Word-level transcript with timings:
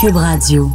Cube 0.00 0.16
Radio. 0.16 0.70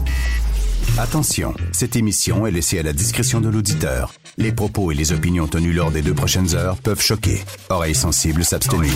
Attention, 0.97 1.53
cette 1.71 1.95
émission 1.95 2.47
est 2.47 2.51
laissée 2.51 2.79
à 2.79 2.83
la 2.83 2.93
discrétion 2.93 3.41
de 3.41 3.49
l'auditeur. 3.49 4.13
Les 4.37 4.51
propos 4.51 4.91
et 4.91 4.95
les 4.95 5.11
opinions 5.11 5.47
tenues 5.47 5.73
lors 5.73 5.91
des 5.91 6.01
deux 6.01 6.13
prochaines 6.13 6.55
heures 6.55 6.77
peuvent 6.77 7.01
choquer. 7.01 7.43
Oreilles 7.69 7.95
sensibles 7.95 8.45
s'abstenir. 8.45 8.93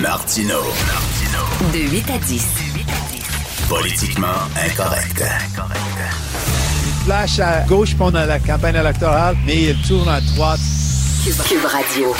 Martino. 0.00 0.60
De 1.72 1.78
8 1.78 2.10
à 2.10 2.18
10. 2.18 2.46
Politiquement 3.68 4.26
incorrect. 4.64 5.24
flash 7.04 7.38
à 7.40 7.62
gauche 7.62 7.94
pendant 7.96 8.24
la 8.24 8.38
campagne 8.38 8.76
électorale, 8.76 9.36
mais 9.46 9.62
il 9.62 9.82
tourne 9.82 10.08
à 10.08 10.20
droite. 10.20 10.60
Cube, 11.24 11.34
Cube 11.48 11.64
Radio. 11.64 12.14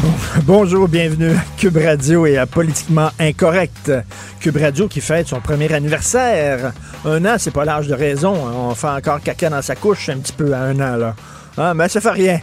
Bonjour, 0.44 0.88
bienvenue 0.88 1.30
à 1.32 1.42
Cube 1.56 1.76
Radio 1.76 2.26
et 2.26 2.38
à 2.38 2.46
Politiquement 2.46 3.10
Incorrect. 3.18 3.92
Cube 4.40 4.56
Radio 4.56 4.88
qui 4.88 5.00
fête 5.00 5.28
son 5.28 5.40
premier 5.40 5.72
anniversaire. 5.72 6.72
Un 7.04 7.24
an, 7.24 7.36
c'est 7.38 7.50
pas 7.50 7.64
l'âge 7.64 7.88
de 7.88 7.94
raison. 7.94 8.34
hein. 8.34 8.52
On 8.54 8.74
fait 8.74 8.88
encore 8.88 9.20
caca 9.20 9.50
dans 9.50 9.62
sa 9.62 9.76
couche 9.76 10.08
un 10.08 10.18
petit 10.18 10.32
peu 10.32 10.52
à 10.52 10.60
un 10.62 10.74
an, 10.80 10.96
là. 10.96 11.14
Hein, 11.58 11.74
mais 11.74 11.88
ça 11.88 12.00
fait 12.00 12.10
rien. 12.10 12.40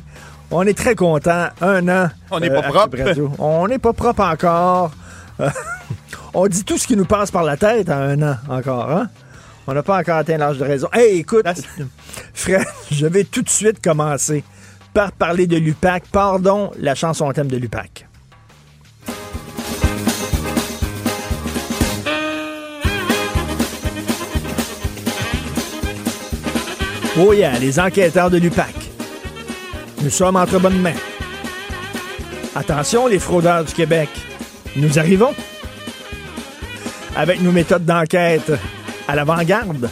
On 0.52 0.64
est 0.64 0.78
très 0.78 0.95
content. 0.95 1.47
Un 1.61 1.88
an. 1.89 2.09
On 2.31 2.39
n'est 2.39 2.50
euh, 2.50 2.61
pas 2.61 2.67
à 2.67 2.72
propre. 2.72 2.97
On 3.39 3.67
n'est 3.67 3.80
pas 3.80 3.94
propre 3.94 4.22
encore. 4.23 4.91
Euh, 5.39 5.50
on 6.34 6.47
dit 6.47 6.63
tout 6.63 6.78
ce 6.78 6.88
qui 6.88 6.95
nous 6.95 7.06
passe 7.06 7.31
par 7.31 7.44
la 7.44 7.58
tête 7.58 7.89
à 7.89 7.97
un 7.97 8.22
an 8.22 8.36
encore, 8.50 8.89
hein? 8.91 9.08
On 9.67 9.73
n'a 9.73 9.84
pas 9.84 10.00
encore 10.00 10.17
atteint 10.17 10.38
l'âge 10.38 10.58
de 10.58 10.63
raison. 10.63 10.88
Hey, 10.94 11.19
écoute, 11.19 11.45
Fred, 12.34 12.66
je 12.91 13.06
vais 13.06 13.23
tout 13.23 13.44
de 13.44 13.50
suite 13.50 13.84
commencer 13.84 14.44
par 14.93 15.11
parler 15.11 15.47
de 15.47 15.57
l'UPAC. 15.57 16.03
Pardon, 16.11 16.71
la 16.77 16.95
chanson 16.95 17.31
thème 17.31 17.47
de 17.47 17.57
l'UPAC. 17.57 18.05
Oh 27.21 27.33
yeah, 27.33 27.59
les 27.59 27.79
enquêteurs 27.79 28.29
de 28.29 28.37
l'UPAC. 28.37 28.73
Nous 30.01 30.09
sommes 30.09 30.37
entre 30.37 30.57
bonnes 30.59 30.79
mains. 30.79 30.93
Attention, 32.55 33.07
les 33.07 33.19
fraudeurs 33.19 33.65
du 33.65 33.73
Québec. 33.73 34.09
Nous 34.75 34.97
arrivons. 34.97 35.33
Avec 37.17 37.41
nos 37.41 37.51
méthodes 37.51 37.83
d'enquête 37.83 38.51
à 39.07 39.15
l'avant-garde. 39.15 39.89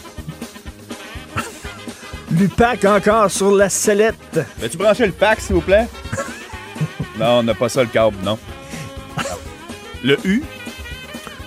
L'UPAC 2.32 2.84
encore 2.86 3.32
sur 3.32 3.52
la 3.56 3.70
sellette. 3.70 4.40
Veux-tu 4.60 4.78
brancher 4.78 5.06
le 5.06 5.12
pack, 5.14 5.40
s'il 5.40 5.56
vous 5.56 5.62
plaît? 5.62 5.88
non, 7.20 7.40
on 7.40 7.44
n'a 7.44 7.54
pas 7.54 7.70
ça 7.70 7.84
le 7.84 7.90
câble, 7.90 8.18
non. 8.24 8.38
Le 10.04 10.18
U? 10.26 10.44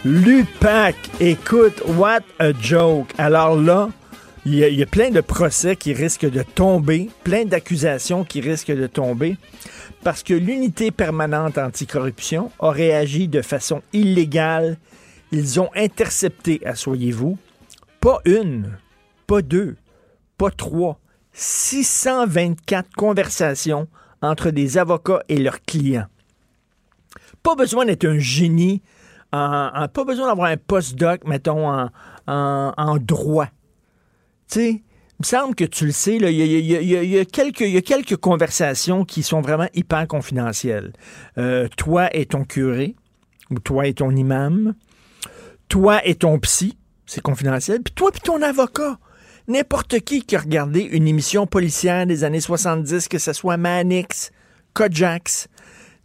L'UPAC, 0.04 0.96
écoute, 1.20 1.82
what 1.86 2.20
a 2.38 2.52
joke. 2.58 3.12
Alors 3.18 3.56
là, 3.60 3.90
il 4.46 4.54
y, 4.54 4.64
a- 4.64 4.68
il 4.68 4.78
y 4.78 4.82
a 4.82 4.86
plein 4.86 5.10
de 5.10 5.20
procès 5.20 5.76
qui 5.76 5.92
risquent 5.92 6.28
de 6.30 6.42
tomber, 6.42 7.10
plein 7.24 7.44
d'accusations 7.44 8.24
qui 8.24 8.40
risquent 8.40 8.74
de 8.74 8.86
tomber, 8.86 9.36
parce 10.02 10.22
que 10.22 10.32
l'unité 10.32 10.90
permanente 10.90 11.58
anticorruption 11.58 12.50
a 12.58 12.70
réagi 12.70 13.28
de 13.28 13.42
façon 13.42 13.82
illégale. 13.92 14.78
Ils 15.30 15.60
ont 15.60 15.68
intercepté, 15.76 16.60
assoyez-vous, 16.64 17.38
pas 18.00 18.20
une, 18.24 18.78
pas 19.26 19.42
deux, 19.42 19.76
pas 20.40 20.50
trois, 20.50 20.98
624 21.34 22.94
conversations 22.96 23.88
entre 24.22 24.50
des 24.50 24.78
avocats 24.78 25.22
et 25.28 25.36
leurs 25.36 25.60
clients. 25.60 26.06
Pas 27.42 27.54
besoin 27.54 27.84
d'être 27.84 28.06
un 28.06 28.18
génie, 28.18 28.80
pas 29.32 29.90
besoin 30.06 30.28
d'avoir 30.28 30.48
un 30.48 30.56
postdoc, 30.56 31.26
mettons, 31.26 31.90
en, 32.26 32.96
droit. 33.00 33.48
Tu 34.50 34.54
sais, 34.54 34.70
il 34.70 35.20
me 35.20 35.24
semble 35.24 35.54
que 35.54 35.64
tu 35.64 35.84
le 35.84 35.92
sais, 35.92 36.16
il 36.16 36.22
y 36.22 37.18
a 37.18 37.24
quelques 37.82 38.16
conversations 38.16 39.04
qui 39.04 39.22
sont 39.22 39.42
vraiment 39.42 39.68
hyper 39.74 40.08
confidentielles. 40.08 40.94
Euh, 41.36 41.68
toi 41.76 42.08
et 42.16 42.24
ton 42.24 42.44
curé, 42.44 42.96
ou 43.50 43.58
toi 43.58 43.86
et 43.86 43.92
ton 43.92 44.16
imam, 44.16 44.74
toi 45.68 46.00
et 46.06 46.14
ton 46.14 46.38
psy, 46.38 46.78
c'est 47.04 47.20
confidentiel, 47.20 47.82
puis 47.82 47.92
toi 47.92 48.10
et 48.14 48.20
ton 48.20 48.40
avocat. 48.40 48.98
N'importe 49.50 49.98
qui 49.98 50.22
qui 50.22 50.36
a 50.36 50.38
regardé 50.38 50.78
une 50.78 51.08
émission 51.08 51.44
policière 51.44 52.06
des 52.06 52.22
années 52.22 52.38
70, 52.38 53.08
que 53.08 53.18
ce 53.18 53.32
soit 53.32 53.56
Manix, 53.56 54.30
Kojax, 54.74 55.48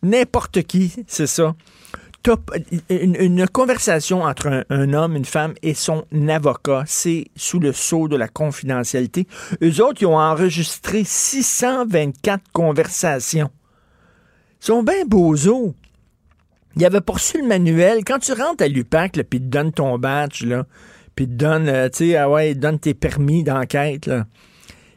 n'importe 0.02 0.64
qui, 0.64 0.92
c'est 1.06 1.28
ça. 1.28 1.56
Une, 2.90 3.48
conversation 3.48 4.24
entre 4.24 4.66
un, 4.68 4.94
homme, 4.94 5.16
une 5.16 5.26
femme 5.26 5.54
et 5.62 5.76
son 5.76 6.06
avocat, 6.28 6.86
c'est 6.88 7.26
sous 7.36 7.60
le 7.60 7.72
sceau 7.72 8.08
de 8.08 8.16
la 8.16 8.28
confidentialité. 8.28 9.28
Eux 9.62 9.80
autres, 9.80 10.02
ils 10.02 10.08
ont 10.08 10.18
enregistré 10.18 11.04
624 11.04 12.42
conversations. 12.52 13.52
Ils 14.60 14.66
sont 14.66 14.82
bien 14.82 15.06
beaux 15.06 15.36
Il 16.76 16.84
avait 16.84 17.00
poursu 17.00 17.44
le 17.44 17.48
manuel. 17.48 18.04
Quand 18.04 18.18
tu 18.18 18.34
rentres 18.34 18.64
à 18.64 18.68
l'UPAC, 18.68 19.22
puis 19.30 19.38
ils 19.38 19.48
te 19.48 19.70
ton 19.70 20.00
badge, 20.00 20.46
là, 20.46 20.66
puis 21.16 21.28
te 21.28 21.46
euh, 21.46 21.90
ah 22.20 22.46
ils 22.46 22.60
donnent 22.60 22.80
tes 22.80 22.94
permis 22.94 23.44
d'enquête. 23.44 24.10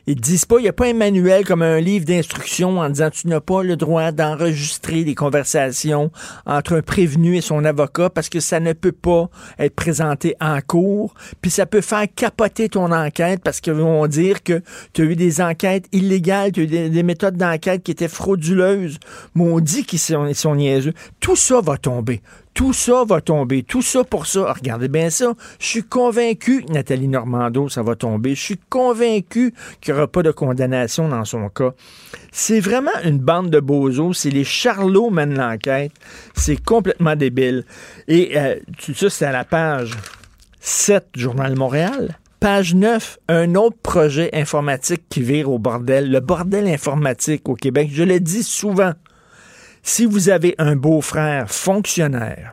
Ils 0.08 0.16
te 0.16 0.22
disent 0.22 0.46
pas, 0.46 0.56
il 0.58 0.62
n'y 0.62 0.68
a 0.68 0.72
pas 0.72 0.86
un 0.86 0.94
manuel 0.94 1.44
comme 1.44 1.60
un 1.60 1.80
livre 1.80 2.06
d'instruction 2.06 2.78
en 2.78 2.88
disant 2.88 3.10
tu 3.10 3.28
n'as 3.28 3.42
pas 3.42 3.62
le 3.62 3.76
droit 3.76 4.10
d'enregistrer 4.10 5.04
des 5.04 5.14
conversations 5.14 6.10
entre 6.46 6.76
un 6.76 6.80
prévenu 6.80 7.36
et 7.36 7.42
son 7.42 7.62
avocat 7.66 8.08
parce 8.08 8.30
que 8.30 8.40
ça 8.40 8.58
ne 8.58 8.72
peut 8.72 8.92
pas 8.92 9.28
être 9.58 9.74
présenté 9.74 10.34
en 10.40 10.60
cours, 10.62 11.12
puis 11.42 11.50
ça 11.50 11.66
peut 11.66 11.82
faire 11.82 12.06
capoter 12.16 12.70
ton 12.70 12.90
enquête 12.90 13.42
parce 13.44 13.60
qu'ils 13.60 13.74
vont 13.74 14.06
dire 14.06 14.42
que 14.42 14.62
tu 14.94 15.02
as 15.02 15.04
eu 15.04 15.14
des 15.14 15.42
enquêtes 15.42 15.84
illégales, 15.92 16.52
tu 16.52 16.60
as 16.60 16.62
eu 16.62 16.68
des, 16.68 16.88
des 16.88 17.02
méthodes 17.02 17.36
d'enquête 17.36 17.82
qui 17.82 17.90
étaient 17.90 18.08
frauduleuses. 18.08 18.98
Maudit 19.34 19.84
qu'ils 19.84 19.98
sont, 19.98 20.26
ils 20.26 20.34
sont 20.34 20.54
niaiseux. 20.54 20.94
Tout 21.20 21.36
ça 21.36 21.60
va 21.60 21.76
tomber. 21.76 22.22
Tout 22.58 22.72
ça 22.72 23.04
va 23.04 23.20
tomber. 23.20 23.62
Tout 23.62 23.82
ça 23.82 24.02
pour 24.02 24.26
ça. 24.26 24.52
Regardez 24.52 24.88
bien 24.88 25.10
ça. 25.10 25.32
Je 25.60 25.66
suis 25.66 25.84
convaincu 25.84 26.64
Nathalie 26.68 27.06
Normando, 27.06 27.68
ça 27.68 27.84
va 27.84 27.94
tomber. 27.94 28.34
Je 28.34 28.42
suis 28.42 28.58
convaincu 28.68 29.54
qu'il 29.80 29.94
n'y 29.94 30.00
aura 30.00 30.08
pas 30.08 30.24
de 30.24 30.32
condamnation 30.32 31.08
dans 31.08 31.24
son 31.24 31.50
cas. 31.50 31.72
C'est 32.32 32.58
vraiment 32.58 32.90
une 33.04 33.18
bande 33.18 33.50
de 33.50 33.60
bozos. 33.60 34.12
C'est 34.12 34.30
les 34.30 34.42
charlots 34.42 35.10
mènent 35.10 35.38
l'enquête. 35.38 35.92
C'est 36.34 36.60
complètement 36.60 37.14
débile. 37.14 37.64
Et 38.08 38.36
euh, 38.36 38.56
tout 38.84 38.92
ça, 38.92 39.08
c'est 39.08 39.26
à 39.26 39.30
la 39.30 39.44
page 39.44 39.92
7 40.58 41.10
Journal 41.14 41.54
Montréal. 41.54 42.18
Page 42.40 42.74
9, 42.74 43.18
un 43.28 43.54
autre 43.54 43.76
projet 43.80 44.30
informatique 44.32 45.04
qui 45.08 45.22
vire 45.22 45.48
au 45.48 45.60
bordel. 45.60 46.10
Le 46.10 46.18
bordel 46.18 46.66
informatique 46.66 47.48
au 47.48 47.54
Québec. 47.54 47.90
Je 47.92 48.02
le 48.02 48.18
dis 48.18 48.42
souvent. 48.42 48.94
Si 49.90 50.04
vous 50.04 50.28
avez 50.28 50.54
un 50.58 50.76
beau-frère 50.76 51.50
fonctionnaire, 51.50 52.52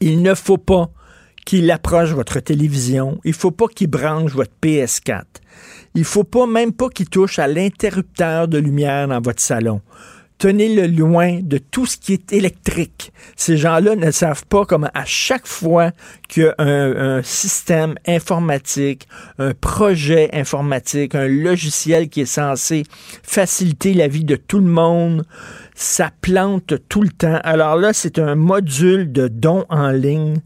il 0.00 0.20
ne 0.20 0.34
faut 0.34 0.58
pas 0.58 0.90
qu'il 1.46 1.70
approche 1.70 2.10
votre 2.10 2.40
télévision, 2.40 3.20
il 3.24 3.34
faut 3.34 3.52
pas 3.52 3.68
qu'il 3.68 3.86
branche 3.86 4.32
votre 4.32 4.50
PS4. 4.60 5.22
Il 5.94 6.02
faut 6.02 6.24
pas 6.24 6.48
même 6.48 6.72
pas 6.72 6.88
qu'il 6.88 7.08
touche 7.08 7.38
à 7.38 7.46
l'interrupteur 7.46 8.48
de 8.48 8.58
lumière 8.58 9.06
dans 9.06 9.20
votre 9.20 9.40
salon. 9.40 9.80
Tenez-le 10.38 10.88
loin 10.88 11.38
de 11.40 11.58
tout 11.58 11.86
ce 11.86 11.96
qui 11.96 12.12
est 12.12 12.32
électrique. 12.32 13.12
Ces 13.36 13.56
gens-là 13.56 13.96
ne 13.96 14.10
savent 14.10 14.44
pas 14.46 14.64
comment 14.66 14.90
à 14.92 15.04
chaque 15.04 15.46
fois 15.46 15.92
qu'il 16.28 16.42
y 16.42 16.46
a 16.46 16.54
un, 16.58 17.18
un 17.18 17.22
système 17.22 17.94
informatique, 18.06 19.08
un 19.38 19.54
projet 19.54 20.28
informatique, 20.32 21.14
un 21.14 21.28
logiciel 21.28 22.08
qui 22.08 22.22
est 22.22 22.26
censé 22.26 22.84
faciliter 23.22 23.94
la 23.94 24.08
vie 24.08 24.24
de 24.24 24.36
tout 24.36 24.58
le 24.58 24.70
monde, 24.70 25.24
ça 25.74 26.10
plante 26.20 26.74
tout 26.88 27.02
le 27.02 27.10
temps. 27.10 27.38
Alors 27.44 27.76
là, 27.76 27.92
c'est 27.92 28.18
un 28.18 28.34
module 28.34 29.12
de 29.12 29.28
don 29.28 29.64
en 29.68 29.90
ligne 29.90 30.36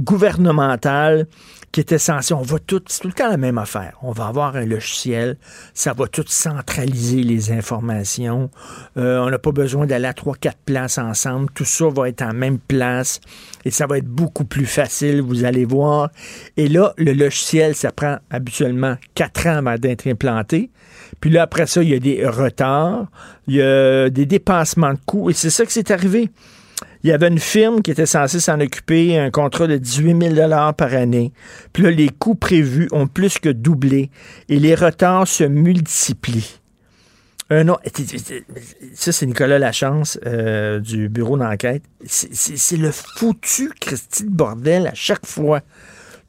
gouvernemental 0.00 1.26
qui 1.74 1.80
était 1.80 1.98
censé, 1.98 2.32
on 2.34 2.42
va 2.42 2.60
tout, 2.60 2.80
c'est 2.86 3.00
tout 3.00 3.08
le 3.08 3.14
temps 3.14 3.28
la 3.28 3.36
même 3.36 3.58
affaire. 3.58 3.98
On 4.02 4.12
va 4.12 4.28
avoir 4.28 4.54
un 4.54 4.64
logiciel, 4.64 5.36
ça 5.74 5.92
va 5.92 6.06
tout 6.06 6.22
centraliser 6.24 7.24
les 7.24 7.50
informations. 7.50 8.48
Euh, 8.96 9.18
on 9.18 9.28
n'a 9.28 9.40
pas 9.40 9.50
besoin 9.50 9.84
d'aller 9.84 10.06
à 10.06 10.12
trois, 10.12 10.36
quatre 10.36 10.60
places 10.64 10.98
ensemble. 10.98 11.50
Tout 11.52 11.64
ça 11.64 11.88
va 11.88 12.08
être 12.08 12.22
en 12.22 12.32
même 12.32 12.60
place 12.60 13.20
et 13.64 13.72
ça 13.72 13.88
va 13.88 13.98
être 13.98 14.06
beaucoup 14.06 14.44
plus 14.44 14.66
facile, 14.66 15.20
vous 15.20 15.42
allez 15.42 15.64
voir. 15.64 16.10
Et 16.56 16.68
là, 16.68 16.94
le 16.96 17.12
logiciel, 17.12 17.74
ça 17.74 17.90
prend 17.90 18.18
habituellement 18.30 18.94
quatre 19.16 19.48
ans 19.48 19.56
avant 19.56 19.74
d'être 19.74 20.06
implanté. 20.06 20.70
Puis 21.18 21.30
là, 21.30 21.42
après 21.42 21.66
ça, 21.66 21.82
il 21.82 21.88
y 21.88 21.94
a 21.94 21.98
des 21.98 22.24
retards, 22.24 23.08
il 23.48 23.56
y 23.56 23.62
a 23.62 24.10
des 24.10 24.26
dépassements 24.26 24.92
de 24.92 25.00
coûts 25.04 25.28
et 25.28 25.32
c'est 25.32 25.50
ça 25.50 25.66
qui 25.66 25.72
s'est 25.72 25.90
arrivé. 25.90 26.30
Il 27.04 27.10
y 27.10 27.12
avait 27.12 27.28
une 27.28 27.38
firme 27.38 27.82
qui 27.82 27.90
était 27.90 28.06
censée 28.06 28.40
s'en 28.40 28.58
occuper, 28.60 29.18
un 29.18 29.30
contrat 29.30 29.66
de 29.66 29.76
18 29.76 30.34
000 30.36 30.48
par 30.76 30.94
année. 30.94 31.32
Puis 31.74 31.82
là, 31.82 31.90
les 31.90 32.08
coûts 32.08 32.34
prévus 32.34 32.88
ont 32.92 33.06
plus 33.06 33.38
que 33.38 33.50
doublé 33.50 34.10
et 34.48 34.58
les 34.58 34.74
retards 34.74 35.28
se 35.28 35.44
multiplient. 35.44 36.60
Un 37.50 37.68
autre- 37.68 37.82
ça, 38.94 39.12
c'est 39.12 39.26
Nicolas 39.26 39.58
Lachance 39.58 40.18
euh, 40.24 40.80
du 40.80 41.10
bureau 41.10 41.36
d'enquête. 41.36 41.82
C'est- 42.06 42.76
le 42.78 42.90
foutu 42.90 43.70
Christy 43.78 44.24
de 44.24 44.30
bordel 44.30 44.86
à 44.86 44.94
chaque 44.94 45.26
fois. 45.26 45.60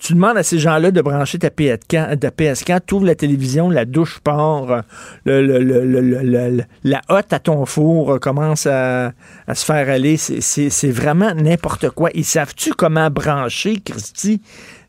Tu 0.05 0.13
demandes 0.13 0.37
à 0.37 0.43
ces 0.43 0.59
gens-là 0.59 0.91
de 0.91 1.01
brancher 1.01 1.39
ta 1.39 1.47
PS4, 1.49 2.19
ta 2.19 2.29
PS4 2.29 2.81
tu 2.85 2.93
ouvres 2.93 3.07
la 3.07 3.15
télévision, 3.15 3.71
la 3.71 3.85
douche 3.85 4.19
part, 4.19 4.83
le, 5.23 5.41
le- 5.41 5.63
le- 5.63 6.63
la 6.83 7.01
hotte 7.09 7.33
à 7.33 7.39
ton 7.39 7.65
four 7.65 8.19
commence 8.19 8.67
à, 8.67 9.13
à 9.47 9.55
se 9.55 9.65
faire 9.65 9.89
aller. 9.89 10.15
C'est- 10.17 10.91
vraiment 10.91 11.33
n'importe 11.33 11.89
quoi. 11.89 12.11
Ils 12.13 12.23
savent-tu 12.23 12.73
comment 12.73 13.09
brancher, 13.09 13.77
Christy, 13.83 14.43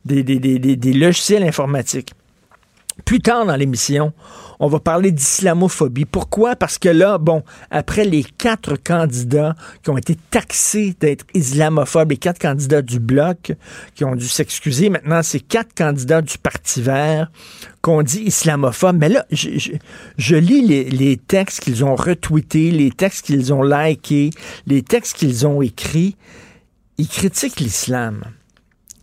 des- 0.04 0.22
des- 0.22 0.38
des- 0.38 0.58
des 0.76 0.92
logiciels 0.92 1.44
informatiques? 1.44 2.12
Plus 3.06 3.20
tard 3.20 3.46
dans 3.46 3.56
l'émission, 3.56 4.12
on 4.58 4.68
va 4.68 4.80
parler 4.80 5.12
d'islamophobie. 5.12 6.04
Pourquoi? 6.04 6.56
Parce 6.56 6.78
que 6.78 6.88
là, 6.88 7.18
bon, 7.18 7.42
après 7.70 8.04
les 8.04 8.24
quatre 8.24 8.76
candidats 8.76 9.54
qui 9.82 9.90
ont 9.90 9.98
été 9.98 10.16
taxés 10.30 10.94
d'être 10.98 11.24
islamophobes, 11.34 12.10
les 12.10 12.16
quatre 12.16 12.38
candidats 12.38 12.82
du 12.82 12.98
Bloc 12.98 13.52
qui 13.94 14.04
ont 14.04 14.14
dû 14.14 14.26
s'excuser, 14.26 14.90
maintenant, 14.90 15.22
c'est 15.22 15.40
quatre 15.40 15.74
candidats 15.74 16.22
du 16.22 16.38
Parti 16.38 16.82
vert 16.82 17.30
qu'on 17.82 18.02
dit 18.02 18.22
islamophobes. 18.22 18.96
Mais 18.98 19.08
là, 19.08 19.26
je, 19.30 20.36
lis 20.36 20.62
les, 20.62 20.84
les 20.84 21.16
textes 21.16 21.60
qu'ils 21.60 21.84
ont 21.84 21.94
retweetés, 21.94 22.70
les 22.70 22.90
textes 22.90 23.26
qu'ils 23.26 23.52
ont 23.52 23.62
likés, 23.62 24.30
les 24.66 24.82
textes 24.82 25.16
qu'ils 25.16 25.46
ont 25.46 25.62
écrits. 25.62 26.16
Ils 26.98 27.08
critiquent 27.08 27.60
l'islam. 27.60 28.24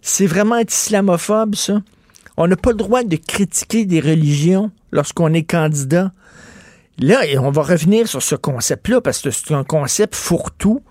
C'est 0.02 0.26
vraiment 0.26 0.58
être 0.58 0.74
islamophobe, 0.74 1.56
ça? 1.56 1.82
On 2.36 2.48
n'a 2.48 2.56
pas 2.56 2.72
le 2.72 2.78
droit 2.78 3.04
de 3.04 3.16
critiquer 3.16 3.86
des 3.86 4.00
religions? 4.00 4.72
Lorsqu'on 4.94 5.34
est 5.34 5.44
candidat. 5.44 6.14
Là, 7.00 7.26
et 7.26 7.38
on 7.40 7.52
va 7.52 7.64
revenir 7.64 8.08
sur 8.08 8.22
ce 8.22 8.36
concept-là, 8.36 9.02
parce 9.02 9.22
que 9.22 9.32
c'est 9.32 9.54
un 9.54 9.64
concept 9.64 10.16
fourre-tout. 10.16 10.82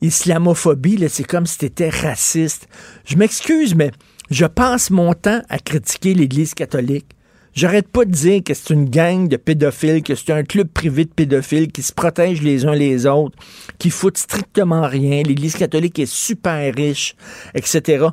Islamophobie, 0.00 1.06
c'est 1.10 1.24
comme 1.24 1.46
si 1.46 1.58
c'était 1.60 1.90
raciste. 1.90 2.66
Je 3.04 3.16
m'excuse, 3.16 3.74
mais 3.74 3.90
je 4.30 4.46
passe 4.46 4.90
mon 4.90 5.12
temps 5.12 5.42
à 5.50 5.58
critiquer 5.58 6.14
l'Église 6.14 6.54
catholique. 6.54 7.06
J'arrête 7.52 7.88
pas 7.88 8.04
de 8.04 8.10
dire 8.10 8.42
que 8.44 8.54
c'est 8.54 8.72
une 8.72 8.88
gang 8.88 9.28
de 9.28 9.36
pédophiles, 9.36 10.02
que 10.02 10.14
c'est 10.14 10.32
un 10.32 10.44
club 10.44 10.68
privé 10.68 11.04
de 11.04 11.10
pédophiles 11.10 11.70
qui 11.70 11.82
se 11.82 11.92
protègent 11.92 12.42
les 12.42 12.64
uns 12.64 12.74
les 12.74 13.06
autres, 13.06 13.36
qui 13.78 13.90
foutent 13.90 14.18
strictement 14.18 14.86
rien. 14.86 15.22
L'Église 15.24 15.56
catholique 15.56 15.98
est 15.98 16.10
super 16.10 16.72
riche, 16.74 17.16
etc. 17.54 18.06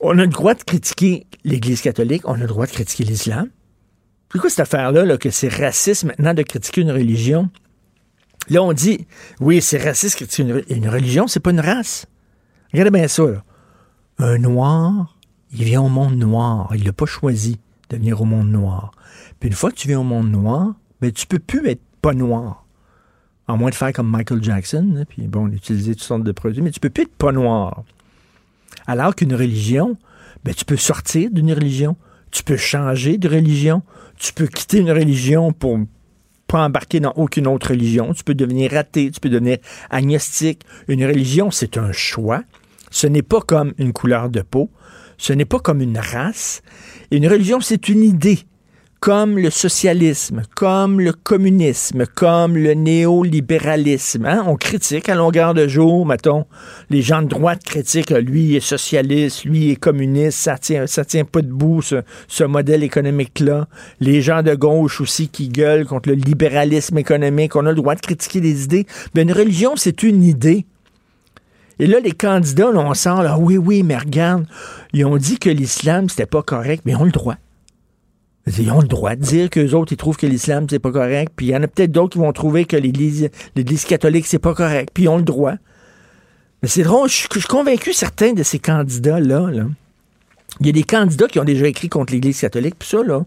On 0.00 0.18
a 0.18 0.22
le 0.22 0.28
droit 0.28 0.54
de 0.54 0.64
critiquer 0.64 1.26
l'Église 1.44 1.82
catholique, 1.82 2.22
on 2.26 2.34
a 2.34 2.38
le 2.38 2.46
droit 2.46 2.66
de 2.66 2.72
critiquer 2.72 3.04
l'islam. 3.04 3.48
Pourquoi 4.30 4.48
cette 4.48 4.60
affaire-là, 4.60 5.04
là, 5.04 5.18
que 5.18 5.30
c'est 5.30 5.48
raciste 5.48 6.04
maintenant 6.04 6.32
de 6.32 6.42
critiquer 6.42 6.80
une 6.80 6.92
religion? 6.92 7.50
Là, 8.48 8.62
on 8.62 8.72
dit, 8.72 9.06
oui, 9.40 9.60
c'est 9.60 9.82
raciste 9.82 10.14
de 10.14 10.24
critiquer 10.24 10.42
une, 10.42 10.62
une 10.76 10.88
religion, 10.88 11.26
c'est 11.26 11.40
pas 11.40 11.50
une 11.50 11.60
race. 11.60 12.06
Regardez 12.72 12.90
bien 12.90 13.08
ça, 13.08 13.24
là. 13.24 13.44
Un 14.18 14.38
noir, 14.38 15.16
il 15.52 15.64
vient 15.64 15.82
au 15.82 15.88
monde 15.88 16.16
noir. 16.16 16.70
Il 16.74 16.84
l'a 16.84 16.92
pas 16.92 17.06
choisi 17.06 17.58
de 17.88 17.96
venir 17.96 18.20
au 18.20 18.24
monde 18.24 18.50
noir. 18.50 18.92
Puis 19.40 19.48
une 19.48 19.54
fois 19.54 19.70
que 19.70 19.76
tu 19.76 19.88
viens 19.88 20.00
au 20.00 20.04
monde 20.04 20.30
noir, 20.30 20.74
ben, 21.00 21.10
tu 21.10 21.26
peux 21.26 21.38
plus 21.38 21.66
être 21.68 21.82
pas 22.00 22.12
noir. 22.12 22.66
À 23.48 23.56
moins 23.56 23.70
de 23.70 23.74
faire 23.74 23.92
comme 23.92 24.08
Michael 24.08 24.44
Jackson, 24.44 24.94
hein, 24.96 25.04
puis 25.08 25.26
bon, 25.26 25.48
utiliser 25.48 25.94
toutes 25.94 26.04
sortes 26.04 26.22
de 26.22 26.32
produits, 26.32 26.62
mais 26.62 26.70
tu 26.70 26.78
peux 26.78 26.90
plus 26.90 27.02
être 27.02 27.16
pas 27.16 27.32
noir. 27.32 27.82
Alors 28.86 29.16
qu'une 29.16 29.34
religion, 29.34 29.96
ben, 30.44 30.54
tu 30.54 30.64
peux 30.64 30.76
sortir 30.76 31.30
d'une 31.30 31.52
religion, 31.52 31.96
tu 32.30 32.44
peux 32.44 32.56
changer 32.56 33.18
de 33.18 33.28
religion, 33.28 33.82
tu 34.20 34.34
peux 34.34 34.46
quitter 34.46 34.78
une 34.78 34.92
religion 34.92 35.52
pour 35.52 35.78
pas 36.46 36.64
embarquer 36.64 37.00
dans 37.00 37.12
aucune 37.12 37.46
autre 37.46 37.70
religion, 37.70 38.12
tu 38.12 38.22
peux 38.22 38.34
devenir 38.34 38.76
athée, 38.76 39.10
tu 39.10 39.18
peux 39.18 39.30
devenir 39.30 39.58
agnostique. 39.88 40.62
Une 40.88 41.04
religion, 41.04 41.50
c'est 41.50 41.78
un 41.78 41.90
choix. 41.92 42.42
Ce 42.90 43.06
n'est 43.06 43.22
pas 43.22 43.40
comme 43.40 43.72
une 43.78 43.92
couleur 43.92 44.28
de 44.28 44.42
peau, 44.42 44.68
ce 45.16 45.32
n'est 45.32 45.44
pas 45.44 45.58
comme 45.58 45.80
une 45.80 45.98
race. 45.98 46.62
Une 47.10 47.26
religion, 47.26 47.60
c'est 47.60 47.88
une 47.88 48.02
idée 48.02 48.40
comme 49.00 49.38
le 49.38 49.48
socialisme, 49.48 50.42
comme 50.54 51.00
le 51.00 51.14
communisme, 51.14 52.04
comme 52.14 52.54
le 52.54 52.74
néolibéralisme. 52.74 54.26
Hein? 54.26 54.44
On 54.46 54.56
critique 54.56 55.08
à 55.08 55.14
longueur 55.14 55.54
de 55.54 55.66
jour, 55.66 56.04
mettons, 56.04 56.44
les 56.90 57.00
gens 57.00 57.22
de 57.22 57.28
droite 57.28 57.64
critiquent, 57.64 58.12
euh, 58.12 58.20
lui 58.20 58.56
est 58.56 58.60
socialiste, 58.60 59.44
lui 59.44 59.70
est 59.70 59.76
communiste, 59.76 60.38
ça 60.38 60.58
tient, 60.58 60.86
ça 60.86 61.06
tient 61.06 61.24
pas 61.24 61.40
debout, 61.40 61.80
ce, 61.80 62.02
ce 62.28 62.44
modèle 62.44 62.82
économique-là. 62.82 63.68
Les 64.00 64.20
gens 64.20 64.42
de 64.42 64.54
gauche 64.54 65.00
aussi 65.00 65.28
qui 65.28 65.48
gueulent 65.48 65.86
contre 65.86 66.10
le 66.10 66.16
libéralisme 66.16 66.98
économique, 66.98 67.56
on 67.56 67.64
a 67.64 67.70
le 67.70 67.76
droit 67.76 67.94
de 67.94 68.00
critiquer 68.00 68.42
des 68.42 68.64
idées. 68.64 68.86
Mais 69.14 69.22
une 69.22 69.32
religion, 69.32 69.76
c'est 69.76 70.02
une 70.02 70.22
idée. 70.22 70.66
Et 71.78 71.86
là, 71.86 72.00
les 72.00 72.12
candidats, 72.12 72.70
là, 72.70 72.80
on 72.80 72.92
sent, 72.92 73.22
là, 73.22 73.38
oui, 73.38 73.56
oui, 73.56 73.82
mais 73.82 73.96
regarde, 73.96 74.44
ils 74.92 75.06
ont 75.06 75.16
dit 75.16 75.38
que 75.38 75.48
l'islam, 75.48 76.10
c'était 76.10 76.26
pas 76.26 76.42
correct, 76.42 76.82
mais 76.84 76.92
ils 76.92 76.96
ont 76.96 77.04
le 77.04 77.10
droit. 77.10 77.36
Ils 78.46 78.70
ont 78.70 78.80
le 78.80 78.88
droit 78.88 79.14
de 79.16 79.22
dire 79.22 79.50
qu'eux 79.50 79.72
autres, 79.72 79.92
ils 79.92 79.96
trouvent 79.96 80.16
que 80.16 80.26
l'islam, 80.26 80.66
c'est 80.68 80.78
pas 80.78 80.90
correct. 80.90 81.32
Puis 81.36 81.46
il 81.46 81.48
y 81.50 81.56
en 81.56 81.62
a 81.62 81.68
peut-être 81.68 81.92
d'autres 81.92 82.14
qui 82.14 82.18
vont 82.18 82.32
trouver 82.32 82.64
que 82.64 82.76
l'Église, 82.76 83.28
l'Église 83.54 83.84
catholique, 83.84 84.26
c'est 84.26 84.38
pas 84.38 84.54
correct. 84.54 84.90
Puis 84.94 85.04
ils 85.04 85.08
ont 85.08 85.18
le 85.18 85.22
droit. 85.22 85.54
Mais 86.62 86.68
c'est 86.68 86.82
drôle, 86.82 87.08
je, 87.08 87.14
suis- 87.14 87.42
convaincu, 87.48 87.92
certains 87.92 88.32
de 88.32 88.42
ces 88.42 88.58
candidats-là, 88.58 89.50
là, 89.50 89.64
il 90.60 90.66
y 90.66 90.68
a 90.68 90.72
des 90.72 90.82
candidats 90.82 91.26
qui 91.26 91.38
ont 91.38 91.44
déjà 91.44 91.66
écrit 91.66 91.88
contre 91.88 92.12
l'Église 92.12 92.40
catholique, 92.40 92.74
puis 92.78 92.88
ça, 92.88 93.02
là, 93.02 93.22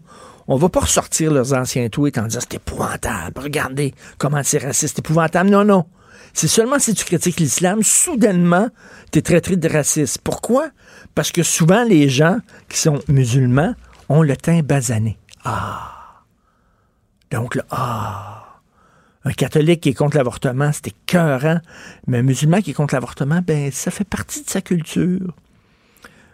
on 0.46 0.56
va 0.56 0.68
pas 0.68 0.80
ressortir 0.80 1.32
leurs 1.32 1.54
anciens 1.54 1.88
tweets 1.88 2.18
en 2.18 2.26
disant 2.26 2.40
c'est 2.42 2.54
épouvantable, 2.54 3.40
regardez 3.40 3.94
comment 4.18 4.42
c'est 4.44 4.58
raciste, 4.58 4.98
épouvantable. 4.98 5.50
Non, 5.50 5.64
non. 5.64 5.84
C'est 6.32 6.48
seulement 6.48 6.78
si 6.78 6.94
tu 6.94 7.04
critiques 7.04 7.40
l'islam, 7.40 7.82
soudainement, 7.82 8.68
tu 9.10 9.20
es 9.20 9.22
traité 9.22 9.56
de 9.56 9.68
raciste. 9.68 10.18
Pourquoi? 10.22 10.68
Parce 11.14 11.30
que 11.32 11.42
souvent, 11.42 11.84
les 11.84 12.08
gens 12.08 12.38
qui 12.68 12.78
sont 12.78 13.00
musulmans 13.08 13.74
ont 14.08 14.22
le 14.22 14.36
teint 14.36 14.60
basané. 14.62 15.18
Ah! 15.44 16.22
Donc, 17.30 17.54
là, 17.54 17.64
ah! 17.70 18.40
Un 19.24 19.32
catholique 19.32 19.80
qui 19.80 19.88
est 19.90 19.94
contre 19.94 20.16
l'avortement, 20.18 20.70
c'est 20.72 20.88
écœurant. 20.88 21.58
Mais 22.06 22.18
un 22.18 22.22
musulman 22.22 22.60
qui 22.60 22.70
est 22.72 22.74
contre 22.74 22.94
l'avortement, 22.94 23.40
ben, 23.44 23.70
ça 23.72 23.90
fait 23.90 24.04
partie 24.08 24.42
de 24.44 24.50
sa 24.50 24.60
culture. 24.60 25.34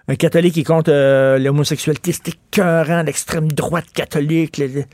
Un 0.09 0.17
catholique 0.17 0.55
qui 0.55 0.61
est 0.61 0.65
contre 0.65 0.91
euh, 0.93 1.39
l'homosexualité, 1.39 2.11
c'est 2.13 2.29
écœurant, 2.29 3.03
l'extrême 3.03 3.53
droite 3.53 3.87
catholique. 3.95 4.59
le- 4.59 4.67
le- 4.67 4.85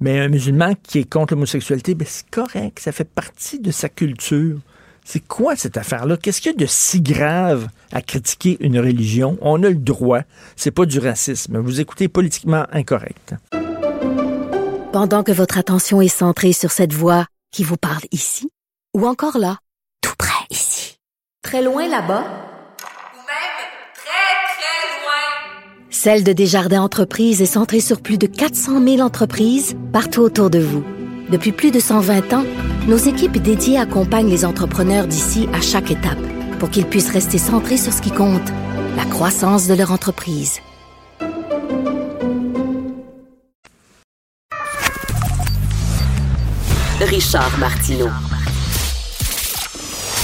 Mais 0.00 0.18
un 0.18 0.28
musulman 0.28 0.74
qui 0.82 0.98
est 1.00 1.08
contre 1.10 1.34
l'homosexualité, 1.34 1.94
ben, 1.94 2.06
c'est 2.08 2.28
correct, 2.30 2.80
ça 2.80 2.90
fait 2.90 3.08
partie 3.08 3.60
de 3.60 3.70
sa 3.70 3.88
culture. 3.88 4.58
C'est 5.08 5.20
quoi 5.20 5.54
cette 5.54 5.76
affaire-là? 5.76 6.16
Qu'est-ce 6.16 6.40
qu'il 6.40 6.50
y 6.50 6.54
a 6.56 6.58
de 6.58 6.66
si 6.66 7.00
grave 7.00 7.68
à 7.92 8.02
critiquer 8.02 8.56
une 8.58 8.76
religion? 8.76 9.38
On 9.40 9.62
a 9.62 9.68
le 9.68 9.76
droit. 9.76 10.22
C'est 10.56 10.72
pas 10.72 10.84
du 10.84 10.98
racisme. 10.98 11.58
Vous 11.58 11.80
écoutez 11.80 12.08
politiquement 12.08 12.66
incorrect. 12.72 13.36
Pendant 14.92 15.22
que 15.22 15.30
votre 15.30 15.58
attention 15.58 16.00
est 16.00 16.08
centrée 16.08 16.52
sur 16.52 16.72
cette 16.72 16.92
voix 16.92 17.26
qui 17.52 17.62
vous 17.62 17.76
parle 17.76 18.02
ici, 18.10 18.50
ou 18.96 19.06
encore 19.06 19.38
là, 19.38 19.58
tout 20.02 20.16
près 20.18 20.44
ici, 20.50 20.98
très 21.40 21.62
loin 21.62 21.86
là-bas, 21.86 22.24
Ou 22.24 23.22
même 23.22 23.56
très, 23.94 24.34
très 24.56 25.04
loin. 25.04 25.88
Celle 25.88 26.24
de 26.24 26.32
Desjardins 26.32 26.82
Entreprises 26.82 27.40
est 27.40 27.46
centrée 27.46 27.80
sur 27.80 28.00
plus 28.00 28.18
de 28.18 28.26
400 28.26 28.82
000 28.82 28.98
entreprises 28.98 29.76
partout 29.92 30.22
autour 30.22 30.50
de 30.50 30.58
vous. 30.58 30.84
Depuis 31.28 31.50
plus 31.50 31.72
de 31.72 31.80
120 31.80 32.32
ans, 32.34 32.44
nos 32.86 32.96
équipes 32.96 33.38
dédiées 33.38 33.78
accompagnent 33.78 34.30
les 34.30 34.44
entrepreneurs 34.44 35.08
d'ici 35.08 35.48
à 35.52 35.60
chaque 35.60 35.90
étape 35.90 36.18
pour 36.60 36.70
qu'ils 36.70 36.86
puissent 36.86 37.10
rester 37.10 37.38
centrés 37.38 37.76
sur 37.76 37.92
ce 37.92 38.00
qui 38.00 38.10
compte, 38.10 38.48
la 38.96 39.04
croissance 39.04 39.66
de 39.66 39.74
leur 39.74 39.90
entreprise. 39.90 40.60
Richard 47.00 47.58
Martineau. 47.58 48.08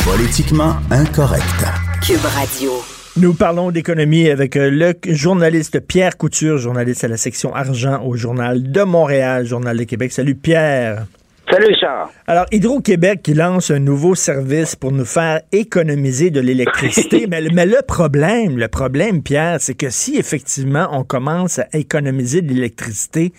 Politiquement 0.05 0.77
incorrect. 0.91 1.65
Cube 2.03 2.25
Radio. 2.25 2.92
Nous 3.15 3.35
parlons 3.35 3.71
d'économie 3.71 4.31
avec 4.31 4.57
euh, 4.57 4.71
le 4.71 4.95
journaliste 5.13 5.81
Pierre 5.87 6.17
Couture, 6.17 6.57
journaliste 6.57 7.05
à 7.05 7.09
la 7.09 7.19
section 7.19 7.55
argent 7.55 8.03
au 8.03 8.17
Journal 8.17 8.73
de 8.73 8.83
Montréal, 8.85 9.45
Journal 9.45 9.77
de 9.77 9.85
Québec. 9.85 10.13
Salut 10.13 10.35
Pierre. 10.35 11.05
Salut 11.51 11.67
Richard. 11.67 12.11
Alors, 12.27 12.47
Hydro-Québec 12.53 13.21
qui 13.23 13.35
lance 13.35 13.71
un 13.71 13.81
nouveau 13.81 14.15
service 14.15 14.77
pour 14.77 14.93
nous 14.93 15.05
faire 15.05 15.43
économiser 15.53 16.31
de 16.31 16.41
l'électricité. 16.41 17.27
mais, 17.31 17.43
mais, 17.53 17.67
le 17.67 17.83
problème, 17.87 18.57
le 18.57 18.69
problème, 18.69 19.23
Pierre, 19.23 19.59
c'est 19.61 19.75
que 19.75 19.91
si 19.91 20.17
effectivement 20.17 20.89
on 20.93 21.05
commence 21.05 21.59
à 21.59 21.67
économiser 21.75 22.41
de 22.41 22.55
l'électricité, 22.55 23.35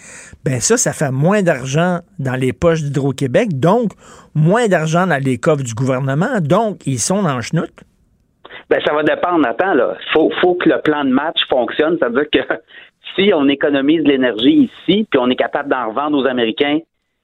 ben 0.45 0.61
ça, 0.61 0.77
ça 0.77 0.93
fait 0.93 1.09
moins 1.09 1.41
d'argent 1.41 2.01
dans 2.19 2.35
les 2.35 2.53
poches 2.53 2.83
d'Hydro-Québec, 2.83 3.59
donc 3.59 3.93
moins 4.35 4.67
d'argent 4.67 5.07
dans 5.07 5.21
les 5.21 5.39
coffres 5.39 5.63
du 5.63 5.73
gouvernement, 5.73 6.41
donc 6.41 6.85
ils 6.85 6.99
sont 6.99 7.25
en 7.25 7.41
chenoute. 7.41 7.83
Ben, 8.69 8.79
ça 8.85 8.93
va 8.93 9.03
dépendre. 9.03 9.47
Attends, 9.47 9.73
là. 9.73 9.95
Faut, 10.13 10.31
faut 10.41 10.55
que 10.55 10.69
le 10.69 10.79
plan 10.81 11.03
de 11.03 11.09
match 11.09 11.39
fonctionne. 11.49 11.97
Ça 11.99 12.09
veut 12.09 12.25
dire 12.25 12.45
que 12.47 12.53
si 13.15 13.31
on 13.33 13.47
économise 13.47 14.03
de 14.03 14.09
l'énergie 14.09 14.71
ici, 14.71 15.07
puis 15.09 15.19
on 15.19 15.29
est 15.29 15.35
capable 15.35 15.69
d'en 15.69 15.89
revendre 15.89 16.17
aux 16.17 16.25
Américains 16.25 16.79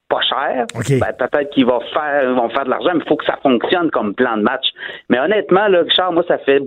pas 0.10 0.22
cher, 0.22 0.65
ben, 0.74 1.13
peut-être 1.19 1.51
qu'ils 1.51 1.67
vont 1.67 1.81
faire, 1.93 2.34
vont 2.34 2.50
faire 2.50 2.65
de 2.65 2.72
l'argent, 2.72 2.91
mais 2.96 3.01
il 3.05 3.08
faut 3.08 3.15
que 3.15 3.25
ça 3.25 3.38
fonctionne 3.43 3.91
comme 3.91 4.15
plan 4.15 4.38
de 4.38 4.41
match. 4.41 4.65
Mais 5.08 5.19
honnêtement, 5.19 5.67
là, 5.67 5.81
Richard, 5.81 6.12
moi, 6.12 6.24
ça 6.27 6.39
fait 6.39 6.62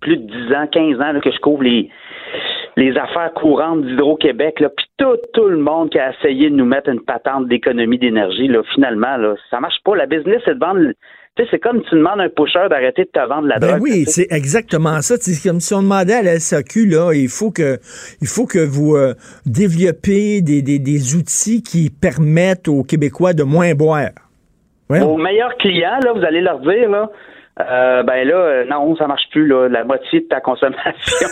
plus 0.00 0.16
de 0.16 0.26
10 0.48 0.54
ans, 0.54 0.66
15 0.66 1.00
ans 1.00 1.20
que 1.20 1.30
je 1.30 1.38
couvre 1.38 1.62
les, 1.62 1.90
les 2.76 2.96
affaires 2.96 3.32
courantes 3.34 3.84
d'Hydro-Québec, 3.84 4.64
puis 4.76 4.86
tout, 4.96 5.16
tout 5.34 5.48
le 5.48 5.58
monde 5.58 5.90
qui 5.90 5.98
a 5.98 6.12
essayé 6.12 6.48
de 6.48 6.56
nous 6.56 6.64
mettre 6.64 6.88
une 6.88 7.02
patente 7.02 7.46
d'économie 7.46 7.98
d'énergie, 7.98 8.48
là, 8.48 8.62
finalement, 8.74 9.16
là, 9.18 9.34
ça 9.50 9.60
marche 9.60 9.82
pas. 9.84 9.94
La 9.94 10.06
business, 10.06 10.40
c'est 10.44 10.54
de 10.54 10.64
vendre 10.64 10.92
tu 11.34 11.42
sais, 11.42 11.48
c'est 11.50 11.58
comme 11.60 11.82
tu 11.84 11.94
demandes 11.94 12.20
à 12.20 12.24
un 12.24 12.28
pusher 12.28 12.68
d'arrêter 12.68 13.04
de 13.04 13.10
te 13.10 13.26
vendre 13.26 13.48
la 13.48 13.58
ben 13.58 13.68
drogue. 13.68 13.82
Oui, 13.82 14.04
c'est 14.06 14.30
exactement 14.30 15.00
ça. 15.00 15.16
C'est 15.18 15.48
comme 15.48 15.60
si 15.60 15.72
on 15.72 15.82
demandait 15.82 16.16
à 16.16 16.22
la 16.22 16.38
SAQ, 16.38 16.86
là, 16.86 17.12
il 17.14 17.28
faut 17.28 17.50
que, 17.50 17.78
il 18.20 18.28
faut 18.28 18.44
que 18.46 18.58
vous 18.58 18.96
euh, 18.96 19.14
développiez 19.46 20.42
des, 20.42 20.60
des, 20.60 20.78
des, 20.78 21.16
outils 21.16 21.62
qui 21.62 21.88
permettent 21.88 22.68
aux 22.68 22.82
Québécois 22.82 23.32
de 23.32 23.44
moins 23.44 23.74
boire. 23.74 24.10
Ouais. 24.90 25.00
Vos 25.00 25.16
meilleurs 25.16 25.56
clients, 25.56 26.00
là, 26.04 26.12
vous 26.12 26.22
allez 26.22 26.42
leur 26.42 26.60
dire, 26.60 26.90
là, 26.90 27.10
euh, 27.60 28.02
ben 28.02 28.28
là, 28.28 28.36
euh, 28.36 28.64
non, 28.66 28.94
ça 28.96 29.06
marche 29.06 29.24
plus, 29.30 29.46
là, 29.46 29.68
la 29.68 29.84
moitié 29.84 30.20
de 30.20 30.26
ta 30.26 30.40
consommation 30.40 31.28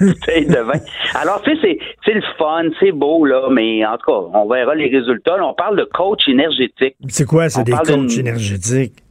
de 0.00 0.62
vin. 0.62 0.80
Alors, 1.14 1.42
tu 1.42 1.54
sais, 1.60 1.78
c'est 2.06 2.14
le 2.14 2.22
fun, 2.38 2.70
c'est 2.80 2.92
beau, 2.92 3.26
là, 3.26 3.48
mais 3.50 3.84
en 3.84 3.98
tout 3.98 4.10
cas, 4.10 4.38
on 4.38 4.48
verra 4.48 4.74
les 4.74 4.88
résultats. 4.88 5.36
Là, 5.36 5.46
on 5.46 5.54
parle 5.54 5.76
de 5.76 5.84
coach 5.84 6.26
énergétique. 6.26 6.96
C'est 7.08 7.26
quoi, 7.26 7.50
c'est 7.50 7.64
des 7.64 7.72
coachs 7.72 8.16
énergétiques? 8.18 9.02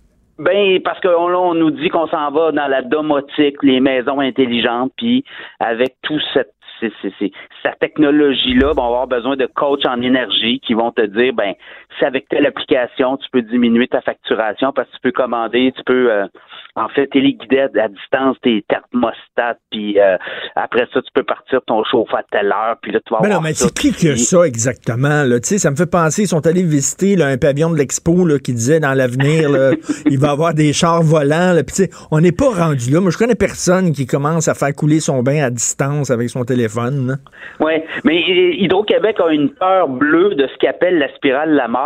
Ben 0.41 0.81
parce 0.81 0.99
que 0.99 1.07
on, 1.07 1.53
nous 1.53 1.69
dit 1.69 1.89
qu'on 1.89 2.07
s'en 2.07 2.31
va 2.31 2.51
dans 2.51 2.67
la 2.67 2.81
domotique, 2.81 3.61
les 3.61 3.79
maisons 3.79 4.19
intelligentes, 4.19 4.91
puis 4.97 5.23
avec 5.59 5.95
tout 6.01 6.19
cette 6.33 6.53
cette 6.81 7.77
technologie-là, 7.79 8.71
on 8.71 8.73
va 8.73 8.85
avoir 8.85 9.05
besoin 9.05 9.35
de 9.35 9.45
coachs 9.45 9.85
en 9.85 10.01
énergie 10.01 10.59
qui 10.59 10.73
vont 10.73 10.91
te 10.91 11.05
dire, 11.05 11.31
ben, 11.31 11.53
c'est 11.99 12.05
avec 12.05 12.27
telle 12.29 12.45
application, 12.45 13.17
tu 13.17 13.27
peux 13.31 13.41
diminuer 13.41 13.87
ta 13.87 14.01
facturation 14.01 14.71
parce 14.73 14.87
que 14.89 14.95
tu 14.95 15.01
peux 15.03 15.11
commander, 15.11 15.73
tu 15.75 15.83
peux 15.85 16.11
euh, 16.11 16.27
en 16.75 16.87
fait, 16.89 17.07
téléguider 17.07 17.59
à 17.59 17.87
distance 17.87 18.37
tes 18.41 18.63
thermostats, 18.67 19.57
puis 19.71 19.99
euh, 19.99 20.17
après 20.55 20.87
ça, 20.93 21.01
tu 21.01 21.09
peux 21.13 21.23
partir 21.23 21.59
ton 21.67 21.83
chauffe 21.83 22.13
à 22.13 22.23
telle 22.31 22.47
heure, 22.47 22.77
puis 22.81 22.91
là, 22.91 22.99
tu 23.05 23.13
vas 23.13 23.19
mais 23.21 23.29
non, 23.29 23.41
mais 23.41 23.53
c'est 23.53 23.73
qui 23.73 23.91
que 23.91 24.15
ça 24.15 24.43
exactement? 24.45 25.23
Là? 25.23 25.39
Tu 25.39 25.49
sais, 25.49 25.57
ça 25.57 25.71
me 25.71 25.75
fait 25.75 25.89
penser, 25.89 26.23
ils 26.23 26.27
sont 26.27 26.45
allés 26.47 26.63
visiter 26.63 27.15
là, 27.15 27.27
un 27.27 27.37
pavillon 27.37 27.71
de 27.71 27.77
l'expo 27.77 28.25
là, 28.25 28.39
qui 28.39 28.53
disait 28.53 28.79
dans 28.79 28.93
l'avenir, 28.93 29.49
il 30.05 30.19
va 30.19 30.27
y 30.27 30.31
avoir 30.31 30.53
des 30.53 30.73
chars 30.73 31.03
volants. 31.03 31.53
Là, 31.53 31.63
puis 31.63 31.75
tu 31.75 31.83
sais, 31.83 31.89
on 32.11 32.21
n'est 32.21 32.31
pas 32.31 32.49
rendu 32.49 32.91
là. 32.91 33.01
Moi, 33.01 33.11
je 33.11 33.17
connais 33.17 33.35
personne 33.35 33.91
qui 33.91 34.05
commence 34.05 34.47
à 34.47 34.53
faire 34.53 34.73
couler 34.73 34.99
son 34.99 35.23
bain 35.23 35.43
à 35.43 35.49
distance 35.49 36.09
avec 36.09 36.29
son 36.29 36.43
téléphone. 36.43 37.17
Oui, 37.59 37.73
mais 38.03 38.21
Hydro-Québec 38.21 39.17
a 39.19 39.31
une 39.31 39.49
peur 39.49 39.87
bleue 39.87 40.35
de 40.35 40.47
ce 40.47 40.57
qu'appelle 40.57 40.97
la 40.97 41.13
spirale 41.15 41.51
de 41.51 41.55
la 41.55 41.67
mort, 41.67 41.80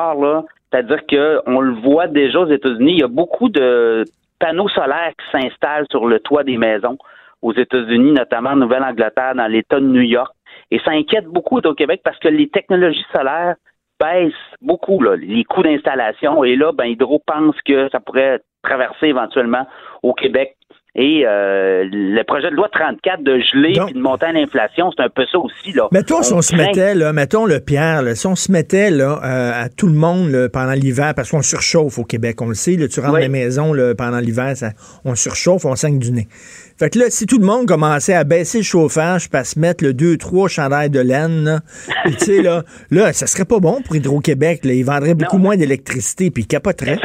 C'est-à-dire 0.72 1.06
qu'on 1.08 1.60
le 1.60 1.74
voit 1.82 2.08
déjà 2.08 2.40
aux 2.42 2.50
États-Unis, 2.50 2.94
il 2.94 3.00
y 3.00 3.04
a 3.04 3.08
beaucoup 3.08 3.50
de 3.50 4.04
panneaux 4.40 4.68
solaires 4.70 5.14
qui 5.18 5.40
s'installent 5.40 5.88
sur 5.90 6.06
le 6.06 6.20
toit 6.20 6.44
des 6.44 6.58
maisons 6.58 6.98
aux 7.42 7.54
États-Unis, 7.54 8.12
notamment 8.12 8.52
en 8.52 8.56
Nouvelle-Angleterre, 8.58 9.36
dans 9.36 9.48
l'État 9.48 9.80
de 9.80 9.86
New 9.86 10.02
York. 10.02 10.34
Et 10.72 10.80
ça 10.80 10.92
inquiète 10.92 11.26
beaucoup 11.26 11.60
au 11.60 11.74
Québec 11.74 12.02
parce 12.04 12.20
que 12.20 12.28
les 12.28 12.50
technologies 12.50 13.06
solaires 13.16 13.56
baissent 14.00 14.34
beaucoup 14.62 15.02
les 15.02 15.44
coûts 15.46 15.64
d'installation. 15.64 16.44
Et 16.44 16.56
là, 16.56 16.72
ben, 16.74 16.86
Hydro 16.86 17.22
pense 17.26 17.56
que 17.62 17.88
ça 17.90 18.00
pourrait 18.00 18.42
traverser 18.64 19.08
éventuellement 19.08 19.68
au 20.04 20.14
Québec 20.14 20.58
et 20.98 21.24
euh, 21.26 21.84
le 21.92 22.24
projet 22.24 22.50
de 22.50 22.56
loi 22.56 22.70
34 22.72 23.22
de 23.22 23.38
geler 23.40 23.74
et 23.90 23.94
de 23.94 24.00
monter 24.00 24.28
à 24.28 24.32
l'inflation, 24.32 24.92
c'est 24.96 25.04
un 25.04 25.10
peu 25.10 25.26
ça 25.30 25.40
aussi. 25.40 25.74
Là. 25.74 25.90
Mettons, 25.92 26.24
si 26.24 26.32
on 26.32 26.42
se 26.42 26.56
mettait, 26.56 26.96
là, 26.96 27.12
mettons 27.12 27.46
le 27.46 27.60
Pierre, 27.60 28.02
là, 28.02 28.16
si 28.16 28.26
on 28.28 28.36
se 28.36 28.50
mettait 28.50 28.92
là, 28.92 29.20
euh, 29.22 29.64
à 29.66 29.68
tout 29.68 29.88
le 29.88 29.94
monde 29.94 30.50
pendant 30.54 30.72
l'hiver, 30.72 31.14
parce 31.14 31.32
qu'on 31.32 31.42
surchauffe 31.42 32.00
au 32.00 32.06
Québec, 32.06 32.42
on 32.42 32.48
le 32.48 32.56
sait, 32.56 32.78
là, 32.78 32.88
tu 32.88 33.02
rentres 33.02 33.12
dans 33.12 33.18
les 33.18 33.28
maisons 33.28 33.74
là, 33.74 33.94
pendant 33.94 34.20
l'hiver, 34.20 34.54
on 35.04 35.16
surchauffe, 35.16 35.66
on 35.66 35.76
saigne 35.76 36.00
du 36.00 36.14
nez. 36.14 36.28
Fait 36.78 36.90
que 36.90 37.00
là, 37.00 37.06
si 37.10 37.26
tout 37.26 37.40
le 37.40 37.46
monde 37.46 37.68
commençait 37.68 38.14
à 38.14 38.24
baisser 38.24 38.60
le 38.60 38.64
chauffage, 38.64 39.30
pas 39.30 39.44
se 39.44 39.60
mettre 39.60 39.84
le 39.84 39.92
2-3 39.92 40.48
chandails 40.48 40.90
de 40.90 41.02
laine, 41.02 41.62
tu 42.06 42.14
sais, 42.20 42.42
là, 42.42 42.64
là, 42.90 43.12
ça 43.12 43.28
serait 43.28 43.46
pas 43.46 43.60
bon 43.60 43.82
pour 43.82 43.98
Hydro-Québec. 43.98 44.62
Ils 44.64 44.84
vendraient 44.84 45.14
beaucoup 45.14 45.38
moins 45.38 45.58
d'électricité, 45.58 46.32
puis 46.32 46.44
ils 46.44 46.48
capoteraient. 46.48 47.00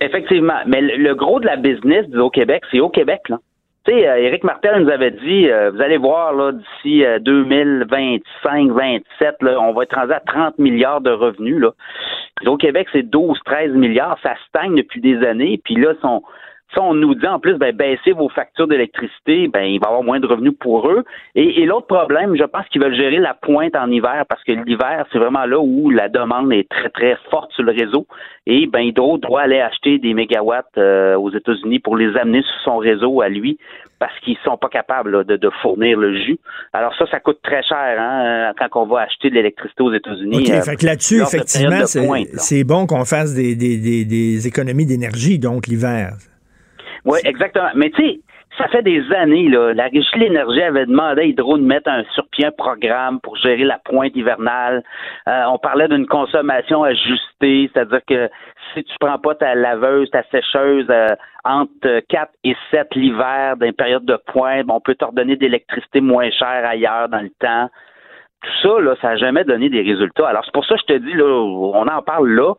Effectivement. 0.00 0.60
Mais 0.66 0.80
le, 0.80 1.14
gros 1.14 1.40
de 1.40 1.46
la 1.46 1.56
business 1.56 2.06
du 2.08 2.18
Québec, 2.32 2.62
c'est 2.70 2.80
au 2.80 2.90
Québec, 2.90 3.28
là. 3.28 3.38
Tu 3.84 3.92
sais, 3.92 4.08
euh, 4.08 4.16
Éric 4.16 4.42
Martel 4.42 4.82
nous 4.82 4.90
avait 4.90 5.12
dit, 5.12 5.48
euh, 5.48 5.70
vous 5.70 5.80
allez 5.80 5.96
voir, 5.96 6.32
là, 6.32 6.52
d'ici 6.52 7.04
2025, 7.20 8.70
euh, 8.70 8.72
27, 8.72 9.36
là, 9.42 9.60
on 9.60 9.72
va 9.72 9.84
être 9.84 9.94
rendu 9.94 10.12
à 10.12 10.20
30 10.20 10.58
milliards 10.58 11.00
de 11.00 11.10
revenus, 11.10 11.60
là. 11.60 11.70
au 12.46 12.56
Québec, 12.56 12.88
c'est 12.92 13.04
12, 13.04 13.38
13 13.44 13.72
milliards. 13.74 14.18
Ça 14.24 14.34
stagne 14.48 14.74
depuis 14.74 15.00
des 15.00 15.24
années. 15.24 15.60
Puis 15.62 15.76
là, 15.76 15.94
son, 16.02 16.22
si 16.72 16.80
on 16.80 16.94
nous 16.94 17.14
dit 17.14 17.26
en 17.26 17.38
plus, 17.38 17.54
ben, 17.54 17.74
baissez 17.74 18.12
vos 18.12 18.28
factures 18.28 18.66
d'électricité, 18.66 19.48
ben, 19.48 19.62
il 19.62 19.78
va 19.78 19.86
y 19.86 19.88
avoir 19.88 20.02
moins 20.02 20.18
de 20.18 20.26
revenus 20.26 20.54
pour 20.58 20.90
eux. 20.90 21.04
Et, 21.34 21.64
l'autre 21.64 21.86
problème, 21.86 22.36
je 22.36 22.44
pense 22.44 22.66
qu'ils 22.68 22.82
veulent 22.82 22.96
gérer 22.96 23.18
la 23.18 23.34
pointe 23.34 23.76
en 23.76 23.90
hiver 23.90 24.24
parce 24.28 24.42
que 24.42 24.52
l'hiver, 24.52 25.06
c'est 25.12 25.18
vraiment 25.18 25.46
là 25.46 25.60
où 25.60 25.90
la 25.90 26.08
demande 26.08 26.52
est 26.52 26.68
très, 26.68 26.88
très 26.90 27.16
forte 27.30 27.52
sur 27.52 27.62
le 27.62 27.72
réseau. 27.72 28.06
Et 28.46 28.66
ben, 28.66 28.80
Hydro 28.80 29.18
doit 29.18 29.42
aller 29.42 29.60
acheter 29.60 29.98
des 29.98 30.12
mégawatts 30.12 30.76
euh, 30.76 31.16
aux 31.16 31.30
États-Unis 31.30 31.78
pour 31.78 31.96
les 31.96 32.16
amener 32.16 32.42
sur 32.42 32.60
son 32.64 32.76
réseau 32.78 33.20
à 33.20 33.28
lui 33.28 33.58
parce 33.98 34.12
qu'ils 34.20 34.36
sont 34.44 34.58
pas 34.58 34.68
capables 34.68 35.24
de, 35.24 35.50
fournir 35.62 35.98
le 35.98 36.14
jus. 36.14 36.38
Alors 36.74 36.94
ça, 36.98 37.06
ça 37.10 37.18
coûte 37.18 37.38
très 37.42 37.62
cher 37.62 37.96
hein, 37.98 38.52
quand 38.58 38.82
on 38.82 38.86
va 38.86 39.02
acheter 39.02 39.30
de 39.30 39.34
l'électricité 39.36 39.82
aux 39.82 39.94
États-Unis. 39.94 40.36
OK, 40.36 40.50
euh, 40.50 40.60
fait 40.60 40.76
que 40.76 40.84
là-dessus, 40.84 41.22
effectivement, 41.22 41.86
c'est 41.86 42.64
bon 42.64 42.86
qu'on 42.86 43.06
fasse 43.06 43.34
des, 43.34 43.54
des, 43.54 44.04
des 44.04 44.46
économies 44.46 44.84
d'énergie, 44.84 45.38
donc 45.38 45.66
l'hiver. 45.66 46.12
Oui, 47.06 47.20
exactement. 47.24 47.70
Mais 47.74 47.90
tu 47.90 48.02
sais, 48.02 48.20
ça 48.58 48.68
fait 48.68 48.82
des 48.82 49.02
années, 49.12 49.48
là, 49.48 49.74
la 49.74 49.84
Régie 49.84 50.08
de 50.14 50.18
l'énergie 50.18 50.62
avait 50.62 50.86
demandé 50.86 51.22
à 51.22 51.24
Hydro 51.24 51.58
de 51.58 51.62
mettre 51.62 51.90
un 51.90 52.04
sur 52.14 52.26
pied 52.28 52.46
un 52.46 52.50
programme 52.50 53.20
pour 53.20 53.36
gérer 53.36 53.64
la 53.64 53.78
pointe 53.78 54.16
hivernale. 54.16 54.82
Euh, 55.28 55.44
on 55.48 55.58
parlait 55.58 55.88
d'une 55.88 56.06
consommation 56.06 56.82
ajustée, 56.82 57.70
c'est-à-dire 57.72 58.00
que 58.08 58.28
si 58.74 58.82
tu 58.84 58.94
prends 58.98 59.18
pas 59.18 59.34
ta 59.34 59.54
laveuse, 59.54 60.10
ta 60.10 60.22
sécheuse 60.30 60.86
euh, 60.90 61.08
entre 61.44 62.00
4 62.08 62.32
et 62.44 62.56
7 62.70 62.94
l'hiver 62.94 63.56
dans 63.56 63.72
période 63.72 64.04
de 64.04 64.18
pointe, 64.26 64.66
on 64.68 64.80
peut 64.80 64.94
t'ordonner 64.94 65.36
d'électricité 65.36 66.00
moins 66.00 66.30
chère 66.30 66.66
ailleurs 66.66 67.08
dans 67.08 67.20
le 67.20 67.30
temps. 67.38 67.68
Tout 68.42 68.68
ça, 68.68 68.80
là, 68.80 68.94
ça 69.00 69.08
n'a 69.08 69.16
jamais 69.16 69.44
donné 69.44 69.68
des 69.68 69.82
résultats. 69.82 70.28
Alors, 70.28 70.44
c'est 70.44 70.54
pour 70.54 70.64
ça 70.64 70.74
que 70.76 70.80
je 70.80 70.94
te 70.94 70.98
dis, 70.98 71.14
là, 71.14 71.24
on 71.24 71.86
en 71.86 72.02
parle 72.02 72.30
là, 72.30 72.54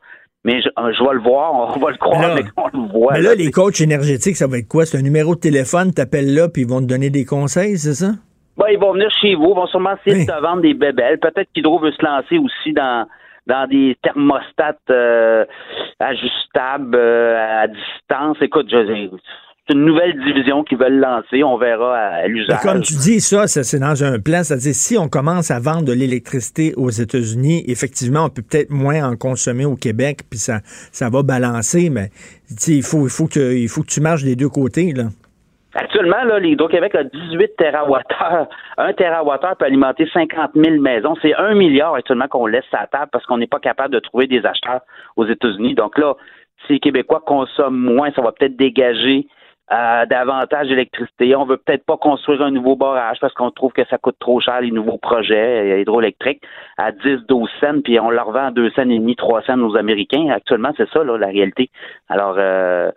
mais 0.47 0.61
je, 0.61 0.69
vais 1.03 1.13
le 1.13 1.19
voir, 1.19 1.75
on 1.75 1.77
va 1.77 1.91
le 1.91 1.97
croire, 1.97 2.33
mais, 2.33 2.43
on 2.55 2.69
le 2.71 2.87
voit. 2.87 3.13
Mais 3.15 3.21
là, 3.21 3.35
les 3.35 3.51
coachs 3.51 3.81
énergétiques, 3.81 4.37
ça 4.37 4.47
va 4.47 4.59
être 4.59 4.67
quoi? 4.69 4.85
C'est 4.85 4.97
un 4.97 5.01
numéro 5.01 5.35
de 5.35 5.41
téléphone, 5.41 5.93
t'appelles 5.93 6.33
là, 6.33 6.47
puis 6.47 6.61
ils 6.61 6.67
vont 6.69 6.79
te 6.79 6.85
donner 6.85 7.09
des 7.09 7.25
conseils, 7.25 7.77
c'est 7.77 7.95
ça? 7.95 8.11
Ben, 8.55 8.67
ils 8.71 8.79
vont 8.79 8.93
venir 8.93 9.09
chez 9.21 9.35
vous, 9.35 9.49
ils 9.51 9.55
vont 9.55 9.67
sûrement 9.67 9.95
essayer 9.97 10.25
de 10.25 10.31
te 10.31 10.41
vendre 10.41 10.61
des 10.61 10.73
bébelles. 10.73 11.19
Peut-être 11.19 11.49
qu'Hydro 11.53 11.79
veut 11.79 11.91
se 11.91 12.01
lancer 12.01 12.37
aussi 12.37 12.71
dans 12.71 13.05
dans 13.45 13.67
des 13.67 13.97
thermostats 14.01 14.75
euh, 14.89 15.45
ajustables 15.99 16.95
euh, 16.95 17.63
à 17.63 17.67
distance. 17.67 18.37
Écoute, 18.41 18.67
je, 18.69 19.09
une 19.69 19.85
nouvelle 19.85 20.17
division 20.23 20.63
qu'ils 20.63 20.77
veulent 20.77 20.99
lancer. 20.99 21.43
On 21.43 21.57
verra 21.57 21.97
à, 21.97 22.27
l'usage. 22.27 22.59
Comme 22.61 22.81
tu 22.81 22.93
dis, 22.93 23.19
ça, 23.19 23.47
c'est 23.47 23.79
dans 23.79 24.03
un 24.03 24.19
plan. 24.19 24.43
C'est-à-dire, 24.43 24.73
si 24.73 24.97
on 24.97 25.07
commence 25.07 25.51
à 25.51 25.59
vendre 25.59 25.85
de 25.85 25.93
l'électricité 25.93 26.73
aux 26.77 26.89
États-Unis, 26.89 27.63
effectivement, 27.67 28.25
on 28.25 28.29
peut 28.29 28.41
peut-être 28.41 28.69
moins 28.69 29.09
en 29.09 29.15
consommer 29.15 29.65
au 29.65 29.75
Québec, 29.75 30.21
puis 30.29 30.39
ça, 30.39 30.59
ça 30.63 31.09
va 31.09 31.23
balancer, 31.23 31.89
mais 31.89 32.09
il 32.67 32.83
faut, 32.83 33.05
il, 33.05 33.11
faut 33.11 33.27
que, 33.27 33.55
il 33.55 33.67
faut 33.67 33.81
que 33.81 33.89
tu 33.89 34.01
marches 34.01 34.23
des 34.23 34.35
deux 34.35 34.49
côtés. 34.49 34.93
Là. 34.93 35.05
Actuellement, 35.79 36.23
là, 36.23 36.39
l'Hydro-Québec 36.39 36.95
a 36.95 37.03
18 37.03 37.51
TWh. 37.55 37.99
Un 38.77 38.93
TWh 38.93 39.55
peut 39.59 39.65
alimenter 39.65 40.09
50 40.11 40.51
000 40.55 40.81
maisons. 40.81 41.13
C'est 41.21 41.35
un 41.35 41.53
milliard 41.53 41.93
actuellement 41.93 42.27
qu'on 42.27 42.47
laisse 42.47 42.65
à 42.73 42.87
table 42.87 43.09
parce 43.11 43.25
qu'on 43.27 43.37
n'est 43.37 43.47
pas 43.47 43.59
capable 43.59 43.93
de 43.93 43.99
trouver 43.99 44.25
des 44.25 44.43
acheteurs 44.43 44.81
aux 45.17 45.27
États-Unis. 45.27 45.75
Donc 45.75 45.99
là, 45.99 46.15
si 46.65 46.73
les 46.73 46.79
Québécois 46.79 47.21
consomment 47.25 47.77
moins, 47.77 48.11
ça 48.15 48.23
va 48.23 48.31
peut-être 48.31 48.57
dégager 48.57 49.27
euh, 49.71 50.05
davantage 50.05 50.69
d'électricité. 50.69 51.35
On 51.35 51.45
veut 51.45 51.57
peut-être 51.57 51.85
pas 51.85 51.97
construire 51.97 52.41
un 52.41 52.51
nouveau 52.51 52.77
barrage 52.77 53.17
parce 53.19 53.33
qu'on 53.33 53.51
trouve 53.51 53.73
que 53.73 53.85
ça 53.89 53.97
coûte 53.97 54.15
trop 54.19 54.39
cher 54.39 54.61
les 54.61 54.71
nouveaux 54.71 54.97
projets 54.97 55.73
euh, 55.73 55.81
hydroélectriques 55.81 56.41
à 56.77 56.91
10, 56.91 57.25
12 57.27 57.49
cents, 57.59 57.81
puis 57.83 57.99
on 57.99 58.09
leur 58.09 58.31
vend 58.31 58.47
à 58.47 58.51
2 58.51 58.69
cents 58.71 58.89
et 58.89 58.99
demi, 58.99 59.15
3 59.15 59.41
cents 59.41 59.59
aux 59.59 59.75
Américains. 59.75 60.29
Actuellement, 60.29 60.71
c'est 60.77 60.89
ça 60.89 61.03
là, 61.03 61.17
la 61.17 61.27
réalité. 61.27 61.69
Alors, 62.07 62.35
euh, 62.37 62.91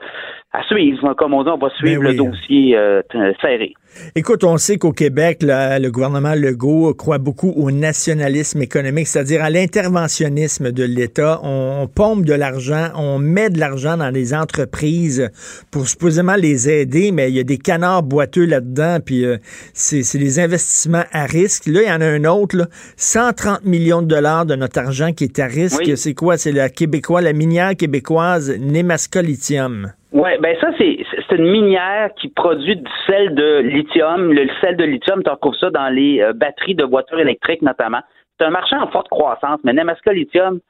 à 0.53 0.63
suivre, 0.65 1.15
comme 1.15 1.35
on 1.35 1.43
dit, 1.43 1.51
on 1.51 1.59
va 1.59 1.71
suivre 1.71 2.03
Ben 2.03 2.11
oui. 2.11 2.17
le 2.17 2.31
dossier 2.31 2.77
euh, 2.77 3.03
serré. 3.41 3.75
Écoute, 4.15 4.45
on 4.45 4.57
sait 4.57 4.79
qu'au 4.79 4.93
Québec, 4.93 5.43
là, 5.43 5.81
le 5.81 5.91
gouvernement 5.91 6.35
Legault 6.37 6.95
croit 6.95 7.19
beaucoup 7.19 7.53
au 7.57 7.73
nationalisme 7.73 8.63
économique, 8.63 9.09
c'est-à-dire 9.09 9.43
à 9.43 9.51
l'interventionnisme 9.51 10.71
de 10.71 10.85
l'État. 10.85 11.41
On, 11.43 11.81
on 11.83 11.87
pompe 11.89 12.25
de 12.25 12.35
l'argent, 12.35 12.89
on 12.97 13.19
met 13.19 13.51
de 13.51 13.59
l'argent 13.59 13.97
dans 13.97 14.11
les 14.11 14.35
entreprises 14.35 15.31
pour 15.73 15.89
supposément 15.89 16.37
les 16.37 16.60
aider, 16.69 17.13
mais 17.13 17.31
il 17.31 17.37
y 17.37 17.41
a 17.41 17.45
des 17.45 17.59
canards 17.59 18.03
boiteux 18.03 18.47
là-dedans, 18.47 18.99
puis 19.05 19.25
euh, 19.25 19.37
c'est 19.73 20.19
des 20.19 20.41
investissements 20.41 21.05
à 21.13 21.25
risque. 21.25 21.67
Là, 21.67 21.81
il 21.83 21.89
y 21.89 21.93
en 21.93 22.01
a 22.01 22.07
un 22.07 22.25
autre, 22.25 22.57
là, 22.57 22.67
130 22.97 23.65
millions 23.65 24.03
de 24.03 24.09
dollars 24.09 24.47
de 24.47 24.55
notre 24.57 24.79
argent 24.81 25.13
qui 25.13 25.25
est 25.25 25.39
à 25.39 25.47
risque. 25.47 25.83
Oui. 25.85 25.97
C'est 25.97 26.15
quoi? 26.15 26.37
C'est 26.37 26.53
la 26.53 26.69
québécois, 26.69 27.21
la 27.21 27.33
minière 27.33 27.77
québécoise 27.77 28.57
Nemasco 28.59 29.21
Lithium. 29.21 29.93
Ouais, 30.13 30.39
ben 30.39 30.57
ça 30.61 30.71
c'est 30.77 30.99
c'est 31.15 31.37
une 31.37 31.53
minière 31.53 32.11
qui 32.21 32.29
produit 32.29 32.77
du 32.77 32.91
sel 33.07 33.33
de 33.33 33.61
lithium. 33.61 34.33
Le 34.33 34.49
sel 34.61 34.77
de 34.77 34.83
lithium, 34.83 35.23
tu 35.23 35.31
retrouves 35.31 35.55
ça 35.55 35.71
dans 35.71 35.89
les 35.89 36.21
euh, 36.21 36.33
batteries 36.33 36.75
de 36.75 36.83
voitures 36.83 37.21
électriques 37.21 37.63
notamment. 37.63 38.01
C'est 38.39 38.47
un 38.47 38.51
marché 38.51 38.75
en 38.75 38.89
forte 38.89 39.09
croissance, 39.09 39.61
mais 39.63 39.73
Nemaska 39.73 40.13
Lithium 40.13 40.61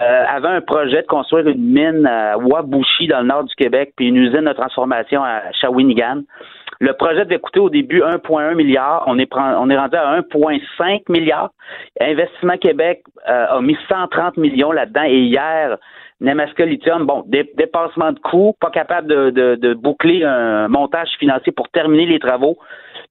euh, 0.00 0.24
avait 0.28 0.48
un 0.48 0.60
projet 0.62 1.02
de 1.02 1.06
construire 1.06 1.46
une 1.48 1.62
mine 1.72 2.06
à 2.06 2.38
Wabushi 2.38 3.08
dans 3.08 3.20
le 3.20 3.26
nord 3.26 3.44
du 3.44 3.54
Québec, 3.54 3.92
puis 3.96 4.08
une 4.08 4.16
usine 4.16 4.44
de 4.44 4.52
transformation 4.52 5.22
à 5.22 5.42
Shawinigan. 5.52 6.22
Le 6.80 6.94
projet 6.94 7.24
devait 7.24 7.38
coûter 7.38 7.60
au 7.60 7.70
début 7.70 8.00
1,1 8.00 8.54
milliard. 8.54 9.04
On 9.06 9.18
est, 9.18 9.28
on 9.36 9.70
est 9.70 9.76
rendu 9.76 9.96
à 9.96 10.18
1,5 10.20 11.02
milliard. 11.10 11.50
Investissement 12.00 12.56
Québec 12.56 13.02
euh, 13.28 13.46
a 13.50 13.60
mis 13.60 13.76
130 13.88 14.36
millions 14.38 14.72
là-dedans. 14.72 15.04
Et 15.04 15.18
hier, 15.20 15.76
Nemaska 16.20 16.64
Lithium, 16.64 17.06
bon, 17.06 17.22
dé- 17.26 17.52
dépassement 17.56 18.12
de 18.12 18.18
coûts, 18.18 18.56
pas 18.60 18.70
capable 18.70 19.06
de, 19.08 19.30
de- 19.30 19.54
de 19.56 19.74
boucler 19.74 20.24
un 20.24 20.66
montage 20.68 21.10
financier 21.18 21.52
pour 21.52 21.68
terminer 21.68 22.06
les 22.06 22.18
travaux. 22.18 22.56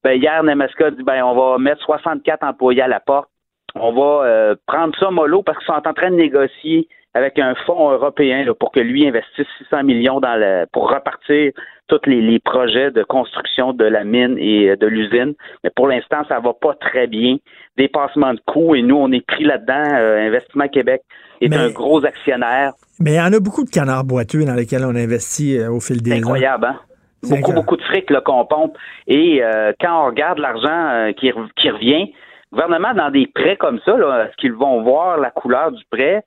Ben, 0.03 0.19
hier, 0.19 0.43
Nemaska 0.43 0.87
a 0.87 0.91
dit 0.91 1.03
ben, 1.03 1.23
on 1.23 1.35
va 1.35 1.57
mettre 1.57 1.81
64 1.83 2.43
employés 2.43 2.81
à 2.81 2.87
la 2.87 2.99
porte. 2.99 3.29
On 3.75 3.93
va 3.93 4.25
euh, 4.25 4.55
prendre 4.67 4.93
ça 4.99 5.09
mollo 5.11 5.43
parce 5.43 5.57
qu'ils 5.59 5.67
sont 5.73 5.87
en 5.87 5.93
train 5.93 6.11
de 6.11 6.15
négocier 6.15 6.87
avec 7.13 7.39
un 7.39 7.55
fonds 7.65 7.91
européen 7.91 8.43
là, 8.45 8.53
pour 8.53 8.71
que 8.71 8.79
lui 8.79 9.05
investisse 9.05 9.47
600 9.59 9.83
millions 9.83 10.19
dans 10.19 10.65
pour 10.71 10.89
repartir 10.89 11.51
tous 11.87 11.99
les, 12.05 12.21
les 12.21 12.39
projets 12.39 12.89
de 12.91 13.03
construction 13.03 13.73
de 13.73 13.83
la 13.83 14.05
mine 14.05 14.37
et 14.39 14.69
euh, 14.69 14.75
de 14.77 14.87
l'usine. 14.87 15.33
Mais 15.63 15.69
pour 15.75 15.87
l'instant, 15.89 16.23
ça 16.29 16.39
va 16.39 16.53
pas 16.53 16.73
très 16.75 17.07
bien. 17.07 17.35
Dépassement 17.77 18.33
de 18.33 18.39
coûts 18.45 18.75
et 18.75 18.81
nous, 18.81 18.95
on 18.95 19.11
est 19.11 19.25
pris 19.25 19.43
là-dedans. 19.43 19.93
Euh, 19.95 20.27
Investissement 20.27 20.67
Québec 20.69 21.01
est 21.41 21.49
Mais- 21.49 21.57
un 21.57 21.69
gros 21.69 22.05
actionnaire. 22.05 22.71
Mais 22.99 23.11
il 23.11 23.17
y 23.17 23.21
en 23.21 23.33
a 23.33 23.39
beaucoup 23.41 23.65
de 23.65 23.69
canards 23.69 24.05
boiteux 24.05 24.45
dans 24.45 24.53
lesquels 24.53 24.85
on 24.85 24.95
investit 24.95 25.57
euh, 25.57 25.69
au 25.69 25.81
fil 25.81 26.01
des 26.01 26.13
ans. 26.13 26.17
incroyable, 26.17 26.65
hein? 26.65 26.79
Beaucoup, 27.23 27.35
incroyable. 27.35 27.61
beaucoup 27.61 27.77
de 27.77 27.83
fric 27.83 28.09
qu'on 28.23 28.45
pompe. 28.45 28.77
Et 29.07 29.43
euh, 29.43 29.73
quand 29.81 30.03
on 30.03 30.05
regarde 30.07 30.39
l'argent 30.39 30.89
euh, 30.91 31.11
qui 31.11 31.29
revient, 31.31 32.13
gouvernement, 32.51 32.93
dans 32.93 33.09
des 33.09 33.27
prêts 33.27 33.57
comme 33.57 33.79
ça, 33.85 33.93
est-ce 34.25 34.35
qu'ils 34.37 34.53
vont 34.53 34.81
voir 34.81 35.17
la 35.17 35.31
couleur 35.31 35.71
du 35.71 35.83
prêt? 35.89 36.23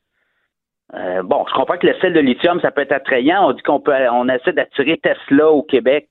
Euh, 0.95 1.23
bon, 1.23 1.45
je 1.49 1.55
comprends 1.55 1.79
que 1.79 1.87
le 1.87 1.95
sel 2.01 2.13
de 2.13 2.21
lithium, 2.21 2.61
ça 2.61 2.71
peut 2.71 2.83
être 2.83 2.93
attrayant. 2.93 3.49
On 3.49 3.53
dit 3.53 3.63
qu'on 3.63 3.81
peut 3.81 3.95
on 4.13 4.29
essaie 4.29 4.53
d'attirer 4.53 4.99
Tesla 4.99 5.51
au 5.51 5.63
Québec 5.63 6.09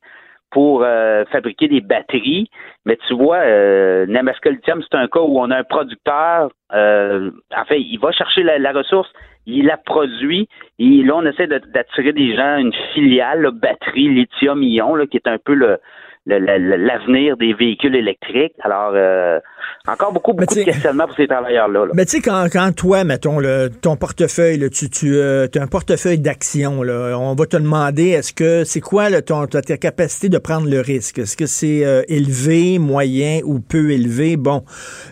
pour 0.53 0.84
euh, 0.84 1.25
fabriquer 1.25 1.67
des 1.67 1.82
batteries. 1.82 2.50
Mais 2.86 2.98
tu 3.08 3.15
vois, 3.15 3.38
euh, 3.38 4.05
Namaska 4.05 4.51
Lithium, 4.51 4.84
c'est 4.84 4.96
un 4.98 5.08
cas 5.08 5.20
où 5.20 5.39
on 5.39 5.50
a 5.50 5.58
un 5.58 5.63
producteur, 5.63 6.51
euh, 6.74 7.32
il 7.72 7.98
va 8.00 8.12
chercher 8.12 8.43
la, 8.43 8.72
ressource, 8.72 9.12
il 9.48 9.65
la 9.65 9.77
produit, 9.77 10.48
et 10.77 11.03
là, 11.03 11.15
on 11.15 11.25
essaie 11.25 11.48
d'attirer 11.48 12.13
des 12.13 12.36
gens, 12.36 12.58
une 12.58 12.74
filiale, 12.93 13.41
là, 13.41 13.51
batterie 13.51 14.10
lithium-ion, 14.10 15.05
qui 15.08 15.17
est 15.17 15.27
un 15.27 15.39
peu 15.39 15.55
le- 15.55 15.79
l'avenir 16.25 17.36
des 17.38 17.53
véhicules 17.53 17.96
électriques. 17.96 18.53
Alors, 18.62 18.94
euh, 18.96 19.40
encore 19.88 20.14
beaucoup, 20.14 20.33
beaucoup 20.33 20.55
de 20.55 20.64
questionnements 20.64 21.07
pour 21.07 21.16
ces 21.18 21.27
travailleurs-là. 21.27 21.86
là. 21.86 21.92
Mais 21.94 22.05
tu 22.05 22.12
sais, 22.12 22.22
quand, 22.22 22.48
quand 22.51 22.74
toi, 22.74 23.03
mettons, 23.03 23.40
le, 23.40 23.70
ton 23.70 23.98
portefeuille, 23.98 24.57
là, 24.57 24.70
tu, 24.70 24.90
tu 24.90 25.20
as 25.20 25.50
un 25.55 25.68
portefeuille 25.68 26.20
d'actions, 26.20 26.81
là, 26.81 27.18
on 27.20 27.36
va 27.36 27.46
te 27.46 27.57
demander, 27.57 28.09
est-ce 28.09 28.31
que 28.31 28.64
c'est 28.64 28.79
quoi 28.79 29.09
là, 29.09 29.22
ton, 29.22 29.46
ta, 29.48 29.62
ta 29.62 29.75
capacité 29.75 30.29
de 30.29 30.38
prendre 30.38 30.70
le 30.70 30.79
risque? 30.79 31.20
Est-ce 31.20 31.36
que 31.36 31.46
c'est 31.46 31.86
euh, 31.86 32.03
élevé, 32.07 32.79
moyen 32.79 33.42
ou 33.44 33.59
peu 33.59 33.92
élevé? 33.92 34.38
Bon, 34.38 34.64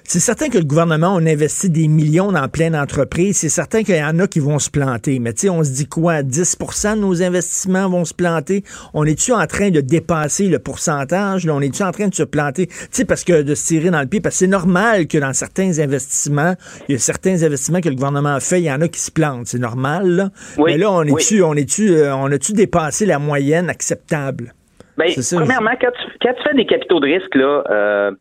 c'est 0.06 0.20
certain 0.20 0.48
que 0.48 0.58
le 0.58 0.64
gouvernement, 0.64 1.14
on 1.14 1.26
investit 1.26 1.70
des 1.70 1.90
millions 1.90 2.32
dans 2.32 2.48
plein 2.48 2.72
d'entreprises. 2.72 3.38
C'est 3.38 3.50
certain 3.50 3.84
qu'il 3.84 3.98
y 3.98 4.04
en 4.04 4.18
a 4.20 4.28
qui 4.28 4.40
vont 4.40 4.60
se 4.60 4.70
planter. 4.70 5.20
Mais 5.20 5.34
tu 5.34 5.42
sais, 5.42 5.50
on 5.50 5.64
se 5.64 5.72
dit 5.72 5.88
quoi? 5.88 6.22
10% 6.22 6.96
de 6.96 7.02
nos 7.02 7.22
investissements 7.22 7.90
vont 7.90 8.06
se 8.06 8.14
planter? 8.14 8.64
On 8.94 9.04
est-tu 9.04 9.34
en 9.34 9.46
train 9.48 9.70
de 9.70 9.82
dépasser 9.82 10.48
le 10.48 10.60
pourcentage? 10.60 11.01
Là? 11.46 11.54
On 11.54 11.62
est-tu 11.62 11.84
en 11.84 11.92
train 11.92 12.08
de 12.08 12.14
se 12.14 12.24
planter? 12.24 12.68
Tu 12.68 12.76
sais, 12.92 13.06
parce 13.06 13.24
que 13.24 13.42
de 13.42 13.56
se 13.56 13.68
tirer 13.68 13.90
dans 13.90 14.02
le 14.02 14.08
pied, 14.08 14.22
parce 14.22 14.36
que 14.36 14.40
c'est 14.40 14.48
normal 14.48 15.08
que 15.08 15.18
dans 15.18 15.34
certains 15.34 15.80
investissements, 15.80 16.54
il 16.88 16.94
y 16.94 16.96
a 16.96 17.00
certains 17.00 17.44
investissements 17.44 17.82
que 17.82 17.90
le 17.90 17.96
gouvernement 17.96 18.40
fait, 18.40 18.60
il 18.60 18.66
y 18.66 18.72
en 18.72 18.82
a 18.82 18.88
qui 18.88 19.00
se 19.00 19.12
plantent. 19.12 19.48
C'est 19.48 19.60
normal, 19.60 20.08
là. 20.08 20.30
Oui, 20.58 20.72
Mais 20.72 20.78
là, 20.78 20.92
on 20.92 21.04
oui. 21.04 21.14
est-tu, 21.14 21.44
on 21.44 21.54
est-tu, 21.54 21.90
euh, 21.90 22.16
on 22.16 22.32
a-tu 22.32 22.54
dépassé 22.54 23.06
la 23.06 23.20
moyenne 23.20 23.70
acceptable? 23.70 24.54
C'est 25.10 25.22
ça, 25.22 25.38
premièrement, 25.38 25.72
quand 25.80 25.92
tu, 25.92 26.18
quand 26.22 26.34
tu 26.34 26.44
fais 26.44 26.54
des 26.54 26.66
capitaux 26.66 27.00
de 27.00 27.08
risque, 27.08 27.34
là, 27.36 27.64
euh, 27.70 28.12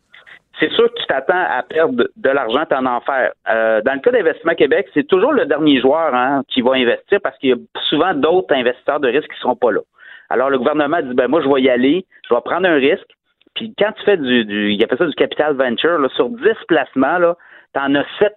c'est 0.59 0.71
sûr 0.71 0.91
que 0.93 0.99
tu 0.99 1.05
t'attends 1.07 1.33
à 1.33 1.63
perdre 1.63 2.07
de, 2.15 2.29
l'argent, 2.29 2.63
en 2.69 3.01
faire. 3.01 3.31
Euh, 3.49 3.81
dans 3.81 3.93
le 3.93 3.99
cas 3.99 4.11
d'Investissement 4.11 4.53
Québec, 4.53 4.87
c'est 4.93 5.07
toujours 5.07 5.31
le 5.31 5.45
dernier 5.45 5.79
joueur 5.81 6.13
hein, 6.13 6.43
qui 6.47 6.61
va 6.61 6.73
investir 6.73 7.19
parce 7.21 7.37
qu'il 7.39 7.49
y 7.49 7.53
a 7.53 7.57
souvent 7.89 8.13
d'autres 8.13 8.53
investisseurs 8.53 8.99
de 8.99 9.07
risque 9.07 9.27
qui 9.27 9.37
ne 9.37 9.41
seront 9.41 9.55
pas 9.55 9.71
là. 9.71 9.81
Alors, 10.31 10.49
le 10.49 10.57
gouvernement 10.57 11.01
dit, 11.01 11.13
ben 11.13 11.27
moi, 11.27 11.41
je 11.41 11.49
vais 11.49 11.61
y 11.61 11.69
aller, 11.69 12.05
je 12.27 12.33
vais 12.33 12.41
prendre 12.41 12.67
un 12.67 12.75
risque. 12.75 13.07
Puis 13.55 13.73
quand 13.77 13.91
tu 13.97 14.05
fais 14.05 14.17
du, 14.17 14.45
du 14.45 14.71
il 14.71 14.83
appelle 14.83 14.97
ça 14.97 15.05
du 15.05 15.13
capital 15.13 15.55
venture, 15.55 15.99
là, 15.99 16.07
sur 16.15 16.29
10 16.29 16.37
placements, 16.67 17.17
là, 17.17 17.35
t'en 17.73 17.93
as 17.95 18.05
7 18.19 18.33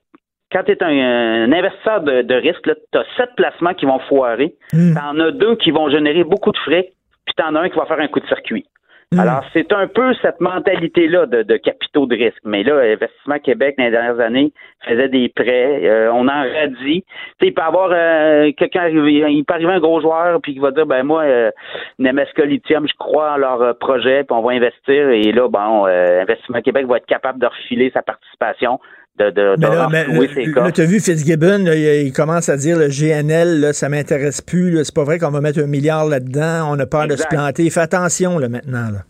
quand 0.53 0.63
tu 0.63 0.73
es 0.73 0.83
un, 0.83 0.89
un 0.89 1.53
investisseur 1.53 2.01
de, 2.03 2.23
de 2.23 2.35
risque, 2.35 2.63
tu 2.63 2.99
as 2.99 3.05
sept 3.17 3.31
placements 3.37 3.75
qui 3.75 3.87
vont 3.87 3.99
foirer. 4.01 4.55
Hmm. 4.73 4.93
Tu 4.93 4.99
en 5.01 5.19
as 5.19 5.33
deux 5.33 5.57
qui 5.57 5.73
vont 5.73 5.91
générer 5.91 6.23
beaucoup 6.23 6.53
de 6.53 6.59
frais, 6.59 6.93
puis 7.27 7.35
tu 7.37 7.43
en 7.43 7.57
as 7.57 7.61
un 7.61 7.69
qui 7.69 7.77
va 7.77 7.87
faire 7.87 7.99
un 7.99 8.07
coup 8.07 8.21
de 8.21 8.27
circuit. 8.27 8.65
Hmm. 9.13 9.21
Alors, 9.21 9.45
c'est 9.53 9.73
un 9.73 9.87
peu 9.87 10.15
cette 10.23 10.41
mentalité-là 10.41 11.27
de, 11.27 11.43
de 11.43 11.57
capitaux 11.57 12.07
de 12.07 12.17
risque. 12.17 12.41
Mais 12.45 12.63
là, 12.63 12.81
Investissement 12.81 13.39
Québec, 13.39 13.77
dans 13.79 13.85
les 13.85 13.91
dernières 13.91 14.21
années, 14.21 14.53
faisait 14.87 15.09
des 15.09 15.29
prêts. 15.29 15.81
Euh, 15.85 16.11
on 16.13 16.29
en 16.29 16.43
radie. 16.43 17.03
Tu 17.03 17.07
sais, 17.41 17.47
il 17.49 17.55
peut 17.55 17.63
avoir 17.63 17.91
euh, 17.93 18.51
quelqu'un 18.57 18.89
il 18.89 19.45
peut 19.45 19.55
arriver 19.55 19.73
un 19.73 19.81
gros 19.81 20.01
joueur, 20.01 20.41
puis 20.41 20.55
qui 20.55 20.61
va 20.61 20.71
dire, 20.71 20.87
ben 20.87 21.03
moi, 21.03 21.23
euh, 21.23 21.51
Nemesca 21.99 22.45
Lithium, 22.45 22.87
je 22.89 22.95
crois 22.99 23.35
en 23.35 23.37
leur 23.37 23.63
euh, 23.63 23.73
projet, 23.75 24.25
puis 24.25 24.37
on 24.37 24.43
va 24.43 24.53
investir. 24.53 25.11
Et 25.11 25.33
là, 25.33 25.49
bon, 25.49 25.87
euh, 25.87 26.23
Investissement 26.23 26.61
Québec 26.61 26.87
va 26.87 26.97
être 26.99 27.07
capable 27.07 27.39
de 27.39 27.47
refiler 27.47 27.91
sa 27.93 28.03
participation 28.03 28.81
de, 29.19 29.57
Mais 29.59 29.67
là, 29.69 29.89
mais, 29.91 30.07
là, 30.47 30.73
t'as 30.73 30.85
vu 30.85 30.99
Fitzgibbon, 31.01 31.65
là, 31.65 31.75
il, 31.77 32.13
commence 32.13 32.49
à 32.49 32.57
dire 32.57 32.77
le 32.77 32.89
GNL, 32.89 33.61
là, 33.61 33.73
ça 33.73 33.89
m'intéresse 33.89 34.41
plus. 34.41 34.85
C'est 34.85 34.95
pas 34.95 35.05
vrai 35.05 35.19
qu'on 35.19 35.31
va 35.31 35.41
mettre 35.41 35.61
un 35.61 35.67
milliard 35.67 36.07
là-dedans. 36.07 36.73
On 36.73 36.79
a 36.81 36.87
peur 36.87 37.07
de 37.07 37.17
se 37.17 37.27
planter. 37.29 37.71
Fais 37.71 37.81
attention 37.81 38.39
là, 38.39 38.49
maintenant. 38.49 38.91
Là. 38.91 39.05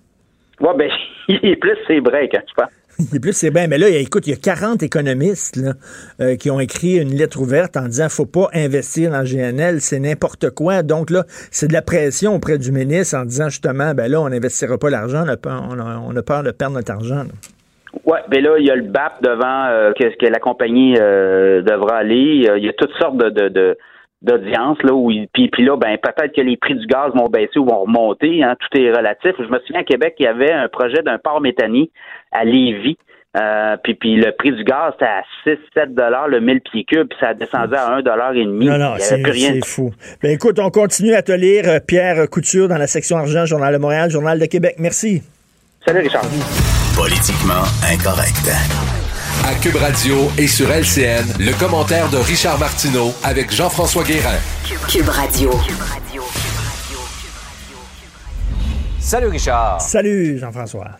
Ouais, 0.61 0.77
ben, 0.77 0.91
il 1.29 1.51
est 1.51 1.57
plus 1.57 1.77
ses 1.87 2.01
breaks, 2.01 2.35
hein, 2.35 2.43
je 2.47 2.55
pense. 2.55 2.71
Et 3.13 3.19
plus, 3.19 3.33
c'est 3.33 3.51
bien. 3.51 3.67
Mais 3.67 3.79
là, 3.79 3.89
écoute, 3.89 4.27
il 4.27 4.31
y 4.31 4.35
a 4.35 4.37
40 4.37 4.83
économistes 4.83 5.57
là, 5.57 5.73
euh, 6.21 6.37
qui 6.37 6.51
ont 6.51 6.61
écrit 6.61 6.97
une 6.97 7.15
lettre 7.15 7.41
ouverte 7.41 7.77
en 7.77 7.87
disant 7.87 8.09
faut 8.09 8.27
pas 8.27 8.49
investir 8.53 9.11
dans 9.11 9.23
le 9.23 9.25
GNL, 9.25 9.81
c'est 9.81 9.99
n'importe 9.99 10.51
quoi. 10.51 10.83
Donc 10.83 11.11
là, 11.11 11.25
c'est 11.51 11.67
de 11.67 11.73
la 11.73 11.83
pression 11.83 12.37
auprès 12.37 12.57
du 12.59 12.71
ministre 12.71 13.17
en 13.17 13.25
disant 13.25 13.49
justement, 13.49 13.95
ben 13.95 14.09
là, 14.09 14.21
on 14.21 14.29
n'investira 14.29 14.79
pas 14.79 14.91
l'argent, 14.91 15.25
on 15.25 15.29
a 15.29 15.37
peur, 15.37 15.67
on 15.69 15.81
a, 15.81 15.99
on 15.99 16.15
a 16.15 16.23
peur 16.23 16.45
de 16.45 16.53
perdre 16.53 16.77
notre 16.77 16.93
argent. 16.93 17.25
là. 17.25 17.33
Ouais, 18.05 18.21
ben 18.29 18.43
là, 18.43 18.57
il 18.59 18.67
y 18.67 18.71
a 18.71 18.77
le 18.77 18.83
BAP 18.83 19.23
devant 19.23 19.67
euh, 19.67 19.93
que, 19.93 20.05
que 20.17 20.27
la 20.27 20.39
compagnie 20.39 20.97
euh, 20.99 21.63
devra 21.63 21.99
aller. 21.99 22.49
Il 22.57 22.65
y 22.65 22.69
a 22.69 22.73
toutes 22.73 22.95
sortes 22.99 23.17
de, 23.17 23.49
de, 23.49 23.77
là 24.23 24.93
où 24.93 25.11
puis, 25.33 25.49
puis 25.49 25.65
là 25.65 25.77
ben 25.77 25.97
peut-être 25.99 26.35
que 26.35 26.41
les 26.41 26.57
prix 26.57 26.75
du 26.75 26.87
gaz 26.87 27.13
vont 27.15 27.29
baisser 27.29 27.59
ou 27.59 27.67
vont 27.67 27.83
remonter 27.83 28.43
hein, 28.43 28.57
tout 28.59 28.79
est 28.79 28.91
relatif 28.91 29.33
je 29.39 29.51
me 29.51 29.59
souviens 29.61 29.81
à 29.81 29.85
Québec 29.85 30.15
il 30.19 30.25
y 30.25 30.27
avait 30.27 30.53
un 30.53 30.69
projet 30.69 31.03
d'un 31.03 31.19
port 31.19 31.41
méthanier 31.41 31.91
à 32.33 32.45
Lévis 32.45 32.97
euh, 33.37 33.77
puis, 33.83 33.95
puis 33.95 34.17
le 34.17 34.33
prix 34.33 34.53
du 34.53 34.65
gaz 34.65 34.93
c'était 34.93 35.11
à 35.11 35.23
6-7 35.85 35.95
dollars 35.95 36.29
le 36.29 36.41
1000 36.41 36.61
pieds 36.61 36.85
cubes 36.85 37.09
puis 37.09 37.19
ça 37.21 37.29
a 37.29 37.35
descendu 37.35 37.75
à 37.75 37.93
1 37.97 38.03
dollar 38.03 38.33
et 38.33 38.45
demi 38.45 38.67
Non, 38.67 38.79
non, 38.79 38.95
c'est 38.99 39.65
fou. 39.65 39.93
Ben 40.23 40.31
écoute, 40.31 40.59
on 40.61 40.71
continue 40.71 41.15
à 41.15 41.23
te 41.23 41.33
lire 41.33 41.65
euh, 41.69 41.79
Pierre 41.85 42.29
Couture 42.31 42.69
dans 42.69 42.79
la 42.79 42.87
section 42.87 43.17
argent, 43.17 43.45
Journal 43.45 43.75
de 43.75 43.79
Montréal, 43.79 44.09
Journal 44.09 44.39
de 44.39 44.47
Québec. 44.47 44.77
Merci. 44.79 45.23
salut 45.85 46.01
Richard 46.01 46.25
Politiquement 46.97 47.65
incorrect. 47.91 48.51
À 49.45 49.55
Cube 49.57 49.77
Radio 49.77 50.31
et 50.39 50.47
sur 50.47 50.71
LCN, 50.71 51.25
le 51.41 51.53
commentaire 51.59 52.09
de 52.09 52.19
Richard 52.19 52.59
Martineau 52.59 53.13
avec 53.25 53.53
Jean-François 53.53 54.05
Guérin. 54.05 54.39
Cube 54.89 55.09
Radio. 55.09 55.51
Salut 59.01 59.27
Richard. 59.27 59.81
Salut 59.81 60.39
Jean-François. 60.39 60.91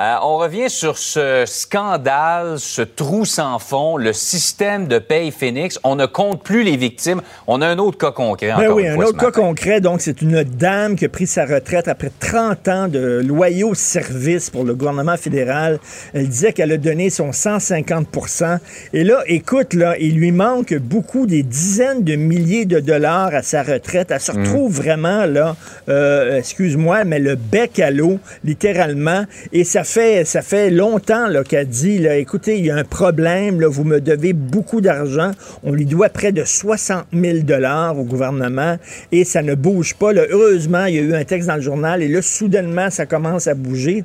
Euh, 0.00 0.16
on 0.22 0.38
revient 0.38 0.70
sur 0.70 0.96
ce 0.96 1.44
scandale, 1.46 2.58
ce 2.58 2.80
trou 2.80 3.26
sans 3.26 3.58
fond, 3.58 3.98
le 3.98 4.14
système 4.14 4.86
de 4.86 4.98
paye 4.98 5.30
Phoenix. 5.30 5.78
On 5.84 5.94
ne 5.94 6.06
compte 6.06 6.42
plus 6.42 6.62
les 6.62 6.78
victimes. 6.78 7.20
On 7.46 7.60
a 7.60 7.66
un 7.66 7.76
autre 7.76 7.98
cas 7.98 8.10
concret. 8.10 8.54
Ben 8.56 8.64
encore 8.64 8.76
oui, 8.76 8.84
une 8.84 8.92
un 8.92 9.04
autre 9.04 9.18
cas 9.18 9.30
concret. 9.30 9.82
Donc, 9.82 10.00
c'est 10.00 10.22
une 10.22 10.42
dame 10.42 10.96
qui 10.96 11.04
a 11.04 11.10
pris 11.10 11.26
sa 11.26 11.44
retraite 11.44 11.86
après 11.86 12.10
30 12.18 12.68
ans 12.68 12.88
de 12.88 13.20
loyaux 13.22 13.74
services 13.74 14.48
pour 14.48 14.64
le 14.64 14.74
gouvernement 14.74 15.18
fédéral. 15.18 15.78
Elle 16.14 16.30
disait 16.30 16.54
qu'elle 16.54 16.72
a 16.72 16.78
donné 16.78 17.10
son 17.10 17.32
150% 17.32 18.58
Et 18.94 19.04
là, 19.04 19.22
écoute, 19.26 19.74
là, 19.74 19.96
il 19.98 20.14
lui 20.14 20.32
manque 20.32 20.74
beaucoup, 20.76 21.26
des 21.26 21.42
dizaines 21.42 22.04
de 22.04 22.16
milliers 22.16 22.64
de 22.64 22.80
dollars 22.80 23.34
à 23.34 23.42
sa 23.42 23.62
retraite. 23.62 24.10
Elle 24.10 24.20
se 24.20 24.32
retrouve 24.32 24.72
vraiment, 24.72 25.26
là, 25.26 25.56
euh, 25.90 26.38
excuse-moi, 26.38 27.04
mais 27.04 27.18
le 27.18 27.34
bec 27.34 27.78
à 27.80 27.90
l'eau, 27.90 28.18
littéralement. 28.44 29.26
Et 29.52 29.64
ça 29.64 29.84
fait, 29.90 30.24
ça 30.24 30.40
fait 30.40 30.70
longtemps 30.70 31.26
qu'elle 31.42 31.66
dit, 31.66 31.98
là, 31.98 32.16
écoutez, 32.16 32.58
il 32.58 32.66
y 32.66 32.70
a 32.70 32.76
un 32.76 32.84
problème, 32.84 33.60
là, 33.60 33.68
vous 33.68 33.82
me 33.82 34.00
devez 34.00 34.32
beaucoup 34.32 34.80
d'argent. 34.80 35.32
On 35.64 35.72
lui 35.72 35.84
doit 35.84 36.08
près 36.08 36.30
de 36.30 36.44
60 36.44 37.06
000 37.12 37.38
dollars 37.38 37.98
au 37.98 38.04
gouvernement 38.04 38.76
et 39.10 39.24
ça 39.24 39.42
ne 39.42 39.54
bouge 39.54 39.94
pas. 39.94 40.12
là. 40.12 40.22
Heureusement, 40.30 40.84
il 40.84 40.94
y 40.94 40.98
a 40.98 41.02
eu 41.02 41.14
un 41.14 41.24
texte 41.24 41.48
dans 41.48 41.56
le 41.56 41.60
journal 41.60 42.02
et 42.02 42.08
là, 42.08 42.22
soudainement, 42.22 42.88
ça 42.90 43.06
commence 43.06 43.48
à 43.48 43.54
bouger. 43.54 44.04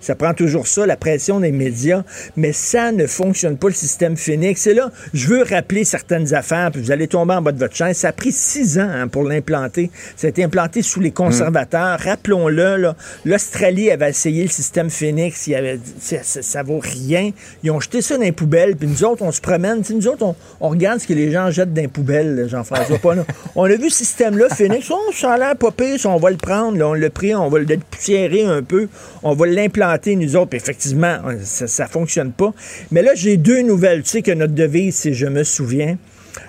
Ça 0.00 0.14
prend 0.14 0.32
toujours 0.32 0.66
ça, 0.66 0.86
la 0.86 0.96
pression 0.96 1.40
des 1.40 1.52
médias, 1.52 2.02
mais 2.36 2.52
ça 2.52 2.90
ne 2.90 3.06
fonctionne 3.06 3.58
pas, 3.58 3.68
le 3.68 3.74
système 3.74 4.16
Phoenix. 4.16 4.66
Et 4.66 4.74
là, 4.74 4.90
je 5.12 5.28
veux 5.28 5.42
rappeler 5.42 5.84
certaines 5.84 6.32
affaires, 6.34 6.70
puis 6.72 6.80
vous 6.80 6.92
allez 6.92 7.08
tomber 7.08 7.34
en 7.34 7.42
bas 7.42 7.52
de 7.52 7.58
votre 7.58 7.76
chaise. 7.76 7.98
Ça 7.98 8.08
a 8.08 8.12
pris 8.12 8.32
six 8.32 8.78
ans 8.78 8.88
hein, 8.90 9.08
pour 9.08 9.24
l'implanter. 9.24 9.90
Ça 10.16 10.28
a 10.28 10.30
été 10.30 10.42
implanté 10.42 10.80
sous 10.80 11.00
les 11.00 11.10
conservateurs. 11.10 11.98
Rappelons-le, 12.00 12.92
l'Australie 13.26 13.90
avait 13.90 14.10
essayé 14.10 14.42
le 14.42 14.48
système 14.48 14.88
Phoenix. 14.88 15.15
Il 15.16 15.80
ça, 16.00 16.16
ça, 16.22 16.42
ça 16.42 16.62
vaut 16.62 16.80
rien. 16.80 17.30
Ils 17.62 17.70
ont 17.70 17.80
jeté 17.80 18.02
ça 18.02 18.16
dans 18.16 18.22
les 18.22 18.32
poubelles, 18.32 18.76
puis 18.76 18.88
nous 18.88 19.04
autres, 19.04 19.22
on 19.22 19.32
se 19.32 19.40
promène. 19.40 19.78
Tu 19.78 19.88
sais, 19.88 19.94
nous 19.94 20.08
autres, 20.08 20.24
on, 20.24 20.36
on 20.60 20.68
regarde 20.68 21.00
ce 21.00 21.06
que 21.06 21.14
les 21.14 21.30
gens 21.30 21.50
jettent 21.50 21.72
dans 21.72 21.82
les 21.82 21.88
poubelles, 21.88 22.46
Jean-François. 22.48 22.98
On 23.54 23.64
a 23.64 23.74
vu 23.76 23.90
ce 23.90 23.98
système-là, 23.98 24.48
Phoenix. 24.50 24.90
Oh, 24.90 24.98
ça 25.12 25.32
a 25.32 25.38
l'air 25.38 25.56
pas 25.56 25.70
pire, 25.70 25.98
on 26.04 26.16
va 26.16 26.30
le 26.30 26.36
prendre. 26.36 26.76
là. 26.78 26.88
on 26.88 26.94
l'a 26.94 27.10
pris, 27.10 27.34
on 27.34 27.48
va 27.48 27.58
le 27.58 27.66
poussiérer 27.90 28.44
un 28.44 28.62
peu. 28.62 28.88
On 29.22 29.34
va 29.34 29.46
l'implanter, 29.46 30.16
nous 30.16 30.36
autres. 30.36 30.50
Puis 30.50 30.58
effectivement, 30.58 31.18
ça, 31.42 31.66
ça 31.66 31.86
fonctionne 31.86 32.32
pas. 32.32 32.52
Mais 32.90 33.02
là, 33.02 33.12
j'ai 33.14 33.36
deux 33.36 33.62
nouvelles. 33.62 34.02
Tu 34.02 34.10
sais 34.10 34.22
que 34.22 34.32
notre 34.32 34.54
devise, 34.54 34.94
c'est 34.94 35.12
Je 35.12 35.26
me 35.26 35.44
souviens. 35.44 35.96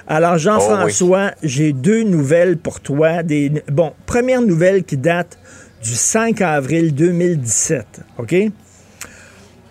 Alors, 0.08 0.38
Jean-François, 0.38 1.32
j'ai 1.44 1.74
deux 1.74 2.04
nouvelles 2.04 2.58
pour 2.58 2.80
toi. 2.80 3.24
Des, 3.24 3.52
bon, 3.70 3.94
première 4.06 4.42
nouvelle 4.42 4.84
qui 4.84 4.98
date 4.98 5.38
du 5.84 5.96
5 5.96 6.42
avril 6.42 6.94
2017, 6.94 8.02
OK? 8.18 8.36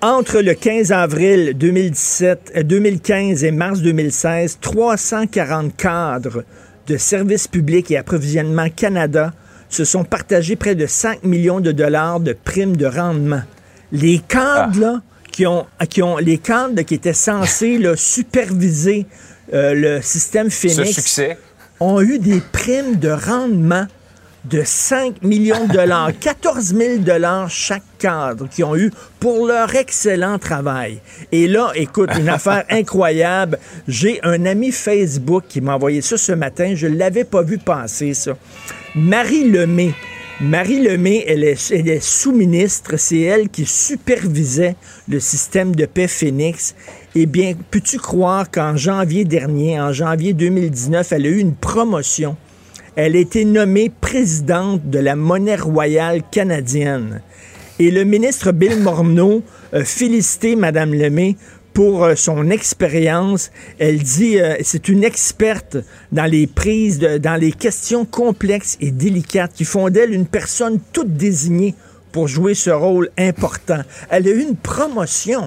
Entre 0.03 0.41
le 0.41 0.55
15 0.55 0.93
avril 0.93 1.55
2017, 1.57 2.53
euh, 2.57 2.63
2015 2.63 3.45
et 3.45 3.51
mars 3.51 3.81
2016, 3.81 4.59
340 4.61 5.77
cadres 5.77 6.45
de 6.87 6.97
services 6.97 7.49
publics 7.49 7.91
et 7.91 7.97
approvisionnement 7.97 8.69
Canada 8.69 9.33
se 9.69 9.85
sont 9.85 10.05
partagés 10.05 10.55
près 10.55 10.75
de 10.75 10.87
5 10.87 11.25
millions 11.25 11.61
de 11.61 11.73
dollars 11.73 12.21
de 12.21 12.33
primes 12.33 12.77
de 12.77 12.87
rendement. 12.87 13.43
Les 13.91 14.19
cadres, 14.19 14.79
là, 14.79 15.03
qui 15.33 15.47
ont, 15.47 15.67
qui 15.89 16.03
ont, 16.03 16.19
les 16.19 16.39
cadres 16.39 16.83
qui 16.83 16.95
étaient 16.95 17.13
censés 17.13 17.79
là, 17.79 17.97
superviser 17.97 19.07
euh, 19.53 19.75
le 19.75 20.03
système 20.03 20.51
Ce 20.51 20.69
Phoenix 20.69 20.95
succès. 20.95 21.39
ont 21.81 22.01
eu 22.01 22.19
des 22.19 22.41
primes 22.53 22.97
de 22.97 23.11
rendement 23.11 23.87
de 24.49 24.63
5 24.65 25.23
millions 25.23 25.67
de 25.67 25.73
dollars, 25.73 26.13
14 26.21 26.75
000 26.75 26.99
dollars 26.99 27.51
chaque 27.51 27.83
cadre 27.99 28.49
qui 28.49 28.63
ont 28.63 28.77
eu 28.77 28.91
pour 29.19 29.47
leur 29.47 29.75
excellent 29.75 30.39
travail. 30.39 31.01
Et 31.33 31.49
là, 31.49 31.73
écoute, 31.75 32.11
une 32.19 32.29
affaire 32.29 32.65
incroyable. 32.71 33.59
J'ai 33.89 34.21
un 34.23 34.45
ami 34.47 34.71
Facebook 34.71 35.45
qui 35.49 35.61
m'a 35.61 35.75
envoyé 35.75 36.01
ça 36.03 36.17
ce 36.17 36.33
matin. 36.33 36.75
Je 36.75 36.87
ne 36.87 36.97
l'avais 36.97 37.25
pas 37.25 37.43
vu 37.43 37.59
passer, 37.59 38.15
ça. 38.15 38.37
Marie 38.95 39.51
Lemay. 39.51 39.95
Marie 40.41 40.83
Lemay, 40.83 41.25
elle 41.27 41.45
est, 41.45 41.71
elle 41.71 41.89
est 41.89 42.05
sous-ministre. 42.05 42.97
C'est 42.99 43.23
elle 43.23 43.49
qui 43.49 43.65
supervisait 43.65 44.77
le 45.09 45.19
système 45.19 45.75
de 45.75 45.87
paix 45.87 46.09
Phoenix. 46.09 46.75
Eh 47.15 47.27
bien, 47.27 47.55
peux-tu 47.71 47.99
croire 47.99 48.51
qu'en 48.51 48.77
janvier 48.77 49.25
dernier, 49.25 49.81
en 49.81 49.93
janvier 49.93 50.35
2019, 50.35 51.13
elle 51.13 51.25
a 51.25 51.29
eu 51.29 51.39
une 51.39 51.55
promotion 51.55 52.37
elle 52.97 53.15
a 53.15 53.21
été 53.21 53.45
nommée 53.45 53.91
présidente 54.01 54.89
de 54.89 54.99
la 54.99 55.17
monnaie 55.17 55.57
royale 55.57 56.23
canadienne. 56.31 57.21
Et 57.79 57.91
le 57.91 58.05
ministre 58.05 58.53
Bill 58.53 58.79
Morneau 58.81 59.43
a 59.73 59.85
félicité 59.85 60.57
Mme 60.57 60.95
Lemay 60.95 61.37
pour 61.75 62.05
euh, 62.05 62.15
son 62.15 62.49
expérience. 62.49 63.51
Elle 63.79 63.99
dit 63.99 64.41
euh, 64.41 64.57
c'est 64.63 64.89
une 64.89 65.05
experte 65.05 65.77
dans 66.11 66.25
les 66.25 66.47
prises, 66.47 66.99
dans 66.99 67.39
les 67.39 67.53
questions 67.53 68.07
complexes 68.07 68.79
et 68.81 68.91
délicates 68.91 69.53
qui 69.53 69.67
font 69.67 69.91
d'elle 69.91 70.15
une 70.15 70.27
personne 70.27 70.81
toute 70.95 71.13
désignée 71.13 71.75
pour 72.13 72.29
jouer 72.29 72.55
ce 72.55 72.71
rôle 72.71 73.11
important. 73.19 73.83
Elle 74.09 74.27
a 74.27 74.31
eu 74.31 74.41
une 74.41 74.57
promotion. 74.57 75.47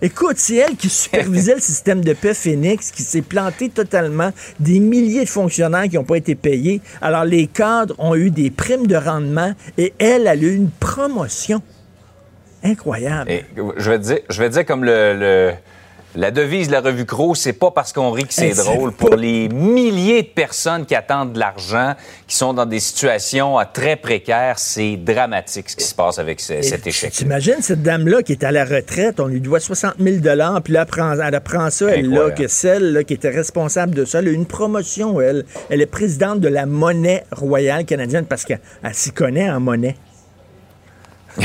Écoute, 0.00 0.36
c'est 0.36 0.56
elle 0.56 0.76
qui 0.76 0.88
supervisait 0.88 1.54
le 1.54 1.60
système 1.60 2.04
de 2.04 2.12
paix 2.12 2.32
qui 2.34 3.02
s'est 3.02 3.22
planté 3.22 3.68
totalement, 3.68 4.30
des 4.60 4.78
milliers 4.78 5.24
de 5.24 5.28
fonctionnaires 5.28 5.84
qui 5.88 5.96
n'ont 5.96 6.04
pas 6.04 6.16
été 6.16 6.34
payés. 6.34 6.80
Alors, 7.00 7.24
les 7.24 7.46
cadres 7.46 7.94
ont 7.98 8.14
eu 8.14 8.30
des 8.30 8.50
primes 8.50 8.86
de 8.86 8.96
rendement 8.96 9.52
et 9.76 9.92
elle, 9.98 10.28
a 10.28 10.36
eu 10.36 10.54
une 10.54 10.70
promotion. 10.70 11.62
Incroyable. 12.62 13.30
Je 13.76 13.90
vais 13.90 13.98
dire, 13.98 14.18
je 14.28 14.42
vais 14.42 14.50
dire 14.50 14.64
comme 14.66 14.84
le- 14.84 15.52
la 16.14 16.30
devise 16.30 16.68
de 16.68 16.72
la 16.72 16.80
revue 16.80 17.04
Cro, 17.04 17.34
c'est 17.34 17.52
pas 17.52 17.70
parce 17.70 17.92
qu'on 17.92 18.10
rit 18.10 18.24
que 18.24 18.32
c'est 18.32 18.50
Eh, 18.50 18.54
drôle. 18.54 18.92
Pour 18.92 19.14
les 19.14 19.48
milliers 19.50 20.22
de 20.22 20.28
personnes 20.28 20.86
qui 20.86 20.94
attendent 20.94 21.34
de 21.34 21.38
l'argent, 21.38 21.94
qui 22.26 22.34
sont 22.34 22.54
dans 22.54 22.64
des 22.66 22.80
situations 22.80 23.60
euh, 23.60 23.64
très 23.72 23.94
précaires, 23.96 24.58
c'est 24.58 24.96
dramatique 24.96 25.68
ce 25.70 25.76
qui 25.76 25.84
se 25.84 25.94
passe 25.94 26.18
avec 26.18 26.40
ce- 26.40 26.62
cet 26.62 26.86
échec. 26.86 27.12
T'imagines 27.12 27.60
cette 27.60 27.82
dame-là 27.82 28.22
qui 28.22 28.32
est 28.32 28.42
à 28.42 28.50
la 28.50 28.64
retraite, 28.64 29.20
on 29.20 29.26
lui 29.26 29.40
doit 29.40 29.60
60 29.60 29.94
000 30.00 30.16
puis 30.64 30.72
là, 30.72 30.80
elle 30.82 30.86
prend, 30.86 31.12
elle 31.12 31.34
apprend 31.34 31.68
ça, 31.70 31.90
elle, 31.90 32.08
là, 32.10 32.30
que 32.30 32.48
celle 32.48 32.92
là, 32.94 33.04
qui 33.04 33.14
était 33.14 33.30
responsable 33.30 33.94
de 33.94 34.04
ça, 34.04 34.20
elle 34.20 34.28
a 34.28 34.30
eu 34.30 34.34
une 34.34 34.46
promotion, 34.46 35.20
elle. 35.20 35.44
Elle 35.68 35.82
est 35.82 35.86
présidente 35.86 36.40
de 36.40 36.48
la 36.48 36.64
monnaie 36.66 37.24
royale 37.32 37.84
canadienne 37.84 38.24
parce 38.24 38.44
qu'elle 38.44 38.60
elle 38.82 38.94
s'y 38.94 39.10
connaît 39.12 39.50
en 39.50 39.60
monnaie. 39.60 39.96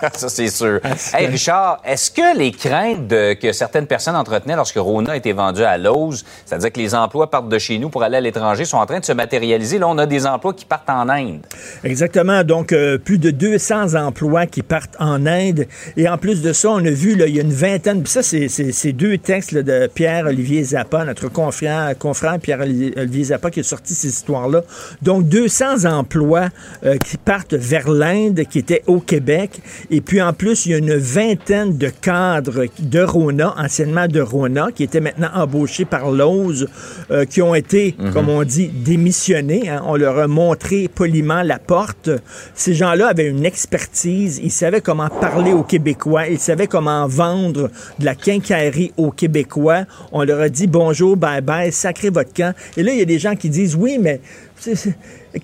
Ça, 0.14 0.28
c'est 0.28 0.48
sûr. 0.48 0.80
c'est 0.96 1.20
Hey. 1.20 1.26
Richard, 1.26 1.80
est-ce 1.84 2.10
que 2.10 2.36
les 2.36 2.52
craintes 2.52 3.06
de- 3.08 3.34
que 3.34 3.52
certaines 3.52 3.86
personnes 3.86 4.16
entretenaient 4.16 4.56
lorsque 4.56 4.76
Rona 4.76 5.12
a 5.12 5.16
été 5.16 5.32
vendue 5.32 5.62
à 5.62 5.76
Lowe's, 5.78 6.24
c'est-à-dire 6.44 6.72
que 6.72 6.78
les 6.80 6.94
emplois 6.94 7.30
partent 7.30 7.48
de 7.48 7.58
chez 7.58 7.78
nous 7.78 7.88
pour 7.90 8.02
aller 8.02 8.16
à 8.16 8.20
l'étranger, 8.20 8.64
sont 8.64 8.78
en 8.78 8.86
train 8.86 9.00
de 9.00 9.04
se 9.04 9.12
matérialiser? 9.12 9.78
Là, 9.78 9.88
on 9.88 9.98
a 9.98 10.06
des 10.06 10.26
emplois 10.26 10.54
qui 10.54 10.64
partent 10.64 10.88
en 10.90 11.08
Inde. 11.08 11.40
Exactement. 11.84 12.42
Donc, 12.44 12.72
euh, 12.72 12.98
plus 12.98 13.18
de 13.18 13.30
200 13.30 13.94
emplois 13.94 14.46
qui 14.46 14.62
partent 14.62 14.96
en 14.98 15.26
Inde. 15.26 15.66
Et 15.96 16.08
en 16.08 16.18
plus 16.18 16.42
de 16.42 16.52
ça, 16.52 16.70
on 16.70 16.84
a 16.84 16.90
vu, 16.90 17.16
là, 17.16 17.26
il 17.26 17.36
y 17.36 17.38
a 17.38 17.42
une 17.42 17.52
vingtaine. 17.52 18.02
Puis 18.02 18.12
ça, 18.12 18.22
c'est- 18.22 18.92
deux 18.92 19.18
textes 19.18 19.52
là, 19.52 19.62
de 19.62 19.86
Pierre-Olivier 19.92 20.64
Zappa, 20.64 21.04
notre 21.04 21.28
confrère, 21.28 21.96
confrère 21.98 22.38
Pierre-Olivier 22.38 23.24
Zappa, 23.24 23.50
qui 23.50 23.60
a 23.60 23.62
sorti 23.62 23.94
ces 23.94 24.08
histoires-là. 24.08 24.62
Donc, 25.02 25.28
200 25.28 25.84
emplois 25.84 26.48
euh, 26.84 26.96
qui 26.98 27.16
partent 27.16 27.54
vers 27.54 27.88
l'Inde, 27.88 28.42
qui 28.50 28.58
étaient 28.58 28.82
au 28.86 29.00
Québec. 29.00 29.60
Et 29.92 30.00
puis, 30.00 30.22
en 30.22 30.32
plus, 30.32 30.66
il 30.66 30.72
y 30.72 30.74
a 30.74 30.78
une 30.78 30.94
vingtaine 30.94 31.76
de 31.76 31.88
cadres 31.88 32.66
de 32.78 33.00
Rona, 33.00 33.54
anciennement 33.58 34.06
de 34.06 34.20
Rona, 34.20 34.68
qui 34.72 34.84
étaient 34.84 35.00
maintenant 35.00 35.30
embauchés 35.34 35.84
par 35.84 36.12
Lowe's, 36.12 36.64
euh, 37.10 37.24
qui 37.24 37.42
ont 37.42 37.56
été, 37.56 37.96
comme 38.12 38.28
on 38.28 38.44
dit, 38.44 38.68
démissionnés. 38.68 39.68
hein. 39.68 39.82
On 39.86 39.96
leur 39.96 40.18
a 40.18 40.28
montré 40.28 40.86
poliment 40.86 41.42
la 41.42 41.58
porte. 41.58 42.08
Ces 42.54 42.74
gens-là 42.74 43.08
avaient 43.08 43.26
une 43.26 43.44
expertise. 43.44 44.40
Ils 44.42 44.52
savaient 44.52 44.80
comment 44.80 45.08
parler 45.08 45.52
aux 45.52 45.64
Québécois. 45.64 46.28
Ils 46.28 46.38
savaient 46.38 46.68
comment 46.68 47.08
vendre 47.08 47.68
de 47.98 48.04
la 48.04 48.14
quincaillerie 48.14 48.92
aux 48.96 49.10
Québécois. 49.10 49.86
On 50.12 50.22
leur 50.22 50.40
a 50.40 50.48
dit 50.48 50.68
bonjour, 50.68 51.16
bye 51.16 51.40
bye, 51.40 51.72
sacrez 51.72 52.10
votre 52.10 52.32
camp. 52.32 52.54
Et 52.76 52.84
là, 52.84 52.92
il 52.92 52.98
y 52.98 53.02
a 53.02 53.06
des 53.06 53.18
gens 53.18 53.34
qui 53.34 53.48
disent 53.48 53.74
oui, 53.74 53.98
mais 54.00 54.20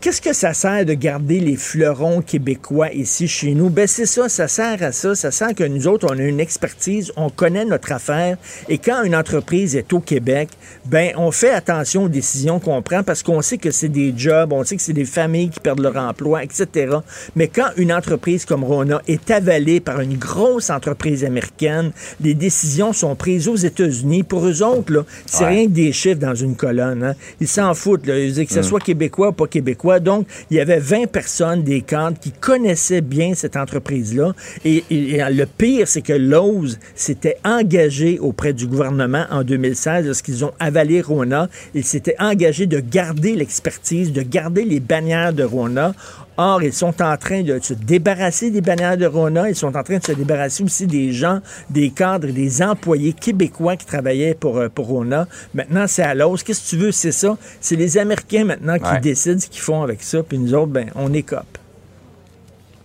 Qu'est-ce 0.00 0.20
que 0.20 0.32
ça 0.32 0.52
sert 0.52 0.84
de 0.84 0.94
garder 0.94 1.38
les 1.40 1.56
fleurons 1.56 2.20
québécois 2.20 2.92
ici 2.92 3.28
chez 3.28 3.54
nous? 3.54 3.70
Ben 3.70 3.86
c'est 3.86 4.04
ça, 4.06 4.28
ça 4.28 4.48
sert 4.48 4.82
à 4.82 4.92
ça. 4.92 5.14
Ça 5.14 5.30
sert 5.30 5.54
que 5.54 5.64
nous 5.64 5.86
autres, 5.86 6.08
on 6.10 6.18
a 6.18 6.22
une 6.22 6.40
expertise, 6.40 7.12
on 7.16 7.30
connaît 7.30 7.64
notre 7.64 7.92
affaire. 7.92 8.36
Et 8.68 8.78
quand 8.78 9.04
une 9.04 9.14
entreprise 9.14 9.74
est 9.76 9.92
au 9.92 10.00
Québec, 10.00 10.48
ben 10.86 11.12
on 11.16 11.30
fait 11.30 11.50
attention 11.50 12.04
aux 12.04 12.08
décisions 12.08 12.58
qu'on 12.58 12.82
prend 12.82 13.02
parce 13.04 13.22
qu'on 13.22 13.40
sait 13.42 13.58
que 13.58 13.70
c'est 13.70 13.88
des 13.88 14.12
jobs, 14.16 14.52
on 14.52 14.64
sait 14.64 14.76
que 14.76 14.82
c'est 14.82 14.92
des 14.92 15.04
familles 15.04 15.50
qui 15.50 15.60
perdent 15.60 15.80
leur 15.80 15.96
emploi, 15.96 16.42
etc. 16.42 16.96
Mais 17.36 17.48
quand 17.48 17.68
une 17.76 17.92
entreprise 17.92 18.44
comme 18.44 18.64
Rona 18.64 19.00
est 19.06 19.30
avalée 19.30 19.80
par 19.80 20.00
une 20.00 20.16
grosse 20.18 20.68
entreprise 20.68 21.24
américaine, 21.24 21.92
les 22.20 22.34
décisions 22.34 22.92
sont 22.92 23.14
prises 23.14 23.48
aux 23.48 23.56
États-Unis. 23.56 24.24
Pour 24.24 24.46
eux 24.46 24.62
autres, 24.62 24.92
là, 24.92 25.02
c'est 25.26 25.44
Ouais. 25.44 25.50
rien 25.50 25.64
que 25.66 25.70
des 25.72 25.92
chiffres 25.92 26.18
dans 26.20 26.34
une 26.34 26.56
colonne. 26.56 27.02
hein. 27.04 27.14
Ils 27.40 27.48
s'en 27.48 27.72
foutent. 27.72 28.06
Là. 28.06 28.18
Ils 28.18 28.32
disent 28.32 28.46
que 28.48 28.52
ce 28.52 28.62
soit 28.62 28.80
québécois 28.80 29.05
québécois. 29.08 30.00
Donc, 30.00 30.26
il 30.50 30.56
y 30.56 30.60
avait 30.60 30.78
20 30.78 31.06
personnes 31.06 31.62
des 31.62 31.80
cadres 31.82 32.18
qui 32.18 32.32
connaissaient 32.32 33.00
bien 33.00 33.34
cette 33.34 33.56
entreprise-là. 33.56 34.34
Et 34.64 34.84
le 34.90 35.44
pire, 35.44 35.88
c'est 35.88 36.02
que 36.02 36.12
Lowe's 36.12 36.78
s'était 36.94 37.36
engagé 37.44 38.18
auprès 38.18 38.52
du 38.52 38.66
gouvernement 38.66 39.26
en 39.30 39.42
2016 39.42 40.06
lorsqu'ils 40.06 40.44
ont 40.44 40.52
avalé 40.58 41.00
Rona. 41.00 41.48
Ils 41.74 41.84
s'étaient 41.84 42.16
engagés 42.18 42.66
de 42.66 42.80
garder 42.80 43.34
l'expertise, 43.34 44.12
de 44.12 44.22
garder 44.22 44.64
les 44.64 44.80
bannières 44.80 45.32
de 45.32 45.44
Rona. 45.44 45.94
Or, 46.38 46.62
ils 46.62 46.72
sont 46.72 47.00
en 47.02 47.16
train 47.16 47.42
de 47.42 47.58
se 47.62 47.72
débarrasser 47.74 48.50
des 48.50 48.60
bannières 48.60 48.96
de 48.96 49.06
Rona. 49.06 49.48
Ils 49.48 49.56
sont 49.56 49.74
en 49.76 49.82
train 49.82 49.98
de 49.98 50.04
se 50.04 50.12
débarrasser 50.12 50.62
aussi 50.64 50.86
des 50.86 51.12
gens, 51.12 51.40
des 51.70 51.90
cadres, 51.90 52.28
des 52.28 52.62
employés 52.62 53.12
québécois 53.14 53.76
qui 53.76 53.86
travaillaient 53.86 54.34
pour, 54.34 54.58
euh, 54.58 54.68
pour 54.68 54.86
Rona. 54.86 55.26
Maintenant, 55.54 55.86
c'est 55.86 56.02
à 56.02 56.14
l'os. 56.14 56.42
Qu'est-ce 56.42 56.64
que 56.64 56.68
tu 56.68 56.76
veux? 56.76 56.92
C'est 56.92 57.12
ça. 57.12 57.36
C'est 57.60 57.76
les 57.76 57.96
Américains 57.98 58.44
maintenant 58.44 58.78
qui 58.78 58.84
Ouais. 58.84 59.00
décident 59.00 59.40
ce 59.40 59.46
qu'ils 59.48 59.62
font 59.62 59.82
avec 59.82 60.02
ça. 60.02 60.22
Puis 60.22 60.38
nous 60.38 60.52
autres, 60.54 60.72
ben, 60.72 60.90
on 60.94 61.12
écope. 61.14 61.58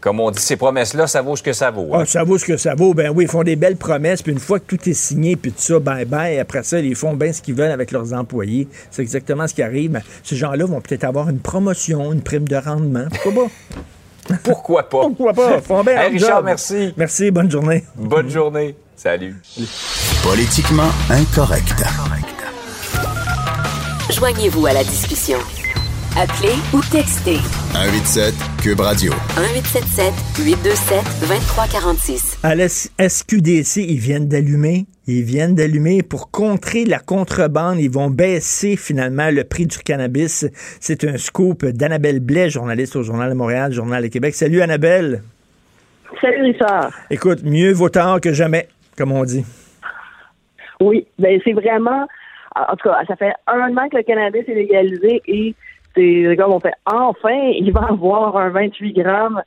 Comme 0.02 0.20
on 0.20 0.32
dit, 0.32 0.42
ces 0.42 0.56
promesses-là, 0.58 1.06
ça 1.06 1.22
vaut 1.22 1.36
ce 1.36 1.44
que 1.44 1.54
ça 1.54 1.70
vaut. 1.70 1.94
hein. 1.94 2.00
Ah, 2.02 2.06
ça 2.06 2.24
vaut 2.24 2.38
ce 2.40 2.46
que 2.46 2.58
ça 2.58 2.74
vaut. 2.74 2.94
Ben 2.96 3.12
oui, 3.16 3.26
ils 3.26 3.30
font 3.30 3.44
des 3.44 3.56
belles 3.56 3.78
promesses. 3.78 4.24
Puis 4.24 4.32
une 4.32 4.40
fois 4.40 4.60
que 4.60 4.66
tout 4.76 4.90
est 4.90 4.94
signé, 4.96 5.36
puis 5.36 5.52
tout 5.52 5.62
ça, 5.62 5.78
bye 5.80 6.06
bye. 6.06 6.40
Après 6.40 6.64
ça, 6.64 6.80
ils 6.80 6.96
font 6.96 7.14
bien 7.14 7.32
ce 7.32 7.42
qu'ils 7.42 7.54
veulent 7.54 7.72
avec 7.72 7.92
leurs 7.92 8.12
employés. 8.14 8.68
C'est 8.90 9.04
exactement 9.04 9.48
ce 9.48 9.54
qui 9.54 9.62
arrive. 9.62 9.92
Mais 9.92 10.02
ces 10.24 10.36
gens-là 10.36 10.66
vont 10.66 10.82
peut-être 10.82 11.04
avoir 11.04 11.30
une 11.30 11.38
promotion, 11.40 12.12
une 12.14 12.22
prime 12.22 12.48
de 12.48 12.56
rendement. 12.56 13.06
Pourquoi 13.24 13.44
pas? 13.46 14.36
Pourquoi 14.44 14.84
pas? 14.90 15.02
Pourquoi 15.02 15.34
pas? 15.34 15.56
Ils 15.58 15.62
font 15.62 15.84
bien 15.84 15.98
Hey, 16.02 16.14
Richard, 16.14 16.38
job. 16.38 16.46
merci. 16.46 16.94
Merci, 16.98 17.30
bonne 17.32 17.52
journée. 17.52 17.84
Bonne 17.96 18.30
journée. 18.30 18.76
Salut. 18.96 19.36
Politiquement 20.24 20.90
incorrect. 21.10 21.84
Joignez-vous 24.12 24.66
à 24.66 24.74
la 24.74 24.84
discussion. 24.84 25.38
Appelez 26.20 26.60
ou 26.74 26.82
textez 26.92 27.40
187 27.72 28.36
Cube 28.62 28.82
Radio. 28.82 29.14
1877 29.40 30.44
827 30.44 31.00
2346. 31.22 32.40
À 32.44 32.54
la 32.54 32.68
SQDC, 32.68 33.78
ils 33.78 33.98
viennent 33.98 34.28
d'allumer. 34.28 34.88
Ils 35.08 35.24
viennent 35.24 35.56
d'allumer 35.56 36.04
pour 36.04 36.30
contrer 36.30 36.84
la 36.84 37.00
contrebande. 37.00 37.80
Ils 37.80 37.90
vont 37.90 38.10
baisser 38.10 38.76
finalement 38.76 39.30
le 39.32 39.46
prix 39.46 39.68
du 39.68 39.78
cannabis. 39.78 40.46
C'est 40.82 41.06
un 41.06 41.16
scoop 41.16 41.66
d'Annabelle 41.66 42.20
Blais, 42.20 42.50
journaliste 42.50 42.98
au 42.98 43.04
Journal 43.04 43.30
de 43.30 43.36
Montréal, 43.36 43.72
Journal 43.72 44.04
de 44.04 44.10
Québec. 44.10 44.36
Salut 44.36 44.62
Annabelle. 44.62 45.24
Salut 46.20 46.44
Richard. 46.44 46.92
Écoute, 47.10 47.42
mieux 47.46 47.72
vaut 47.72 47.90
tard 47.90 48.20
que 48.20 48.34
jamais, 48.34 48.68
comme 48.98 49.14
on 49.14 49.24
dit. 49.24 49.46
Oui, 50.82 51.08
ben 51.18 51.40
c'est 51.46 51.54
vraiment, 51.54 52.06
en 52.54 52.76
tout 52.76 52.90
cas, 52.90 53.00
ça 53.08 53.16
fait 53.16 53.32
un 53.48 53.78
an 53.78 53.88
que 53.88 53.96
le 53.96 54.04
cannabis 54.04 54.44
est 54.50 54.56
légalisé 54.56 55.22
et 55.26 55.56
c'est 55.96 56.36
comme 56.38 56.54
on 56.54 56.60
fait 56.60 56.74
enfin, 56.86 57.52
il 57.60 57.72
va 57.72 57.88
avoir 57.90 58.38
un 58.38 58.50
28 58.50 58.94
grammes 58.94 59.42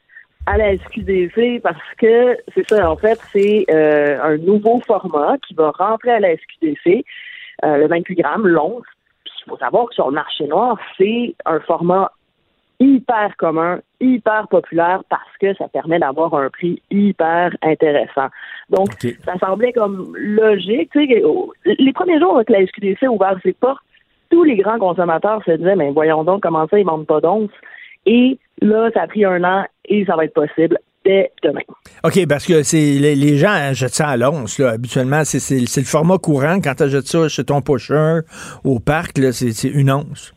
à 0.46 0.58
la 0.58 0.76
SQDC 0.76 1.60
parce 1.62 1.76
que 1.98 2.36
c'est 2.54 2.68
ça, 2.68 2.90
en 2.90 2.96
fait, 2.96 3.18
c'est 3.32 3.64
euh, 3.70 4.22
un 4.22 4.36
nouveau 4.36 4.80
format 4.86 5.36
qui 5.46 5.54
va 5.54 5.70
rentrer 5.70 6.10
à 6.10 6.20
la 6.20 6.36
SQDC, 6.36 7.04
euh, 7.64 7.76
le 7.78 7.86
28 7.88 8.14
grammes, 8.16 8.46
l'once. 8.46 8.84
Puis 9.24 9.32
il 9.46 9.48
faut 9.50 9.56
savoir 9.56 9.86
que 9.88 9.94
sur 9.94 10.06
le 10.08 10.14
marché 10.14 10.46
noir, 10.46 10.76
c'est 10.98 11.34
un 11.46 11.60
format 11.60 12.12
hyper 12.80 13.36
commun, 13.38 13.80
hyper 14.00 14.48
populaire 14.48 15.02
parce 15.08 15.22
que 15.40 15.54
ça 15.54 15.68
permet 15.68 15.98
d'avoir 15.98 16.34
un 16.34 16.50
prix 16.50 16.82
hyper 16.90 17.50
intéressant. 17.62 18.26
Donc, 18.68 18.88
ça 19.24 19.38
semblait 19.38 19.72
comme 19.72 20.12
logique. 20.16 20.90
Tu 20.92 21.06
sais, 21.06 21.22
au- 21.22 21.54
les 21.64 21.92
premiers 21.92 22.18
jours 22.18 22.42
que 22.46 22.52
la 22.52 22.66
SQDC 22.66 23.04
a 23.06 23.10
ouvert 23.10 23.38
ses 23.42 23.52
portes, 23.54 23.80
tous 24.34 24.42
les 24.42 24.56
grands 24.56 24.80
consommateurs 24.80 25.40
se 25.46 25.52
disaient, 25.52 25.76
mais 25.76 25.92
voyons 25.92 26.24
donc 26.24 26.42
comment 26.42 26.66
ça, 26.66 26.76
ils 26.76 26.84
vendent 26.84 27.06
pas 27.06 27.20
d'once. 27.20 27.52
Et 28.04 28.36
là, 28.60 28.90
ça 28.92 29.02
a 29.02 29.06
pris 29.06 29.24
un 29.24 29.44
an 29.44 29.64
et 29.84 30.04
ça 30.06 30.16
va 30.16 30.24
être 30.24 30.34
possible 30.34 30.76
dès 31.04 31.30
demain. 31.44 31.60
OK, 32.02 32.26
parce 32.28 32.44
que 32.44 32.64
c'est 32.64 32.98
les, 32.98 33.14
les 33.14 33.36
gens 33.36 33.52
achètent 33.52 33.94
ça 33.94 34.08
à 34.08 34.16
l'once. 34.16 34.58
là. 34.58 34.70
Habituellement, 34.70 35.22
c'est 35.24 35.60
le 35.60 35.86
format 35.86 36.18
courant. 36.18 36.56
Quand 36.56 36.74
tu 36.74 36.82
achètes 36.82 37.06
ça 37.06 37.28
chez 37.28 37.44
ton 37.44 37.60
pusher 37.62 38.22
au 38.64 38.80
parc, 38.80 39.18
là, 39.18 39.30
c'est 39.30 39.68
une 39.68 39.92
once. 39.92 40.34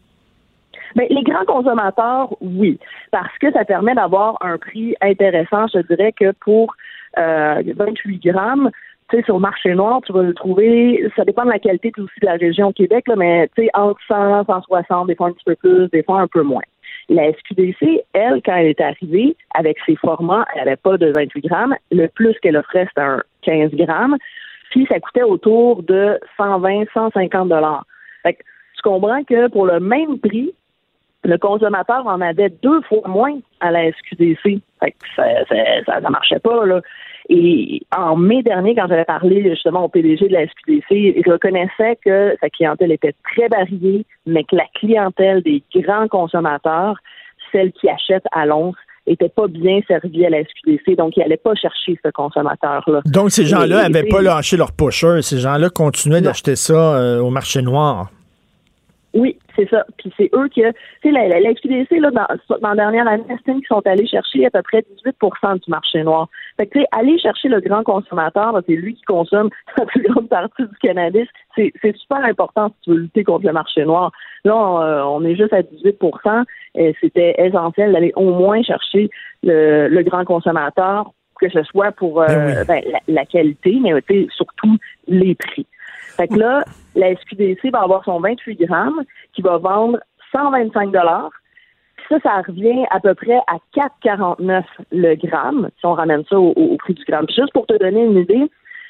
Ben, 0.95 1.07
les 1.10 1.23
grands 1.23 1.45
consommateurs, 1.45 2.29
oui, 2.39 2.79
parce 3.10 3.36
que 3.39 3.51
ça 3.51 3.65
permet 3.65 3.95
d'avoir 3.95 4.38
un 4.41 4.60
prix 4.60 4.95
intéressant. 5.01 5.65
Je 5.73 5.79
dirais 5.88 6.12
que 6.12 6.33
pour 6.39 6.75
euh, 7.17 7.63
28 7.75 8.23
grammes, 8.23 8.69
tu 9.10 9.17
sais, 9.17 9.24
sur 9.24 9.36
le 9.36 9.41
marché 9.41 9.74
noir, 9.74 10.02
tu 10.06 10.12
vas 10.12 10.24
le 10.24 10.34
trouver, 10.34 11.10
ça 11.15 11.24
dépend 11.24 11.46
de 11.46 11.52
la 11.52 11.60
qualité 11.60 11.91
aussi 11.98 12.20
de 12.22 12.26
la 12.26 12.34
région 12.34 12.67
au 12.67 12.74
Québec, 12.74 13.06
mais 13.15 13.48
tu 13.56 13.63
sais, 13.63 13.70
entre 13.74 14.00
100, 14.08 14.46
160, 14.46 15.08
des 15.08 15.15
fois 15.15 15.28
un 15.28 15.32
petit 15.32 15.46
peu 15.46 15.56
plus, 15.56 15.88
des 15.89 16.04
fois 16.04 16.22
un 16.22 16.28
peu 16.28 16.41
moins. 16.41 16.63
La 17.10 17.32
SQDC, 17.32 18.02
elle, 18.12 18.41
quand 18.46 18.56
elle 18.56 18.67
est 18.67 18.82
arrivée, 18.82 19.38
avec 19.56 19.78
ses 19.86 19.96
formats, 19.96 20.46
elle 20.54 20.65
n'avait 20.65 20.76
pas 20.76 20.98
de 20.98 21.13
28 21.15 21.41
grammes. 21.41 21.76
Le 21.89 22.08
plus 22.08 22.38
qu'elle 22.41 22.58
offrait, 22.58 22.86
c'était 22.89 23.02
un 23.02 23.24
15 23.43 23.72
grammes. 23.76 24.17
Puis 24.72 24.86
ça 24.89 25.00
coûtait 25.00 25.24
autour 25.24 25.84
de 25.84 26.20
120, 26.36 26.86
150 26.93 27.48
dollars. 27.48 27.86
Fait 28.24 28.34
que 28.34 28.43
tu 28.76 28.82
comprends 28.84 29.24
que 29.24 29.48
pour 29.48 29.65
le 29.65 29.80
même 29.80 30.20
prix, 30.20 30.54
le 31.24 31.38
consommateur 31.38 32.06
en 32.06 32.20
avait 32.20 32.50
deux 32.50 32.82
fois 32.82 33.08
moins 33.08 33.39
à 33.62 33.72
la 33.72 33.89
SQDC. 33.91 34.60
Fait 34.82 34.91
que 34.91 34.98
ça, 35.15 35.24
ça, 35.48 35.56
ça, 35.86 36.02
ça 36.02 36.10
marchait 36.10 36.39
pas, 36.39 36.65
là. 36.65 36.82
Et 37.29 37.81
en 37.95 38.15
mai 38.15 38.41
dernier, 38.41 38.73
quand 38.75 38.87
j'avais 38.87 39.05
parlé 39.05 39.43
justement 39.43 39.85
au 39.85 39.89
PDG 39.89 40.27
de 40.27 40.33
la 40.33 40.47
SQDC, 40.47 40.91
il 40.91 41.29
reconnaissait 41.29 41.97
que 42.03 42.35
sa 42.39 42.49
clientèle 42.49 42.91
était 42.91 43.15
très 43.23 43.47
variée, 43.49 44.05
mais 44.25 44.43
que 44.43 44.55
la 44.55 44.65
clientèle 44.75 45.41
des 45.41 45.61
grands 45.75 46.07
consommateurs, 46.07 46.97
celle 47.51 47.71
qui 47.73 47.89
achète 47.89 48.23
à 48.31 48.45
l'once, 48.45 48.75
était 49.07 49.29
pas 49.29 49.47
bien 49.47 49.79
servie 49.87 50.25
à 50.25 50.29
la 50.29 50.39
SQDC, 50.43 50.97
donc 50.97 51.15
il 51.17 51.23
allait 51.23 51.37
pas 51.37 51.55
chercher 51.55 51.97
ce 52.03 52.09
consommateur-là. 52.11 53.01
Donc, 53.05 53.31
ces 53.31 53.45
gens-là 53.45 53.87
n'avaient 53.87 54.07
pas 54.07 54.21
lâché 54.21 54.57
leur 54.57 54.71
pusher. 54.73 55.21
Ces 55.21 55.39
gens-là 55.39 55.69
continuaient 55.69 56.21
d'acheter 56.21 56.55
ça 56.55 56.95
euh, 56.95 57.19
au 57.19 57.29
marché 57.29 57.61
noir. 57.61 58.11
Oui, 59.17 59.36
c'est 59.56 59.67
ça. 59.67 59.84
Puis 59.97 60.13
c'est 60.15 60.30
eux 60.36 60.47
qui, 60.47 60.62
tu 60.62 60.69
sais, 61.01 61.12
la, 61.12 61.27
la, 61.27 61.39
la 61.39 61.49
là, 61.49 62.12
dans, 62.12 62.58
dans 62.60 62.69
la 62.69 62.75
dernière 62.75 63.08
année, 63.08 63.23
estime 63.30 63.56
qu'ils 63.56 63.67
sont 63.67 63.82
allés 63.88 64.06
chercher 64.06 64.45
à 64.45 64.51
peu 64.51 64.62
près 64.62 64.86
18% 65.03 65.56
du 65.56 65.71
marché 65.71 66.03
noir. 66.03 66.30
Fait 66.58 66.67
que, 66.67 66.73
tu 66.73 66.82
sais, 66.82 66.88
aller 66.91 67.17
chercher 67.17 67.47
le 67.47 67.60
grand 67.60 67.84
consommateur, 67.84 68.62
c'est 68.67 68.75
lui 68.75 68.93
qui 68.93 69.01
consomme 69.06 69.49
la 69.77 69.86
plus 69.86 70.03
grande 70.03 70.30
partie 70.30 70.62
du 70.62 70.77
cannabis. 70.84 71.27
C'est 71.56 71.73
c'est 71.82 71.97
super 71.97 72.23
important 72.23 72.69
si 72.69 72.75
tu 72.84 72.89
veux 72.91 72.97
lutter 72.97 73.23
contre 73.23 73.47
le 73.47 73.53
marché 73.53 73.86
noir. 73.86 74.12
Là, 74.43 74.56
on, 74.56 74.82
euh, 74.82 75.03
on 75.06 75.25
est 75.25 75.36
juste 75.36 75.53
à 75.53 75.63
18 75.63 75.97
et 76.75 76.95
C'était 77.01 77.34
essentiel 77.39 77.93
d'aller 77.93 78.13
au 78.15 78.36
moins 78.36 78.62
chercher 78.62 79.10
le, 79.41 79.88
le 79.88 80.03
grand 80.03 80.25
consommateur, 80.25 81.12
que 81.41 81.49
ce 81.49 81.63
soit 81.63 81.91
pour 81.91 82.21
euh, 82.21 82.63
ben, 82.67 82.84
la, 82.86 82.99
la 83.08 83.25
qualité, 83.25 83.80
mais 83.82 83.93
surtout 84.30 84.77
les 85.08 85.34
prix. 85.34 85.65
Fait 86.17 86.27
que 86.27 86.36
là, 86.36 86.63
la 86.95 87.15
SQDC 87.15 87.69
va 87.71 87.82
avoir 87.84 88.03
son 88.03 88.19
28 88.19 88.56
grammes 88.65 89.03
qui 89.34 89.41
va 89.41 89.58
vendre 89.58 89.99
125 90.32 90.91
dollars. 90.91 91.30
Ça, 92.10 92.17
ça 92.23 92.41
revient 92.47 92.86
à 92.91 92.99
peu 92.99 93.13
près 93.15 93.38
à 93.47 93.58
4,49 93.75 94.63
le 94.91 95.15
gramme, 95.15 95.69
si 95.80 95.86
on 95.86 95.93
ramène 95.93 96.23
ça 96.30 96.38
au, 96.39 96.75
prix 96.80 96.93
du 96.93 97.03
gramme. 97.06 97.25
Puis 97.25 97.36
juste 97.36 97.53
pour 97.53 97.65
te 97.67 97.77
donner 97.77 98.03
une 98.06 98.17
idée, 98.17 98.49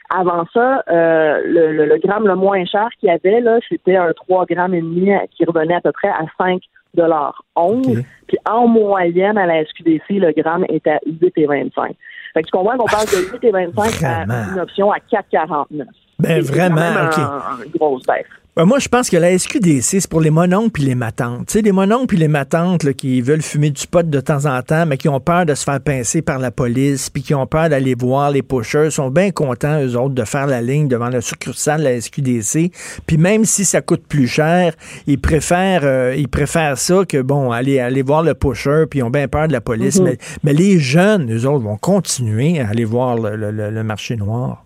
avant 0.09 0.45
ça, 0.53 0.83
euh, 0.89 1.41
le, 1.45 1.73
le- 1.73 1.85
le 1.85 1.97
gramme 1.97 2.27
le 2.27 2.35
moins 2.35 2.63
cher 2.65 2.87
qu'il 2.99 3.09
y 3.09 3.11
avait, 3.11 3.41
là, 3.41 3.59
c'était 3.67 3.97
un 3.97 4.13
3 4.13 4.45
grammes 4.45 4.73
et 4.73 4.81
demi 4.81 5.11
qui 5.31 5.43
revenait 5.45 5.75
à 5.75 5.81
peu 5.81 5.91
près 5.91 6.09
à 6.09 6.25
5 6.37 6.61
dollars 6.93 7.43
11. 7.55 8.03
Puis 8.27 8.37
en 8.49 8.67
moyenne, 8.67 9.37
à 9.37 9.45
la 9.45 9.65
SQDC, 9.65 10.03
le 10.11 10.31
gramme 10.31 10.65
est 10.69 10.85
à 10.87 10.99
8,25. 11.07 11.93
Fait 12.33 12.41
que 12.43 12.47
tu 12.47 12.51
comprends 12.51 12.77
qu'on 12.77 12.85
parle 12.85 13.05
de 13.05 13.37
8,25 13.37 14.05
à 14.05 14.53
une 14.53 14.59
option 14.59 14.91
à 14.91 14.97
4,49. 14.99 15.85
Ben, 16.19 16.41
vraiment, 16.41 17.05
OK. 17.05 17.71
grosse 17.77 18.03
baisse. 18.05 18.25
Ben, 18.55 18.65
moi, 18.65 18.79
je 18.79 18.87
pense 18.87 19.07
que 19.11 19.17
la 19.17 19.37
SQDC, 19.37 19.83
c'est 20.01 20.09
pour 20.09 20.19
les 20.19 20.31
mononcles 20.31 20.71
puis 20.71 20.83
les 20.83 20.95
matantes. 20.95 21.45
Tu 21.45 21.53
sais, 21.53 21.61
les 21.61 21.71
mononcles 21.71 22.07
puis 22.07 22.17
les 22.17 22.27
matantes 22.27 22.81
là, 22.83 22.91
qui 22.93 23.21
veulent 23.21 23.43
fumer 23.43 23.69
du 23.69 23.85
pot 23.85 24.01
de 24.01 24.19
temps 24.19 24.47
en 24.47 24.59
temps, 24.63 24.87
mais 24.87 24.97
qui 24.97 25.07
ont 25.09 25.19
peur 25.19 25.45
de 25.45 25.53
se 25.53 25.63
faire 25.63 25.79
pincer 25.79 26.23
par 26.23 26.39
la 26.39 26.49
police, 26.49 27.11
puis 27.11 27.21
qui 27.21 27.35
ont 27.35 27.45
peur 27.45 27.69
d'aller 27.69 27.93
voir 27.93 28.31
les 28.31 28.41
pushers, 28.41 28.89
sont 28.89 29.11
bien 29.11 29.29
contents, 29.29 29.79
eux 29.83 29.95
autres, 29.95 30.15
de 30.15 30.23
faire 30.23 30.47
la 30.47 30.63
ligne 30.63 30.87
devant 30.87 31.09
la 31.09 31.21
succursale 31.21 31.81
de 31.81 31.83
la 31.83 32.01
SQDC. 32.01 32.71
Puis 33.05 33.17
même 33.19 33.45
si 33.45 33.63
ça 33.63 33.81
coûte 33.83 34.07
plus 34.09 34.27
cher, 34.27 34.73
ils 35.05 35.21
préfèrent, 35.21 35.81
euh, 35.83 36.15
ils 36.17 36.27
préfèrent 36.27 36.79
ça 36.79 37.03
que, 37.07 37.21
bon, 37.21 37.51
aller, 37.51 37.79
aller 37.79 38.01
voir 38.01 38.23
le 38.23 38.33
pusher, 38.33 38.85
puis 38.89 38.99
ils 38.99 39.03
ont 39.03 39.11
bien 39.11 39.27
peur 39.27 39.47
de 39.47 39.53
la 39.53 39.61
police. 39.61 39.99
Mhm. 39.99 40.05
mais, 40.05 40.17
mais 40.43 40.53
les 40.53 40.79
jeunes, 40.79 41.31
eux 41.31 41.45
autres, 41.47 41.63
vont 41.63 41.77
continuer 41.77 42.59
à 42.59 42.69
aller 42.69 42.85
voir 42.85 43.17
le, 43.19 43.35
le- 43.35 43.51
le- 43.51 43.69
le 43.69 43.83
marché 43.83 44.15
noir. 44.15 44.63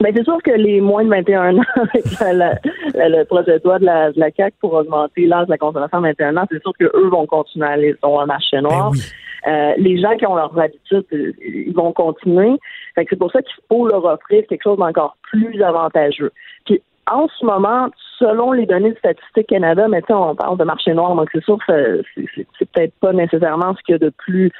Ben, 0.00 0.12
c'est 0.14 0.24
sûr 0.24 0.38
que 0.44 0.52
les 0.52 0.80
moins 0.80 1.04
de 1.04 1.10
21 1.10 1.58
ans, 1.58 1.62
avec 1.76 2.04
le 2.94 3.24
projet 3.24 3.58
de 3.58 3.64
loi 3.64 3.78
de 3.80 3.84
la, 3.84 4.12
de 4.12 4.20
la 4.20 4.30
CAQ 4.30 4.56
pour 4.60 4.74
augmenter 4.74 5.26
l'âge 5.26 5.46
de 5.46 5.50
la 5.50 5.58
consommation 5.58 5.98
à 5.98 6.02
21 6.02 6.36
ans, 6.36 6.44
c'est 6.50 6.62
sûr 6.62 6.72
qu'eux 6.78 7.08
vont 7.08 7.26
continuer 7.26 7.66
à 7.66 7.70
aller 7.70 7.96
sur 7.98 8.20
un 8.20 8.26
marché 8.26 8.60
noir. 8.60 8.92
Euh, 9.46 9.72
les 9.76 10.00
gens 10.00 10.16
qui 10.16 10.26
ont 10.26 10.36
leurs 10.36 10.56
habitudes, 10.58 11.04
ils 11.12 11.72
vont 11.74 11.92
continuer. 11.92 12.58
Fait 12.94 13.04
que 13.04 13.10
c'est 13.10 13.18
pour 13.18 13.32
ça 13.32 13.42
qu'il 13.42 13.54
faut 13.68 13.88
leur 13.88 14.04
offrir 14.04 14.44
quelque 14.48 14.62
chose 14.62 14.78
d'encore 14.78 15.16
plus 15.22 15.60
avantageux. 15.62 16.32
Puis 16.64 16.80
en 17.10 17.26
ce 17.28 17.44
moment, 17.44 17.88
selon 18.18 18.52
les 18.52 18.66
données 18.66 18.92
de 18.92 18.98
Statistique 18.98 19.48
Canada, 19.48 19.86
mais 19.88 20.00
tu 20.02 20.08
sais, 20.08 20.14
on 20.14 20.34
parle 20.34 20.58
de 20.58 20.64
marché 20.64 20.92
noir, 20.92 21.14
donc 21.14 21.28
c'est 21.32 21.42
sûr 21.42 21.58
que 21.66 22.02
c'est 22.14 22.70
peut-être 22.70 22.94
pas 23.00 23.12
nécessairement 23.12 23.74
ce 23.74 23.82
qu'il 23.82 23.92
y 23.92 23.96
a 23.96 23.98
de 23.98 24.10
plus 24.10 24.50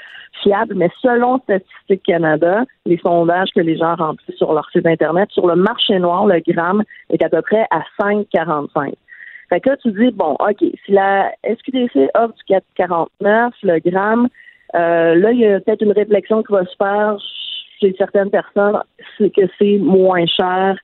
mais 0.74 0.90
selon 1.01 1.38
Statistique 1.38 2.03
Canada, 2.05 2.64
les 2.87 2.98
sondages 2.98 3.48
que 3.55 3.61
les 3.61 3.77
gens 3.77 3.94
remplissent 3.96 4.37
sur 4.37 4.53
leur 4.53 4.68
site 4.70 4.87
Internet, 4.87 5.31
sur 5.31 5.46
le 5.46 5.57
marché 5.57 5.98
noir, 5.98 6.27
le 6.27 6.40
gramme 6.46 6.83
est 7.11 7.22
à 7.22 7.29
peu 7.29 7.42
près 7.42 7.66
à 7.70 7.83
5,45. 8.01 8.94
Fait 9.48 9.61
que 9.61 9.70
là, 9.70 9.77
tu 9.79 9.92
dis, 9.92 10.11
bon, 10.11 10.37
OK, 10.40 10.59
si 10.85 10.92
la 10.92 11.33
SQDC 11.42 12.11
offre 12.14 12.35
du 12.35 12.55
4,49, 12.79 13.51
le 13.62 13.90
gramme, 13.90 14.29
euh, 14.74 15.14
là, 15.14 15.33
il 15.33 15.40
y 15.40 15.46
a 15.46 15.61
peut-être 15.61 15.83
une 15.83 15.92
réflexion 15.92 16.42
qui 16.42 16.53
va 16.53 16.64
se 16.66 16.77
faire 16.77 17.16
chez 17.81 17.94
certaines 17.96 18.31
personnes, 18.31 18.79
c'est 19.16 19.31
que 19.31 19.42
c'est 19.59 19.79
moins 19.79 20.27
cher 20.27 20.77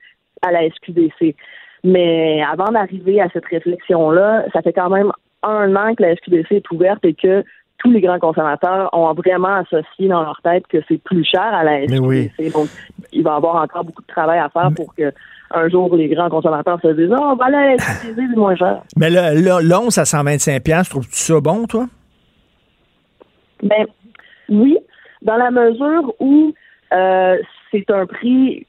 à 0.42 0.52
la 0.52 0.68
SQDC. 0.70 1.34
Mais 1.82 2.42
avant 2.42 2.72
d'arriver 2.72 3.20
à 3.20 3.28
cette 3.32 3.44
réflexion-là, 3.44 4.46
ça 4.52 4.62
fait 4.62 4.72
quand 4.72 4.88
même 4.88 5.12
un 5.42 5.76
an 5.76 5.94
que 5.94 6.02
la 6.02 6.16
SQDC 6.16 6.52
est 6.52 6.70
ouverte 6.70 7.04
et 7.04 7.14
que 7.14 7.44
tous 7.84 7.90
les 7.90 8.00
grands 8.00 8.18
consommateurs 8.18 8.88
ont 8.92 9.12
vraiment 9.12 9.56
associé 9.56 10.08
dans 10.08 10.22
leur 10.22 10.40
tête 10.42 10.66
que 10.68 10.78
c'est 10.88 11.02
plus 11.04 11.22
cher 11.22 11.42
à 11.42 11.62
la 11.62 11.80
oui. 12.00 12.30
Donc, 12.52 12.68
il 13.12 13.22
va 13.22 13.32
y 13.32 13.36
avoir 13.36 13.62
encore 13.62 13.84
beaucoup 13.84 14.02
de 14.02 14.06
travail 14.06 14.38
à 14.38 14.48
faire 14.48 14.70
pour 14.74 14.94
que 14.94 15.12
un 15.50 15.68
jour 15.68 15.94
les 15.94 16.08
grands 16.08 16.30
consommateurs 16.30 16.80
se 16.80 16.88
disent 16.88 17.14
Oh, 17.16 17.36
ben 17.36 17.50
là, 17.50 17.76
c'est 17.78 18.36
moins 18.36 18.56
cher. 18.56 18.82
Mais 18.96 19.10
là, 19.10 19.34
là, 19.34 19.60
l'once 19.62 19.98
à 19.98 20.06
125 20.06 20.62
pièces, 20.62 20.88
trouves-tu 20.88 21.14
ça 21.14 21.40
bon, 21.40 21.66
toi? 21.66 21.84
Ben 23.62 23.84
oui, 24.48 24.78
dans 25.22 25.36
la 25.36 25.50
mesure 25.50 26.12
où 26.18 26.54
euh, 26.92 27.36
c'est 27.70 27.90
un 27.90 28.06
prix 28.06 28.66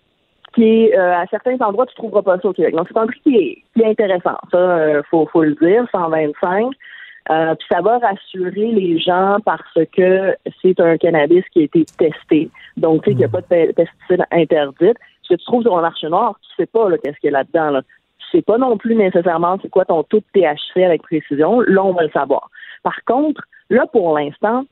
qui 0.54 0.63
est 0.63 0.97
euh, 0.97 1.15
à 1.15 1.25
certains 1.28 1.58
endroits 1.62 1.86
tu 1.86 1.95
trouveras 1.95 2.21
pas 2.21 2.38
ça 2.39 2.49
au 2.49 2.54
Québec. 2.54 2.75
Donc 2.75 2.88
c'est 2.91 2.99
un 2.99 3.08
prix 3.08 3.19
qui 3.21 3.36
est, 3.36 3.63
qui 3.73 3.82
est 3.82 3.89
intéressant, 3.89 4.38
ça 4.51 4.58
euh, 4.58 5.01
faut 5.10 5.25
faut 5.32 5.43
le 5.43 5.56
dire, 5.56 5.86
125. 5.91 6.67
Euh, 7.32 7.56
puis 7.56 7.68
ça 7.72 7.82
va 7.82 7.98
rassurer 7.98 8.68
les 8.72 9.00
gens 9.00 9.38
parce 9.44 9.80
que 9.96 10.36
c'est 10.62 10.80
un 10.80 10.98
cannabis 10.98 11.44
qui 11.52 11.62
a 11.62 11.64
été 11.64 11.86
testé. 11.98 12.50
Donc, 12.78 13.04
tu 13.04 13.10
sais 13.10 13.12
qu'il 13.12 13.20
n'y 13.20 13.26
a 13.26 13.30
pas 13.30 13.42
de 13.42 13.48
pe- 13.48 13.74
pesticides 13.74 14.26
interdits. 14.32 14.94
Ce 15.24 15.34
que 15.34 15.40
tu 15.40 15.46
trouves 15.46 15.64
sur 15.64 15.76
le 15.76 15.82
marché 15.82 16.08
noir, 16.08 16.38
tu 16.42 16.56
sais 16.56 16.68
pas 16.68 16.88
là, 16.90 16.98
qu'est-ce 16.98 17.18
qu'il 17.20 17.32
y 17.32 17.34
a 17.36 17.40
là-dedans. 17.40 17.72
Là. 17.72 17.82
Tu 17.82 18.38
sais 18.38 18.42
pas 18.44 18.58
non 18.60 18.78
plus 18.78 18.96
nécessairement 18.96 19.58
c'est 19.62 19.70
quoi 19.70 19.86
ton 19.86 20.04
taux 20.04 20.20
de 20.20 20.40
THC 20.40 20.84
avec 20.84 21.02
précision. 21.02 21.62
Là, 21.62 21.84
on 21.84 21.94
va 21.94 22.04
le 22.04 22.12
savoir. 22.12 22.50
Par 22.84 23.04
contre, 23.06 23.42
là, 23.72 23.86
pour 23.92 24.16
l'instant, 24.16 24.66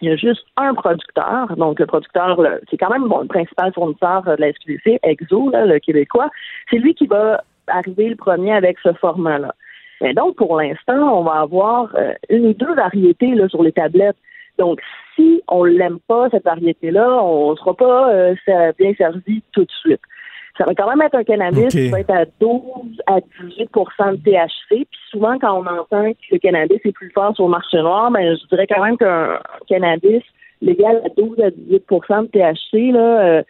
il 0.00 0.08
y 0.08 0.12
a 0.12 0.16
juste 0.16 0.44
un 0.56 0.74
producteur, 0.74 1.56
donc 1.56 1.78
le 1.78 1.86
producteur, 1.86 2.40
c'est 2.68 2.76
quand 2.76 2.90
même 2.90 3.06
bon, 3.06 3.20
le 3.20 3.28
principal 3.28 3.72
fournisseur 3.72 4.26
euh, 4.26 4.34
de 4.34 4.40
la 4.40 4.52
SQDC, 4.52 4.98
Exo, 5.04 5.50
là, 5.50 5.64
le 5.64 5.78
québécois, 5.78 6.28
c'est 6.68 6.78
lui 6.78 6.94
qui 6.94 7.06
va 7.06 7.44
arriver 7.68 8.08
le 8.08 8.16
premier 8.16 8.52
avec 8.52 8.78
ce 8.80 8.92
format-là. 8.94 9.54
Mais 10.00 10.14
donc, 10.14 10.36
pour 10.36 10.56
l'instant, 10.60 11.18
on 11.18 11.22
va 11.22 11.40
avoir 11.40 11.94
euh, 11.96 12.12
une 12.28 12.46
ou 12.48 12.54
deux 12.54 12.74
variétés 12.74 13.34
là, 13.34 13.48
sur 13.48 13.62
les 13.62 13.72
tablettes. 13.72 14.16
Donc, 14.58 14.80
si 15.14 15.42
on 15.48 15.64
l'aime 15.64 15.98
pas, 16.06 16.28
cette 16.30 16.44
variété-là, 16.44 17.22
on 17.22 17.52
ne 17.52 17.56
sera 17.56 17.74
pas 17.74 18.12
euh, 18.12 18.34
ça- 18.46 18.72
bien 18.78 18.92
servi 18.94 19.42
tout 19.52 19.64
de 19.64 19.70
suite. 19.70 20.00
Ça 20.56 20.64
va 20.64 20.74
quand 20.74 20.88
même 20.88 21.02
être 21.02 21.16
un 21.16 21.24
cannabis 21.24 21.72
qui 21.72 21.88
va 21.90 21.98
être 22.00 22.10
à 22.12 22.24
12 22.40 23.02
à 23.06 23.18
18% 23.20 24.12
de 24.12 24.16
THC. 24.18 24.68
Puis 24.68 25.00
souvent, 25.10 25.36
quand 25.40 25.52
on 25.60 25.66
entend 25.66 26.12
que 26.12 26.18
le 26.30 26.38
cannabis 26.38 26.78
est 26.84 26.92
plus 26.92 27.10
fort 27.10 27.34
sur 27.34 27.46
le 27.46 27.50
marché 27.50 27.78
noir, 27.78 28.10
ben, 28.12 28.36
je 28.36 28.46
dirais 28.46 28.66
quand 28.68 28.84
même 28.84 28.96
qu'un 28.96 29.40
cannabis 29.68 30.22
légal 30.62 31.02
à 31.04 31.08
12 31.16 31.40
à 31.40 31.50
18% 31.50 32.22
de 32.22 32.28
THC, 32.28 32.92
là, 32.92 33.20
euh, 33.24 33.42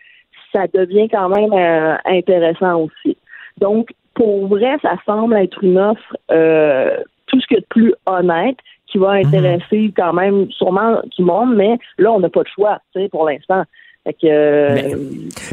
ça 0.51 0.67
devient 0.73 1.09
quand 1.11 1.29
même 1.29 1.53
euh, 1.53 1.97
intéressant 2.07 2.85
aussi. 2.85 3.19
Donc, 3.59 3.91
pour 4.15 4.49
vrai, 4.49 4.77
ça 4.83 4.97
semble 5.07 5.37
être 5.37 5.63
une 5.63 5.79
offre 5.79 6.17
euh, 6.31 6.97
tout 7.27 7.41
ce 7.41 7.47
qu'il 7.47 7.57
y 7.57 7.59
a 7.59 7.61
de 7.63 7.67
plus 7.69 7.95
honnête 8.07 8.57
qui 8.87 8.99
va 8.99 9.13
intéresser 9.13 9.93
quand 9.97 10.13
même 10.13 10.51
sûrement 10.53 10.97
tout 11.17 11.23
le 11.23 11.25
monde, 11.25 11.57
mais 11.57 11.77
là, 11.99 12.13
on 12.13 12.21
n'a 12.21 12.29
pas 12.29 12.43
de 12.43 12.49
choix, 12.55 12.79
tu 12.95 13.03
sais, 13.03 13.09
pour 13.09 13.29
l'instant. 13.29 13.65
Que, 14.07 14.27
euh, 14.27 14.75
Mais- 14.75 14.93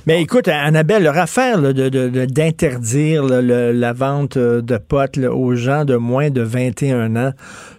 Mais 0.05 0.21
écoute, 0.21 0.49
Annabelle, 0.49 1.03
leur 1.03 1.17
affaire 1.17 1.59
là, 1.61 1.71
de- 1.71 1.87
de- 1.87 2.09
de- 2.09 2.25
d'interdire 2.25 3.23
la 3.23 3.93
vente 3.93 4.35
euh, 4.35 4.61
de 4.61 4.77
potes 4.77 5.15
là, 5.15 5.31
aux 5.33 5.55
gens 5.55 5.85
de 5.85 5.95
moins 5.95 6.29
de 6.29 6.41
21 6.41 7.15
ans, 7.15 7.31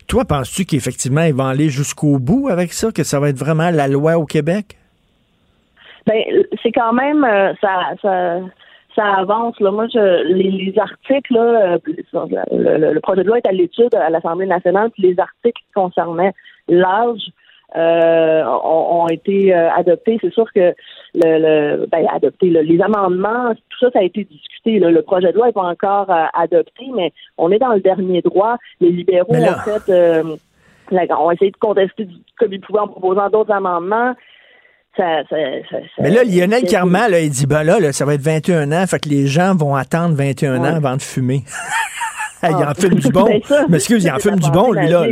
toi, 0.08 0.24
penses-tu 0.24 0.64
qu'effectivement, 0.64 1.24
ils 1.24 1.34
vont 1.34 1.44
aller 1.46 1.68
jusqu'au 1.68 2.18
bout 2.18 2.48
avec 2.48 2.72
ça, 2.72 2.90
que 2.90 3.02
ça 3.04 3.20
va 3.20 3.28
être 3.28 3.38
vraiment 3.38 3.70
la 3.70 3.86
loi 3.86 4.16
au 4.16 4.24
Québec? 4.24 4.78
Ben, 6.06 6.22
c'est 6.62 6.72
quand 6.72 6.94
même 6.94 7.22
euh, 7.22 7.52
ça, 7.60 7.90
ça, 8.00 8.36
ça 8.94 9.04
avance. 9.18 9.58
Là. 9.60 9.70
Moi, 9.70 9.86
je, 9.92 10.22
les, 10.32 10.50
les 10.50 10.78
articles, 10.78 11.32
là, 11.34 11.74
euh, 11.74 11.78
le, 12.52 12.78
le- 12.78 12.92
le 12.92 13.00
projet 13.00 13.22
de 13.22 13.28
loi 13.28 13.38
est 13.38 13.46
à 13.48 13.52
l'étude 13.52 13.94
à 13.94 14.10
l'Assemblée 14.10 14.46
nationale, 14.46 14.90
puis 14.90 15.02
les 15.04 15.18
articles 15.20 15.60
qui 15.66 15.72
concernaient 15.74 16.32
l'âge 16.68 17.22
euh, 17.76 18.44
ont, 18.44 19.02
ont 19.04 19.08
été 19.08 19.54
euh, 19.54 19.70
adoptés. 19.72 20.18
C'est 20.20 20.32
sûr 20.32 20.44
que 20.52 20.74
le, 21.14 21.38
le 21.78 21.86
ben, 21.86 22.06
adopté, 22.12 22.50
là, 22.50 22.62
les 22.62 22.80
amendements, 22.82 23.54
tout 23.70 23.78
ça, 23.80 23.90
ça 23.92 24.00
a 24.00 24.02
été 24.02 24.24
discuté. 24.24 24.78
là. 24.78 24.90
Le 24.90 25.02
projet 25.02 25.32
de 25.32 25.36
loi 25.36 25.46
n'est 25.46 25.52
pas 25.52 25.62
encore 25.62 26.10
euh, 26.10 26.24
adopté, 26.34 26.84
mais 26.94 27.12
on 27.38 27.50
est 27.50 27.58
dans 27.58 27.72
le 27.72 27.80
dernier 27.80 28.20
droit. 28.20 28.56
Les 28.80 28.90
libéraux 28.90 29.32
là- 29.34 29.56
ont 29.56 29.70
fait 29.70 29.90
euh, 29.92 30.22
la- 30.90 31.18
ont 31.20 31.30
essayé 31.30 31.50
de 31.50 31.56
contester 31.56 32.06
comme 32.38 32.52
ils 32.52 32.60
pouvaient 32.60 32.80
en 32.80 32.88
proposant 32.88 33.30
d'autres 33.30 33.52
amendements. 33.52 34.12
Ça, 34.96 35.22
ça, 35.30 35.36
ça- 35.70 35.78
ça- 35.78 36.02
Mais 36.02 36.10
là, 36.10 36.22
Lionel 36.24 36.64
Carman, 36.64 37.10
là, 37.10 37.20
il 37.20 37.30
dit, 37.30 37.46
ben 37.46 37.62
là, 37.64 37.80
là, 37.80 37.92
ça 37.92 38.04
va 38.04 38.14
être 38.14 38.20
21 38.20 38.70
ans, 38.72 38.86
fait 38.86 38.98
que 38.98 39.08
les 39.08 39.26
gens 39.26 39.54
vont 39.54 39.74
attendre 39.74 40.14
21 40.14 40.58
ans 40.58 40.62
Ouais. 40.64 40.68
avant 40.68 40.96
de 40.96 41.02
fumer. 41.02 41.42
Il 42.44 42.54
en 42.56 42.62
Ah. 42.66 42.74
fume 42.74 42.94
du 42.96 43.08
bon. 43.10 43.24
Ben 43.28 43.40
ça, 43.44 43.66
Mais 43.68 43.76
excuse, 43.76 44.04
il 44.04 44.10
en 44.10 44.18
fume 44.18 44.34
du 44.40 44.50
bon, 44.50 44.72
lui, 44.72 44.88
là. 44.88 45.04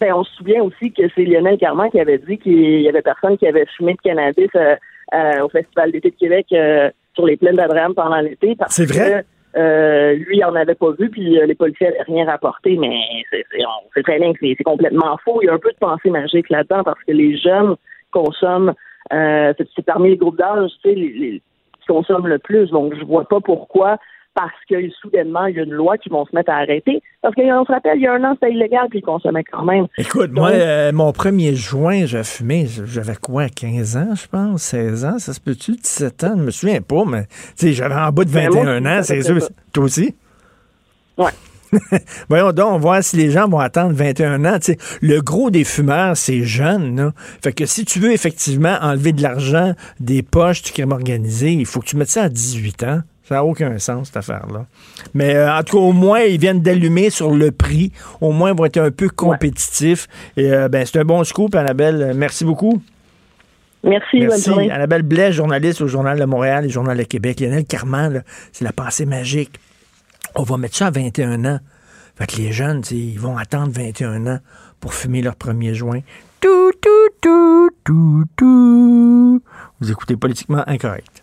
Ben, 0.00 0.12
on 0.14 0.24
se 0.24 0.32
souvient 0.36 0.62
aussi 0.62 0.90
que 0.92 1.02
c'est 1.14 1.24
Lionel 1.24 1.58
Carman 1.58 1.90
qui 1.90 2.00
avait 2.00 2.18
dit 2.18 2.38
qu'il 2.38 2.80
y 2.80 2.88
avait 2.88 3.02
personne 3.02 3.36
qui 3.38 3.46
avait 3.46 3.66
fumé 3.76 3.92
de 3.94 4.00
cannabis 4.00 4.48
euh, 4.56 4.76
euh, 5.14 5.40
au 5.44 5.48
Festival 5.50 5.92
d'été 5.92 6.10
de 6.10 6.16
Québec 6.16 6.46
euh, 6.52 6.90
sur 7.14 7.26
les 7.26 7.36
plaines 7.36 7.56
d'Abraham 7.56 7.94
pendant 7.94 8.20
l'été. 8.20 8.56
C'est 8.68 8.86
vrai? 8.86 9.24
que, 9.54 10.14
lui, 10.14 10.38
il 10.38 10.44
en 10.44 10.54
avait 10.54 10.74
pas 10.74 10.90
vu, 10.98 11.08
puis 11.10 11.38
les 11.46 11.54
policiers 11.54 11.86
n'avaient 11.88 12.02
rien 12.06 12.26
rapporté, 12.26 12.76
mais 12.78 12.98
c'est 13.94 14.02
très 14.02 14.18
bien 14.18 14.32
que 14.32 14.38
c'est 14.40 14.54
c'est 14.58 14.64
complètement 14.64 15.16
faux. 15.24 15.40
Il 15.42 15.46
y 15.46 15.48
a 15.48 15.54
un 15.54 15.58
peu 15.58 15.70
de 15.70 15.78
pensée 15.78 16.10
magique 16.10 16.50
là-dedans 16.50 16.82
parce 16.84 17.02
que 17.06 17.12
les 17.12 17.36
jeunes 17.38 17.74
consomment, 18.12 18.72
euh, 19.12 19.52
c'est 19.74 19.84
parmi 19.84 20.10
les 20.10 20.16
groupes 20.16 20.38
d'âge, 20.38 20.70
tu 20.82 20.88
sais, 20.90 20.94
les, 20.94 21.08
les- 21.12 21.42
qui 21.80 21.86
consomment 21.86 22.26
le 22.28 22.38
plus. 22.38 22.70
Donc, 22.70 22.94
je 22.98 23.04
vois 23.04 23.28
pas 23.28 23.40
pourquoi, 23.40 23.96
parce 24.34 24.52
que 24.68 24.74
soudainement, 25.00 25.46
il 25.46 25.56
y 25.56 25.60
a 25.60 25.62
une 25.62 25.72
loi 25.72 25.96
qui 25.96 26.08
vont 26.10 26.26
se 26.26 26.34
mettre 26.34 26.50
à 26.50 26.56
arrêter. 26.56 27.02
Parce 27.22 27.34
qu'on 27.34 27.64
se 27.64 27.72
rappelle, 27.72 27.96
il 27.98 28.02
y 28.02 28.06
a 28.06 28.12
un 28.12 28.24
an, 28.24 28.34
c'était 28.34 28.52
illégal, 28.52 28.88
puis 28.90 28.98
ils 28.98 29.02
consommaient 29.02 29.44
quand 29.44 29.64
même. 29.64 29.86
Écoute, 29.96 30.30
moi, 30.32 30.50
euh, 30.50 30.92
mon 30.92 31.12
premier 31.12 31.54
joint, 31.54 32.04
j'ai 32.04 32.22
fumé, 32.24 32.66
j'avais 32.66 33.14
quoi, 33.14 33.48
15 33.48 33.96
ans, 33.96 34.14
je 34.14 34.26
pense, 34.26 34.62
16 34.62 35.04
ans, 35.04 35.18
ça 35.18 35.32
se 35.32 35.40
peut-tu, 35.40 35.72
17 35.72 36.24
ans, 36.24 36.34
je 36.36 36.42
me 36.42 36.50
souviens 36.50 36.82
pas, 36.82 37.04
mais 37.06 37.24
tu 37.26 37.68
sais, 37.68 37.72
j'avais 37.72 37.94
en 37.94 38.10
bas 38.10 38.24
de 38.24 38.30
Ben, 38.30 38.50
moi 38.52 38.64
21 38.64 38.98
ans, 38.98 39.02
c'est 39.02 39.22
sûr. 39.22 39.38
Toi 39.72 39.84
aussi? 39.84 40.14
Ouais. 41.16 41.30
Voyons 42.28 42.52
donc, 42.52 42.80
voir 42.80 43.02
si 43.02 43.16
les 43.16 43.30
gens 43.30 43.48
vont 43.48 43.58
attendre 43.58 43.92
21 43.92 44.44
ans. 44.44 44.58
Le 45.00 45.20
gros 45.20 45.50
des 45.50 45.64
fumeurs, 45.64 46.16
c'est 46.16 46.42
jeune. 46.42 46.96
Là. 46.96 47.12
Fait 47.42 47.52
que 47.52 47.66
si 47.66 47.84
tu 47.84 48.00
veux 48.00 48.12
effectivement 48.12 48.76
enlever 48.80 49.12
de 49.12 49.22
l'argent 49.22 49.74
des 50.00 50.22
poches 50.22 50.62
du 50.62 50.72
crime 50.72 50.92
organisé, 50.92 51.52
il 51.52 51.66
faut 51.66 51.80
que 51.80 51.86
tu 51.86 51.96
mettes 51.96 52.10
ça 52.10 52.24
à 52.24 52.28
18 52.28 52.82
ans. 52.84 53.00
Ça 53.24 53.36
n'a 53.36 53.44
aucun 53.44 53.76
sens, 53.80 54.06
cette 54.06 54.18
affaire-là. 54.18 54.66
Mais 55.12 55.34
euh, 55.34 55.52
en 55.52 55.62
tout 55.64 55.76
cas, 55.76 55.82
au 55.82 55.92
moins, 55.92 56.20
ils 56.20 56.38
viennent 56.38 56.62
d'allumer 56.62 57.10
sur 57.10 57.32
le 57.32 57.50
prix. 57.50 57.90
Au 58.20 58.30
moins, 58.30 58.52
ils 58.52 58.56
vont 58.56 58.66
être 58.66 58.78
un 58.78 58.92
peu 58.92 59.08
compétitifs. 59.08 60.06
Et 60.36 60.52
euh, 60.52 60.68
ben, 60.68 60.86
c'est 60.86 61.00
un 61.00 61.04
bon 61.04 61.24
scoop, 61.24 61.56
Annabelle. 61.56 62.12
Merci 62.14 62.44
beaucoup. 62.44 62.80
Merci, 63.82 64.18
bonne 64.18 64.28
Merci. 64.28 64.50
journée. 64.50 64.70
Annabelle 64.70 65.02
Blais, 65.02 65.32
journaliste 65.32 65.80
au 65.80 65.88
Journal 65.88 66.18
de 66.18 66.24
Montréal 66.24 66.66
et 66.66 66.68
Journal 66.68 66.96
de 66.96 67.02
Québec. 67.02 67.40
Lionel 67.40 67.64
Carman, 67.64 68.22
c'est 68.52 68.64
la 68.64 68.72
pensée 68.72 69.06
magique. 69.06 69.58
On 70.38 70.42
va 70.42 70.58
mettre 70.58 70.76
ça 70.76 70.88
à 70.88 70.90
21 70.90 71.44
ans. 71.46 71.60
Fait 72.14 72.26
que 72.26 72.36
les 72.36 72.52
jeunes, 72.52 72.82
ils 72.90 73.18
vont 73.18 73.38
attendre 73.38 73.72
21 73.72 74.26
ans 74.26 74.38
pour 74.80 74.92
fumer 74.92 75.22
leur 75.22 75.34
premier 75.34 75.74
joint. 75.74 76.00
Tout, 76.40 76.72
tout, 76.80 77.08
tout, 77.22 77.70
tout, 77.84 78.24
tout. 78.36 79.42
Vous 79.80 79.90
écoutez 79.90 80.16
Politiquement 80.16 80.62
Incorrect. 80.66 81.22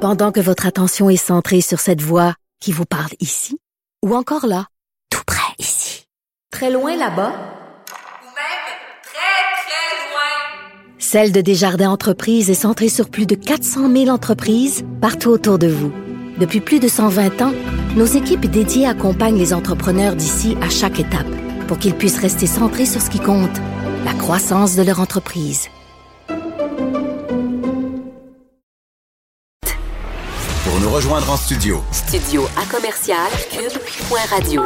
Pendant 0.00 0.32
que 0.32 0.40
votre 0.40 0.66
attention 0.66 1.10
est 1.10 1.16
centrée 1.16 1.60
sur 1.60 1.80
cette 1.80 2.00
voix 2.00 2.34
qui 2.60 2.72
vous 2.72 2.86
parle 2.86 3.12
ici, 3.20 3.58
ou 4.02 4.14
encore 4.14 4.46
là, 4.46 4.66
tout 5.10 5.22
près 5.26 5.52
ici, 5.58 6.06
très 6.50 6.70
loin 6.70 6.96
là-bas, 6.96 7.32
Ou 7.32 8.30
même 8.32 8.64
très, 9.02 9.42
très 9.66 10.08
loin. 10.08 10.98
Celle 10.98 11.32
de 11.32 11.40
Desjardins 11.42 11.90
Entreprises 11.90 12.48
est 12.48 12.54
centrée 12.54 12.88
sur 12.88 13.10
plus 13.10 13.26
de 13.26 13.34
400 13.34 13.92
000 13.92 14.08
entreprises 14.08 14.84
partout 15.00 15.30
autour 15.30 15.58
de 15.58 15.68
vous. 15.68 15.92
Depuis 16.38 16.60
plus 16.60 16.78
de 16.78 16.86
120 16.86 17.42
ans, 17.42 17.52
nos 17.96 18.06
équipes 18.06 18.46
dédiées 18.46 18.86
accompagnent 18.86 19.38
les 19.38 19.52
entrepreneurs 19.52 20.14
d'ici 20.14 20.56
à 20.62 20.70
chaque 20.70 21.00
étape 21.00 21.26
pour 21.66 21.78
qu'ils 21.78 21.94
puissent 21.94 22.20
rester 22.20 22.46
centrés 22.46 22.86
sur 22.86 23.00
ce 23.00 23.10
qui 23.10 23.18
compte, 23.18 23.56
la 24.04 24.14
croissance 24.14 24.76
de 24.76 24.82
leur 24.82 25.00
entreprise. 25.00 25.68
Pour 30.64 30.80
nous 30.80 30.90
rejoindre 30.90 31.30
en 31.30 31.36
studio. 31.36 31.82
Studio 31.92 32.44
à 32.56 32.64
commercial 32.72 33.30
cube.radio. 33.50 34.62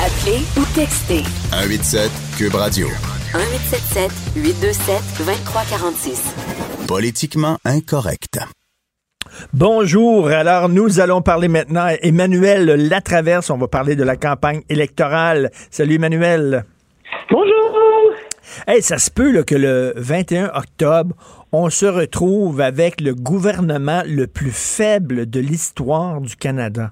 Appelez 0.00 0.42
ou 0.56 0.64
textez 0.74 1.24
187 1.50 2.10
Cube 2.38 2.54
Radio. 2.54 2.88
1877 3.34 4.10
827 4.36 5.02
2346. 5.18 6.22
Politiquement 6.86 7.58
incorrect. 7.64 8.38
Bonjour. 9.52 10.28
Alors, 10.28 10.68
nous 10.68 11.00
allons 11.00 11.22
parler 11.22 11.48
maintenant 11.48 11.84
à 11.84 11.94
Emmanuel 12.02 12.88
Latraverse. 12.88 13.50
On 13.50 13.58
va 13.58 13.68
parler 13.68 13.96
de 13.96 14.04
la 14.04 14.16
campagne 14.16 14.62
électorale. 14.68 15.50
Salut, 15.70 15.96
Emmanuel. 15.96 16.64
Bonjour. 17.30 18.12
Hey, 18.66 18.82
ça 18.82 18.98
se 18.98 19.10
peut 19.10 19.32
là, 19.32 19.42
que 19.42 19.54
le 19.54 19.92
21 19.96 20.50
octobre, 20.54 21.14
on 21.52 21.70
se 21.70 21.86
retrouve 21.86 22.60
avec 22.60 23.00
le 23.00 23.14
gouvernement 23.14 24.02
le 24.06 24.26
plus 24.26 24.52
faible 24.52 25.28
de 25.28 25.40
l'histoire 25.40 26.20
du 26.20 26.36
Canada. 26.36 26.90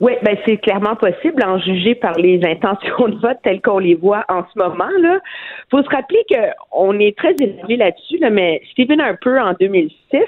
Oui, 0.00 0.12
ben 0.22 0.36
c'est 0.44 0.58
clairement 0.58 0.94
possible, 0.94 1.42
en 1.42 1.58
juger 1.58 1.94
par 1.94 2.18
les 2.18 2.40
intentions 2.44 3.08
de 3.08 3.18
vote 3.18 3.38
telles 3.42 3.62
qu'on 3.62 3.78
les 3.78 3.94
voit 3.94 4.24
en 4.28 4.44
ce 4.52 4.58
moment. 4.58 4.90
Là, 5.00 5.20
faut 5.70 5.82
se 5.82 5.88
rappeler 5.88 6.22
qu'on 6.28 6.98
est 6.98 7.16
très 7.16 7.34
élevé 7.40 7.76
là-dessus, 7.76 8.18
là, 8.18 8.28
mais 8.28 8.60
Stephen 8.72 9.00
Harper 9.00 9.38
en 9.40 9.54
2006 9.58 10.18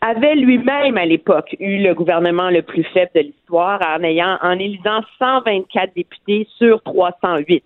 avait 0.00 0.34
lui-même 0.34 0.96
à 0.96 1.04
l'époque 1.04 1.56
eu 1.58 1.78
le 1.78 1.94
gouvernement 1.94 2.50
le 2.50 2.62
plus 2.62 2.84
faible 2.84 3.10
de 3.14 3.20
l'histoire 3.20 3.80
en 3.86 4.02
ayant 4.02 4.38
en 4.42 4.58
élisant 4.58 5.00
124 5.18 5.94
députés 5.94 6.46
sur 6.58 6.82
308. 6.82 7.64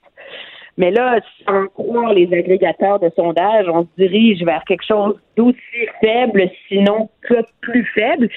Mais 0.76 0.90
là, 0.90 1.20
sans 1.46 1.66
croire 1.68 2.14
les 2.14 2.32
agrégateurs 2.32 3.00
de 3.00 3.10
sondage, 3.14 3.66
on 3.68 3.82
se 3.82 3.88
dirige 3.98 4.42
vers 4.42 4.64
quelque 4.64 4.86
chose 4.86 5.20
d'aussi 5.36 5.86
faible, 6.00 6.48
sinon 6.68 7.10
que 7.22 7.34
plus 7.60 7.84
faible. 7.94 8.28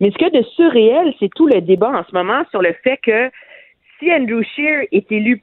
Mais 0.00 0.10
ce 0.10 0.24
a 0.24 0.30
de 0.30 0.42
surréel, 0.56 1.12
c'est 1.18 1.30
tout 1.34 1.46
le 1.46 1.60
débat 1.60 1.90
en 1.90 2.04
ce 2.04 2.14
moment 2.14 2.42
sur 2.50 2.62
le 2.62 2.72
fait 2.84 2.98
que 3.02 3.30
si 3.98 4.10
Andrew 4.10 4.42
Scheer 4.42 4.86
est 4.92 5.12
élu, 5.12 5.42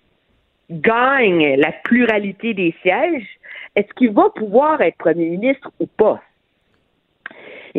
gagne 0.72 1.56
la 1.58 1.72
pluralité 1.84 2.54
des 2.54 2.74
sièges, 2.82 3.28
est-ce 3.76 3.94
qu'il 3.94 4.12
va 4.12 4.30
pouvoir 4.36 4.82
être 4.82 4.98
premier 4.98 5.30
ministre 5.30 5.70
ou 5.80 5.86
pas? 5.86 6.22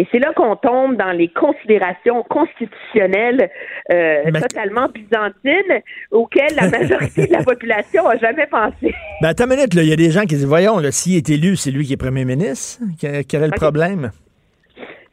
Et 0.00 0.06
c'est 0.12 0.20
là 0.20 0.32
qu'on 0.32 0.54
tombe 0.54 0.96
dans 0.96 1.10
les 1.10 1.26
considérations 1.28 2.22
constitutionnelles 2.22 3.50
euh, 3.92 4.22
Mais- 4.32 4.40
totalement 4.40 4.88
byzantines 4.88 5.82
auxquelles 6.12 6.54
la 6.54 6.70
majorité 6.70 7.26
de 7.26 7.32
la 7.32 7.42
population 7.44 8.06
a 8.06 8.16
jamais 8.16 8.46
pensé. 8.46 8.94
Ben, 9.20 9.28
attends 9.30 9.44
une 9.50 9.56
minute. 9.56 9.74
Il 9.74 9.84
y 9.88 9.92
a 9.92 9.96
des 9.96 10.10
gens 10.12 10.20
qui 10.20 10.36
disent, 10.36 10.46
voyons, 10.46 10.80
s'il 10.92 11.16
est 11.16 11.28
élu, 11.28 11.56
c'est 11.56 11.72
lui 11.72 11.84
qui 11.84 11.94
est 11.94 11.96
premier 11.96 12.24
ministre? 12.24 12.80
Quel, 13.00 13.24
quel 13.26 13.42
est 13.42 13.46
le 13.48 13.52
problème? 13.56 14.12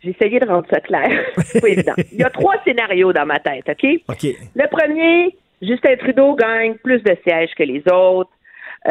J'ai 0.03 0.11
essayé 0.11 0.39
de 0.39 0.47
rendre 0.47 0.67
ça 0.69 0.79
clair. 0.81 1.09
C'est 1.39 1.61
pas 1.61 1.67
évident. 1.69 1.93
Il 2.11 2.19
y 2.19 2.23
a 2.23 2.29
trois 2.29 2.53
scénarios 2.63 3.11
dans 3.11 3.25
ma 3.25 3.39
tête, 3.39 3.63
OK? 3.67 3.89
OK. 4.07 4.23
Le 4.55 4.67
premier, 4.69 5.35
Justin 5.63 5.95
Trudeau 5.97 6.35
gagne 6.35 6.75
plus 6.75 7.01
de 7.01 7.17
sièges 7.27 7.49
que 7.57 7.63
les 7.63 7.81
autres. 7.91 8.29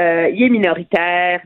Euh, 0.01 0.29
il 0.35 0.43
est 0.43 0.49
minoritaire. 0.49 1.41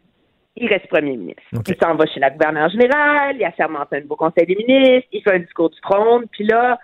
Il 0.61 0.69
reste 0.69 0.89
premier 0.89 1.17
ministre. 1.17 1.43
OK. 1.57 1.69
Il 1.69 1.77
s'en 1.81 1.95
va 1.95 2.07
chez 2.07 2.21
la 2.21 2.31
gouverneure 2.31 2.69
générale. 2.71 3.37
Il 3.39 3.45
assermente 3.45 3.93
un 3.93 4.01
nouveau 4.01 4.17
conseil 4.17 4.47
des 4.47 4.57
ministres. 4.57 5.09
Il 5.13 5.23
fait 5.23 5.35
un 5.35 5.39
discours 5.39 5.71
du 5.71 5.81
trône. 5.81 6.25
Puis 6.33 6.45
là, 6.45 6.79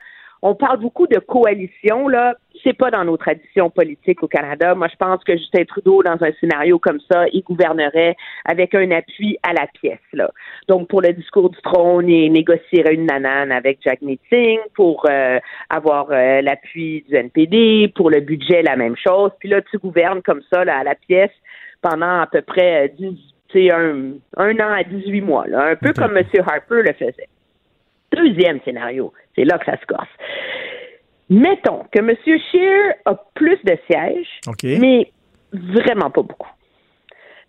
on 0.46 0.54
parle 0.54 0.78
beaucoup 0.78 1.06
de 1.06 1.18
coalition, 1.18 2.06
là. 2.06 2.34
C'est 2.62 2.74
pas 2.74 2.90
dans 2.90 3.02
nos 3.02 3.16
traditions 3.16 3.70
politiques 3.70 4.22
au 4.22 4.28
Canada. 4.28 4.74
Moi, 4.74 4.88
je 4.92 4.96
pense 4.96 5.24
que 5.24 5.36
Justin 5.38 5.64
Trudeau, 5.64 6.02
dans 6.02 6.22
un 6.22 6.32
scénario 6.38 6.78
comme 6.78 7.00
ça, 7.10 7.24
il 7.32 7.42
gouvernerait 7.42 8.14
avec 8.44 8.74
un 8.74 8.90
appui 8.90 9.38
à 9.42 9.54
la 9.54 9.66
pièce, 9.66 9.98
là. 10.12 10.30
Donc, 10.68 10.88
pour 10.88 11.00
le 11.00 11.14
discours 11.14 11.48
du 11.48 11.60
trône, 11.62 12.10
il 12.10 12.30
négocierait 12.30 12.92
une 12.92 13.06
nanane 13.06 13.52
avec 13.52 13.78
Jack 13.82 14.00
Singh 14.00 14.60
pour 14.74 15.06
euh, 15.08 15.40
avoir 15.70 16.08
euh, 16.10 16.42
l'appui 16.42 17.06
du 17.08 17.16
NPD. 17.16 17.90
Pour 17.94 18.10
le 18.10 18.20
budget, 18.20 18.60
la 18.62 18.76
même 18.76 18.96
chose. 18.96 19.30
Puis 19.40 19.48
là, 19.48 19.62
tu 19.62 19.78
gouvernes 19.78 20.20
comme 20.20 20.42
ça, 20.52 20.62
là, 20.62 20.76
à 20.78 20.84
la 20.84 20.94
pièce 20.94 21.32
pendant 21.80 22.20
à 22.20 22.26
peu 22.26 22.42
près 22.42 22.84
euh, 22.84 22.88
10, 22.98 23.33
sais, 23.58 23.72
un, 23.72 24.12
un 24.36 24.54
an 24.60 24.72
à 24.72 24.84
18 24.84 25.20
mois, 25.20 25.46
là. 25.46 25.70
Un 25.70 25.76
peu 25.76 25.92
comme 25.92 26.16
M. 26.16 26.24
Harper 26.46 26.82
le 26.82 26.92
faisait. 26.92 27.28
Deuxième 28.12 28.60
scénario, 28.64 29.12
c'est 29.34 29.44
là 29.44 29.58
que 29.58 29.64
ça 29.64 29.78
se 29.80 29.86
corse. 29.86 30.08
Mettons 31.30 31.84
que 31.90 31.98
M. 31.98 32.14
Scheer 32.24 32.94
a 33.06 33.14
plus 33.34 33.58
de 33.64 33.76
sièges, 33.90 34.40
mais 34.78 35.10
vraiment 35.52 36.10
pas 36.10 36.22
beaucoup. 36.22 36.50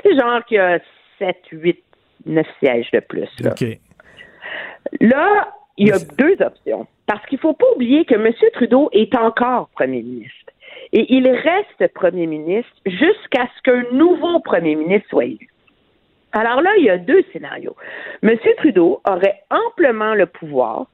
C'est 0.03 0.17
genre 0.17 0.43
qu'il 0.45 0.57
y 0.57 0.59
a 0.59 0.79
7, 1.19 1.35
8, 1.51 1.83
9 2.25 2.47
sièges 2.59 2.89
de 2.91 2.99
plus. 2.99 3.29
Là. 3.39 3.53
Là, 5.01 5.53
il 5.77 5.87
y 5.89 5.91
a 5.91 5.99
deux 6.17 6.37
options. 6.41 6.87
Parce 7.07 7.25
qu'il 7.27 7.37
faut 7.37 7.53
pas 7.53 7.65
oublier 7.75 8.05
que 8.05 8.15
M. 8.15 8.33
Trudeau 8.53 8.89
est 8.91 9.15
encore 9.15 9.69
premier 9.69 10.01
ministre. 10.01 10.51
Et 10.91 11.13
il 11.13 11.27
reste 11.27 11.93
premier 11.93 12.25
ministre 12.25 12.71
jusqu'à 12.85 13.47
ce 13.57 13.61
qu'un 13.63 13.83
nouveau 13.91 14.39
premier 14.39 14.75
ministre 14.75 15.07
soit 15.09 15.25
élu. 15.25 15.49
Alors 16.35 16.61
là, 16.61 16.71
il 16.77 16.83
y 16.83 16.89
a 16.89 16.97
deux 16.97 17.23
scénarios. 17.31 17.75
M. 18.21 18.37
Trudeau 18.57 19.01
aurait 19.09 19.41
amplement 19.49 20.13
le 20.13 20.25
pouvoir 20.25 20.87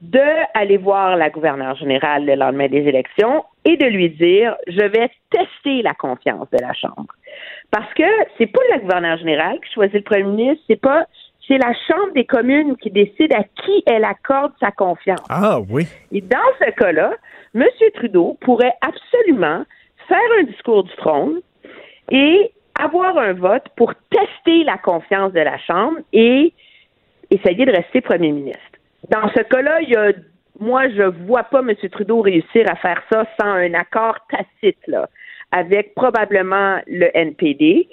de 0.00 0.20
aller 0.54 0.78
voir 0.78 1.16
la 1.16 1.30
gouverneure 1.30 1.76
générale 1.76 2.24
le 2.24 2.34
lendemain 2.34 2.68
des 2.68 2.78
élections 2.88 3.44
et 3.64 3.76
de 3.76 3.86
lui 3.86 4.10
dire 4.10 4.56
je 4.66 4.80
vais 4.80 5.10
tester 5.30 5.82
la 5.82 5.94
confiance 5.94 6.48
de 6.50 6.58
la 6.60 6.72
Chambre. 6.72 7.06
Parce 7.70 7.92
que 7.94 8.02
c'est 8.36 8.46
pas 8.46 8.60
la 8.70 8.78
gouverneure 8.78 9.18
générale 9.18 9.58
qui 9.60 9.72
choisit 9.72 9.96
le 9.96 10.02
premier 10.02 10.24
ministre, 10.24 10.64
c'est 10.66 10.80
pas 10.80 11.06
c'est 11.46 11.58
la 11.58 11.74
Chambre 11.86 12.12
des 12.14 12.24
communes 12.24 12.76
qui 12.78 12.90
décide 12.90 13.34
à 13.34 13.44
qui 13.44 13.82
elle 13.86 14.04
accorde 14.04 14.52
sa 14.60 14.70
confiance. 14.70 15.24
Ah, 15.28 15.58
oui. 15.68 15.86
Et 16.10 16.22
dans 16.22 16.38
ce 16.58 16.70
cas-là, 16.70 17.12
M. 17.54 17.64
Trudeau 17.94 18.38
pourrait 18.40 18.74
absolument 18.80 19.64
faire 20.08 20.30
un 20.40 20.44
discours 20.44 20.84
du 20.84 20.96
trône 20.96 21.40
et 22.10 22.50
avoir 22.78 23.16
un 23.18 23.32
vote 23.32 23.64
pour 23.76 23.94
tester 24.10 24.64
la 24.64 24.78
confiance 24.78 25.32
de 25.32 25.40
la 25.40 25.58
Chambre 25.58 25.98
et 26.12 26.52
essayer 27.30 27.64
de 27.66 27.72
rester 27.72 28.00
premier 28.00 28.32
ministre. 28.32 28.60
Dans 29.10 29.28
ce 29.28 29.42
cas-là, 29.42 29.80
il 29.82 29.90
y 29.90 29.96
a, 29.96 30.12
moi, 30.58 30.88
je 30.88 31.02
vois 31.26 31.44
pas 31.44 31.60
M. 31.60 31.74
Trudeau 31.90 32.20
réussir 32.20 32.64
à 32.70 32.76
faire 32.76 33.02
ça 33.10 33.26
sans 33.40 33.48
un 33.48 33.74
accord 33.74 34.18
tacite, 34.30 34.78
là, 34.86 35.08
avec 35.52 35.94
probablement 35.94 36.80
le 36.86 37.10
NPD. 37.14 37.88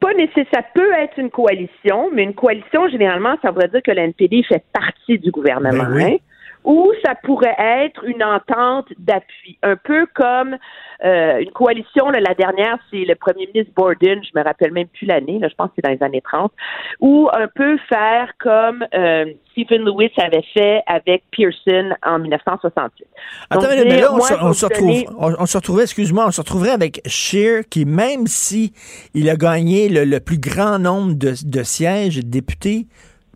Pas 0.00 0.14
nécessaire, 0.14 0.46
ça 0.52 0.62
peut 0.74 0.92
être 0.94 1.18
une 1.18 1.30
coalition, 1.30 2.10
mais 2.12 2.24
une 2.24 2.34
coalition, 2.34 2.88
généralement, 2.88 3.36
ça 3.40 3.50
voudrait 3.52 3.68
dire 3.68 3.82
que 3.82 3.92
le 3.92 4.00
NPD 4.00 4.42
fait 4.42 4.64
partie 4.72 5.18
du 5.18 5.30
gouvernement. 5.30 5.84
Ben 5.84 5.94
oui. 5.94 6.02
hein. 6.02 6.16
Ou 6.64 6.92
ça 7.04 7.14
pourrait 7.22 7.56
être 7.58 8.04
une 8.04 8.22
entente 8.22 8.86
d'appui, 8.98 9.58
un 9.62 9.76
peu 9.76 10.06
comme 10.14 10.56
euh, 11.04 11.38
une 11.40 11.50
coalition. 11.50 12.10
là, 12.10 12.20
la 12.20 12.34
dernière, 12.34 12.78
c'est 12.90 13.04
le 13.04 13.14
premier 13.14 13.46
ministre 13.46 13.72
Borden, 13.74 14.22
je 14.22 14.38
me 14.38 14.44
rappelle 14.44 14.72
même 14.72 14.86
plus 14.88 15.06
l'année, 15.06 15.40
je 15.42 15.54
pense 15.56 15.68
que 15.68 15.74
c'est 15.76 15.82
dans 15.82 15.90
les 15.90 16.02
années 16.02 16.22
30, 16.22 16.52
ou 17.00 17.28
un 17.32 17.48
peu 17.48 17.76
faire 17.88 18.32
comme 18.38 18.84
euh, 18.94 19.26
Stephen 19.50 19.84
Lewis 19.84 20.12
avait 20.16 20.44
fait 20.54 20.82
avec 20.86 21.24
Pearson 21.32 21.90
en 22.04 22.18
1968. 22.20 23.06
Attends, 23.50 23.62
Donc, 23.62 23.70
mais 23.84 24.00
là, 24.00 24.12
on, 24.12 24.16
moi, 24.16 24.28
se, 24.28 24.34
on 24.34 24.68
retrouve, 24.68 25.04
on, 25.18 25.34
on 25.40 25.46
se 25.46 25.56
retrouvait, 25.56 25.82
excuse-moi, 25.82 26.26
on 26.26 26.30
se 26.30 26.40
retrouverait 26.40 26.70
avec 26.70 27.00
Scheer 27.06 27.62
qui, 27.68 27.84
même 27.84 28.26
si 28.26 28.72
il 29.14 29.28
a 29.28 29.36
gagné 29.36 29.88
le, 29.88 30.04
le 30.04 30.20
plus 30.20 30.38
grand 30.38 30.78
nombre 30.78 31.14
de, 31.14 31.32
de 31.44 31.62
sièges 31.62 32.16
de 32.16 32.22
députés, 32.22 32.86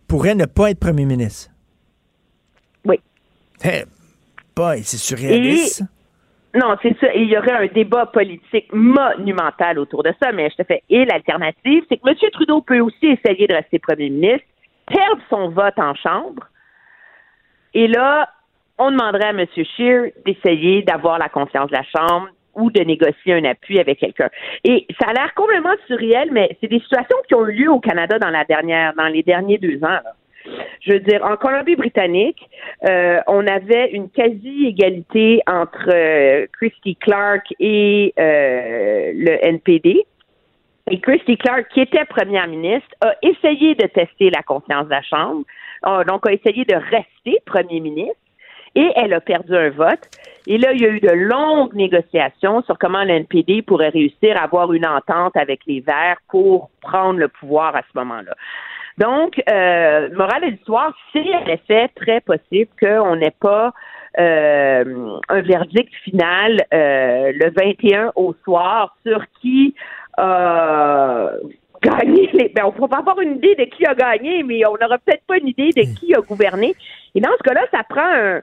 pourrait 0.07 0.35
ne 0.35 0.45
pas 0.45 0.71
être 0.71 0.79
premier 0.79 1.05
ministre. 1.05 1.51
Oui. 2.85 2.99
Eh, 3.63 3.83
boy, 4.55 4.83
c'est 4.83 4.97
surréaliste. 4.97 5.83
Non, 6.55 6.75
c'est 6.81 6.97
ça. 6.99 7.13
Il 7.13 7.29
y 7.29 7.37
aurait 7.37 7.51
un 7.51 7.67
débat 7.67 8.05
politique 8.07 8.71
monumental 8.73 9.77
autour 9.79 10.03
de 10.03 10.13
ça, 10.21 10.31
mais 10.31 10.49
je 10.49 10.63
te 10.63 10.63
fais. 10.63 10.83
Et 10.89 11.05
l'alternative, 11.05 11.83
c'est 11.89 11.97
que 11.97 12.09
M. 12.09 12.15
Trudeau 12.31 12.61
peut 12.61 12.79
aussi 12.79 13.05
essayer 13.05 13.47
de 13.47 13.53
rester 13.53 13.79
premier 13.79 14.09
ministre, 14.09 14.47
perdre 14.87 15.21
son 15.29 15.49
vote 15.49 15.77
en 15.77 15.93
chambre, 15.95 16.47
et 17.73 17.87
là, 17.87 18.29
on 18.79 18.89
demanderait 18.89 19.27
à 19.27 19.29
M. 19.29 19.45
Scheer 19.55 20.11
d'essayer 20.25 20.81
d'avoir 20.81 21.19
la 21.19 21.29
confiance 21.29 21.69
de 21.69 21.75
la 21.75 21.83
Chambre 21.83 22.29
ou 22.55 22.71
de 22.71 22.81
négocier 22.81 23.33
un 23.33 23.43
appui 23.43 23.79
avec 23.79 23.99
quelqu'un. 23.99 24.29
Et 24.63 24.87
ça 24.99 25.09
a 25.09 25.13
l'air 25.13 25.33
complètement 25.35 25.75
surréel, 25.85 26.29
mais 26.31 26.57
c'est 26.59 26.67
des 26.67 26.79
situations 26.79 27.17
qui 27.27 27.35
ont 27.35 27.47
eu 27.47 27.53
lieu 27.53 27.71
au 27.71 27.79
Canada 27.79 28.17
dans 28.17 28.31
la 28.31 28.45
dernière, 28.45 28.93
dans 28.95 29.07
les 29.07 29.21
derniers 29.21 29.59
deux 29.59 29.83
ans. 29.83 29.99
Je 30.81 30.93
veux 30.93 30.99
dire, 30.99 31.23
en 31.23 31.35
Colombie-Britannique, 31.37 32.49
euh, 32.87 33.19
on 33.27 33.45
avait 33.47 33.91
une 33.91 34.09
quasi-égalité 34.09 35.41
entre 35.47 35.89
euh, 35.89 36.47
Christy 36.53 36.95
Clark 36.95 37.45
et 37.59 38.13
euh, 38.19 39.11
le 39.13 39.45
NPD. 39.45 40.05
Et 40.89 40.99
Christy 40.99 41.37
Clark, 41.37 41.67
qui 41.73 41.81
était 41.81 42.05
première 42.05 42.47
ministre, 42.47 42.89
a 43.01 43.13
essayé 43.21 43.75
de 43.75 43.87
tester 43.87 44.29
la 44.29 44.41
confiance 44.43 44.85
de 44.85 44.91
la 44.91 45.01
Chambre, 45.01 45.43
donc 46.07 46.25
a 46.25 46.31
essayé 46.31 46.63
de 46.63 46.75
rester 46.75 47.41
premier 47.45 47.81
ministre, 47.81 48.15
et 48.73 48.89
elle 48.95 49.13
a 49.13 49.19
perdu 49.19 49.53
un 49.53 49.69
vote. 49.69 50.07
Et 50.45 50.57
là, 50.57 50.71
il 50.71 50.81
y 50.81 50.85
a 50.85 50.89
eu 50.89 51.01
de 51.01 51.11
longues 51.11 51.73
négociations 51.73 52.61
sur 52.61 52.77
comment 52.77 53.03
le 53.03 53.09
NPD 53.09 53.63
pourrait 53.63 53.89
réussir 53.89 54.37
à 54.37 54.43
avoir 54.43 54.71
une 54.71 54.87
entente 54.87 55.35
avec 55.35 55.59
les 55.67 55.81
Verts 55.81 56.19
pour 56.29 56.69
prendre 56.79 57.19
le 57.19 57.27
pouvoir 57.27 57.75
à 57.75 57.81
ce 57.81 57.99
moment-là. 57.99 58.33
Donc, 58.97 59.41
euh, 59.49 60.09
morale 60.15 60.41
de 60.41 60.47
l'histoire, 60.47 60.93
c'est 61.13 61.35
en 61.35 61.45
effet 61.45 61.89
très 61.95 62.19
possible 62.21 62.71
qu'on 62.81 63.15
n'ait 63.15 63.35
pas 63.39 63.71
euh, 64.19 65.19
un 65.29 65.41
verdict 65.41 65.93
final 66.03 66.65
euh, 66.73 67.31
le 67.35 67.51
21 67.51 68.11
au 68.15 68.33
soir 68.43 68.95
sur 69.05 69.23
qui 69.39 69.75
a 70.17 71.29
gagné. 71.83 72.29
Les, 72.33 72.49
ben, 72.49 72.63
on 72.65 72.81
ne 72.81 72.87
pas 72.87 72.97
avoir 72.97 73.19
une 73.19 73.35
idée 73.35 73.53
de 73.53 73.65
qui 73.65 73.85
a 73.85 73.93
gagné, 73.93 74.41
mais 74.41 74.65
on 74.65 74.75
n'aura 74.81 74.97
peut-être 74.97 75.23
pas 75.27 75.37
une 75.37 75.47
idée 75.47 75.69
de 75.69 75.83
qui 75.99 76.15
a 76.15 76.21
gouverné. 76.21 76.73
Et 77.13 77.21
dans 77.21 77.29
ce 77.37 77.43
cas-là, 77.43 77.65
ça 77.71 77.83
prend 77.87 78.01
un. 78.01 78.41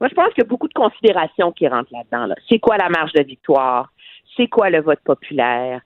Moi, 0.00 0.08
je 0.08 0.14
pense 0.14 0.28
qu'il 0.28 0.42
y 0.42 0.46
a 0.46 0.48
beaucoup 0.48 0.68
de 0.68 0.74
considérations 0.74 1.52
qui 1.52 1.68
rentrent 1.68 1.92
là-dedans. 1.92 2.26
Là. 2.26 2.34
C'est 2.48 2.58
quoi 2.58 2.78
la 2.78 2.88
marge 2.88 3.12
de 3.12 3.22
victoire? 3.22 3.92
C'est 4.36 4.48
quoi 4.48 4.70
le 4.70 4.80
vote 4.80 5.00
populaire? 5.04 5.82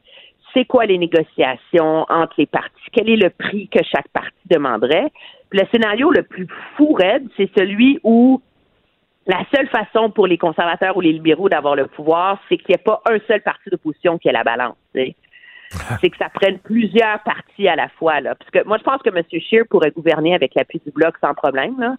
C'est 0.54 0.64
quoi 0.64 0.86
les 0.86 0.98
négociations 0.98 2.06
entre 2.08 2.34
les 2.38 2.46
partis? 2.46 2.70
Quel 2.92 3.10
est 3.10 3.16
le 3.16 3.30
prix 3.30 3.68
que 3.68 3.82
chaque 3.82 4.08
parti 4.08 4.32
demanderait? 4.48 5.10
Puis 5.50 5.60
le 5.60 5.66
scénario 5.72 6.10
le 6.10 6.22
plus 6.22 6.46
fou 6.76 6.92
raide, 6.94 7.26
c'est 7.36 7.50
celui 7.56 7.98
où 8.04 8.40
la 9.26 9.44
seule 9.54 9.68
façon 9.68 10.10
pour 10.10 10.26
les 10.26 10.38
conservateurs 10.38 10.96
ou 10.96 11.00
les 11.00 11.12
libéraux 11.12 11.48
d'avoir 11.48 11.76
le 11.76 11.86
pouvoir, 11.86 12.38
c'est 12.48 12.56
qu'il 12.56 12.68
n'y 12.68 12.74
ait 12.74 12.84
pas 12.84 13.02
un 13.10 13.18
seul 13.26 13.40
parti 13.40 13.70
d'opposition 13.70 14.18
qui 14.18 14.28
ait 14.28 14.32
la 14.32 14.44
balance. 14.44 14.76
C'est 16.00 16.10
que 16.10 16.16
ça 16.18 16.28
prenne 16.28 16.58
plusieurs 16.58 17.20
partis 17.24 17.66
à 17.66 17.74
la 17.74 17.88
fois. 17.88 18.20
Là. 18.20 18.36
Parce 18.36 18.50
que 18.50 18.64
moi, 18.64 18.78
je 18.78 18.84
pense 18.84 19.02
que 19.02 19.10
M. 19.10 19.22
Scheer 19.40 19.64
pourrait 19.68 19.90
gouverner 19.90 20.34
avec 20.34 20.54
l'appui 20.54 20.80
du 20.84 20.92
Bloc 20.92 21.16
sans 21.20 21.34
problème. 21.34 21.80
Là. 21.80 21.96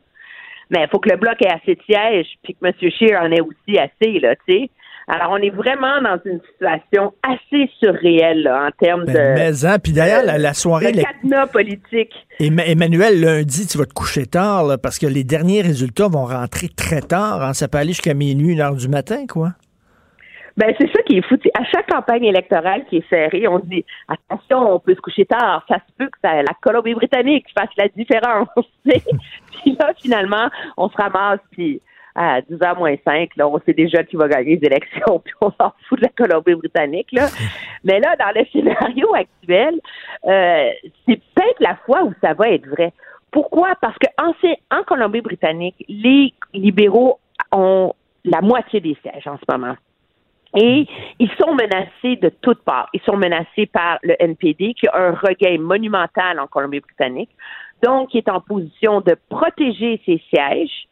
Mais 0.70 0.84
il 0.84 0.88
faut 0.89 0.99
que 0.99 1.10
le 1.10 1.18
Bloc 1.18 1.41
ait 1.41 1.51
assez 1.51 1.76
de 1.76 1.82
sièges, 1.84 2.28
puis 2.43 2.56
que 2.56 2.66
M. 2.66 2.74
Scheer 2.80 3.20
en 3.22 3.32
ait 3.32 3.41
aussi 3.41 3.78
assez. 3.78 4.20
Là. 4.20 4.36
Alors, 5.08 5.32
on 5.34 5.38
est 5.38 5.51
vraiment 5.51 6.01
dans 6.01 6.20
une 6.26 6.39
situation 6.51 7.14
assez 7.22 7.70
surréelle 7.80 8.41
là, 8.43 8.68
en 8.68 8.72
termes 8.72 9.06
Ben, 9.06 9.14
de. 9.14 9.20
mais, 9.39 9.66
hein, 9.66 9.78
puis 9.78 9.91
d'ailleurs, 9.93 10.24
la, 10.24 10.38
la 10.39 10.53
soirée. 10.53 10.91
les- 10.91 11.03
cadenas 11.03 11.47
politique. 11.47 12.12
Emma- 12.39 12.66
Emmanuel, 12.66 13.22
lundi, 13.22 13.68
tu 13.68 13.78
vas 13.78 13.86
te 13.86 13.93
coucher 13.93 14.26
tard, 14.26 14.64
là, 14.66 14.78
parce 14.80 14.97
que 14.97 15.06
les 15.06 15.24
derniers 15.24 15.62
résultats 15.62 16.08
vont 16.08 16.26
rentrer 16.26 16.70
très 16.70 17.01
tard. 17.01 17.43
hein. 17.43 17.53
Ça 17.53 17.68
peut 17.68 17.78
aller 17.78 17.89
jusqu'à 17.89 18.14
minuit, 18.16 18.53
une 18.53 18.62
heure 18.62 18.76
du 18.76 18.88
matin, 18.88 19.26
quoi. 19.28 19.49
Ben, 20.58 20.74
c'est 20.80 20.88
ça 20.93 21.01
qui 21.03 21.18
est 21.18 21.22
fou. 21.28 21.36
À 21.53 21.66
chaque 21.66 21.88
campagne 21.88 22.24
électorale 22.24 22.86
qui 22.89 22.97
est 22.97 23.10
serrée, 23.10 23.45
on 23.45 23.60
dit 23.60 23.84
attention, 24.08 24.74
on 24.74 24.80
peut 24.80 24.95
se 24.95 25.01
coucher 25.01 25.26
tard. 25.26 25.66
Ça 25.68 25.76
se 25.76 25.93
peut 25.97 26.06
que 26.10 26.18
ça- 26.24 26.41
la 26.41 26.53
Colombie-Britannique 26.62 27.45
fasse 27.58 27.70
la 27.78 27.89
différence. 27.89 28.47
puis 28.86 29.76
là, 29.78 29.91
finalement, 30.01 30.49
on 30.78 30.88
se 30.89 30.95
ramasse, 30.95 31.41
puis 31.51 31.82
à 32.16 32.41
10 32.41 32.55
h 32.55 32.78
moins 32.78 32.95
5, 33.03 33.36
là, 33.36 33.47
on 33.47 33.59
sait 33.59 33.74
déjà 33.74 34.03
qui 34.03 34.16
va 34.16 34.28
gagner 34.28 34.55
les 34.55 34.68
élections, 34.68 35.20
puis 35.24 35.34
on 35.41 35.51
s'en 35.51 35.74
fout 35.88 35.99
de 35.99 36.05
la 36.05 36.09
Colombie-Britannique. 36.09 37.11
Là. 37.11 37.28
Mais 37.84 37.99
là, 37.99 38.16
dans 38.18 38.32
le 38.34 38.45
scénario 38.51 39.13
actuel, 39.13 39.80
euh, 40.26 40.70
c'est 41.05 41.22
peut-être 41.36 41.59
la 41.59 41.76
fois 41.86 42.03
où 42.03 42.13
ça 42.22 42.34
va 42.34 42.49
être 42.49 42.68
vrai. 42.68 42.93
Pourquoi? 43.32 43.76
Parce 43.82 43.97
que 43.97 44.07
en, 44.18 44.34
sé- 44.41 44.59
en 44.72 44.84
Colombie-Britannique, 44.84 45.84
les 45.89 46.34
libéraux 46.53 47.20
ont 47.51 47.93
la 48.24 48.41
moitié 48.41 48.80
des 48.80 48.97
sièges 49.01 49.28
en 49.28 49.38
ce 49.38 49.43
moment. 49.51 49.76
Et 50.57 50.88
ils 51.20 51.32
sont 51.38 51.53
menacés 51.53 52.16
de 52.16 52.30
toutes 52.41 52.63
parts. 52.63 52.88
Ils 52.93 53.01
sont 53.01 53.18
menacés 53.18 53.66
par 53.66 53.99
le 54.03 54.16
NPD, 54.20 54.74
qui 54.74 54.88
a 54.88 54.95
un 54.95 55.11
regain 55.11 55.57
monumental 55.59 56.39
en 56.39 56.47
Colombie-Britannique, 56.47 57.30
donc 57.84 58.09
qui 58.09 58.17
est 58.17 58.30
en 58.30 58.41
position 58.41 59.01
de 59.01 59.15
protéger 59.30 60.01
ses 60.05 60.21
sièges, 60.30 60.88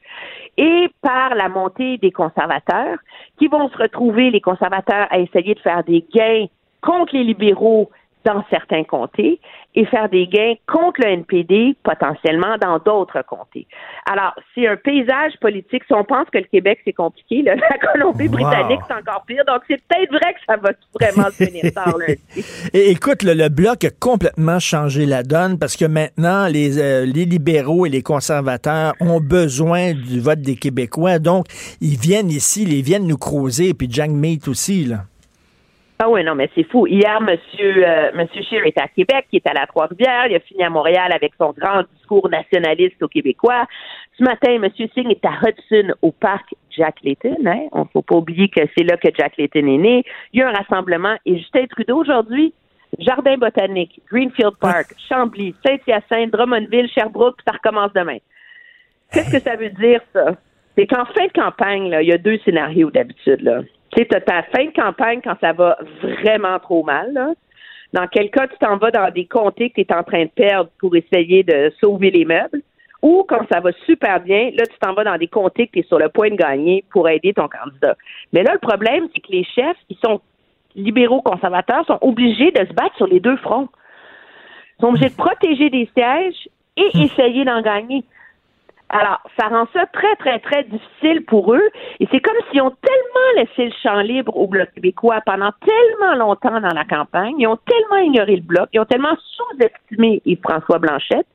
et 0.58 0.90
par 1.02 1.36
la 1.36 1.50
montée 1.50 1.98
des 1.98 2.12
conservateurs, 2.12 3.00
qui 3.40 3.48
vont 3.48 3.70
se 3.70 3.78
retrouver, 3.78 4.30
les 4.30 4.42
conservateurs, 4.42 5.08
à 5.10 5.20
essayer 5.20 5.56
de 5.56 5.60
faire 5.60 5.84
des 5.84 6.06
gains 6.14 6.46
contre 6.82 7.16
les 7.16 7.24
libéraux 7.24 7.90
dans 8.26 8.44
certains 8.50 8.84
comtés 8.84 9.40
et 9.76 9.86
faire 9.86 10.08
des 10.10 10.28
gains 10.28 10.54
contre 10.68 11.02
le 11.02 11.08
NPD 11.10 11.76
potentiellement 11.84 12.58
dans 12.62 12.78
d'autres 12.80 13.22
comtés. 13.28 13.68
Alors, 14.10 14.34
c'est 14.54 14.68
un 14.68 14.76
paysage 14.78 15.34
politique. 15.42 15.84
Si 15.88 15.94
on 15.94 16.04
pense 16.04 16.30
que 16.32 16.38
le 16.38 16.44
Québec, 16.46 16.80
c'est 16.86 16.94
compliqué, 16.94 17.42
là, 17.42 17.56
la 17.70 17.78
Colombie-Britannique, 17.92 18.80
Wow. 18.82 18.86
c'est 18.88 18.94
encore 19.10 19.24
pire. 19.26 19.44
Donc, 19.48 19.62
c'est 19.68 19.82
peut-être 19.88 20.12
vrai 20.12 20.34
que 20.34 20.40
ça 20.48 20.58
va 20.58 20.72
vraiment 21.00 21.30
se 21.32 21.44
finir 21.44 21.72
tard 21.74 21.98
lundi. 21.98 22.20
Et 22.74 22.92
écoute, 22.92 23.24
le, 23.24 23.34
le 23.34 23.50
bloc 23.50 23.84
a 23.84 23.90
complètement 23.90 24.60
changé 24.60 25.06
la 25.06 25.24
donne 25.24 25.58
parce 25.58 25.76
que 25.76 25.86
maintenant, 25.86 26.48
les, 26.48 26.80
euh, 26.80 27.06
les 27.06 27.26
libéraux 27.26 27.86
et 27.86 27.90
les 27.90 28.02
conservateurs 28.04 28.94
ont 29.00 29.20
besoin 29.20 29.94
du 29.94 30.20
vote 30.20 30.42
des 30.42 30.56
Québécois. 30.56 31.20
Donc, 31.20 31.46
ils 31.82 31.98
viennent 31.98 32.30
ici, 32.30 32.64
ils 32.64 32.84
viennent 32.84 33.08
nous 33.08 33.18
creuser, 33.18 33.74
puis 33.74 33.88
Jack 33.90 34.12
Meat 34.12 34.48
aussi, 34.48 34.86
là. 34.86 35.00
Ah 36.00 36.10
oui, 36.10 36.24
non, 36.24 36.36
mais 36.36 36.50
c'est 36.56 36.64
fou. 36.64 36.88
Hier, 36.88 37.22
Monsieur, 37.22 37.88
euh, 37.88 38.12
Monsieur 38.16 38.42
Scheer 38.44 38.66
était 38.66 38.82
à 38.82 38.88
Québec, 38.88 39.28
il 39.32 39.38
est 39.38 39.48
à 39.48 39.54
la 39.54 39.68
Trois-Rivières, 39.68 40.28
il 40.28 40.36
a 40.36 40.40
fini 40.40 40.64
à 40.64 40.70
Montréal 40.70 41.12
avec 41.14 41.34
son 41.38 41.54
grand 41.58 41.84
discours 41.96 42.30
nationaliste 42.30 43.02
aux 43.02 43.08
Québécois. 43.08 43.66
Ce 44.18 44.24
matin, 44.24 44.58
Monsieur 44.60 44.88
Singh 44.94 45.10
est 45.12 45.26
à 45.26 45.34
Hudson, 45.42 45.94
au 46.02 46.12
parc 46.12 46.54
Jack 46.72 46.96
Layton. 47.04 47.38
Hein? 47.46 47.68
On 47.72 47.82
ne 47.82 47.90
faut 47.94 48.02
pas 48.02 48.16
oublier 48.16 48.50
que 48.50 48.62
c'est 48.76 48.84
là 48.84 48.98
que 48.98 49.10
Jack 49.18 49.38
Layton 49.38 49.68
est 49.68 49.78
né. 49.78 50.04
Il 50.34 50.40
y 50.40 50.44
a 50.44 50.50
un 50.50 50.54
rassemblement. 50.54 51.16
Et 51.26 51.38
Justin 51.38 51.66
Trudeau, 51.68 51.98
aujourd'hui, 51.98 52.54
Jardin 53.00 53.38
botanique, 53.38 54.02
Greenfield 54.12 54.58
Park, 54.60 54.94
Chambly, 55.10 55.56
Saint-Hyacinthe, 55.66 56.32
Drummondville, 56.32 56.90
Sherbrooke, 56.90 57.40
ça 57.48 57.54
recommence 57.54 57.94
demain. 57.94 58.18
Qu'est-ce 59.12 59.32
que 59.32 59.40
ça 59.40 59.56
veut 59.56 59.70
dire, 59.70 60.02
ça? 60.12 60.36
C'est 60.76 60.88
qu'en 60.88 61.06
fin 61.06 61.28
de 61.28 61.32
campagne, 61.34 61.90
là, 61.90 62.02
il 62.02 62.10
y 62.10 62.14
a 62.14 62.18
deux 62.18 62.40
scénarios 62.40 62.90
d'habitude. 62.90 63.42
Là. 63.42 63.62
Tu 63.96 64.02
sais, 64.02 64.06
t'as 64.06 64.22
ta 64.22 64.44
fin 64.44 64.66
de 64.66 64.72
campagne 64.72 65.22
quand 65.24 65.36
ça 65.40 65.54
va 65.54 65.78
vraiment 66.02 66.58
trop 66.60 66.84
mal. 66.84 67.14
Là. 67.14 67.34
Dans 67.94 68.08
quel 68.08 68.32
cas 68.32 68.48
tu 68.48 68.58
t'en 68.58 68.78
vas 68.78 68.90
dans 68.90 69.12
des 69.12 69.26
comtés 69.26 69.70
que 69.70 69.76
tu 69.76 69.82
es 69.82 69.94
en 69.94 70.04
train 70.04 70.24
de 70.24 70.30
perdre 70.30 70.70
pour 70.80 70.96
essayer 70.96 71.44
de 71.44 71.72
sauver 71.80 72.10
les 72.10 72.26
meubles? 72.26 72.62
Ou 73.04 73.26
quand 73.28 73.46
ça 73.52 73.60
va 73.60 73.72
super 73.86 74.22
bien, 74.22 74.50
là, 74.58 74.66
tu 74.66 74.78
t'en 74.80 74.94
vas 74.94 75.04
dans 75.04 75.18
des 75.18 75.28
comtés 75.28 75.68
que 75.68 75.74
tu 75.74 75.80
es 75.80 75.84
sur 75.84 76.00
le 76.00 76.10
point 76.10 76.30
de 76.30 76.36
gagner 76.36 76.86
pour 76.92 77.08
aider 77.10 77.34
ton 77.34 77.48
candidat. 77.50 77.96
Mais 78.32 78.44
là, 78.44 78.54
le 78.54 78.60
problème, 78.60 79.10
c'est 79.14 79.22
que 79.22 79.32
les 79.32 79.44
chefs, 79.44 79.78
ils 79.90 79.98
sont 80.04 80.22
libéraux 80.74 81.22
conservateurs, 81.22 81.86
sont 81.86 82.00
obligés 82.02 82.52
de 82.52 82.66
se 82.66 82.74
battre 82.74 82.96
sur 82.96 83.08
les 83.08 83.20
deux 83.20 83.36
fronts. 83.38 83.68
Ils 84.80 84.82
sont 84.82 84.88
obligés 84.88 85.10
de 85.10 85.16
protéger 85.16 85.70
des 85.70 85.90
sièges 85.96 86.50
et 86.78 87.04
essayer 87.04 87.46
d'en 87.46 87.62
gagner. 87.62 88.04
Alors, 88.96 89.20
ça 89.40 89.48
rend 89.48 89.66
ça 89.74 89.88
très, 89.88 90.16
très, 90.18 90.38
très 90.40 90.64
difficile 90.66 91.26
pour 91.26 91.54
eux. 91.56 91.68
Et 92.00 92.08
c'est 92.12 92.20
comme 92.20 92.36
s'ils 92.52 92.62
ont 92.62 92.70
tellement 92.70 93.30
laissé 93.42 93.66
le 93.66 93.74
champ 93.82 94.00
libre 94.02 94.38
au 94.38 94.46
Bloc 94.48 94.72
québécois 94.76 95.20
pendant 95.26 95.52
tellement 95.66 96.14
longtemps 96.16 96.62
dans 96.62 96.74
la 96.76 96.86
campagne, 96.86 97.34
ils 97.40 97.48
ont 97.48 97.58
tellement 97.58 97.98
ignoré 97.98 98.36
le 98.36 98.44
Bloc, 98.44 98.70
ils 98.72 98.80
ont 98.80 98.86
tellement 98.86 99.16
sous-estimé 99.36 100.22
Yves-François 100.26 100.78
Blanchette, 100.78 101.26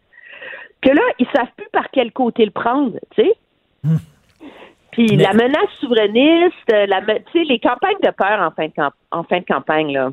que 0.82 0.90
là, 0.90 1.02
ils 1.18 1.26
savent 1.34 1.50
plus 1.56 1.66
par 1.72 1.90
quel 1.90 2.12
côté 2.12 2.44
le 2.44 2.52
prendre, 2.52 2.92
tu 3.16 3.22
sais. 3.24 3.32
Puis 4.92 5.06
la 5.16 5.32
menace 5.32 5.70
souverainiste, 5.80 6.70
la, 6.70 7.00
tu 7.02 7.22
sais, 7.32 7.44
les 7.44 7.58
campagnes 7.58 7.98
de 8.02 8.10
peur 8.10 8.40
en 8.40 8.50
fin 8.52 8.66
de, 8.68 8.72
camp- 8.72 8.92
en 9.10 9.24
fin 9.24 9.40
de 9.40 9.44
campagne, 9.44 9.92
là, 9.92 10.10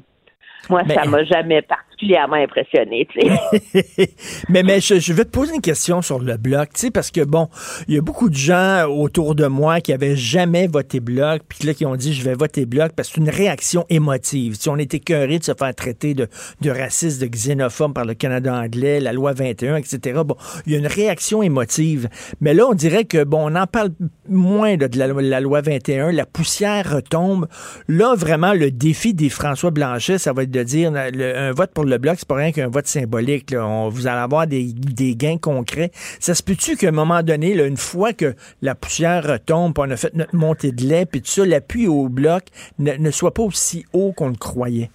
moi, 0.69 0.81
Mais- 0.87 0.95
ça 0.95 1.05
m'a 1.05 1.23
jamais 1.23 1.61
particulièrement 1.95 2.35
impressionné, 2.35 3.07
mais 4.49 4.63
mais 4.63 4.79
je, 4.79 4.99
je 4.99 5.13
vais 5.13 5.23
te 5.23 5.29
poser 5.29 5.55
une 5.55 5.61
question 5.61 6.01
sur 6.01 6.19
le 6.19 6.37
bloc, 6.37 6.69
tu 6.73 6.91
parce 6.91 7.11
que 7.11 7.21
bon, 7.21 7.47
il 7.87 7.95
y 7.95 7.97
a 7.97 8.01
beaucoup 8.01 8.29
de 8.29 8.35
gens 8.35 8.85
autour 8.87 9.35
de 9.35 9.47
moi 9.47 9.81
qui 9.81 9.93
avaient 9.93 10.15
jamais 10.15 10.67
voté 10.67 10.99
bloc, 10.99 11.41
puis 11.47 11.65
là 11.65 11.73
qui 11.73 11.85
ont 11.85 11.95
dit 11.95 12.13
je 12.13 12.23
vais 12.23 12.33
voter 12.33 12.65
bloc 12.65 12.91
parce 12.95 13.09
que 13.09 13.15
c'est 13.15 13.21
une 13.21 13.29
réaction 13.29 13.85
émotive. 13.89 14.55
Si 14.55 14.69
on 14.69 14.77
était 14.77 14.97
écœuré 14.97 15.39
de 15.39 15.43
se 15.43 15.53
faire 15.53 15.73
traiter 15.73 16.13
de, 16.13 16.27
de 16.61 16.69
raciste, 16.69 17.21
de 17.21 17.27
xénophobe 17.27 17.93
par 17.93 18.05
le 18.05 18.13
Canada 18.13 18.53
anglais, 18.53 18.99
la 18.99 19.13
loi 19.13 19.33
21, 19.33 19.77
etc. 19.77 20.21
Bon, 20.25 20.35
il 20.65 20.73
y 20.73 20.75
a 20.75 20.79
une 20.79 20.87
réaction 20.87 21.43
émotive. 21.43 22.09
Mais 22.41 22.53
là, 22.53 22.67
on 22.67 22.73
dirait 22.73 23.05
que 23.05 23.23
bon, 23.23 23.51
on 23.51 23.55
en 23.55 23.67
parle 23.67 23.91
moins 24.29 24.77
de, 24.77 24.89
la, 24.97 25.39
loi 25.39 25.61
21, 25.61 26.11
la 26.11 26.25
poussière 26.25 26.95
retombe. 26.95 27.47
Là, 27.87 28.15
vraiment, 28.15 28.53
le 28.53 28.71
défi 28.71 29.13
des 29.13 29.29
François 29.29 29.71
Blanchet, 29.71 30.17
ça 30.17 30.33
va 30.33 30.43
être 30.43 30.51
de 30.51 30.63
dire 30.63 30.93
un 30.95 31.51
vote 31.51 31.71
pour 31.73 31.85
le 31.85 31.94
bloc, 31.97 32.15
c'est 32.17 32.27
pas 32.27 32.35
rien 32.35 32.51
qu'un 32.51 32.67
vote 32.67 32.87
symbolique. 32.87 33.51
là. 33.51 33.65
On, 33.65 33.89
vous 33.89 34.07
allez 34.07 34.19
avoir 34.19 34.47
des, 34.47 34.71
des 34.73 35.15
gains 35.15 35.37
concrets. 35.37 35.91
Ça 36.19 36.33
se 36.33 36.43
peut-tu 36.43 36.75
qu'à 36.75 36.89
un 36.89 36.91
moment 36.91 37.23
donné, 37.23 37.53
là, 37.53 37.65
une 37.65 37.77
fois 37.77 38.13
que 38.13 38.35
la 38.61 38.75
poussière 38.75 39.23
retombe, 39.23 39.73
puis 39.73 39.83
on 39.87 39.91
a 39.91 39.97
fait 39.97 40.13
notre 40.13 40.35
montée 40.35 40.71
de 40.71 40.83
lait, 40.83 41.05
puis 41.05 41.21
tout 41.21 41.27
ça, 41.29 41.45
l'appui 41.45 41.87
au 41.87 42.09
bloc 42.09 42.43
ne, 42.79 42.93
ne 42.93 43.11
soit 43.11 43.33
pas 43.33 43.43
aussi 43.43 43.85
haut 43.93 44.13
qu'on 44.13 44.29
le 44.29 44.35
croyait? 44.35 44.89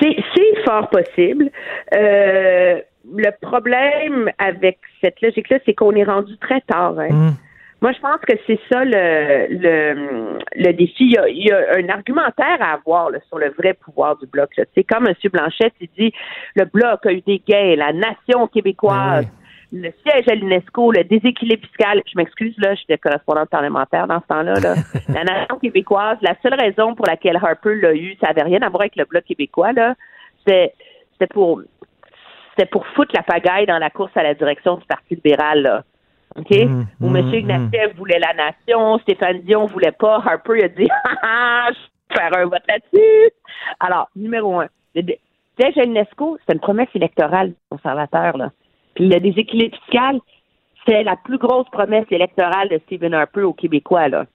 C'est, 0.00 0.16
fort 0.64 0.88
possible. 0.90 1.50
Euh, 1.94 2.80
le 3.14 3.30
problème 3.40 4.30
avec 4.38 4.78
cette 5.00 5.20
logique-là, 5.20 5.58
c'est 5.66 5.74
qu'on 5.74 5.92
est 5.92 6.04
rendu 6.04 6.36
très 6.38 6.60
tard. 6.62 6.98
hein. 7.00 7.34
Moi, 7.82 7.90
je 7.90 7.98
pense 7.98 8.20
que 8.20 8.34
c'est 8.46 8.60
ça 8.70 8.84
le, 8.84 9.48
le, 9.50 10.38
le 10.54 10.72
défi. 10.72 11.02
Il 11.04 11.12
y, 11.14 11.18
a, 11.18 11.28
il 11.28 11.44
y 11.44 11.50
a 11.50 11.78
un 11.78 11.88
argumentaire 11.88 12.58
à 12.60 12.74
avoir 12.74 13.10
là, 13.10 13.18
sur 13.26 13.38
le 13.38 13.50
vrai 13.50 13.74
pouvoir 13.74 14.16
du 14.18 14.26
bloc. 14.26 14.50
sais, 14.54 14.84
comme 14.84 15.08
M. 15.08 15.14
Blanchette, 15.32 15.74
il 15.80 15.88
dit 15.98 16.12
le 16.54 16.64
bloc 16.64 17.04
a 17.04 17.12
eu 17.12 17.22
des 17.22 17.42
gains, 17.44 17.74
la 17.74 17.92
nation 17.92 18.46
québécoise, 18.46 19.26
le 19.72 19.90
siège 20.06 20.28
à 20.28 20.36
l'UNESCO, 20.36 20.92
le 20.92 21.02
déséquilibre 21.02 21.66
fiscal. 21.66 22.00
Je 22.06 22.16
m'excuse, 22.16 22.54
là, 22.58 22.76
j'étais 22.76 22.98
correspondante 22.98 23.50
parlementaire 23.50 24.06
dans 24.06 24.20
ce 24.20 24.26
temps-là. 24.28 24.54
Là. 24.60 24.74
la 25.08 25.24
nation 25.24 25.58
québécoise, 25.58 26.18
la 26.22 26.36
seule 26.40 26.54
raison 26.54 26.94
pour 26.94 27.06
laquelle 27.06 27.36
Harper 27.42 27.74
l'a 27.74 27.94
eu, 27.94 28.16
ça 28.20 28.28
n'avait 28.28 28.42
rien 28.42 28.62
à 28.62 28.68
voir 28.68 28.82
avec 28.82 28.94
le 28.94 29.06
bloc 29.06 29.24
québécois, 29.24 29.72
là. 29.72 29.96
C'était, 30.38 30.72
c'était 31.14 31.32
pour 31.34 31.62
c'était 32.56 32.68
pour 32.68 32.86
foutre 32.88 33.12
la 33.14 33.22
pagaille 33.22 33.66
dans 33.66 33.78
la 33.78 33.90
course 33.90 34.12
à 34.14 34.22
la 34.22 34.34
direction 34.34 34.76
du 34.76 34.86
Parti 34.86 35.16
libéral, 35.16 35.62
là. 35.62 35.82
OK? 36.36 36.50
Mm, 36.50 36.84
Où 37.00 37.16
M. 37.16 37.26
mm. 37.26 37.34
Ignatieff 37.34 37.94
voulait 37.96 38.18
la 38.18 38.32
nation, 38.34 38.98
Stéphane 39.00 39.40
Dion 39.42 39.66
voulait 39.66 39.92
pas, 39.92 40.16
Harper 40.16 40.64
a 40.64 40.68
dit 40.68 40.88
Ah, 41.22 41.68
je 41.70 41.78
vais 42.14 42.20
faire 42.30 42.38
un 42.40 42.44
vote 42.44 42.62
là-dessus. 42.68 43.30
Alors, 43.80 44.08
numéro 44.16 44.60
un, 44.60 44.66
le 44.94 45.02
dé- 45.02 45.20
siège 45.60 45.76
à 45.78 45.82
l'UNESCO, 45.84 46.38
c'est 46.46 46.54
une 46.54 46.60
promesse 46.60 46.88
électorale 46.94 47.52
conservateur, 47.70 48.36
là. 48.36 48.50
Puis 48.94 49.08
le 49.08 49.20
déséquilibre 49.20 49.76
fiscal, 49.78 50.20
c'est 50.86 51.02
la 51.02 51.16
plus 51.16 51.38
grosse 51.38 51.68
promesse 51.70 52.06
électorale 52.10 52.68
de 52.68 52.78
Stephen 52.86 53.14
Harper 53.14 53.42
aux 53.42 53.52
Québécois, 53.52 54.08
là. 54.08 54.26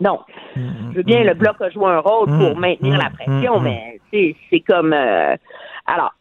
Non. 0.00 0.20
Je 0.56 0.96
veux 0.96 1.02
bien, 1.02 1.22
le 1.24 1.34
Bloc 1.34 1.60
a 1.60 1.68
joué 1.70 1.84
un 1.86 1.98
rôle 2.00 2.26
pour 2.26 2.56
Mm, 2.56 2.60
maintenir 2.60 2.96
la 2.98 3.10
pression, 3.10 3.60
mm, 3.60 3.62
mais 3.64 4.00
c'est 4.10 4.34
c'est 4.48 4.60
comme... 4.60 4.92
euh, 4.94 5.36
alors, 5.86 6.14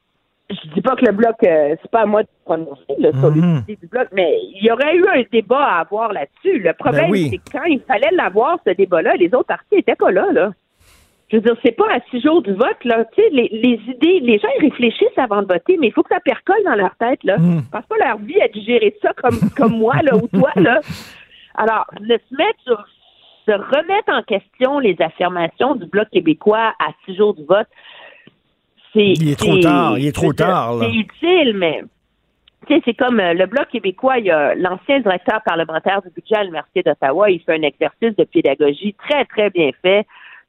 je 0.50 0.70
dis 0.74 0.82
pas 0.82 0.96
que 0.96 1.06
le 1.06 1.12
Bloc, 1.12 1.36
euh, 1.44 1.76
c'est 1.82 1.92
pas 1.92 2.02
à 2.02 2.06
moi 2.06 2.24
de 2.24 2.28
prononcer 2.46 2.96
là, 2.98 3.12
sur 3.12 3.30
Mhm. 3.30 3.36
l'unité 3.42 3.76
du 3.82 3.88
Bloc, 3.88 4.08
mais 4.14 4.38
il 4.56 4.64
y 4.66 4.72
aurait 4.72 4.96
eu 4.96 5.06
un 5.08 5.24
débat 5.32 5.64
à 5.64 5.80
avoir 5.82 6.12
là-dessus. 6.12 6.60
Le 6.60 6.74
problème, 6.74 7.06
Ben 7.06 7.12
oui. 7.12 7.28
c'est 7.32 7.38
que 7.38 7.58
quand 7.58 7.66
il 7.66 7.80
fallait 7.82 8.10
l'avoir, 8.12 8.58
ce 8.66 8.72
débat-là, 8.74 9.16
les 9.16 9.28
autres 9.34 9.46
partis 9.48 9.76
n'étaient 9.76 9.96
pas 9.96 10.12
là, 10.12 10.28
là. 10.32 10.52
Je 11.32 11.36
veux 11.38 11.44
dire, 11.44 11.56
c'est 11.64 11.76
pas 11.78 11.86
à 11.94 12.00
six 12.10 12.22
jours 12.22 12.42
du 12.42 12.54
vote, 12.54 12.84
là. 12.86 13.06
Tu 13.16 13.22
sais, 13.22 13.30
les, 13.32 13.50
les 13.52 13.80
idées, 13.88 14.20
les 14.22 14.40
gens, 14.40 14.48
ils 14.60 14.70
réfléchissent 14.70 15.18
avant 15.18 15.44
de 15.44 15.48
voter, 15.54 15.78
mais 15.78 15.88
il 15.88 15.94
faut 15.94 16.02
que 16.02 16.10
ça 16.14 16.20
percole 16.20 16.64
dans 16.66 16.74
leur 16.76 16.96
tête, 16.96 17.24
là. 17.24 17.38
Mm. 17.38 17.62
Je 17.66 17.70
pense 17.70 17.86
pas 17.86 17.98
leur 18.08 18.18
vie 18.18 18.42
à 18.42 18.48
digérer 18.48 18.96
ça 19.04 19.12
comme, 19.14 19.38
comme 19.56 19.78
moi, 19.78 19.96
là, 20.02 20.16
ou 20.16 20.28
toi, 20.28 20.50
là. 20.56 20.80
Alors, 21.56 21.86
de 22.00 22.18
se 22.30 22.36
mettre 22.36 22.60
sur, 22.66 22.84
se 23.46 23.52
remettre 23.52 24.12
en 24.12 24.24
question 24.24 24.80
les 24.80 24.96
affirmations 25.00 25.76
du 25.76 25.86
Bloc 25.86 26.10
québécois 26.10 26.74
à 26.80 26.88
six 27.06 27.16
jours 27.16 27.36
du 27.36 27.44
vote, 27.46 27.68
c'est. 28.94 29.14
Il 29.14 29.30
est 29.30 29.40
trop 29.40 29.58
tard, 29.58 29.98
il 29.98 30.08
est 30.08 30.16
trop 30.16 30.34
tard. 30.34 30.78
C'est 30.82 30.94
utile, 30.94 31.54
mais. 31.56 31.84
Tu 32.68 32.76
sais, 32.76 32.82
c'est 32.86 32.94
comme 32.94 33.20
euh, 33.20 33.34
le 33.34 33.46
Bloc 33.46 33.70
québécois, 33.70 34.20
il 34.20 34.26
y 34.26 34.32
a 34.32 34.54
l'ancien 34.54 35.00
directeur 35.00 35.42
parlementaire 35.46 36.02
du 36.02 36.10
budget 36.10 36.36
à 36.36 36.44
l'Université 36.44 36.84
d'Ottawa, 36.84 37.32
il 37.32 37.40
fait 37.40 37.56
un 37.56 37.62
exercice 37.62 38.16
de 38.16 38.24
pédagogie 38.26 38.96
très, 38.96 39.24
très 39.26 39.50
bien 39.50 39.72
fait 39.82 40.06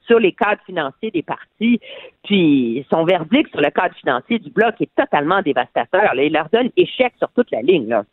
sur 0.06 0.18
les 0.18 0.32
cadres 0.32 0.60
financiers 0.66 1.12
des 1.12 1.22
partis. 1.22 1.80
Puis 2.24 2.84
son 2.90 3.04
verdict 3.04 3.50
sur 3.50 3.60
le 3.60 3.70
cadre 3.70 3.94
financier 3.94 4.40
du 4.40 4.50
Bloc 4.50 4.74
est 4.80 4.90
totalement 4.96 5.40
dévastateur. 5.40 6.14
là. 6.14 6.22
Il 6.22 6.32
leur 6.32 6.48
donne 6.52 6.70
échec 6.76 7.12
sur 7.18 7.28
toute 7.30 7.50
la 7.52 7.62
ligne. 7.62 7.88
Là. 7.88 8.04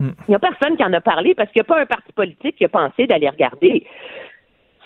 Mm. 0.00 0.10
Il 0.28 0.30
n'y 0.30 0.34
a 0.34 0.38
personne 0.38 0.76
qui 0.76 0.84
en 0.84 0.92
a 0.92 1.00
parlé 1.00 1.34
parce 1.34 1.50
qu'il 1.50 1.60
n'y 1.60 1.66
a 1.66 1.74
pas 1.74 1.80
un 1.80 1.86
parti 1.86 2.12
politique 2.12 2.56
qui 2.56 2.64
a 2.64 2.68
pensé 2.68 3.06
d'aller 3.06 3.28
regarder 3.28 3.86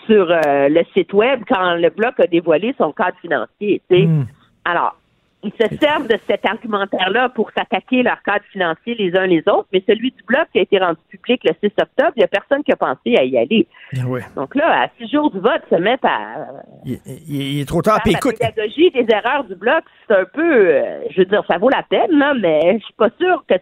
sur 0.05 0.31
euh, 0.31 0.69
le 0.69 0.83
site 0.95 1.13
web 1.13 1.41
quand 1.47 1.75
le 1.75 1.89
Bloc 1.89 2.19
a 2.19 2.27
dévoilé 2.27 2.73
son 2.77 2.91
cadre 2.91 3.17
financier. 3.21 3.81
tu 3.89 3.97
sais. 3.97 4.05
Mm. 4.05 4.27
Alors, 4.65 4.95
ils 5.43 5.51
se 5.59 5.75
servent 5.77 6.07
de 6.07 6.17
cet 6.27 6.45
argumentaire-là 6.45 7.29
pour 7.29 7.49
s'attaquer 7.57 8.03
leur 8.03 8.21
cadre 8.21 8.45
financier 8.51 8.93
les 8.93 9.15
uns 9.17 9.25
les 9.25 9.39
autres, 9.47 9.65
mais 9.73 9.83
celui 9.87 10.11
du 10.11 10.21
Bloc 10.27 10.47
qui 10.53 10.59
a 10.59 10.61
été 10.61 10.77
rendu 10.77 10.99
public 11.09 11.41
le 11.43 11.53
6 11.67 11.73
octobre, 11.81 12.11
il 12.15 12.19
n'y 12.19 12.23
a 12.23 12.27
personne 12.27 12.63
qui 12.63 12.71
a 12.71 12.75
pensé 12.75 13.15
à 13.17 13.23
y 13.23 13.35
aller. 13.39 13.65
Ah. 13.97 14.01
Donc 14.35 14.53
là, 14.53 14.83
à 14.83 14.87
six 14.99 15.09
jours 15.11 15.31
du 15.31 15.39
vote, 15.39 15.63
se 15.67 15.75
mettre 15.77 16.05
à 16.05 16.45
Il, 16.85 16.99
il- 17.07 17.41
il 17.55 17.61
est 17.61 17.65
trop 17.67 17.81
tard. 17.81 18.01
Puis 18.03 18.11
la 18.13 18.19
écoute, 18.19 18.37
pédagogie 18.37 18.91
des 18.91 19.07
erreurs 19.11 19.43
du 19.45 19.55
Bloc, 19.55 19.83
c'est 20.07 20.15
un 20.15 20.25
peu, 20.25 20.67
euh, 20.67 21.01
je 21.09 21.21
veux 21.21 21.25
dire, 21.25 21.43
ça 21.49 21.57
vaut 21.57 21.69
la 21.69 21.81
peine, 21.89 22.11
là, 22.11 22.35
mais 22.35 22.77
je 22.77 22.83
suis 22.85 22.93
pas 22.93 23.09
sûre 23.19 23.43
que 23.49 23.55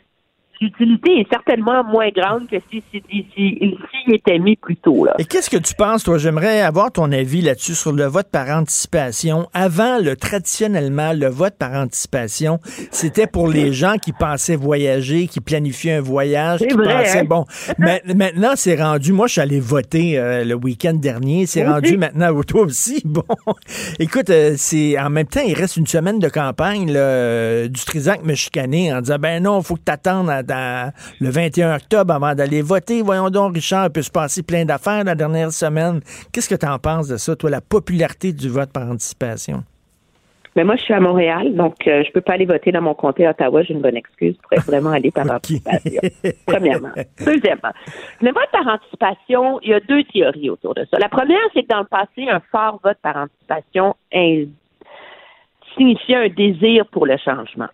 l'utilité 0.61 1.21
est 1.21 1.27
certainement 1.31 1.83
moins 1.83 2.09
grande 2.09 2.47
que 2.47 2.57
si, 2.69 2.83
si, 2.91 3.01
si, 3.09 3.25
si 3.33 3.59
il 4.07 4.15
était 4.15 4.39
mis 4.39 4.55
plus 4.55 4.75
tôt, 4.75 5.05
là. 5.05 5.15
Et 5.19 5.25
qu'est-ce 5.25 5.49
que 5.49 5.57
tu 5.57 5.73
penses, 5.75 6.03
toi? 6.03 6.17
J'aimerais 6.17 6.61
avoir 6.61 6.91
ton 6.91 7.11
avis 7.11 7.41
là-dessus 7.41 7.75
sur 7.75 7.91
le 7.91 8.05
vote 8.05 8.27
par 8.31 8.49
anticipation. 8.49 9.47
Avant, 9.53 9.99
le 9.99 10.15
traditionnellement, 10.15 11.13
le 11.13 11.27
vote 11.27 11.55
par 11.57 11.73
anticipation, 11.73 12.59
c'était 12.91 13.27
pour 13.27 13.47
les 13.47 13.73
gens 13.79 13.95
qui 13.97 14.11
pensaient 14.11 14.55
voyager, 14.55 15.27
qui 15.27 15.39
planifiaient 15.39 15.93
un 15.93 16.01
voyage, 16.01 16.59
qui 16.59 16.73
vrai, 16.73 17.03
pensaient, 17.03 17.19
hein? 17.19 17.25
bon, 17.25 17.45
ma- 17.77 17.99
maintenant, 18.13 18.51
c'est 18.55 18.81
rendu, 18.81 19.13
moi, 19.13 19.27
je 19.27 19.33
suis 19.33 19.41
allé 19.41 19.59
voter 19.59 20.17
euh, 20.17 20.43
le 20.43 20.55
week-end 20.55 20.93
dernier, 20.93 21.45
c'est 21.45 21.65
rendu 21.65 21.97
maintenant, 21.97 22.41
toi 22.47 22.61
aussi, 22.63 23.01
bon. 23.05 23.23
Écoute, 23.99 24.29
euh, 24.29 24.55
c'est, 24.57 24.99
en 24.99 25.09
même 25.09 25.27
temps, 25.27 25.41
il 25.45 25.53
reste 25.53 25.77
une 25.77 25.87
semaine 25.87 26.19
de 26.19 26.29
campagne, 26.29 26.91
là, 26.91 26.99
euh, 26.99 27.67
du 27.67 27.79
Trisac 27.85 28.23
me 28.23 28.35
chicaner 28.35 28.93
en 28.93 29.01
disant, 29.01 29.17
ben 29.19 29.43
non, 29.43 29.61
faut 29.61 29.75
que 29.75 29.81
t'attendes 29.81 30.29
à, 30.29 30.43
le 30.49 31.29
21 31.29 31.75
octobre 31.75 32.13
avant 32.13 32.35
d'aller 32.35 32.61
voter. 32.61 33.01
Voyons 33.01 33.29
donc, 33.29 33.55
Richard, 33.55 33.87
il 33.87 33.91
peut 33.91 34.01
se 34.01 34.11
passer 34.11 34.43
plein 34.43 34.65
d'affaires 34.65 35.03
la 35.03 35.15
dernière 35.15 35.51
semaine. 35.51 36.01
Qu'est-ce 36.31 36.49
que 36.49 36.55
tu 36.55 36.65
en 36.65 36.79
penses 36.79 37.07
de 37.07 37.17
ça, 37.17 37.35
toi, 37.35 37.49
la 37.49 37.61
popularité 37.61 38.33
du 38.33 38.49
vote 38.49 38.71
par 38.71 38.89
anticipation? 38.89 39.63
Mais 40.55 40.63
moi, 40.63 40.75
je 40.75 40.81
suis 40.81 40.93
à 40.93 40.99
Montréal, 40.99 41.55
donc 41.55 41.87
euh, 41.87 42.03
je 42.05 42.11
peux 42.11 42.21
pas 42.21 42.33
aller 42.33 42.45
voter 42.45 42.71
dans 42.71 42.81
mon 42.81 42.93
comté 42.93 43.25
à 43.25 43.31
Ottawa. 43.31 43.63
J'ai 43.63 43.73
une 43.73 43.81
bonne 43.81 43.95
excuse 43.95 44.35
pour 44.37 44.51
être 44.53 44.65
vraiment 44.65 44.89
aller 44.89 45.11
par 45.11 45.29
anticipation. 45.31 46.01
Premièrement. 46.45 46.89
Deuxièmement, 47.23 47.71
le 48.21 48.31
vote 48.31 48.49
par 48.51 48.67
anticipation, 48.67 49.59
il 49.61 49.69
y 49.69 49.73
a 49.73 49.79
deux 49.79 50.03
théories 50.05 50.49
autour 50.49 50.73
de 50.73 50.85
ça. 50.91 50.97
La 50.99 51.07
première, 51.07 51.39
c'est 51.53 51.63
que 51.63 51.67
dans 51.67 51.79
le 51.79 51.85
passé, 51.85 52.27
un 52.29 52.41
fort 52.51 52.79
vote 52.83 52.97
par 53.01 53.15
anticipation 53.15 53.95
signifiait 55.77 56.15
un 56.15 56.29
désir 56.29 56.85
pour 56.87 57.05
le 57.05 57.17
changement. 57.17 57.69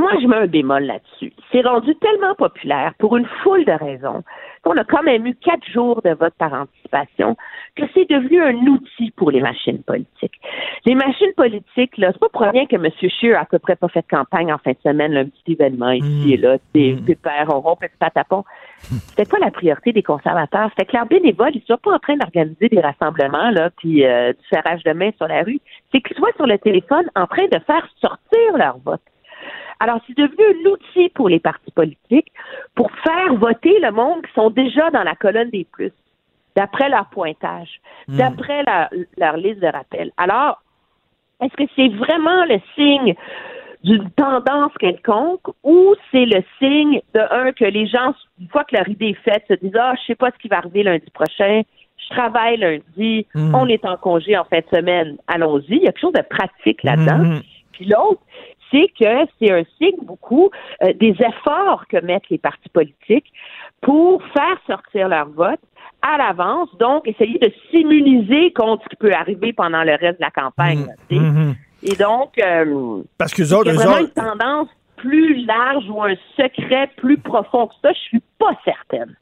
Moi, 0.00 0.12
je 0.22 0.26
mets 0.26 0.36
un 0.36 0.46
bémol 0.46 0.84
là-dessus. 0.84 1.30
C'est 1.52 1.60
rendu 1.60 1.94
tellement 1.96 2.34
populaire 2.34 2.94
pour 2.98 3.18
une 3.18 3.26
foule 3.42 3.66
de 3.66 3.72
raisons 3.72 4.24
qu'on 4.62 4.76
a 4.78 4.84
quand 4.84 5.02
même 5.02 5.26
eu 5.26 5.34
quatre 5.34 5.66
jours 5.70 6.00
de 6.02 6.10
vote 6.10 6.32
par 6.38 6.54
anticipation 6.54 7.36
que 7.76 7.82
c'est 7.92 8.08
devenu 8.08 8.42
un 8.42 8.56
outil 8.66 9.10
pour 9.10 9.30
les 9.30 9.42
machines 9.42 9.82
politiques. 9.82 10.40
Les 10.86 10.94
machines 10.94 11.32
politiques, 11.36 11.98
là, 11.98 12.12
c'est 12.12 12.18
pas 12.18 12.30
pour 12.30 12.40
rien 12.42 12.64
que 12.64 12.76
M. 12.76 12.88
Scheer 12.98 13.36
a 13.36 13.42
à 13.42 13.44
peu 13.44 13.58
près 13.58 13.76
pas 13.76 13.88
fait 13.88 14.00
de 14.00 14.16
campagne 14.16 14.50
en 14.50 14.56
fin 14.56 14.70
de 14.70 14.78
semaine, 14.82 15.12
là, 15.12 15.20
un 15.20 15.26
petit 15.26 15.52
événement 15.52 15.90
ici 15.90 16.32
et 16.32 16.36
là, 16.38 16.56
des 16.72 16.94
pépères, 16.94 17.48
on 17.48 17.60
rompt, 17.60 17.78
petit 17.78 17.92
patapon. 17.98 18.44
C'était 18.80 19.30
pas 19.30 19.38
la 19.38 19.50
priorité 19.50 19.92
des 19.92 20.02
conservateurs. 20.02 20.70
C'était 20.70 20.90
que 20.90 20.96
leurs 20.96 21.06
bénévoles, 21.06 21.52
ils 21.54 21.62
sont 21.66 21.76
pas 21.76 21.92
en 21.92 21.98
train 21.98 22.16
d'organiser 22.16 22.70
des 22.70 22.80
rassemblements, 22.80 23.50
là, 23.50 23.68
puis 23.76 24.06
euh, 24.06 24.32
du 24.32 24.46
serrage 24.48 24.82
de 24.82 24.92
main 24.92 25.10
sur 25.18 25.28
la 25.28 25.42
rue. 25.42 25.60
C'est 25.92 26.00
qu'ils 26.00 26.16
soient 26.16 26.32
sur 26.36 26.46
le 26.46 26.56
téléphone 26.56 27.04
en 27.16 27.26
train 27.26 27.46
de 27.52 27.58
faire 27.66 27.86
sortir 28.00 28.56
leur 28.56 28.78
vote. 28.78 29.02
Alors, 29.80 29.98
c'est 30.06 30.16
devenu 30.16 30.44
un 30.66 30.70
outil 30.70 31.08
pour 31.10 31.28
les 31.28 31.40
partis 31.40 31.70
politiques 31.72 32.32
pour 32.74 32.90
faire 33.02 33.34
voter 33.34 33.78
le 33.80 33.90
monde 33.90 34.24
qui 34.26 34.32
sont 34.34 34.50
déjà 34.50 34.90
dans 34.90 35.02
la 35.02 35.14
colonne 35.16 35.50
des 35.50 35.64
plus, 35.64 35.92
d'après 36.54 36.88
leur 36.88 37.06
pointage, 37.06 37.80
d'après 38.08 38.62
leur, 38.64 38.88
leur 39.16 39.36
liste 39.36 39.60
de 39.60 39.66
rappel. 39.66 40.12
Alors, 40.16 40.62
est-ce 41.40 41.56
que 41.56 41.70
c'est 41.74 41.88
vraiment 41.88 42.44
le 42.44 42.60
signe 42.74 43.14
d'une 43.82 44.10
tendance 44.10 44.72
quelconque 44.78 45.48
ou 45.64 45.94
c'est 46.10 46.26
le 46.26 46.42
signe 46.58 47.00
de 47.14 47.20
un 47.30 47.52
que 47.52 47.64
les 47.64 47.86
gens, 47.86 48.12
une 48.38 48.48
fois 48.48 48.64
que 48.64 48.76
leur 48.76 48.86
idée 48.88 49.16
est 49.16 49.30
faite, 49.30 49.44
se 49.48 49.54
disent 49.54 49.76
Ah, 49.78 49.94
je 49.98 50.06
sais 50.08 50.14
pas 50.14 50.30
ce 50.30 50.38
qui 50.38 50.48
va 50.48 50.58
arriver 50.58 50.82
lundi 50.82 51.10
prochain, 51.14 51.62
je 51.96 52.08
travaille 52.14 52.58
lundi, 52.58 53.26
Mm. 53.34 53.54
on 53.54 53.66
est 53.68 53.84
en 53.86 53.96
congé 53.96 54.36
en 54.36 54.44
fin 54.44 54.58
de 54.58 54.76
semaine, 54.76 55.16
allons-y. 55.26 55.76
Il 55.76 55.82
y 55.82 55.88
a 55.88 55.92
quelque 55.92 56.00
chose 56.00 56.12
de 56.12 56.22
pratique 56.28 56.82
là-dedans. 56.82 57.18
Mhm. 57.18 57.40
Puis 57.72 57.86
l'autre, 57.86 58.20
c'est 58.70 58.88
que 58.98 59.26
c'est 59.38 59.50
un 59.52 59.62
signe 59.78 59.96
beaucoup 60.02 60.50
euh, 60.82 60.92
des 60.94 61.14
efforts 61.20 61.84
que 61.88 61.98
mettent 62.04 62.28
les 62.30 62.38
partis 62.38 62.68
politiques 62.68 63.32
pour 63.80 64.22
faire 64.32 64.58
sortir 64.66 65.08
leur 65.08 65.28
vote 65.28 65.60
à 66.02 66.16
l'avance, 66.16 66.68
donc 66.78 67.06
essayer 67.06 67.38
de 67.38 67.52
s'immuniser 67.70 68.52
contre 68.52 68.82
ce 68.84 68.88
qui 68.90 68.96
peut 68.96 69.12
arriver 69.12 69.52
pendant 69.52 69.82
le 69.84 69.92
reste 69.92 70.18
de 70.18 70.24
la 70.24 70.30
campagne. 70.30 70.86
tu 71.08 71.16
sais. 71.16 71.20
Mhm. 71.20 71.54
Et 71.82 71.96
donc, 71.96 72.38
euh, 72.38 73.02
Parce 73.18 73.32
que 73.34 73.42
il 73.42 73.48
y 73.48 73.54
a 73.54 73.58
autres, 73.58 73.70
eux 73.70 73.74
vraiment 73.74 73.92
autres- 73.92 74.00
une 74.16 74.22
tendance 74.38 74.68
plus 74.96 75.44
large 75.46 75.84
ou 75.88 76.02
un 76.02 76.14
secret 76.36 76.90
plus 76.96 77.16
profond 77.18 77.66
que 77.68 77.74
ça, 77.82 77.92
je 77.92 77.98
suis 78.00 78.22
pas 78.38 78.52
certaine. 78.64 79.14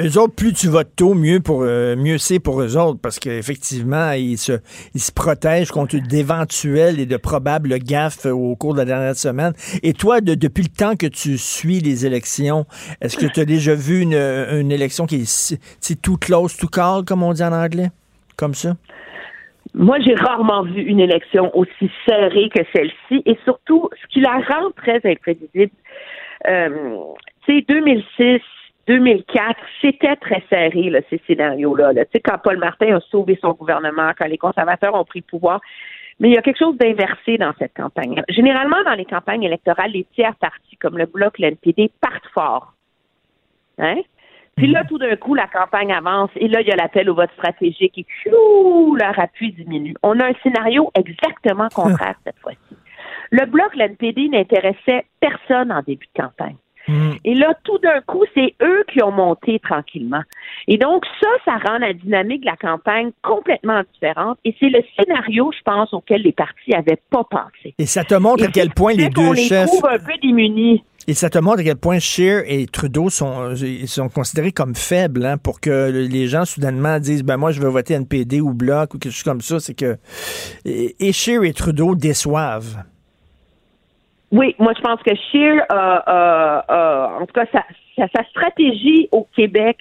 Eux 0.00 0.18
autres, 0.18 0.34
plus 0.34 0.54
tu 0.54 0.68
votes 0.68 0.96
tôt, 0.96 1.12
mieux 1.12 1.40
pour 1.40 1.62
euh, 1.62 1.96
mieux 1.96 2.16
c'est 2.16 2.38
pour 2.40 2.62
eux 2.62 2.76
autres, 2.78 2.98
parce 3.00 3.18
qu'effectivement, 3.18 4.12
ils 4.12 4.38
se, 4.38 4.52
ils 4.94 5.00
se 5.00 5.12
protègent 5.12 5.70
contre 5.70 5.96
d'éventuels 5.98 6.98
et 6.98 7.04
de 7.04 7.16
probables 7.18 7.78
gaffes 7.78 8.24
au 8.24 8.56
cours 8.56 8.72
de 8.72 8.78
la 8.78 8.84
dernière 8.86 9.14
semaine. 9.16 9.52
Et 9.82 9.92
toi, 9.92 10.22
de- 10.22 10.34
depuis 10.34 10.62
le 10.62 10.70
temps 10.70 10.96
que 10.96 11.06
tu 11.06 11.36
suis 11.36 11.80
les 11.80 12.06
élections, 12.06 12.64
est-ce 13.02 13.18
que 13.18 13.26
tu 13.26 13.38
as 13.40 13.44
déjà 13.44 13.74
vu 13.74 14.00
une, 14.00 14.14
une 14.14 14.72
élection 14.72 15.04
qui 15.04 15.16
est 15.16 16.02
too 16.02 16.16
close 16.16 16.56
to 16.56 16.68
call, 16.68 17.04
comme 17.04 17.22
on 17.22 17.34
dit 17.34 17.44
en 17.44 17.52
anglais? 17.52 17.88
Comme 18.36 18.54
ça? 18.54 18.76
Moi, 19.74 19.98
j'ai 20.00 20.14
rarement 20.14 20.62
vu 20.64 20.80
une 20.82 21.00
élection 21.00 21.54
aussi 21.56 21.90
serrée 22.08 22.48
que 22.54 22.62
celle-ci, 22.74 23.22
et 23.26 23.38
surtout, 23.44 23.90
ce 24.02 24.06
qui 24.12 24.20
la 24.20 24.32
rend 24.48 24.70
très 24.74 25.00
imprévisible, 25.04 25.70
euh, 26.48 26.68
sais, 27.46 27.62
2006, 27.68 28.40
2004, 28.88 29.60
c'était 29.80 30.16
très 30.16 30.42
serré, 30.50 30.90
là, 30.90 31.00
ces 31.08 31.20
scénarios-là. 31.26 31.92
là. 31.92 32.04
Tu 32.04 32.12
sais, 32.14 32.20
quand 32.20 32.38
Paul 32.42 32.58
Martin 32.58 32.96
a 32.96 33.00
sauvé 33.00 33.38
son 33.40 33.52
gouvernement, 33.52 34.10
quand 34.18 34.26
les 34.26 34.38
conservateurs 34.38 34.94
ont 34.94 35.04
pris 35.04 35.20
le 35.20 35.30
pouvoir, 35.30 35.60
mais 36.18 36.28
il 36.28 36.34
y 36.34 36.38
a 36.38 36.42
quelque 36.42 36.58
chose 36.58 36.76
d'inversé 36.76 37.38
dans 37.38 37.52
cette 37.58 37.74
campagne. 37.74 38.22
Généralement, 38.28 38.82
dans 38.84 38.94
les 38.94 39.04
campagnes 39.04 39.42
électorales, 39.42 39.92
les 39.92 40.06
tiers 40.14 40.36
partis 40.36 40.76
comme 40.76 40.98
le 40.98 41.06
Bloc, 41.06 41.38
le 41.38 41.48
NPD, 41.48 41.90
partent 42.00 42.28
fort. 42.34 42.74
Hein? 43.78 44.00
Puis 44.56 44.66
là, 44.66 44.84
tout 44.84 44.98
d'un 44.98 45.16
coup, 45.16 45.34
la 45.34 45.46
campagne 45.46 45.92
avance 45.92 46.30
et 46.36 46.46
là, 46.46 46.60
il 46.60 46.68
y 46.68 46.70
a 46.70 46.76
l'appel 46.76 47.08
au 47.08 47.14
vote 47.14 47.30
stratégique 47.32 47.98
et 47.98 48.06
chou, 48.22 48.96
leur 48.96 49.18
appui 49.18 49.52
diminue. 49.52 49.94
On 50.02 50.20
a 50.20 50.26
un 50.26 50.34
scénario 50.42 50.90
exactement 50.94 51.68
contraire 51.74 52.16
cette 52.24 52.38
fois-ci. 52.38 52.76
Le 53.30 53.46
bloc, 53.46 53.74
l'NPD, 53.74 54.28
n'intéressait 54.28 55.06
personne 55.20 55.72
en 55.72 55.80
début 55.80 56.06
de 56.14 56.22
campagne. 56.22 56.56
Mm. 56.88 57.12
Et 57.24 57.34
là, 57.34 57.54
tout 57.64 57.78
d'un 57.78 58.00
coup, 58.06 58.24
c'est 58.34 58.54
eux 58.62 58.84
qui 58.92 59.02
ont 59.02 59.12
monté 59.12 59.60
tranquillement. 59.60 60.22
Et 60.68 60.78
donc, 60.78 61.04
ça, 61.20 61.28
ça 61.44 61.52
rend 61.66 61.78
la 61.78 61.92
dynamique 61.92 62.42
de 62.42 62.46
la 62.46 62.56
campagne 62.56 63.10
complètement 63.22 63.82
différente. 63.92 64.38
Et 64.44 64.54
c'est 64.60 64.68
le 64.68 64.82
scénario, 64.96 65.50
je 65.56 65.62
pense, 65.64 65.92
auquel 65.92 66.22
les 66.22 66.32
partis 66.32 66.70
n'avaient 66.70 67.00
pas 67.10 67.24
pensé. 67.24 67.74
Et 67.78 67.86
ça 67.86 68.04
te 68.04 68.14
montre 68.14 68.44
Et 68.44 68.46
à 68.46 68.50
quel 68.50 68.70
point 68.70 68.92
les 68.92 69.08
deux 69.08 69.32
les 69.32 69.44
chefs. 69.44 69.66
trouve 69.66 69.86
un 69.86 69.98
peu 69.98 70.12
démunis. 70.20 70.82
Et 71.08 71.14
ça 71.14 71.30
te 71.30 71.38
montre 71.38 71.60
à 71.60 71.64
quel 71.64 71.76
point 71.76 71.98
Scheer 71.98 72.44
et 72.46 72.66
Trudeau 72.66 73.10
sont, 73.10 73.54
sont 73.86 74.08
considérés 74.08 74.52
comme 74.52 74.76
faibles 74.76 75.26
hein, 75.26 75.36
pour 75.36 75.60
que 75.60 75.90
les 75.90 76.28
gens 76.28 76.44
soudainement 76.44 77.00
disent 77.00 77.24
ben 77.24 77.36
moi 77.36 77.50
je 77.50 77.60
veux 77.60 77.68
voter 77.68 77.94
NPD 77.94 78.40
ou 78.40 78.54
Bloc 78.54 78.94
ou 78.94 78.98
quelque 78.98 79.12
chose 79.12 79.24
comme 79.24 79.40
ça. 79.40 79.58
C'est 79.58 79.74
que 79.74 79.96
et, 80.64 80.94
et 81.00 81.12
Scheer 81.12 81.42
et 81.42 81.52
Trudeau 81.52 81.96
déçoivent. 81.96 82.84
Oui, 84.32 84.56
moi, 84.58 84.72
je 84.74 84.80
pense 84.80 85.00
que 85.02 85.14
Scheer, 85.14 85.62
euh, 85.70 85.98
euh, 86.08 86.60
euh, 86.70 87.06
en 87.20 87.26
tout 87.26 87.34
cas, 87.34 87.44
sa, 87.52 87.64
sa, 87.98 88.24
stratégie 88.30 89.06
au 89.12 89.28
Québec, 89.36 89.76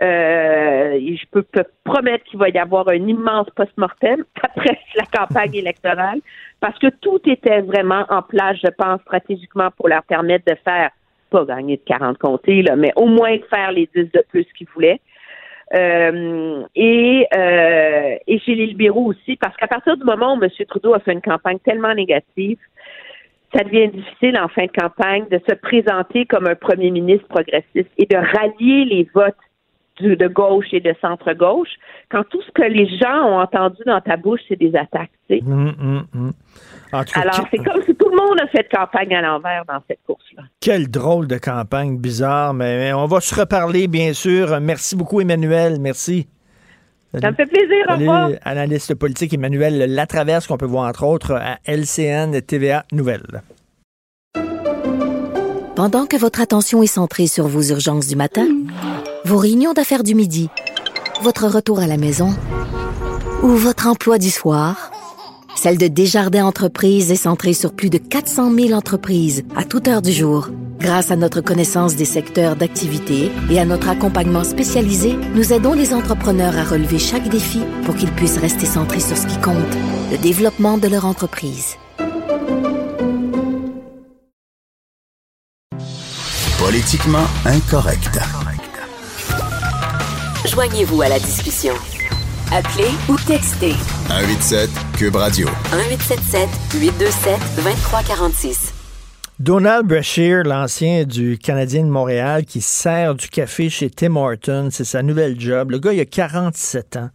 euh, 0.00 0.98
je 0.98 1.24
peux 1.30 1.42
te 1.42 1.60
promettre 1.84 2.24
qu'il 2.24 2.38
va 2.38 2.48
y 2.48 2.56
avoir 2.56 2.88
un 2.88 2.94
immense 2.94 3.48
post-mortem 3.54 4.24
après 4.42 4.78
la 4.96 5.04
campagne 5.04 5.54
électorale, 5.54 6.20
parce 6.60 6.78
que 6.78 6.86
tout 6.86 7.20
était 7.26 7.60
vraiment 7.60 8.06
en 8.08 8.22
place, 8.22 8.56
je 8.64 8.70
pense, 8.70 9.02
stratégiquement 9.02 9.68
pour 9.76 9.88
leur 9.88 10.02
permettre 10.04 10.46
de 10.46 10.56
faire, 10.64 10.90
pas 11.28 11.44
gagner 11.44 11.76
de 11.76 11.82
40 11.84 12.16
comtés, 12.16 12.62
là, 12.62 12.76
mais 12.76 12.92
au 12.96 13.06
moins 13.06 13.36
de 13.36 13.44
faire 13.50 13.70
les 13.70 13.86
10 13.94 14.04
de 14.12 14.24
plus 14.30 14.46
qu'ils 14.56 14.68
voulaient. 14.74 15.00
Euh, 15.72 16.64
et, 16.74 17.26
euh, 17.36 18.16
et 18.26 18.38
chez 18.40 18.54
les 18.54 18.66
libéraux 18.66 19.04
aussi, 19.04 19.36
parce 19.36 19.56
qu'à 19.56 19.68
partir 19.68 19.96
du 19.96 20.04
moment 20.04 20.34
où 20.34 20.42
M. 20.42 20.50
Trudeau 20.68 20.94
a 20.94 21.00
fait 21.00 21.12
une 21.12 21.20
campagne 21.20 21.58
tellement 21.60 21.94
négative, 21.94 22.58
ça 23.54 23.64
devient 23.64 23.88
difficile 23.88 24.38
en 24.38 24.48
fin 24.48 24.66
de 24.66 24.72
campagne 24.72 25.24
de 25.30 25.40
se 25.48 25.54
présenter 25.54 26.26
comme 26.26 26.46
un 26.46 26.54
premier 26.54 26.90
ministre 26.90 27.26
progressiste 27.28 27.90
et 27.98 28.06
de 28.06 28.16
rallier 28.16 28.84
les 28.84 29.08
votes 29.14 29.34
du- 30.00 30.16
de 30.16 30.28
gauche 30.28 30.66
et 30.72 30.80
de 30.80 30.94
centre-gauche 31.00 31.68
quand 32.10 32.24
tout 32.30 32.40
ce 32.42 32.50
que 32.52 32.62
les 32.62 32.86
gens 32.98 33.22
ont 33.26 33.38
entendu 33.40 33.82
dans 33.84 34.00
ta 34.00 34.16
bouche, 34.16 34.40
c'est 34.48 34.56
des 34.56 34.74
attaques. 34.76 35.10
tu 35.28 35.38
sais. 35.38 35.42
Hum, 35.46 35.74
hum, 35.80 36.04
hum. 36.14 36.32
Cas, 36.90 37.04
Alors, 37.20 37.46
c'est 37.50 37.58
comme 37.58 37.82
si 37.84 37.94
tout 37.94 38.08
le 38.08 38.16
monde 38.16 38.40
a 38.40 38.46
fait 38.48 38.66
campagne 38.72 39.14
à 39.14 39.20
l'envers 39.20 39.64
dans 39.66 39.78
cette 39.86 40.00
course-là. 40.06 40.42
quelle 40.60 40.88
drôle 40.90 41.26
de 41.28 41.36
campagne 41.38 41.98
bizarre, 41.98 42.54
mais 42.54 42.92
on 42.92 43.06
va 43.06 43.20
se 43.20 43.38
reparler 43.38 43.86
bien 43.88 44.12
sûr. 44.12 44.58
Merci 44.60 44.96
beaucoup 44.96 45.20
Emmanuel, 45.20 45.78
merci. 45.80 46.26
Ça 47.18 47.30
me 47.30 47.34
fait 47.36 47.46
plaisir, 47.46 47.84
au 47.86 47.90
Salut, 47.92 48.08
revoir. 48.08 48.30
analyste 48.44 48.94
politique 48.94 49.34
Emmanuel 49.34 49.94
Latraverse 49.94 50.46
qu'on 50.46 50.56
peut 50.56 50.66
voir 50.66 50.88
entre 50.88 51.04
autres 51.04 51.32
à 51.34 51.58
LCN 51.66 52.40
TVA 52.40 52.84
Nouvelles. 52.92 53.42
Pendant 55.74 56.06
que 56.06 56.16
votre 56.16 56.40
attention 56.40 56.82
est 56.82 56.86
centrée 56.86 57.26
sur 57.26 57.48
vos 57.48 57.62
urgences 57.62 58.06
du 58.06 58.14
matin, 58.14 58.46
vos 59.24 59.38
réunions 59.38 59.72
d'affaires 59.72 60.02
du 60.04 60.14
midi, 60.14 60.50
votre 61.22 61.46
retour 61.48 61.80
à 61.80 61.86
la 61.86 61.96
maison 61.96 62.28
ou 63.42 63.48
votre 63.48 63.86
emploi 63.88 64.18
du 64.18 64.30
soir, 64.30 64.92
celle 65.56 65.78
de 65.78 65.88
Desjardins 65.88 66.44
Entreprises 66.44 67.10
est 67.10 67.16
centrée 67.16 67.52
sur 67.52 67.72
plus 67.72 67.90
de 67.90 67.98
400 67.98 68.52
000 68.54 68.72
entreprises 68.72 69.44
à 69.56 69.64
toute 69.64 69.88
heure 69.88 70.02
du 70.02 70.12
jour. 70.12 70.48
Grâce 70.78 71.10
à 71.10 71.16
notre 71.16 71.42
connaissance 71.42 71.96
des 71.96 72.06
secteurs 72.06 72.56
d'activité 72.56 73.30
et 73.50 73.60
à 73.60 73.66
notre 73.66 73.90
accompagnement 73.90 74.44
spécialisé, 74.44 75.14
nous 75.34 75.52
aidons 75.52 75.74
les 75.74 75.92
entrepreneurs 75.92 76.56
à 76.56 76.64
relever 76.64 76.98
chaque 76.98 77.28
défi 77.28 77.60
pour 77.84 77.94
qu'ils 77.94 78.12
puissent 78.12 78.38
rester 78.38 78.64
centrés 78.64 79.00
sur 79.00 79.16
ce 79.16 79.26
qui 79.26 79.38
compte, 79.40 79.56
le 80.10 80.16
développement 80.18 80.78
de 80.78 80.88
leur 80.88 81.04
entreprise. 81.04 81.76
Politiquement 86.58 87.26
incorrect. 87.44 88.18
Joignez-vous 90.46 91.02
à 91.02 91.08
la 91.08 91.18
discussion. 91.18 91.74
Appelez 92.52 92.90
ou 93.08 93.16
textez 93.28 93.74
187 94.08 94.68
Cube 94.98 95.14
Radio. 95.14 95.46
1877 95.70 96.48
827 96.80 97.38
2346. 97.62 98.74
Donald 99.38 99.86
Brashear, 99.86 100.42
l'ancien 100.42 101.04
du 101.04 101.38
Canadien 101.38 101.84
de 101.84 101.90
Montréal, 101.90 102.44
qui 102.44 102.60
sert 102.60 103.14
du 103.14 103.28
café 103.28 103.70
chez 103.70 103.88
Tim 103.88 104.16
Hortons, 104.16 104.70
c'est 104.72 104.84
sa 104.84 105.04
nouvelle 105.04 105.38
job. 105.38 105.70
Le 105.70 105.78
gars, 105.78 105.92
il 105.92 106.00
a 106.00 106.04
47 106.04 106.96
ans. 106.96 107.10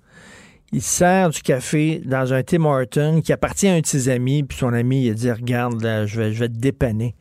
Il 0.72 0.82
sert 0.82 1.32
du 1.32 1.42
café 1.42 2.02
dans 2.06 2.32
un 2.32 2.42
Tim 2.42 2.64
Hortons 2.64 3.20
qui 3.22 3.34
appartient 3.34 3.68
à 3.68 3.74
un 3.74 3.82
de 3.82 3.86
ses 3.86 4.08
amis, 4.08 4.44
puis 4.44 4.58
son 4.58 4.72
ami, 4.72 5.04
il 5.04 5.12
a 5.12 5.14
dit 5.16 5.30
Regarde, 5.30 5.84
là, 5.84 6.06
je, 6.06 6.22
vais, 6.22 6.32
je 6.32 6.40
vais 6.40 6.50
te 6.50 6.58
dépanner. 6.58 7.14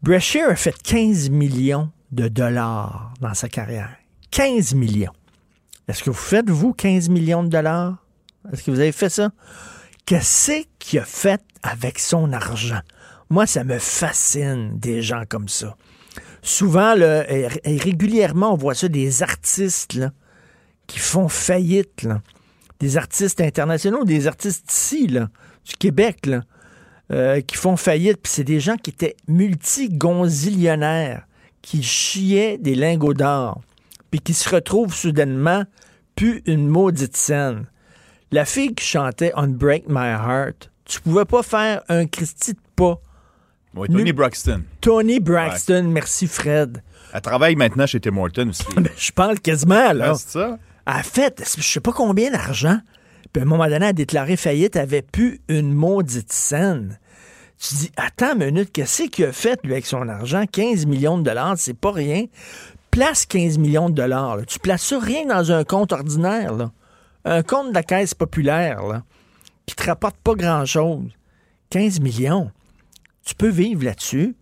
Brashear 0.00 0.50
a 0.50 0.54
fait 0.54 0.80
15 0.80 1.30
millions 1.30 1.90
de 2.12 2.28
dollars 2.28 3.12
dans 3.20 3.34
sa 3.34 3.48
carrière. 3.48 3.90
15 4.30 4.74
millions. 4.74 5.12
Est-ce 5.88 6.02
que 6.02 6.10
vous 6.10 6.16
faites, 6.16 6.50
vous, 6.50 6.72
15 6.72 7.08
millions 7.08 7.44
de 7.44 7.48
dollars? 7.48 8.04
Est-ce 8.52 8.64
que 8.64 8.70
vous 8.70 8.80
avez 8.80 8.92
fait 8.92 9.08
ça? 9.08 9.30
Qu'est-ce 10.04 10.62
qu'il 10.78 10.98
a 10.98 11.04
fait 11.04 11.40
avec 11.62 11.98
son 11.98 12.32
argent? 12.32 12.80
Moi, 13.28 13.46
ça 13.46 13.64
me 13.64 13.78
fascine 13.78 14.78
des 14.78 15.02
gens 15.02 15.22
comme 15.28 15.48
ça. 15.48 15.76
Souvent, 16.42 16.94
régulièrement, 17.64 18.52
on 18.52 18.56
voit 18.56 18.74
ça 18.74 18.88
des 18.88 19.22
artistes 19.22 19.98
qui 20.86 20.98
font 20.98 21.28
faillite. 21.28 22.06
Des 22.78 22.96
artistes 22.96 23.40
internationaux, 23.40 24.04
des 24.04 24.26
artistes 24.26 24.70
ici, 24.70 25.08
du 25.08 25.76
Québec, 25.78 26.28
euh, 27.12 27.40
qui 27.40 27.56
font 27.56 27.76
faillite. 27.76 28.18
Puis 28.22 28.32
c'est 28.32 28.44
des 28.44 28.60
gens 28.60 28.76
qui 28.76 28.90
étaient 28.90 29.16
multigonzillionnaires, 29.26 31.26
qui 31.62 31.82
chiaient 31.82 32.58
des 32.58 32.74
lingots 32.74 33.14
d'or, 33.14 33.62
puis 34.10 34.20
qui 34.20 34.34
se 34.34 34.48
retrouvent 34.48 34.94
soudainement 34.94 35.64
plus 36.14 36.42
une 36.46 36.68
maudite 36.68 37.16
scène. 37.16 37.66
La 38.32 38.44
fille 38.44 38.74
qui 38.74 38.84
chantait 38.84 39.32
Unbreak 39.34 39.84
My 39.88 40.08
Heart, 40.08 40.70
tu 40.84 41.00
pouvais 41.00 41.24
pas 41.24 41.42
faire 41.42 41.82
un 41.88 42.06
Christy 42.06 42.54
de 42.54 42.58
pas. 42.74 43.00
Oui, 43.74 43.88
Tony 43.88 44.12
Braxton. 44.12 44.62
Tony 44.80 45.20
Braxton, 45.20 45.84
merci 45.88 46.26
Fred. 46.26 46.82
Elle 47.12 47.20
travaille 47.20 47.56
maintenant 47.56 47.86
chez 47.86 48.00
Tim 48.00 48.16
Hortons 48.16 48.48
aussi. 48.48 48.64
Ben, 48.76 48.88
je 48.96 49.12
parle 49.12 49.38
quasiment, 49.38 49.92
là. 49.92 50.12
Ah, 50.12 50.14
c'est 50.14 50.30
ça? 50.30 50.58
Elle 50.86 50.92
a 50.92 51.02
fait, 51.02 51.42
je 51.56 51.62
sais 51.62 51.80
pas 51.80 51.92
combien 51.92 52.30
d'argent. 52.30 52.78
Puis 53.32 53.40
à 53.40 53.44
un 53.44 53.48
moment 53.48 53.64
donné, 53.64 53.76
elle 53.76 53.82
a 53.84 53.92
déclaré 53.92 54.36
faillite, 54.36 54.76
elle 54.76 54.82
avait 54.82 55.02
plus 55.02 55.40
une 55.48 55.72
maudite 55.72 56.32
scène. 56.32 56.98
Tu 57.58 57.74
dis, 57.74 57.92
attends 57.96 58.34
une 58.34 58.46
minute, 58.46 58.70
qu'est-ce 58.72 59.04
qu'il 59.04 59.24
a 59.24 59.32
fait, 59.32 59.58
lui, 59.64 59.72
avec 59.72 59.86
son 59.86 60.08
argent? 60.08 60.44
15 60.50 60.86
millions 60.86 61.18
de 61.18 61.22
dollars, 61.22 61.54
c'est 61.56 61.74
pas 61.74 61.90
rien. 61.90 62.24
Place 62.96 63.26
15 63.26 63.58
millions 63.58 63.90
de 63.90 63.94
dollars. 63.94 64.38
Tu 64.46 64.58
places 64.58 64.94
rien 64.94 65.26
dans 65.26 65.52
un 65.52 65.64
compte 65.64 65.92
ordinaire. 65.92 66.70
Un 67.26 67.42
compte 67.42 67.68
de 67.68 67.74
la 67.74 67.82
caisse 67.82 68.14
populaire, 68.14 68.86
là, 68.86 69.02
qui 69.66 69.74
te 69.74 69.84
rapporte 69.84 70.16
pas 70.16 70.34
grand-chose. 70.34 71.10
15 71.68 72.00
millions. 72.00 72.50
Tu 73.22 73.34
peux 73.34 73.50
vivre 73.50 73.84
là-dessus. 73.84 74.34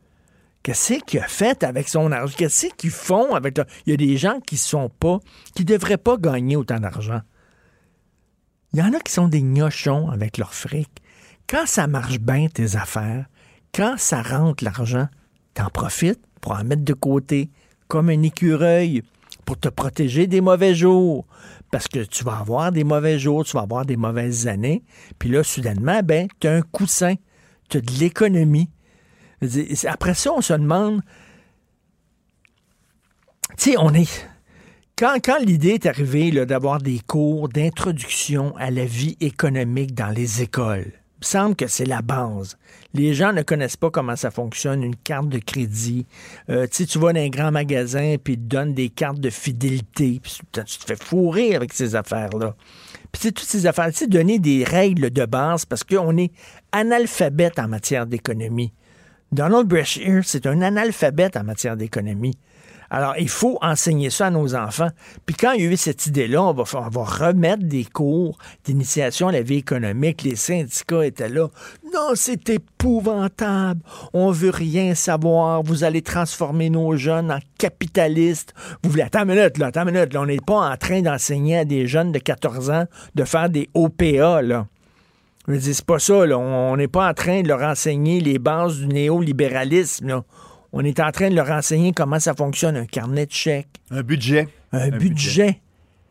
Qu'est-ce 0.63 1.01
qu'il 1.05 1.19
a 1.19 1.27
fait 1.27 1.65
avec 1.65 1.89
son 1.89 2.13
argent? 2.13 2.33
Qu'est-ce 2.39 2.69
qu'ils 2.77 2.93
font 2.93 3.35
avec. 3.35 3.59
Il 3.87 3.91
y 3.91 3.95
a 3.95 3.97
des 3.97 4.17
gens 4.17 4.39
qui 4.39 4.57
sont 4.57 4.89
pas, 4.89 5.19
qui 5.57 5.65
devraient 5.65 5.99
pas 5.99 6.17
gagner 6.17 6.55
autant 6.55 6.79
d'argent. 6.79 7.23
Il 8.73 8.79
y 8.79 8.83
en 8.85 8.93
a 8.93 9.01
qui 9.01 9.13
sont 9.13 9.27
des 9.27 9.43
gnochons 9.43 10.11
avec 10.11 10.39
leur 10.39 10.55
fric. 10.55 11.03
Quand 11.49 11.67
ça 11.67 11.89
marche 11.89 12.21
bien, 12.21 12.47
tes 12.47 12.77
affaires, 12.77 13.27
quand 13.75 13.97
ça 13.99 14.23
rentre 14.23 14.63
l'argent, 14.63 15.09
t'en 15.55 15.71
profites 15.71 16.23
pour 16.41 16.53
en 16.53 16.63
mettre 16.63 16.85
de 16.85 16.95
côté, 16.95 17.51
comme 17.95 18.09
un 18.09 18.23
écureuil, 18.25 19.05
pour 19.45 19.57
te 19.57 19.69
protéger 19.69 20.27
des 20.27 20.41
mauvais 20.41 20.75
jours. 20.75 21.29
Parce 21.71 21.87
que 21.87 22.01
tu 22.01 22.25
vas 22.25 22.39
avoir 22.39 22.73
des 22.73 22.83
mauvais 22.83 23.21
jours, 23.21 23.45
tu 23.45 23.53
vas 23.53 23.63
avoir 23.63 23.87
des 23.87 23.97
mauvaises 23.97 24.49
années. 24.49 24.83
Puis 25.21 25.29
là, 25.29 25.45
soudainement, 25.45 26.01
ben, 26.03 26.27
tu 26.41 26.49
as 26.49 26.55
un 26.55 26.63
coussin, 26.63 27.15
tu 27.69 27.77
as 27.77 27.81
de 27.81 27.93
l'économie. 28.01 28.69
Après 29.87 30.15
ça, 30.15 30.33
on 30.33 30.41
se 30.41 30.55
demande, 30.55 31.03
tu 33.57 33.71
sais, 33.71 33.77
on 33.79 33.95
est. 33.95 34.29
Quand, 34.99 35.15
quand 35.25 35.39
l'idée 35.39 35.75
est 35.75 35.87
arrivée 35.87 36.33
d'avoir 36.47 36.81
des 36.81 36.99
cours 36.99 37.49
d'introduction 37.49 38.57
à 38.57 38.73
la 38.73 38.87
vie 38.87 39.17
économique 39.21 39.95
dans 39.95 40.11
les 40.11 40.43
écoles, 40.43 40.87
il 40.89 41.21
me 41.21 41.25
semble 41.25 41.55
que 41.55 41.69
c'est 41.69 41.87
la 41.87 42.03
base. 42.03 42.59
Les 42.95 43.13
gens 43.13 43.33
ne 43.33 43.43
connaissent 43.43 43.77
pas 43.77 43.91
comment 43.91 44.15
ça 44.15 44.31
fonctionne, 44.31 44.85
une 44.85 44.95
carte 44.95 45.29
de 45.29 45.39
crédit. 45.39 46.07
Euh, 46.49 46.67
tu 46.71 46.99
vas 46.99 47.13
dans 47.13 47.21
un 47.21 47.29
grand 47.29 47.51
magasin 47.51 48.17
puis 48.23 48.35
ils 48.35 48.39
te 48.39 48.43
donnent 48.45 48.73
des 48.73 48.89
cartes 48.89 49.19
de 49.19 49.31
fidélité. 49.31 50.21
Tu 50.23 50.65
te 50.65 50.87
fais 50.87 50.97
fourrer 50.97 51.57
avec 51.57 51.73
ces 51.73 51.97
affaires-là. 51.97 52.55
Puis 53.11 53.23
c'est 53.23 53.33
toutes 53.33 53.49
ces 53.49 53.67
affaires, 53.67 53.93
tu 53.93 54.07
donner 54.07 54.39
des 54.39 54.65
règles 54.65 55.11
de 55.11 55.25
base 55.25 55.65
parce 55.65 55.85
qu'on 55.85 56.17
est 56.17 56.33
analphabète 56.73 57.59
en 57.59 57.69
matière 57.69 58.07
d'économie. 58.07 58.73
Donald 59.33 59.67
Brashear, 59.67 60.23
c'est 60.25 60.47
un 60.47 60.63
analphabète 60.63 61.37
en 61.37 61.43
matière 61.43 61.77
d'économie. 61.77 62.39
Alors, 62.91 63.15
il 63.19 63.29
faut 63.29 63.59
enseigner 63.63 64.11
ça 64.11 64.27
à 64.27 64.31
nos 64.31 64.55
enfants. 64.55 64.91
Puis 65.27 65.35
quand 65.35 65.53
il 65.53 65.65
y 65.65 65.67
a 65.67 65.71
eu 65.71 65.77
cette 65.77 66.07
idée-là, 66.07 66.43
on 66.43 66.53
va, 66.53 66.65
remettre 67.05 67.65
des 67.65 67.85
cours 67.85 68.39
d'initiation 68.65 69.29
à 69.29 69.33
la 69.33 69.43
vie 69.43 69.57
économique. 69.57 70.23
Les 70.23 70.37
syndicats 70.37 71.05
étaient 71.05 71.29
là. 71.29 71.49
Non, 71.93 72.11
c'est 72.15 72.49
épouvantable. 72.51 73.81
On 74.13 74.31
veut 74.31 74.51
rien 74.51 74.95
savoir. 74.95 75.63
Vous 75.63 75.85
allez 75.85 76.03
transformer 76.03 76.71
nos 76.71 76.97
jeunes 76.97 77.31
en 77.31 77.39
capitalistes. 77.59 78.55
Vous 78.83 78.91
voulez... 78.91 79.03
Attends 79.03 79.23
une 79.23 79.35
minute, 79.35 79.59
là. 79.59 79.67
Attends 79.67 79.87
une 79.87 79.95
minute. 79.95 80.17
On 80.17 80.27
n'est 80.27 80.39
pas 80.39 80.71
en 80.71 80.77
train 80.77 81.03
d'enseigner 81.03 81.59
à 81.59 81.65
des 81.65 81.87
jeunes 81.87 82.13
de 82.13 82.19
14 82.19 82.71
ans 82.71 82.85
de 83.15 83.25
faire 83.25 83.49
des 83.49 83.69
OPA, 83.75 84.43
là. 84.43 84.67
Je 85.47 85.53
veux 85.53 85.59
dire, 85.59 85.75
c'est 85.75 85.85
pas 85.85 85.99
ça. 85.99 86.15
On 86.15 86.77
n'est 86.77 86.89
pas 86.89 87.09
en 87.09 87.15
train 87.15 87.43
de 87.43 87.49
leur 87.49 87.63
enseigner 87.63 88.21
les 88.21 88.39
bases 88.39 88.79
du 88.79 88.87
néolibéralisme. 88.87 90.23
On 90.77 90.85
est 90.85 90.99
en 90.99 91.13
train 91.13 91.31
de 91.31 91.37
leur 91.37 91.49
enseigner 91.53 91.93
comment 91.93 92.19
ça 92.19 92.35
fonctionne, 92.35 92.77
un 92.77 92.85
carnet 92.85 93.27
de 93.27 93.33
chèques. 93.33 93.69
Un 93.93 94.03
budget. 94.03 94.49
Un, 94.73 94.91
budget. 94.91 95.61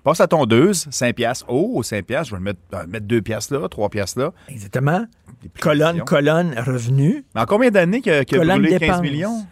Passe 0.05 0.21
à 0.21 0.27
tondeuse, 0.27 0.87
5 0.89 1.13
piastres. 1.13 1.45
Oh, 1.49 1.83
5 1.83 2.05
piastres, 2.05 2.29
je 2.29 2.35
vais 2.35 2.41
mettre, 2.41 2.59
euh, 2.73 2.87
mettre 2.87 3.05
2 3.05 3.21
piastres 3.21 3.53
là, 3.53 3.67
3 3.67 3.89
piastres 3.89 4.19
là. 4.19 4.31
Exactement. 4.47 5.05
Colonne, 5.59 6.01
colonne, 6.05 6.57
revenu. 6.57 7.25
Mais 7.35 7.41
en 7.41 7.45
combien 7.45 7.71
d'années 7.71 8.01
a 8.07 8.23
Colonne 8.23 8.61
brûlé 8.61 8.69
15 8.71 8.79
dépenses. 8.79 9.01
millions? 9.01 9.45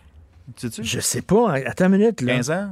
Tu 0.56 0.70
sais-tu? 0.70 0.84
Je 0.86 1.00
sais 1.02 1.22
pas. 1.22 1.56
Attends 1.66 1.88
une 1.88 1.98
minute, 1.98 2.22
là. 2.22 2.36
15 2.36 2.52
ans? 2.52 2.70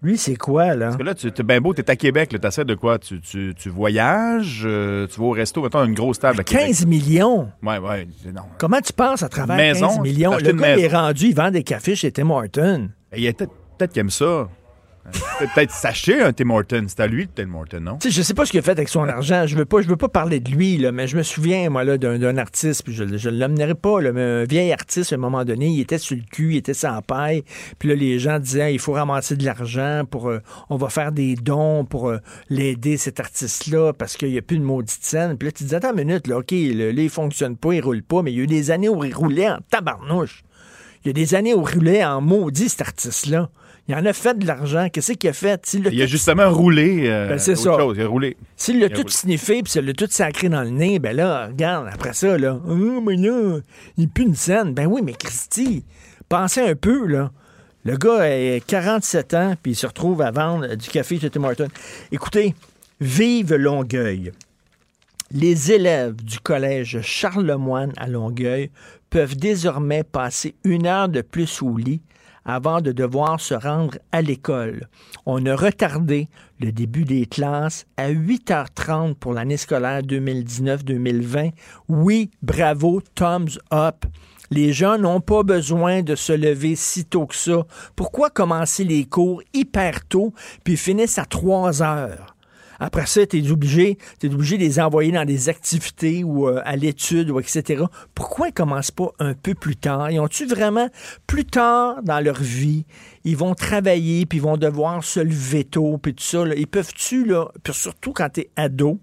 Lui, 0.00 0.16
c'est 0.16 0.36
quoi, 0.36 0.74
là? 0.74 0.86
Parce 0.86 0.96
que 0.96 1.02
là, 1.02 1.14
tu 1.14 1.26
es 1.26 1.42
bien 1.42 1.60
beau, 1.60 1.74
tu 1.74 1.80
es 1.80 1.90
à 1.90 1.96
Québec, 1.96 2.28
tu 2.40 2.46
essaies 2.46 2.64
de 2.64 2.74
quoi? 2.74 2.98
Tu, 2.98 3.20
tu, 3.20 3.52
tu 3.56 3.68
voyages, 3.68 4.62
euh, 4.64 5.06
tu 5.08 5.18
vas 5.20 5.26
au 5.26 5.30
resto, 5.30 5.62
mettons 5.62 5.84
une 5.84 5.94
grosse 5.94 6.20
table 6.20 6.40
à 6.40 6.44
Québec. 6.44 6.66
15 6.66 6.86
millions? 6.86 7.50
Ouais, 7.62 7.78
ouais, 7.78 8.06
non. 8.32 8.42
Comment 8.58 8.80
tu 8.80 8.92
penses 8.92 9.24
à 9.24 9.28
travers 9.28 9.56
Maison, 9.56 9.88
15 9.88 10.00
millions? 10.00 10.36
Le 10.36 10.52
gars, 10.52 10.76
il 10.76 10.84
est 10.84 10.94
rendu, 10.94 11.26
il 11.26 11.34
vend 11.34 11.50
des 11.50 11.64
cafés 11.64 11.96
chez 11.96 12.12
Tim 12.12 12.30
Horton. 12.30 12.90
Et 13.12 13.18
il 13.18 13.22
y 13.24 13.28
a 13.28 13.32
peut-être 13.32 13.52
peut-être 13.78 13.92
qu'il 13.92 14.00
aime 14.00 14.10
ça. 14.10 14.48
Peut- 15.38 15.46
Peut-être 15.54 15.70
s'acheter 15.70 16.20
un 16.20 16.32
Tim 16.32 16.50
Horton. 16.50 16.84
C'est 16.88 17.00
à 17.00 17.06
lui, 17.06 17.22
le 17.22 17.28
Tim 17.34 17.54
Horton, 17.54 17.80
non? 17.80 17.96
Tu 17.98 18.08
sais, 18.10 18.16
je 18.16 18.22
sais 18.22 18.34
pas 18.34 18.44
ce 18.44 18.50
qu'il 18.50 18.60
a 18.60 18.62
fait 18.62 18.72
avec 18.72 18.88
son 18.88 19.08
argent. 19.08 19.46
Je 19.46 19.56
veux 19.56 19.64
pas, 19.64 19.80
je 19.80 19.88
veux 19.88 19.96
pas 19.96 20.08
parler 20.08 20.40
de 20.40 20.50
lui, 20.50 20.84
mais 20.92 21.06
je 21.06 21.16
me 21.16 21.22
souviens, 21.22 21.70
moi, 21.70 21.84
là, 21.84 21.98
d'un, 21.98 22.36
artiste, 22.36 22.82
puis 22.84 22.92
je, 22.92 23.16
je 23.16 23.30
l'emmènerai 23.30 23.74
pas, 23.74 24.00
là, 24.00 24.12
mais 24.12 24.22
un 24.22 24.44
vieil 24.44 24.72
artiste, 24.72 25.12
à 25.12 25.16
un 25.16 25.18
moment 25.18 25.44
donné, 25.44 25.68
il 25.68 25.80
était 25.80 25.98
sur 25.98 26.16
le 26.16 26.22
cul, 26.30 26.52
il 26.52 26.56
était 26.56 26.74
sans 26.74 27.00
paille. 27.02 27.44
Puis 27.78 27.88
là, 27.88 27.94
les 27.94 28.18
gens 28.18 28.38
disaient, 28.38 28.74
il 28.74 28.78
faut 28.78 28.92
ramasser 28.92 29.36
de 29.36 29.44
l'argent 29.44 30.02
pour, 30.08 30.28
euh, 30.28 30.40
on 30.70 30.76
va 30.76 30.88
faire 30.88 31.12
des 31.12 31.34
dons 31.36 31.84
pour 31.84 32.08
euh, 32.08 32.18
l'aider, 32.50 32.96
cet 32.96 33.20
artiste-là, 33.20 33.92
parce 33.92 34.16
qu'il 34.16 34.30
n'y 34.30 34.38
a 34.38 34.42
plus 34.42 34.58
de 34.58 34.64
maudite 34.64 35.04
scène. 35.04 35.36
Puis 35.38 35.46
là, 35.48 35.52
tu 35.52 35.64
te 35.64 35.68
dis, 35.68 35.74
attends 35.74 35.90
une 35.96 36.04
minute, 36.04 36.26
là, 36.26 36.38
OK, 36.38 36.50
là, 36.50 36.90
il 36.90 37.10
fonctionne 37.10 37.56
pas, 37.56 37.72
il 37.72 37.80
roule 37.80 38.02
pas, 38.02 38.22
mais 38.22 38.32
il 38.32 38.38
y 38.38 38.40
a 38.40 38.44
eu 38.44 38.46
des 38.46 38.70
années 38.70 38.88
où 38.88 39.04
il 39.04 39.14
roulait 39.14 39.48
en 39.48 39.58
tabarnouche. 39.70 40.42
Il 41.04 41.08
y 41.08 41.10
a 41.10 41.12
des 41.12 41.34
années 41.34 41.54
où 41.54 41.64
il 41.66 41.74
roulait 41.74 42.04
en 42.04 42.20
maudit, 42.20 42.68
cet 42.68 42.82
artiste-là. 42.82 43.50
Il 43.88 43.94
en 43.94 44.04
a 44.04 44.12
fait 44.12 44.38
de 44.38 44.46
l'argent. 44.46 44.88
Qu'est-ce 44.92 45.14
qu'il 45.14 45.30
a 45.30 45.32
fait? 45.32 45.74
Il 45.90 46.02
a 46.02 46.06
justement 46.06 46.50
roulé. 46.50 47.06
euh, 47.06 47.28
Ben, 47.28 47.38
c'est 47.38 47.56
ça. 47.56 47.76
chose, 47.78 47.96
il 47.98 48.02
a 48.04 48.06
roulé. 48.08 48.36
S'il 48.54 48.80
l'a 48.80 48.90
tout 48.90 48.98
roulé. 48.98 49.10
sniffé 49.10 49.62
puis 49.62 49.72
s'il 49.72 49.86
l'a 49.86 49.94
tout 49.94 50.06
sacré 50.10 50.50
dans 50.50 50.62
le 50.62 50.68
nez, 50.70 50.98
ben 50.98 51.16
là, 51.16 51.46
regarde, 51.46 51.88
après 51.90 52.12
ça, 52.12 52.36
là, 52.36 52.60
oh, 52.68 53.00
mais 53.00 53.16
là, 53.16 53.58
il 53.96 54.08
pue 54.10 54.22
une 54.24 54.34
scène. 54.34 54.74
Ben 54.74 54.86
oui, 54.86 55.00
mais 55.02 55.14
Christy, 55.14 55.84
pensez 56.28 56.60
un 56.60 56.74
peu, 56.74 57.06
là. 57.06 57.30
Le 57.84 57.96
gars 57.96 58.20
a 58.24 58.60
47 58.60 59.34
ans, 59.34 59.54
puis 59.62 59.72
il 59.72 59.74
se 59.74 59.86
retrouve 59.86 60.20
à 60.20 60.30
vendre 60.30 60.74
du 60.74 60.88
café 60.90 61.18
chez 61.18 61.30
Tim 61.30 61.44
Hortons. 61.44 61.68
Écoutez, 62.12 62.54
vive 63.00 63.54
Longueuil. 63.54 64.32
Les 65.30 65.72
élèves 65.72 66.16
du 66.16 66.40
collège 66.40 67.00
Charlemagne 67.02 67.92
à 67.96 68.06
Longueuil 68.08 68.70
peuvent 69.08 69.36
désormais 69.36 70.02
passer 70.02 70.54
une 70.64 70.86
heure 70.86 71.08
de 71.08 71.22
plus 71.22 71.62
au 71.62 71.76
lit 71.76 72.02
avant 72.48 72.80
de 72.80 72.92
devoir 72.92 73.38
se 73.40 73.54
rendre 73.54 73.98
à 74.10 74.22
l'école. 74.22 74.88
On 75.26 75.44
a 75.44 75.54
retardé 75.54 76.28
le 76.60 76.72
début 76.72 77.04
des 77.04 77.26
classes 77.26 77.86
à 77.98 78.10
8h30 78.10 79.14
pour 79.14 79.34
l'année 79.34 79.58
scolaire 79.58 80.00
2019-2020. 80.00 81.52
Oui, 81.88 82.30
bravo, 82.42 83.02
thumbs 83.14 83.60
up. 83.70 84.06
Les 84.50 84.72
gens 84.72 84.96
n'ont 84.96 85.20
pas 85.20 85.42
besoin 85.42 86.02
de 86.02 86.14
se 86.14 86.32
lever 86.32 86.74
si 86.74 87.04
tôt 87.04 87.26
que 87.26 87.34
ça. 87.34 87.66
Pourquoi 87.94 88.30
commencer 88.30 88.82
les 88.82 89.04
cours 89.04 89.42
hyper 89.52 90.06
tôt 90.06 90.32
puis 90.64 90.78
finissent 90.78 91.18
à 91.18 91.26
3 91.26 91.82
heures? 91.82 92.27
Après 92.80 93.06
ça, 93.06 93.26
tu 93.26 93.38
es 93.38 93.50
obligé, 93.50 93.98
t'es 94.18 94.32
obligé 94.32 94.56
de 94.56 94.62
les 94.62 94.80
envoyer 94.80 95.12
dans 95.12 95.24
des 95.24 95.48
activités 95.48 96.24
ou 96.24 96.48
euh, 96.48 96.60
à 96.64 96.76
l'étude 96.76 97.30
ou 97.30 97.40
etc. 97.40 97.84
Pourquoi 98.14 98.48
ils 98.48 98.52
commencent 98.54 98.90
pas 98.90 99.12
un 99.18 99.34
peu 99.34 99.54
plus 99.54 99.76
tard? 99.76 100.10
Ils 100.10 100.20
ont-tu 100.20 100.46
vraiment 100.46 100.88
plus 101.26 101.44
tard 101.44 102.02
dans 102.02 102.20
leur 102.20 102.40
vie, 102.40 102.84
ils 103.24 103.36
vont 103.36 103.54
travailler 103.54 104.26
puis 104.26 104.38
ils 104.38 104.42
vont 104.42 104.56
devoir 104.56 105.02
se 105.02 105.20
lever 105.20 105.64
tôt 105.64 105.98
puis 105.98 106.14
tout 106.14 106.24
ça. 106.24 106.44
Ils 106.56 106.66
peuvent-tu, 106.66 107.24
là, 107.24 107.48
puis 107.62 107.74
surtout 107.74 108.12
quand 108.12 108.30
tu 108.30 108.40
es 108.40 108.50
ado, 108.56 109.00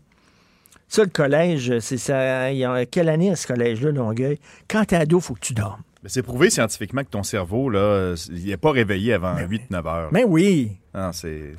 ça, 0.88 1.04
le 1.04 1.10
collège, 1.10 1.80
c'est 1.80 1.98
ça. 1.98 2.52
Il 2.52 2.60
y 2.60 2.64
a 2.64 2.86
quelle 2.86 3.10
année 3.10 3.32
à 3.32 3.36
ce 3.36 3.48
collège-là, 3.48 3.92
Longueuil? 3.92 4.40
Quand 4.70 4.86
t'es 4.86 4.96
ado, 4.96 5.20
faut 5.20 5.34
que 5.34 5.40
tu 5.40 5.54
dormes. 5.54 5.82
C'est 6.08 6.24
prouvé 6.24 6.50
scientifiquement 6.50 7.04
que 7.04 7.10
ton 7.10 7.24
cerveau, 7.24 7.70
là, 7.70 8.16
il 8.30 8.46
n'est 8.46 8.58
pas 8.58 8.72
réveillé 8.72 9.14
avant 9.14 9.36
8-9 9.36 9.88
heures. 9.88 10.10
Mais 10.12 10.24
oui. 10.24 10.78
Non, 10.94 11.12
c'est 11.14 11.56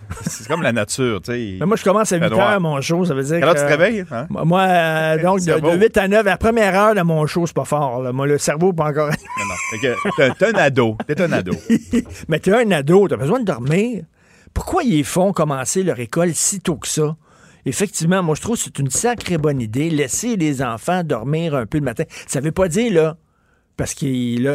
comme 0.49 0.63
la 0.63 0.73
nature, 0.73 1.21
tu 1.21 1.33
sais. 1.33 1.57
Mais 1.61 1.67
moi, 1.67 1.77
je 1.77 1.85
commence 1.85 2.11
à 2.13 2.17
8 2.17 2.23
fait 2.23 2.31
noir. 2.31 2.53
heures 2.53 2.61
mon 2.61 2.81
show, 2.81 3.05
ça 3.05 3.15
veut 3.15 3.23
dire 3.23 3.41
que... 3.41 3.49
tu 3.49 3.55
te 3.55 3.65
réveilles, 3.65 4.05
hein? 4.11 4.27
Moi, 4.31 4.63
euh, 4.63 5.23
donc, 5.23 5.39
de, 5.39 5.45
cerveau. 5.45 5.73
de 5.73 5.79
8 5.79 5.97
à 5.99 6.09
9, 6.09 6.25
la 6.25 6.37
première 6.39 6.75
heure 6.75 6.95
de 6.95 7.03
mon 7.03 7.27
show, 7.27 7.47
c'est 7.47 7.55
pas 7.55 7.65
fort. 7.65 8.03
là. 8.03 8.13
Moi, 8.13 8.27
le 8.27 8.39
cerveau, 8.39 8.73
pas 8.73 8.87
encore... 8.87 9.11
Non, 9.39 9.45
non. 9.45 9.99
T'es 10.17 10.31
t'es 10.39 10.47
un 10.47 10.59
ado. 10.59 10.97
T'es 11.07 11.21
un 11.21 11.33
ado. 11.33 11.53
Mais 12.29 12.39
t'es 12.39 12.53
un 12.53 12.71
ado, 12.71 13.09
t'as 13.09 13.17
besoin 13.17 13.41
de 13.41 13.45
dormir. 13.45 14.05
Pourquoi 14.55 14.85
ils 14.85 15.05
font 15.05 15.33
commencer 15.33 15.83
leur 15.83 16.01
école 16.01 16.35
si 16.35 16.61
tôt 16.61 16.77
que 16.77 16.89
ça? 16.89 17.17
Effectivement, 17.67 18.23
moi, 18.23 18.37
je 18.37 18.41
trouve 18.41 18.57
que 18.57 18.63
c'est 18.63 18.79
une 18.79 18.91
sacrée 18.91 19.39
bonne 19.39 19.61
idée. 19.61 19.91
Laisser 19.91 20.37
les 20.37 20.63
enfants 20.63 21.03
dormir 21.03 21.55
un 21.55 21.67
peu 21.67 21.79
le 21.79 21.85
matin. 21.85 22.05
Ça 22.27 22.41
veut 22.41 22.53
pas 22.53 22.69
dire, 22.69 22.93
là, 22.93 23.17
parce 23.77 23.95
qu'ils 23.95 24.47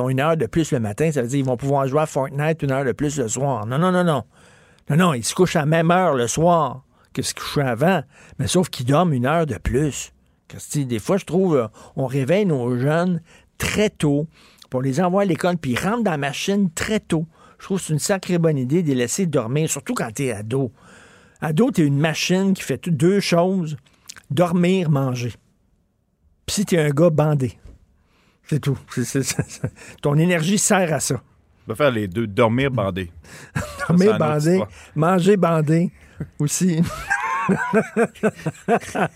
ont 0.00 0.08
une 0.08 0.20
heure 0.20 0.36
de 0.36 0.46
plus 0.46 0.72
le 0.72 0.80
matin, 0.80 1.12
ça 1.12 1.22
veut 1.22 1.28
dire 1.28 1.38
qu'ils 1.38 1.46
vont 1.46 1.56
pouvoir 1.56 1.86
jouer 1.86 2.00
à 2.00 2.06
Fortnite 2.06 2.62
une 2.62 2.72
heure 2.72 2.84
de 2.84 2.92
plus 2.92 3.18
le 3.18 3.28
soir. 3.28 3.66
Non, 3.66 3.78
non, 3.78 3.92
non, 3.92 4.04
non. 4.04 4.24
Non, 4.88 4.96
non, 4.96 5.14
ils 5.14 5.24
se 5.24 5.34
couchent 5.34 5.56
à 5.56 5.60
la 5.60 5.66
même 5.66 5.90
heure 5.90 6.14
le 6.14 6.26
soir 6.26 6.84
que 7.12 7.22
ce 7.22 7.34
qu'ils 7.34 7.42
couchaient 7.42 7.60
avant, 7.62 8.02
mais 8.38 8.46
sauf 8.46 8.70
qu'ils 8.70 8.86
dorment 8.86 9.12
une 9.12 9.26
heure 9.26 9.46
de 9.46 9.56
plus. 9.56 10.12
Christy, 10.48 10.86
des 10.86 10.98
fois, 10.98 11.16
je 11.16 11.24
trouve, 11.24 11.56
euh, 11.56 11.68
on 11.96 12.06
réveille 12.06 12.46
nos 12.46 12.76
jeunes 12.76 13.20
très 13.58 13.90
tôt, 13.90 14.26
on 14.72 14.80
les 14.80 15.00
envoie 15.00 15.22
à 15.22 15.24
l'école, 15.24 15.56
puis 15.56 15.72
ils 15.72 15.78
rentrent 15.78 16.04
dans 16.04 16.10
la 16.12 16.16
machine 16.16 16.70
très 16.72 17.00
tôt. 17.00 17.26
Je 17.58 17.64
trouve 17.64 17.78
que 17.78 17.86
c'est 17.86 17.92
une 17.92 17.98
sacrée 17.98 18.38
bonne 18.38 18.56
idée 18.56 18.82
de 18.82 18.88
les 18.88 18.94
laisser 18.94 19.26
dormir, 19.26 19.68
surtout 19.68 19.94
quand 19.94 20.10
tu 20.12 20.24
es 20.24 20.32
ado. 20.32 20.72
Ado, 21.40 21.70
tu 21.70 21.82
es 21.82 21.86
une 21.86 21.98
machine 21.98 22.54
qui 22.54 22.62
fait 22.62 22.88
deux 22.88 23.20
choses, 23.20 23.76
dormir, 24.30 24.90
manger. 24.90 25.34
Puis 26.46 26.54
si 26.54 26.64
tu 26.64 26.76
es 26.76 26.80
un 26.80 26.90
gars 26.90 27.10
bandé, 27.10 27.58
c'est 28.50 28.58
tout. 28.60 28.78
C'est- 28.94 29.04
c'est- 29.04 29.22
c'est- 29.22 29.44
c'est- 29.48 29.72
ton 30.02 30.16
énergie 30.18 30.58
sert 30.58 30.92
à 30.92 31.00
ça. 31.00 31.14
Tu 31.16 31.68
vas 31.68 31.74
faire 31.74 31.90
les 31.90 32.08
deux, 32.08 32.26
dormir 32.26 32.70
bandé. 32.70 33.10
Dormir 33.88 34.12
c'est 34.12 34.18
bandé, 34.18 34.62
manger 34.94 35.36
bandé 35.36 35.90
aussi. 36.38 36.82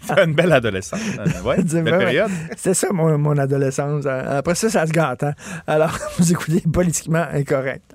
C'est 0.03 0.24
une 0.24 0.35
belle 0.35 0.51
adolescence. 0.53 1.01
Euh, 1.18 1.43
Ouais, 1.45 1.57
C'est 1.68 1.82
belle 1.82 1.95
vrai, 1.95 2.05
période. 2.07 2.30
C'était 2.57 2.74
ça, 2.74 2.89
mon, 2.93 3.16
mon 3.18 3.37
adolescence. 3.39 4.07
Après 4.07 4.55
ça, 4.57 4.68
ça 4.70 4.87
se 4.87 4.93
gâte. 4.93 5.22
hein. 5.22 5.35
Alors, 5.66 5.97
vous 6.18 6.32
écoutez 6.32 6.61
politiquement 6.62 7.24
incorrect. 7.32 7.95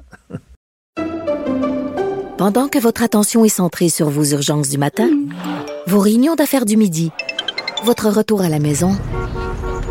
Pendant 2.37 2.69
que 2.69 2.79
votre 2.79 3.03
attention 3.03 3.43
est 3.43 3.49
centrée 3.49 3.89
sur 3.89 4.09
vos 4.09 4.23
urgences 4.23 4.69
du 4.69 4.77
matin, 4.77 5.09
vos 5.87 5.99
réunions 5.99 6.35
d'affaires 6.35 6.65
du 6.65 6.77
midi, 6.77 7.11
votre 7.83 8.07
retour 8.09 8.41
à 8.41 8.49
la 8.49 8.59
maison 8.59 8.97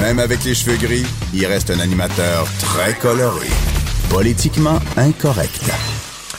même 0.00 0.18
avec 0.18 0.44
les 0.44 0.54
cheveux 0.54 0.76
gris, 0.76 1.06
il 1.34 1.46
reste 1.46 1.70
un 1.70 1.80
animateur 1.80 2.46
très 2.60 2.94
coloré. 2.94 3.46
Politiquement 4.10 4.78
incorrect. 4.96 5.70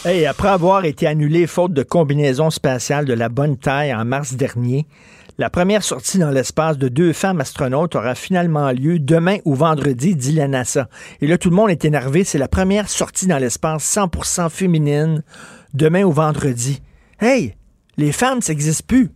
Hey, 0.06 0.26
après 0.26 0.50
avoir 0.50 0.86
été 0.86 1.08
annulé 1.08 1.48
faute 1.48 1.74
de 1.74 1.84
combinaison 1.84 2.50
spatiale 2.50 3.06
de 3.06 3.14
la 3.14 3.30
bonne 3.30 3.58
taille 3.58 3.94
en 3.94 4.06
mars 4.06 4.34
dernier, 4.34 4.86
la 5.38 5.50
première 5.50 5.84
sortie 5.84 6.18
dans 6.18 6.32
l'espace 6.32 6.78
de 6.78 6.88
deux 6.88 7.14
femmes 7.14 7.42
astronautes 7.42 7.96
aura 7.96 8.16
finalement 8.16 8.72
lieu 8.72 9.00
demain 9.00 9.38
ou 9.46 9.54
vendredi, 9.54 10.16
dit 10.16 10.32
la 10.32 10.48
NASA. 10.48 10.90
Et 11.22 11.28
là, 11.28 11.38
tout 11.38 11.50
le 11.50 11.56
monde 11.56 11.70
est 11.70 11.86
énervé. 11.86 12.24
C'est 12.24 12.40
la 12.40 12.48
première 12.48 12.90
sortie 12.90 13.28
dans 13.28 13.38
l'espace 13.38 13.84
100% 13.96 14.50
féminine 14.50 15.24
demain 15.74 16.04
ou 16.04 16.12
vendredi. 16.12 16.82
Hey, 17.20 17.54
Les 17.98 18.12
femmes, 18.12 18.42
ça 18.42 18.54
n'existe 18.54 18.86
plus. 18.86 19.12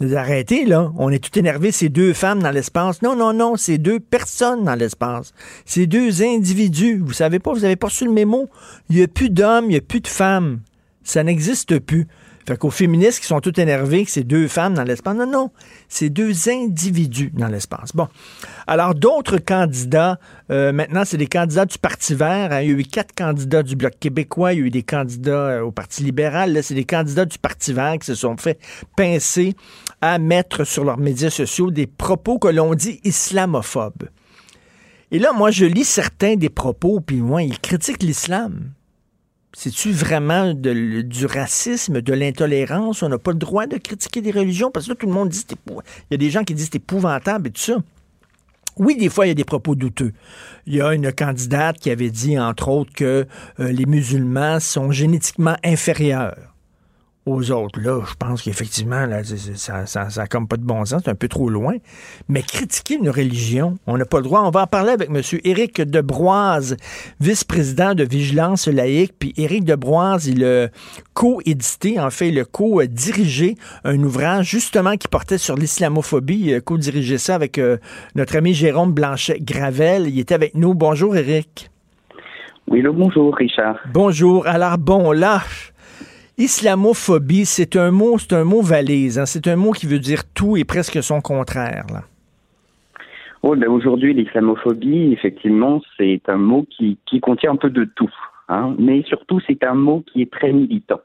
Arrêtez, 0.00 0.64
là. 0.64 0.90
On 0.96 1.10
est 1.10 1.22
tout 1.22 1.38
énervé, 1.38 1.72
c'est 1.72 1.90
deux 1.90 2.14
femmes 2.14 2.42
dans 2.42 2.50
l'espace. 2.50 3.02
Non, 3.02 3.14
non, 3.14 3.34
non, 3.34 3.56
c'est 3.56 3.76
deux 3.76 4.00
personnes 4.00 4.64
dans 4.64 4.74
l'espace. 4.74 5.34
C'est 5.66 5.86
deux 5.86 6.22
individus. 6.22 6.98
Vous 6.98 7.12
savez 7.12 7.38
pas, 7.38 7.52
vous 7.52 7.64
avez 7.64 7.76
pas 7.76 7.90
su 7.90 8.06
le 8.06 8.12
mémo? 8.12 8.48
Il 8.88 8.96
n'y 8.96 9.02
a 9.02 9.08
plus 9.08 9.28
d'hommes, 9.28 9.66
il 9.66 9.70
n'y 9.70 9.76
a 9.76 9.82
plus 9.82 10.00
de 10.00 10.08
femmes. 10.08 10.60
Ça 11.04 11.22
n'existe 11.22 11.78
plus. 11.80 12.06
Fait 12.48 12.56
qu'aux 12.56 12.70
féministes 12.70 13.20
qui 13.20 13.26
sont 13.26 13.40
tout 13.40 13.60
énervés 13.60 14.04
que 14.04 14.10
c'est 14.10 14.24
deux 14.24 14.48
femmes 14.48 14.74
dans 14.74 14.82
l'espace, 14.82 15.14
non, 15.14 15.26
non, 15.26 15.50
c'est 15.88 16.08
deux 16.08 16.48
individus 16.48 17.30
dans 17.34 17.48
l'espace. 17.48 17.94
Bon. 17.94 18.08
Alors, 18.66 18.94
d'autres 18.94 19.38
candidats, 19.38 20.18
euh, 20.50 20.72
maintenant, 20.72 21.02
c'est 21.04 21.18
des 21.18 21.26
candidats 21.26 21.66
du 21.66 21.78
Parti 21.78 22.14
vert. 22.14 22.50
Hein. 22.50 22.62
Il 22.62 22.70
y 22.70 22.74
a 22.74 22.78
eu 22.78 22.82
quatre 22.82 23.14
candidats 23.14 23.62
du 23.62 23.76
Bloc 23.76 23.92
québécois, 24.00 24.54
il 24.54 24.58
y 24.58 24.62
a 24.62 24.66
eu 24.66 24.70
des 24.70 24.82
candidats 24.82 25.32
euh, 25.32 25.60
au 25.60 25.70
Parti 25.70 26.02
libéral. 26.02 26.54
Là, 26.54 26.62
c'est 26.62 26.74
des 26.74 26.84
candidats 26.84 27.26
du 27.26 27.38
Parti 27.38 27.72
vert 27.72 27.98
qui 28.00 28.06
se 28.06 28.14
sont 28.14 28.36
fait 28.36 28.58
pincer 28.96 29.54
à 30.00 30.18
mettre 30.18 30.64
sur 30.64 30.84
leurs 30.84 30.98
médias 30.98 31.30
sociaux 31.30 31.70
des 31.70 31.86
propos 31.86 32.38
que 32.38 32.48
l'on 32.48 32.74
dit 32.74 33.00
islamophobes. 33.04 34.08
Et 35.10 35.18
là, 35.18 35.32
moi, 35.32 35.50
je 35.50 35.66
lis 35.66 35.84
certains 35.84 36.36
des 36.36 36.48
propos, 36.48 37.00
puis 37.00 37.20
moi, 37.20 37.42
ils 37.42 37.58
critiquent 37.58 38.02
l'islam. 38.02 38.72
C'est-tu 39.52 39.90
vraiment 39.90 40.54
du 40.54 41.26
racisme, 41.26 42.00
de 42.00 42.12
l'intolérance? 42.12 43.02
On 43.02 43.08
n'a 43.08 43.18
pas 43.18 43.32
le 43.32 43.38
droit 43.38 43.66
de 43.66 43.76
critiquer 43.78 44.20
des 44.20 44.30
religions 44.30 44.70
parce 44.70 44.86
que 44.86 44.92
tout 44.92 45.06
le 45.06 45.12
monde 45.12 45.28
dit 45.28 45.44
Il 45.68 45.82
y 46.12 46.14
a 46.14 46.16
des 46.16 46.30
gens 46.30 46.44
qui 46.44 46.54
disent 46.54 46.68
c'est 46.70 46.76
épouvantable 46.76 47.48
et 47.48 47.50
tout 47.50 47.60
ça. 47.60 47.76
Oui, 48.76 48.96
des 48.96 49.08
fois, 49.08 49.26
il 49.26 49.30
y 49.30 49.32
a 49.32 49.34
des 49.34 49.44
propos 49.44 49.74
douteux. 49.74 50.12
Il 50.66 50.76
y 50.76 50.80
a 50.80 50.94
une 50.94 51.12
candidate 51.12 51.78
qui 51.78 51.90
avait 51.90 52.10
dit, 52.10 52.38
entre 52.38 52.68
autres, 52.68 52.92
que 52.94 53.26
euh, 53.58 53.72
les 53.72 53.84
musulmans 53.84 54.60
sont 54.60 54.92
génétiquement 54.92 55.56
inférieurs 55.64 56.49
aux 57.30 57.50
autres. 57.50 57.80
Là, 57.80 58.00
je 58.06 58.14
pense 58.14 58.42
qu'effectivement, 58.42 59.06
là, 59.06 59.22
ça, 59.24 59.86
ça, 59.86 60.10
ça 60.10 60.22
a 60.22 60.26
comme 60.26 60.48
pas 60.48 60.56
de 60.56 60.64
bon 60.64 60.84
sens, 60.84 61.02
c'est 61.04 61.10
un 61.10 61.14
peu 61.14 61.28
trop 61.28 61.48
loin. 61.48 61.74
Mais 62.28 62.42
critiquer 62.42 62.96
une 62.96 63.10
religion, 63.10 63.78
on 63.86 63.96
n'a 63.96 64.04
pas 64.04 64.18
le 64.18 64.24
droit. 64.24 64.42
On 64.42 64.50
va 64.50 64.62
en 64.62 64.66
parler 64.66 64.90
avec 64.90 65.08
M. 65.10 65.20
Éric 65.44 65.80
Debroise, 65.80 66.76
vice-président 67.20 67.94
de 67.94 68.04
Vigilance 68.04 68.66
laïque. 68.68 69.14
Puis 69.18 69.32
Éric 69.36 69.64
Debroise, 69.64 70.26
il 70.26 70.44
a 70.44 70.68
co-édité, 71.14 72.00
en 72.00 72.10
fait, 72.10 72.28
il 72.28 72.40
a 72.40 72.44
co-dirigé 72.44 73.56
un 73.84 73.98
ouvrage 74.02 74.50
justement 74.50 74.96
qui 74.96 75.08
portait 75.08 75.38
sur 75.38 75.56
l'islamophobie. 75.56 76.40
Il 76.40 76.54
a 76.54 76.60
co-dirigé 76.60 77.18
ça 77.18 77.34
avec 77.34 77.58
euh, 77.58 77.76
notre 78.14 78.36
ami 78.36 78.54
Jérôme 78.54 78.92
Blanchet-Gravel. 78.92 80.08
Il 80.08 80.18
était 80.18 80.34
avec 80.34 80.54
nous. 80.54 80.74
Bonjour, 80.74 81.16
Éric. 81.16 81.70
Oui, 82.68 82.82
le 82.82 82.92
bonjour, 82.92 83.34
Richard. 83.34 83.76
Bonjour. 83.92 84.46
Alors, 84.46 84.78
bon, 84.78 85.10
là, 85.10 85.42
islamophobie, 86.40 87.44
c'est 87.44 87.76
un 87.76 87.90
mot, 87.90 88.18
c'est 88.18 88.32
un 88.32 88.44
mot 88.44 88.62
valise. 88.62 89.18
hein. 89.18 89.26
C'est 89.26 89.46
un 89.46 89.56
mot 89.56 89.72
qui 89.72 89.86
veut 89.86 89.98
dire 89.98 90.22
tout 90.34 90.56
et 90.56 90.64
presque 90.64 91.02
son 91.02 91.20
contraire. 91.20 91.86
Oh, 93.42 93.54
ben 93.56 93.68
aujourd'hui, 93.68 94.12
l'islamophobie, 94.14 95.12
effectivement, 95.12 95.80
c'est 95.96 96.22
un 96.28 96.36
mot 96.36 96.66
qui, 96.68 96.98
qui 97.06 97.20
contient 97.20 97.52
un 97.52 97.56
peu 97.56 97.70
de 97.70 97.84
tout. 97.84 98.10
hein. 98.48 98.74
Mais 98.78 99.02
surtout, 99.02 99.40
c'est 99.46 99.62
un 99.64 99.74
mot 99.74 100.02
qui 100.12 100.22
est 100.22 100.30
très 100.30 100.52
militant. 100.52 101.00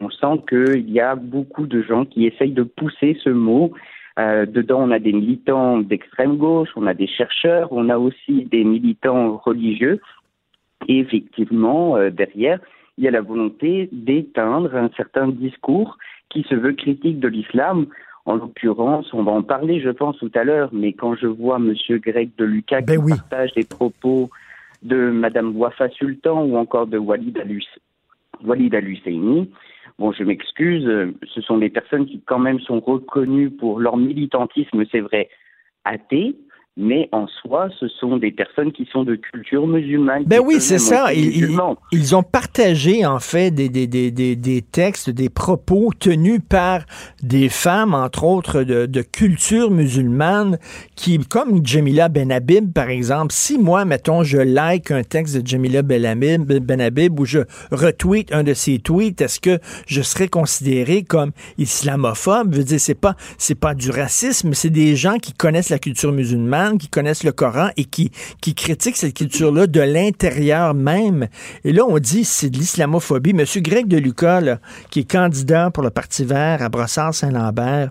On 0.00 0.10
sent 0.10 0.42
qu'il 0.48 0.90
y 0.90 1.00
a 1.00 1.14
beaucoup 1.14 1.66
de 1.66 1.80
gens 1.82 2.04
qui 2.04 2.26
essayent 2.26 2.52
de 2.52 2.64
pousser 2.64 3.16
ce 3.22 3.30
mot. 3.30 3.72
Euh, 4.18 4.46
dedans, 4.46 4.80
on 4.82 4.90
a 4.90 4.98
des 4.98 5.12
militants 5.12 5.78
d'extrême 5.78 6.36
gauche, 6.36 6.68
on 6.76 6.86
a 6.86 6.94
des 6.94 7.06
chercheurs, 7.06 7.68
on 7.72 7.88
a 7.88 7.98
aussi 7.98 8.44
des 8.50 8.64
militants 8.64 9.36
religieux. 9.36 10.00
Et 10.88 10.98
effectivement, 10.98 11.96
euh, 11.96 12.10
derrière, 12.10 12.58
il 12.98 13.04
y 13.04 13.08
a 13.08 13.10
la 13.10 13.20
volonté 13.20 13.88
d'éteindre 13.92 14.74
un 14.74 14.90
certain 14.96 15.28
discours 15.28 15.98
qui 16.28 16.42
se 16.44 16.54
veut 16.54 16.72
critique 16.72 17.20
de 17.20 17.28
l'islam. 17.28 17.86
En 18.24 18.36
l'occurrence, 18.36 19.12
on 19.12 19.24
va 19.24 19.32
en 19.32 19.42
parler, 19.42 19.80
je 19.80 19.90
pense, 19.90 20.16
tout 20.18 20.30
à 20.34 20.44
l'heure, 20.44 20.70
mais 20.72 20.92
quand 20.92 21.16
je 21.16 21.26
vois 21.26 21.56
M. 21.56 21.74
Greg 21.98 22.30
de 22.38 22.44
Lucas 22.44 22.82
qui 22.82 22.96
partage 23.08 23.52
des 23.54 23.64
propos 23.64 24.30
de 24.82 25.10
Mme 25.10 25.56
Wafa 25.56 25.88
Sultan 25.90 26.44
ou 26.44 26.56
encore 26.56 26.86
de 26.86 26.98
Walid 26.98 27.38
Al-Hus- 27.38 27.80
Walid 28.44 28.74
Al-Husseini, 28.74 29.50
bon, 29.98 30.12
je 30.12 30.22
m'excuse, 30.22 30.88
ce 31.24 31.40
sont 31.40 31.58
des 31.58 31.70
personnes 31.70 32.06
qui 32.06 32.20
quand 32.20 32.38
même 32.38 32.60
sont 32.60 32.80
reconnues 32.80 33.50
pour 33.50 33.80
leur 33.80 33.96
militantisme, 33.96 34.84
c'est 34.90 35.00
vrai, 35.00 35.28
athée, 35.84 36.36
mais 36.76 37.10
en 37.12 37.26
soi, 37.26 37.68
ce 37.78 37.86
sont 37.86 38.16
des 38.16 38.30
personnes 38.30 38.72
qui 38.72 38.88
sont 38.90 39.04
de 39.04 39.14
culture 39.14 39.66
musulmane. 39.66 40.24
Ben 40.24 40.40
oui, 40.42 40.56
c'est 40.58 40.78
ça. 40.78 41.12
Ils, 41.12 42.16
ont 42.16 42.22
partagé, 42.22 43.04
en 43.04 43.18
fait, 43.18 43.50
des, 43.50 43.68
des, 43.68 43.86
des, 43.86 44.10
des, 44.10 44.36
des 44.36 44.62
textes, 44.62 45.10
des 45.10 45.28
propos 45.28 45.90
tenus 45.98 46.40
par 46.48 46.80
des 47.22 47.50
femmes, 47.50 47.92
entre 47.92 48.24
autres, 48.24 48.62
de, 48.62 48.86
de 48.86 49.02
culture 49.02 49.70
musulmane, 49.70 50.58
qui, 50.96 51.18
comme 51.18 51.64
Jamila 51.64 52.08
Benhabib, 52.08 52.72
par 52.72 52.88
exemple, 52.88 53.34
si 53.34 53.58
moi, 53.58 53.84
mettons, 53.84 54.22
je 54.22 54.38
like 54.38 54.90
un 54.90 55.02
texte 55.02 55.36
de 55.36 55.46
Jamila 55.46 55.82
Benhabib, 55.82 56.50
Benhabib 56.50 57.20
ou 57.20 57.26
je 57.26 57.40
retweet 57.70 58.32
un 58.32 58.44
de 58.44 58.54
ses 58.54 58.78
tweets, 58.78 59.20
est-ce 59.20 59.40
que 59.40 59.58
je 59.86 60.00
serais 60.00 60.28
considéré 60.28 61.02
comme 61.02 61.32
islamophobe? 61.58 62.54
Je 62.54 62.58
veux 62.58 62.64
dire, 62.64 62.80
c'est 62.80 62.98
pas, 62.98 63.14
c'est 63.36 63.58
pas 63.58 63.74
du 63.74 63.90
racisme, 63.90 64.54
c'est 64.54 64.70
des 64.70 64.96
gens 64.96 65.18
qui 65.18 65.34
connaissent 65.34 65.70
la 65.70 65.78
culture 65.78 66.12
musulmane, 66.12 66.61
qui 66.78 66.88
connaissent 66.88 67.24
le 67.24 67.32
Coran 67.32 67.70
et 67.76 67.84
qui, 67.84 68.10
qui 68.40 68.54
critiquent 68.54 68.96
cette 68.96 69.14
culture-là 69.14 69.66
de 69.66 69.80
l'intérieur 69.80 70.74
même. 70.74 71.28
Et 71.64 71.72
là, 71.72 71.84
on 71.86 71.98
dit 71.98 72.24
c'est 72.24 72.50
de 72.50 72.58
l'islamophobie. 72.58 73.34
Monsieur 73.34 73.60
Greg 73.60 73.86
de 73.86 73.98
Lucas, 73.98 74.58
qui 74.90 75.00
est 75.00 75.10
candidat 75.10 75.70
pour 75.70 75.82
le 75.82 75.90
Parti 75.90 76.24
vert 76.24 76.62
à 76.62 76.68
Brossard-Saint-Lambert, 76.68 77.90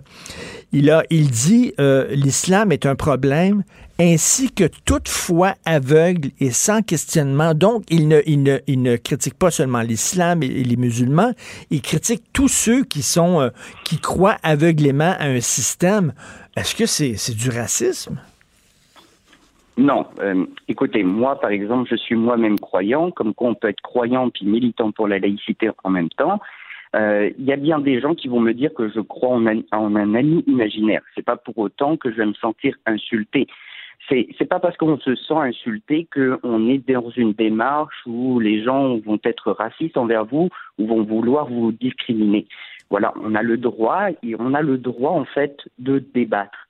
il, 0.72 0.90
a, 0.90 1.02
il 1.10 1.30
dit 1.30 1.74
euh, 1.78 2.06
l'islam 2.10 2.72
est 2.72 2.86
un 2.86 2.94
problème 2.94 3.62
ainsi 4.00 4.50
que 4.50 4.64
toute 4.84 5.08
foi 5.08 5.54
aveugle 5.64 6.30
et 6.40 6.50
sans 6.50 6.82
questionnement. 6.82 7.54
Donc, 7.54 7.84
il 7.90 8.08
ne, 8.08 8.20
il 8.26 8.42
ne, 8.42 8.58
il 8.66 8.82
ne 8.82 8.96
critique 8.96 9.34
pas 9.34 9.50
seulement 9.50 9.82
l'islam 9.82 10.42
et, 10.42 10.48
les 10.48 10.76
musulmans, 10.76 11.32
il 11.70 11.82
critique 11.82 12.24
tous 12.32 12.48
ceux 12.48 12.84
qui 12.84 13.02
sont 13.02 13.40
euh, 13.40 13.50
qui 13.84 13.98
croient 13.98 14.38
aveuglément 14.42 15.14
à 15.18 15.26
un 15.26 15.40
système. 15.40 16.14
Est-ce 16.56 16.74
que 16.74 16.86
c'est 16.86 17.14
c'est 17.16 17.34
du 17.34 17.50
racisme? 17.50 18.18
Non, 19.78 20.06
euh, 20.20 20.44
écoutez, 20.68 21.02
moi 21.02 21.40
par 21.40 21.50
exemple, 21.50 21.88
je 21.90 21.96
suis 21.96 22.14
moi-même 22.14 22.58
croyant, 22.58 23.10
comme 23.10 23.32
quoi 23.32 23.50
on 23.50 23.54
peut 23.54 23.68
être 23.68 23.80
croyant 23.80 24.28
puis 24.28 24.44
militant 24.44 24.92
pour 24.92 25.08
la 25.08 25.18
laïcité 25.18 25.70
en 25.82 25.90
même 25.90 26.10
temps. 26.10 26.40
Euh, 26.94 27.30
Il 27.38 27.46
y 27.46 27.52
a 27.52 27.56
bien 27.56 27.78
des 27.78 27.98
gens 28.00 28.14
qui 28.14 28.28
vont 28.28 28.40
me 28.40 28.52
dire 28.52 28.74
que 28.74 28.90
je 28.90 29.00
crois 29.00 29.30
en 29.30 29.46
un, 29.46 29.60
en 29.72 29.96
un 29.96 30.14
ami 30.14 30.44
imaginaire. 30.46 31.00
C'est 31.14 31.24
pas 31.24 31.36
pour 31.36 31.56
autant 31.56 31.96
que 31.96 32.10
je 32.10 32.16
vais 32.16 32.26
me 32.26 32.34
sentir 32.34 32.76
insulté. 32.84 33.46
C'est 34.08 34.28
c'est 34.36 34.46
pas 34.46 34.60
parce 34.60 34.76
qu'on 34.76 34.98
se 34.98 35.14
sent 35.14 35.34
insulté 35.34 36.06
qu'on 36.12 36.68
est 36.68 36.86
dans 36.90 37.08
une 37.10 37.32
démarche 37.32 38.02
où 38.04 38.40
les 38.40 38.62
gens 38.62 38.98
vont 38.98 39.20
être 39.24 39.52
racistes 39.52 39.96
envers 39.96 40.26
vous 40.26 40.50
ou 40.78 40.86
vont 40.86 41.02
vouloir 41.02 41.46
vous 41.46 41.72
discriminer. 41.72 42.46
Voilà, 42.90 43.14
on 43.22 43.34
a 43.34 43.42
le 43.42 43.56
droit 43.56 44.10
et 44.22 44.36
on 44.38 44.52
a 44.52 44.60
le 44.60 44.76
droit 44.76 45.12
en 45.12 45.24
fait 45.24 45.56
de 45.78 45.98
débattre. 45.98 46.61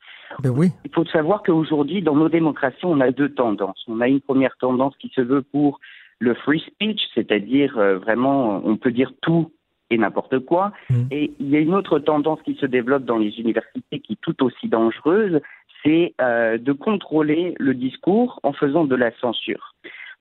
Ben 0.43 0.51
oui. 0.51 0.69
Il 0.85 0.91
faut 0.95 1.05
savoir 1.07 1.43
qu'aujourd'hui, 1.43 2.03
dans 2.03 2.17
nos 2.17 2.29
démocraties, 2.29 2.85
on 2.85 3.01
a 3.01 3.11
deux 3.11 3.31
tendances. 3.31 3.85
On 3.89 4.01
a 4.01 4.09
une 4.09 4.21
première 4.21 4.57
tendance 4.59 4.97
qui 4.99 5.11
se 5.15 5.21
veut 5.21 5.43
pour 5.43 5.81
le 6.19 6.35
free 6.35 6.61
speech, 6.61 7.01
c'est-à-dire 7.15 7.77
euh, 7.79 7.99
vraiment, 7.99 8.63
on 8.65 8.77
peut 8.77 8.93
dire 8.93 9.13
tout 9.23 9.51
et 9.91 9.99
n'importe 9.99 10.39
quoi. 10.39 10.73
Et 11.11 11.33
il 11.39 11.51
y 11.51 11.57
a 11.57 11.61
une 11.61 11.75
autre 11.75 11.99
tendance 11.99 12.41
qui 12.43 12.55
se 12.55 12.65
développe 12.65 13.05
dans 13.05 13.19
les 13.19 13.39
universités 13.39 14.01
qui 14.01 14.15
est 14.15 14.21
tout 14.23 14.43
aussi 14.43 14.69
dangereuse, 14.69 15.41
c'est 15.85 16.15
euh, 16.21 16.59
de 16.59 16.73
contrôler 16.73 17.55
le 17.59 17.75
discours 17.75 18.41
en 18.43 18.53
faisant 18.53 18.85
de 18.85 18.95
la 18.95 19.11
censure. 19.19 19.75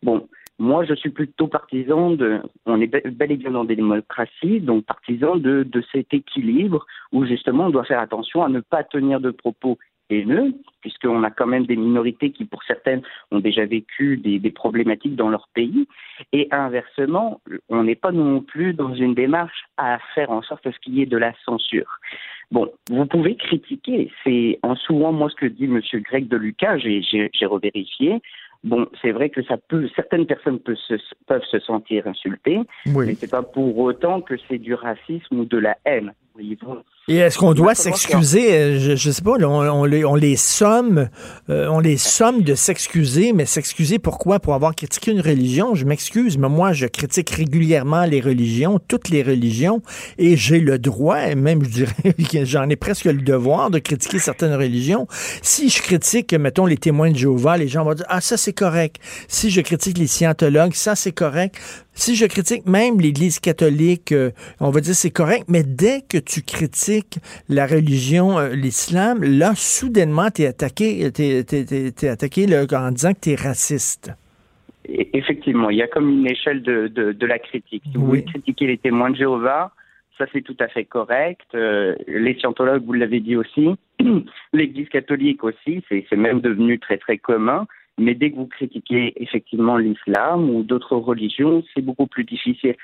Bon, 0.03 0.27
moi, 0.59 0.83
je 0.85 0.93
suis 0.93 1.09
plutôt 1.09 1.47
partisan 1.47 2.11
de, 2.11 2.39
on 2.65 2.81
est 2.81 2.87
be- 2.87 3.09
bel 3.09 3.31
et 3.31 3.37
bien 3.37 3.51
dans 3.51 3.63
des 3.63 3.75
démocraties, 3.75 4.59
donc 4.59 4.85
partisan 4.85 5.35
de, 5.35 5.63
de 5.63 5.83
cet 5.91 6.13
équilibre 6.13 6.85
où 7.11 7.25
justement 7.25 7.67
on 7.67 7.69
doit 7.69 7.85
faire 7.85 7.99
attention 7.99 8.43
à 8.43 8.49
ne 8.49 8.59
pas 8.59 8.83
tenir 8.83 9.21
de 9.21 9.31
propos 9.31 9.77
haineux, 10.11 10.53
puisqu'on 10.81 11.23
a 11.23 11.31
quand 11.31 11.47
même 11.47 11.65
des 11.65 11.75
minorités 11.75 12.31
qui, 12.31 12.45
pour 12.45 12.63
certaines, 12.63 13.01
ont 13.31 13.39
déjà 13.39 13.65
vécu 13.65 14.17
des, 14.17 14.39
des 14.39 14.51
problématiques 14.51 15.15
dans 15.15 15.29
leur 15.29 15.47
pays. 15.53 15.87
Et 16.33 16.47
inversement, 16.51 17.41
on 17.69 17.83
n'est 17.83 17.95
pas 17.95 18.11
non 18.11 18.41
plus 18.41 18.73
dans 18.73 18.93
une 18.93 19.13
démarche 19.13 19.65
à 19.77 19.99
faire 20.15 20.31
en 20.31 20.41
sorte 20.41 20.69
ce 20.69 20.79
qu'il 20.79 20.95
y 20.95 21.01
ait 21.01 21.05
de 21.07 21.17
la 21.17 21.33
censure. 21.45 21.99
Bon, 22.51 22.69
vous 22.89 23.05
pouvez 23.05 23.35
critiquer. 23.35 24.11
C'est 24.23 24.59
en 24.61 24.75
souvent 24.75 25.13
moi 25.13 25.29
ce 25.29 25.35
que 25.35 25.45
dit 25.45 25.67
Monsieur 25.67 25.99
Greg 25.99 26.27
de 26.27 26.37
Lucas. 26.37 26.77
J'ai 26.77 27.45
revérifié. 27.45 28.21
Bon, 28.63 28.87
c'est 29.01 29.11
vrai 29.11 29.29
que 29.29 29.41
ça 29.43 29.57
peut, 29.57 29.89
certaines 29.95 30.27
personnes 30.27 30.59
peuvent 30.59 30.75
se, 30.75 30.93
peuvent 31.25 31.45
se 31.49 31.59
sentir 31.59 32.05
insultées, 32.05 32.59
Oui. 32.93 33.07
mais 33.07 33.15
c'est 33.15 33.31
pas 33.31 33.41
pour 33.41 33.75
autant 33.79 34.21
que 34.21 34.35
c'est 34.47 34.59
du 34.59 34.75
racisme 34.75 35.39
ou 35.39 35.45
de 35.45 35.57
la 35.57 35.77
haine. 35.83 36.13
Et 37.07 37.17
est-ce 37.17 37.37
qu'on 37.37 37.53
doit 37.53 37.75
s'excuser? 37.75 38.53
euh, 38.53 38.79
Je, 38.79 38.95
je 38.95 39.11
sais 39.11 39.21
pas, 39.21 39.37
là, 39.37 39.49
on, 39.49 39.81
on 39.81 39.85
les, 39.85 40.05
on 40.05 40.15
les 40.15 40.35
somme, 40.35 41.09
euh, 41.49 41.67
on 41.67 41.79
les 41.79 41.97
somme 41.97 42.41
de 42.43 42.55
s'excuser, 42.55 43.33
mais 43.33 43.45
s'excuser 43.45 43.99
pourquoi? 43.99 44.39
Pour 44.39 44.53
avoir 44.53 44.75
critiqué 44.75 45.11
une 45.11 45.19
religion? 45.19 45.75
Je 45.75 45.85
m'excuse, 45.85 46.37
mais 46.37 46.47
moi, 46.47 46.73
je 46.73 46.85
critique 46.85 47.29
régulièrement 47.31 48.05
les 48.05 48.21
religions, 48.21 48.79
toutes 48.87 49.09
les 49.09 49.23
religions, 49.23 49.81
et 50.17 50.37
j'ai 50.37 50.59
le 50.59 50.79
droit, 50.79 51.19
et 51.27 51.35
même, 51.35 51.63
je 51.63 51.69
dirais, 51.69 52.13
que 52.31 52.45
j'en 52.45 52.69
ai 52.69 52.75
presque 52.75 53.05
le 53.05 53.13
devoir 53.21 53.71
de 53.71 53.79
critiquer 53.79 54.19
certaines 54.19 54.53
religions. 54.53 55.07
Si 55.41 55.69
je 55.69 55.81
critique, 55.81 56.33
mettons, 56.33 56.65
les 56.65 56.77
témoins 56.77 57.11
de 57.11 57.17
Jéhovah, 57.17 57.57
les 57.57 57.67
gens 57.67 57.83
vont 57.83 57.93
dire, 57.95 58.05
ah, 58.09 58.21
ça, 58.21 58.37
c'est 58.37 58.53
correct. 58.53 58.97
Si 59.27 59.49
je 59.49 59.59
critique 59.61 59.97
les 59.97 60.07
scientologues, 60.07 60.75
ça, 60.75 60.95
c'est 60.95 61.11
correct. 61.11 61.55
Si 61.93 62.15
je 62.15 62.25
critique 62.25 62.65
même 62.67 63.01
l'Église 63.01 63.39
catholique, 63.39 64.13
euh, 64.13 64.31
on 64.61 64.69
va 64.69 64.79
dire 64.79 64.95
c'est 64.95 65.11
correct, 65.11 65.43
mais 65.49 65.61
dès 65.63 66.01
que 66.01 66.17
tu 66.23 66.41
critiques 66.41 67.19
la 67.49 67.65
religion, 67.67 68.39
euh, 68.39 68.49
l'islam, 68.55 69.23
là, 69.23 69.53
soudainement, 69.55 70.29
t'es 70.29 70.45
attaqué, 70.45 71.11
t'es, 71.11 71.43
t'es- 71.43 71.65
t'es- 71.65 71.91
t'es 71.91 72.07
attaqué 72.07 72.47
là, 72.47 72.65
en 72.71 72.91
disant 72.91 73.13
que 73.13 73.19
t'es 73.19 73.35
raciste. 73.35 74.11
Et- 74.85 75.09
Effectivement, 75.17 75.69
il 75.69 75.77
y 75.77 75.81
a 75.83 75.87
comme 75.87 76.09
une 76.09 76.27
échelle 76.27 76.61
de, 76.63 76.87
de, 76.87 77.11
de 77.11 77.25
la 77.25 77.37
critique. 77.39 77.83
Si 77.91 77.97
vous 77.97 78.05
voulez 78.07 78.23
critiquer 78.23 78.67
les 78.67 78.77
témoins 78.77 79.11
de 79.11 79.15
Jéhovah, 79.17 79.71
ça 80.17 80.25
c'est 80.33 80.41
tout 80.41 80.55
à 80.59 80.67
fait 80.67 80.85
correct. 80.85 81.41
Euh, 81.53 81.95
les 82.07 82.33
scientologues, 82.35 82.83
vous 82.85 82.93
l'avez 82.93 83.19
dit 83.19 83.35
aussi. 83.35 83.69
L'Église 84.53 84.89
catholique 84.89 85.43
aussi, 85.43 85.83
c'est 85.87 86.05
c'est 86.09 86.15
même 86.15 86.41
devenu 86.41 86.79
très 86.79 86.97
très 86.97 87.17
commun. 87.17 87.67
Mais 87.97 88.15
dès 88.15 88.31
que 88.31 88.37
vous 88.37 88.47
critiquez 88.47 89.13
effectivement 89.21 89.77
l'islam 89.77 90.49
ou 90.49 90.63
d'autres 90.63 90.95
religions, 90.95 91.63
c'est 91.73 91.81
beaucoup 91.81 92.07
plus 92.07 92.23
difficile. 92.23 92.75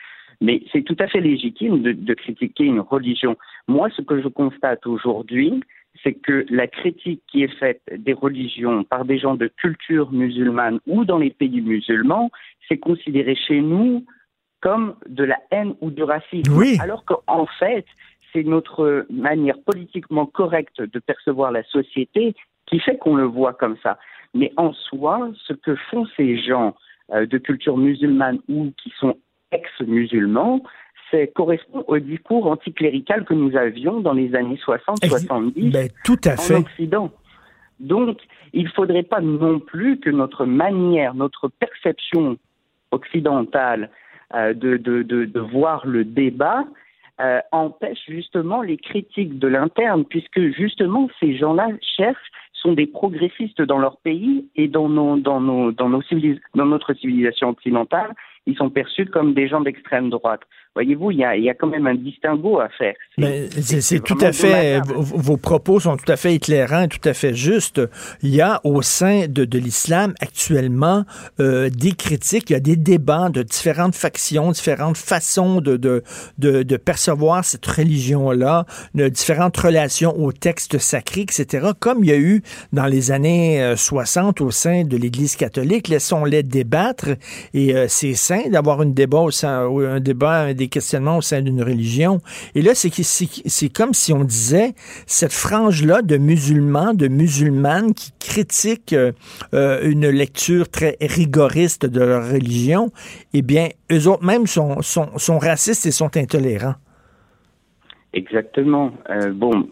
Mais 0.41 0.61
c'est 0.71 0.83
tout 0.83 0.95
à 0.99 1.07
fait 1.07 1.21
légitime 1.21 1.81
de, 1.81 1.91
de 1.93 2.13
critiquer 2.13 2.65
une 2.65 2.79
religion. 2.79 3.35
Moi, 3.67 3.89
ce 3.95 4.01
que 4.01 4.21
je 4.21 4.27
constate 4.27 4.85
aujourd'hui, 4.85 5.61
c'est 6.03 6.13
que 6.13 6.45
la 6.49 6.67
critique 6.67 7.23
qui 7.27 7.43
est 7.43 7.59
faite 7.59 7.81
des 7.91 8.13
religions 8.13 8.83
par 8.83 9.05
des 9.05 9.17
gens 9.17 9.35
de 9.35 9.47
culture 9.47 10.11
musulmane 10.11 10.79
ou 10.85 11.05
dans 11.05 11.17
les 11.17 11.31
pays 11.31 11.61
musulmans, 11.61 12.29
c'est 12.67 12.77
considéré 12.77 13.35
chez 13.35 13.61
nous 13.61 14.05
comme 14.61 14.95
de 15.07 15.23
la 15.23 15.39
haine 15.51 15.75
ou 15.81 15.91
du 15.91 16.03
racisme. 16.03 16.55
Oui. 16.55 16.77
Alors 16.81 17.05
qu'en 17.05 17.45
fait, 17.59 17.85
c'est 18.33 18.43
notre 18.43 19.05
manière 19.09 19.59
politiquement 19.61 20.25
correcte 20.25 20.81
de 20.81 20.99
percevoir 20.99 21.51
la 21.51 21.63
société 21.63 22.35
qui 22.65 22.79
fait 22.79 22.97
qu'on 22.97 23.15
le 23.15 23.25
voit 23.25 23.53
comme 23.53 23.77
ça. 23.81 23.97
Mais 24.33 24.51
en 24.57 24.73
soi, 24.73 25.31
ce 25.47 25.53
que 25.53 25.75
font 25.89 26.05
ces 26.17 26.38
gens 26.38 26.75
euh, 27.11 27.25
de 27.25 27.38
culture 27.38 27.77
musulmane 27.77 28.39
ou 28.49 28.71
qui 28.77 28.91
sont 28.99 29.17
ex-musulmans, 29.51 30.63
c'est 31.11 31.27
correspond 31.33 31.83
au 31.87 31.99
discours 31.99 32.47
anticlérical 32.47 33.23
que 33.25 33.33
nous 33.33 33.55
avions 33.55 34.01
dans 34.01 34.13
les 34.13 34.35
années 34.35 34.59
60-70 34.65 35.71
Ben, 35.71 35.89
tout 36.03 36.17
à 36.25 36.35
en. 36.35 36.55
Occident. 36.55 37.11
Donc, 37.79 38.17
il 38.53 38.65
ne 38.65 38.69
faudrait 38.69 39.03
pas 39.03 39.21
non 39.21 39.59
plus 39.59 39.99
que 39.99 40.09
notre 40.09 40.45
manière, 40.45 41.13
notre 41.13 41.47
perception 41.47 42.37
occidentale 42.91 43.89
euh, 44.33 44.53
de, 44.53 44.77
de, 44.77 45.03
de, 45.03 45.25
de 45.25 45.39
voir 45.39 45.85
le 45.85 46.03
débat 46.03 46.65
euh, 47.19 47.39
empêche 47.51 47.99
justement 48.07 48.61
les 48.61 48.77
critiques 48.77 49.39
de 49.39 49.47
l'interne, 49.47 50.05
puisque 50.05 50.39
justement 50.51 51.09
ces 51.19 51.35
gens-là 51.37 51.69
cherchent, 51.95 52.31
sont 52.53 52.73
des 52.73 52.87
progressistes 52.87 53.61
dans 53.61 53.77
leur 53.77 53.97
pays 53.97 54.47
et 54.55 54.67
dans, 54.67 54.89
nos, 54.89 55.17
dans, 55.17 55.39
nos, 55.39 55.71
dans, 55.71 55.89
nos 55.89 56.01
civilis- 56.01 56.41
dans 56.55 56.65
notre 56.65 56.93
civilisation 56.95 57.49
occidentale, 57.49 58.13
ils 58.47 58.55
sont 58.55 58.69
perçus 58.69 59.05
comme 59.05 59.33
des 59.33 59.47
gens 59.47 59.61
d'extrême 59.61 60.09
droite. 60.09 60.41
Voyez-vous, 60.78 61.09
il 61.09 61.17
y 61.17 61.23
a, 61.23 61.36
il 61.36 61.43
y 61.43 61.49
a 61.49 61.55
quand 61.55 61.65
même 61.67 61.88
un 61.88 61.95
distinguo 61.95 62.59
à 62.59 62.69
faire. 62.69 62.93
C'est- 63.82 64.03
tout 64.03 64.17
à 64.21 64.32
fait, 64.32 64.80
vos, 64.86 65.01
vos 65.01 65.38
propos 65.38 65.80
sont 65.80 65.97
tout 65.97 66.11
à 66.11 66.17
fait 66.17 66.36
éclairants 66.36 66.84
et 66.84 66.88
tout 66.88 67.09
à 67.09 67.13
fait 67.15 67.34
justes. 67.34 67.82
Il 68.21 68.30
y 68.34 68.41
a 68.41 68.61
au 68.63 68.84
sein 68.84 69.25
de, 69.28 69.43
de 69.43 69.57
l'islam 69.57 70.13
actuellement 70.21 71.03
euh, 71.39 71.69
des 71.69 71.93
critiques, 71.93 72.51
il 72.51 72.53
y 72.53 72.55
a 72.55 72.59
des 72.59 72.75
débats 72.75 73.30
de 73.30 73.41
différentes 73.41 73.95
factions, 73.95 74.51
différentes 74.51 74.97
façons 74.97 75.61
de, 75.61 75.78
de, 75.78 76.03
de, 76.38 76.61
de 76.61 76.78
percevoir 76.78 77.43
cette 77.43 77.65
religion-là, 77.65 78.65
de 78.93 79.07
différentes 79.09 79.57
relations 79.57 80.15
aux 80.17 80.32
textes 80.32 80.78
sacrés, 80.78 81.21
etc., 81.21 81.69
comme 81.80 82.03
il 82.03 82.09
y 82.11 82.13
a 82.13 82.17
eu 82.19 82.43
dans 82.71 82.86
les 82.86 83.09
années 83.11 83.63
euh, 83.63 83.75
60 83.75 84.41
au 84.41 84.51
sein 84.51 84.84
de 84.84 84.95
l'Église 84.95 85.36
catholique. 85.36 85.88
Laissons-les 85.88 86.43
débattre 86.43 87.09
et 87.53 87.75
euh, 87.75 87.86
c'est 87.88 88.13
sain 88.13 88.41
d'avoir 88.51 88.84
une 88.84 88.93
débat 88.93 89.21
au 89.21 89.32
sein, 89.32 89.65
ou 89.65 89.80
un 89.80 89.99
débat, 89.99 90.53
des 90.68 90.70
questionnements 90.70 91.18
au 91.18 91.22
sein 91.22 91.41
d'une 91.41 91.63
religion. 91.63 92.20
Et 92.53 92.61
là, 92.61 92.72
c'est, 92.76 93.70
comme 93.70 93.93
si 93.93 94.11
on 94.13 94.24
disait 94.24 94.74
cette 95.05 95.34
frange-là 95.34 96.01
de 96.01 96.18
musulmans, 96.18 96.93
de 96.93 97.07
musulmanes 97.07 97.93
qui 97.93 98.11
critiquent 98.20 98.93
euh, 98.93 99.13
euh, 99.53 99.89
une 99.89 100.09
lecture 100.09 100.70
très 100.70 100.97
rigoriste 100.99 101.86
de 101.86 102.01
leur 102.01 102.30
religion, 102.30 102.91
eh 103.34 103.41
bien, 103.41 103.70
eux 103.91 104.07
autres 104.07 104.26
même 104.26 104.45
sont, 104.47 104.82
sont, 104.82 105.09
sont 105.18 105.39
racistes 105.39 105.86
et 105.86 105.91
sont 105.91 106.15
intolérants. 106.18 106.76
Exactement. 108.13 108.91
Euh, 109.09 109.32
bon, 109.32 109.70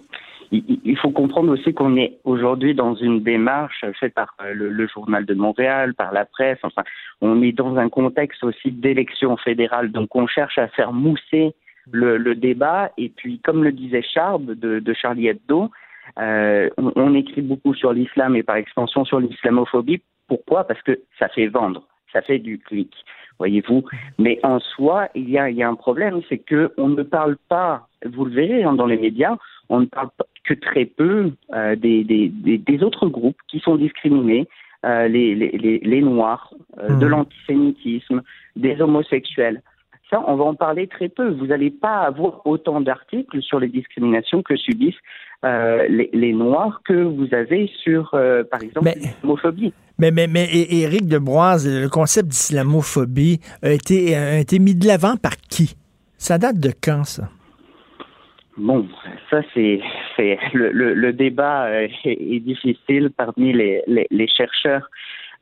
il, 0.51 0.97
faut 0.97 1.11
comprendre 1.11 1.51
aussi 1.51 1.73
qu'on 1.73 1.95
est 1.97 2.17
aujourd'hui 2.23 2.73
dans 2.73 2.95
une 2.95 3.21
démarche 3.21 3.85
faite 3.99 4.13
par 4.13 4.35
euh, 4.41 4.53
le, 4.53 4.87
journal 4.87 5.25
de 5.25 5.33
Montréal, 5.33 5.93
par 5.93 6.11
la 6.11 6.25
presse. 6.25 6.59
Enfin, 6.63 6.83
on 7.21 7.41
est 7.41 7.51
dans 7.51 7.77
un 7.77 7.89
contexte 7.89 8.43
aussi 8.43 8.71
d'élection 8.71 9.37
fédérale, 9.37 9.91
donc 9.91 10.15
on 10.15 10.27
cherche 10.27 10.57
à 10.57 10.67
faire 10.67 10.93
mousser 10.93 11.53
le, 11.91 12.33
débat. 12.33 12.91
Et 12.97 13.09
puis, 13.09 13.39
comme 13.39 13.63
le 13.63 13.71
disait 13.71 14.01
Charb 14.01 14.51
de, 14.51 14.93
Charlie 14.93 15.27
Hebdo, 15.27 15.69
euh, 16.19 16.69
on, 16.77 17.13
écrit 17.13 17.41
beaucoup 17.41 17.73
sur 17.73 17.93
l'islam 17.93 18.35
et 18.35 18.43
par 18.43 18.55
extension 18.57 19.05
sur 19.05 19.19
l'islamophobie. 19.19 20.01
Pourquoi? 20.27 20.63
Parce 20.65 20.81
que 20.81 20.99
ça 21.19 21.29
fait 21.29 21.47
vendre, 21.47 21.87
ça 22.11 22.21
fait 22.21 22.39
du 22.39 22.59
clic 22.59 22.93
voyez-vous. 23.37 23.83
Mais 24.17 24.39
en 24.43 24.59
soi, 24.59 25.09
il 25.15 25.29
y 25.29 25.37
a, 25.37 25.67
un 25.67 25.75
problème, 25.75 26.21
c'est 26.29 26.37
que 26.37 26.71
on 26.77 26.89
ne 26.89 27.03
parle 27.03 27.37
pas, 27.49 27.87
vous 28.05 28.25
le 28.25 28.31
verrez 28.31 28.63
hein, 28.63 28.73
dans 28.73 28.85
les 28.85 28.97
médias, 28.97 29.35
on 29.69 29.81
ne 29.81 29.85
parle 29.85 30.09
que 30.45 30.53
très 30.53 30.85
peu 30.85 31.31
euh, 31.53 31.75
des, 31.75 32.03
des, 32.03 32.29
des, 32.29 32.83
autres 32.83 33.07
groupes 33.07 33.37
qui 33.47 33.59
sont 33.59 33.75
discriminés, 33.75 34.47
euh, 34.85 35.07
les, 35.07 35.35
les, 35.35 35.79
les, 35.83 36.01
Noirs, 36.01 36.53
euh, 36.79 36.95
de 36.97 37.05
l'antisémitisme, 37.05 38.21
des 38.55 38.79
homosexuels. 38.79 39.61
Ça, 40.09 40.23
on 40.27 40.35
va 40.35 40.43
en 40.43 40.53
parler 40.53 40.85
très 40.87 41.09
peu. 41.09 41.29
Vous 41.31 41.47
n'allez 41.47 41.71
pas 41.71 42.01
avoir 42.01 42.45
autant 42.45 42.79
d'articles 42.79 43.41
sur 43.41 43.59
les 43.59 43.67
discriminations 43.67 44.43
que 44.43 44.55
subissent 44.55 44.93
les, 45.43 46.09
les 46.13 46.33
Noirs 46.33 46.81
que 46.85 46.93
vous 46.93 47.27
avez 47.33 47.69
sur, 47.83 48.11
par 48.49 48.63
exemple, 48.63 48.89
l'islamophobie. 48.95 49.73
Mais, 49.99 50.09
mais, 50.11 50.27
mais 50.27 50.45
é- 50.45 50.81
Éric 50.81 51.07
Debroise, 51.07 51.67
le 51.67 51.87
concept 51.89 52.29
d'islamophobie 52.29 53.39
a 53.61 53.71
été, 53.71 54.15
a 54.15 54.39
été 54.39 54.57
mis 54.59 54.75
de 54.75 54.87
l'avant 54.87 55.17
par 55.17 55.37
qui? 55.37 55.75
Ça 56.17 56.37
date 56.37 56.59
de 56.59 56.71
quand, 56.81 57.03
ça? 57.03 57.29
Bon, 58.57 58.87
ça 59.29 59.41
c'est 59.53 59.81
le, 60.53 60.71
le, 60.71 60.93
le 60.93 61.13
débat 61.13 61.65
euh, 61.65 61.87
est 62.05 62.39
difficile 62.39 63.11
parmi 63.15 63.51
les, 63.51 63.83
les, 63.85 64.07
les 64.09 64.27
chercheurs. 64.27 64.89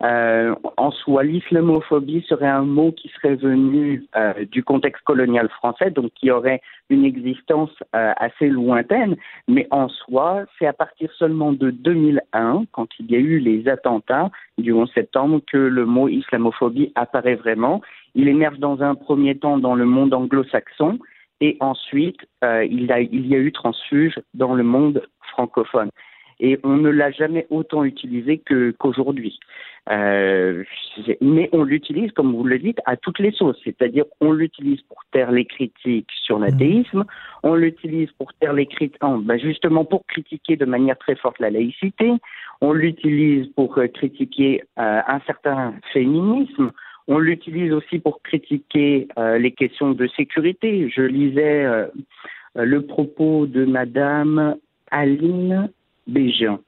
Euh, 0.02 0.56
en 0.76 0.92
soi, 0.92 1.24
l'islamophobie 1.24 2.26
serait 2.28 2.48
un 2.48 2.64
mot 2.64 2.92
qui 2.92 3.10
serait 3.10 3.36
venu 3.36 4.04
euh, 4.16 4.34
du 4.52 4.64
contexte 4.64 5.04
colonial 5.06 5.48
français, 5.50 5.92
donc 5.92 6.12
qui 6.16 6.32
aurait 6.32 6.62
une 6.90 7.06
existence 7.06 7.72
euh, 7.96 8.12
assez 8.18 8.50
lointaine. 8.50 9.16
Mais 9.48 9.68
en 9.72 9.88
soi, 9.88 10.44
c'est 10.58 10.66
à 10.66 10.74
partir 10.74 11.10
seulement 11.14 11.54
de 11.54 11.70
2001, 11.70 12.66
quand 12.72 12.88
il 13.00 13.12
y 13.12 13.16
a 13.16 13.20
eu 13.20 13.40
les 13.40 13.68
attentats 13.70 14.30
du 14.58 14.74
11 14.74 14.92
septembre, 14.94 15.40
que 15.48 15.58
le 15.58 15.86
mot 15.86 16.10
islamophobie 16.10 16.92
apparaît 16.96 17.36
vraiment. 17.36 17.82
Il 18.16 18.28
émerge 18.28 18.60
dans 18.60 18.82
un 18.82 18.96
premier 18.96 19.38
temps 19.38 19.58
dans 19.58 19.76
le 19.76 19.86
monde 19.86 20.14
anglo-saxon 20.14 21.00
et 21.42 21.58
ensuite 21.60 22.20
euh, 22.44 22.66
il, 22.66 22.92
a, 22.92 23.02
il 23.02 23.28
y 23.28 23.36
a 23.36 23.40
eu 23.40 23.52
transfuge 23.52 24.20
dans 24.34 24.54
le 24.54 24.64
monde 24.64 25.04
francophone. 25.32 25.90
Et 26.40 26.60
on 26.64 26.78
ne 26.78 26.90
l'a 26.90 27.12
jamais 27.12 27.46
autant 27.50 27.84
utilisé 27.84 28.40
que 28.40 28.72
qu'aujourd'hui. 28.72 29.40
Euh, 29.90 30.64
mais 31.22 31.50
on 31.52 31.64
l'utilise, 31.64 32.12
comme 32.12 32.34
vous 32.34 32.44
le 32.44 32.58
dites, 32.58 32.80
à 32.86 32.96
toutes 32.96 33.20
les 33.20 33.32
sauces. 33.32 33.60
C'est-à-dire, 33.64 34.06
on 34.22 34.32
l'utilise 34.32 34.82
pour 34.82 35.04
taire 35.12 35.32
les 35.32 35.46
critiques 35.46 36.10
sur 36.24 36.40
l'athéisme, 36.40 37.04
on 37.44 37.56
l'utilise 37.56 38.10
pour 38.14 38.34
taire 38.34 38.54
les 38.54 38.66
critiques, 38.66 39.00
ben 39.02 39.38
justement 39.38 39.86
pour 39.86 40.06
critiquer 40.06 40.56
de 40.56 40.66
manière 40.66 40.98
très 40.98 41.16
forte 41.16 41.40
la 41.40 41.50
laïcité, 41.50 42.14
on 42.62 42.74
l'utilise 42.74 43.48
pour 43.56 43.78
euh, 43.78 43.88
critiquer 43.88 44.64
euh, 44.80 45.02
un 45.06 45.20
certain 45.28 45.76
féminisme, 45.92 46.72
on 47.08 47.20
l'utilise 47.20 47.74
aussi 47.74 48.00
pour 48.00 48.22
critiquer 48.22 49.08
euh, 49.18 49.38
les 49.38 49.52
questions 49.52 49.92
de 49.92 50.08
sécurité. 50.08 50.90
Je 50.90 51.02
lisais 51.02 51.66
euh, 51.66 51.88
le 52.56 52.82
propos 52.82 53.46
de 53.46 53.66
Madame 53.66 54.56
Aline 54.92 55.70
Bégin. 56.08 56.60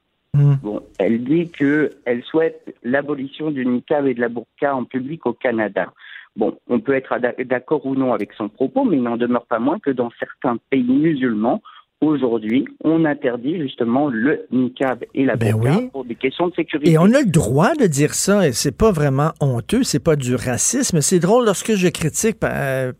Bon, 0.62 0.82
elle 0.98 1.24
dit 1.24 1.50
qu'elle 1.50 2.22
souhaite 2.24 2.74
l'abolition 2.82 3.50
du 3.50 3.64
niqab 3.64 4.06
et 4.06 4.12
de 4.12 4.20
la 4.20 4.28
burqa 4.28 4.74
en 4.74 4.84
public 4.84 5.24
au 5.24 5.32
Canada. 5.32 5.92
Bon, 6.36 6.58
on 6.68 6.80
peut 6.80 6.92
être 6.92 7.18
d'accord 7.44 7.86
ou 7.86 7.94
non 7.94 8.12
avec 8.12 8.34
son 8.34 8.50
propos, 8.50 8.84
mais 8.84 8.96
il 8.96 9.02
n'en 9.02 9.16
demeure 9.16 9.46
pas 9.46 9.58
moins 9.58 9.78
que 9.78 9.90
dans 9.90 10.10
certains 10.18 10.58
pays 10.68 10.82
musulmans, 10.82 11.62
Aujourd'hui, 12.02 12.66
on 12.84 13.06
interdit 13.06 13.56
justement 13.58 14.08
le 14.08 14.46
niqab 14.52 15.02
et 15.14 15.24
la 15.24 15.36
Ben 15.36 15.54
oui. 15.54 15.88
pour 15.92 16.04
des 16.04 16.14
questions 16.14 16.48
de 16.48 16.54
sécurité. 16.54 16.90
Et 16.90 16.98
on 16.98 17.04
a 17.14 17.20
le 17.22 17.30
droit 17.30 17.74
de 17.74 17.86
dire 17.86 18.12
ça, 18.12 18.46
et 18.46 18.52
c'est 18.52 18.76
pas 18.76 18.92
vraiment 18.92 19.32
honteux, 19.40 19.82
c'est 19.82 19.98
pas 19.98 20.14
du 20.14 20.34
racisme. 20.34 21.00
C'est 21.00 21.20
drôle 21.20 21.46
lorsque 21.46 21.74
je 21.74 21.88
critique, 21.88 22.38
par, 22.38 22.52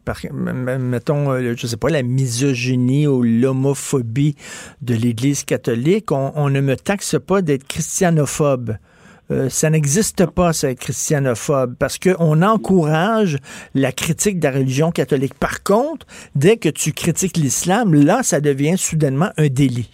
par- 0.06 0.24
m- 0.24 0.66
m- 0.66 0.78
mettons, 0.82 1.30
euh, 1.30 1.52
je 1.54 1.66
sais 1.66 1.76
pas, 1.76 1.90
la 1.90 2.02
misogynie 2.02 3.06
ou 3.06 3.22
l'homophobie 3.22 4.34
de 4.80 4.94
l'Église 4.94 5.44
catholique, 5.44 6.10
on, 6.10 6.32
on 6.34 6.48
ne 6.48 6.62
me 6.62 6.74
taxe 6.74 7.16
pas 7.18 7.42
d'être 7.42 7.66
christianophobe. 7.68 8.76
Euh, 9.30 9.48
ça 9.48 9.70
n'existe 9.70 10.30
pas, 10.30 10.52
ça, 10.52 10.74
christianophobe, 10.74 11.74
parce 11.78 11.98
qu'on 11.98 12.42
encourage 12.42 13.38
la 13.74 13.92
critique 13.92 14.38
de 14.38 14.44
la 14.44 14.52
religion 14.52 14.90
catholique. 14.90 15.34
Par 15.34 15.62
contre, 15.62 16.06
dès 16.34 16.56
que 16.56 16.68
tu 16.68 16.92
critiques 16.92 17.36
l'islam, 17.36 17.94
là, 17.94 18.22
ça 18.22 18.40
devient 18.40 18.76
soudainement 18.76 19.30
un 19.36 19.48
délit. 19.48 19.90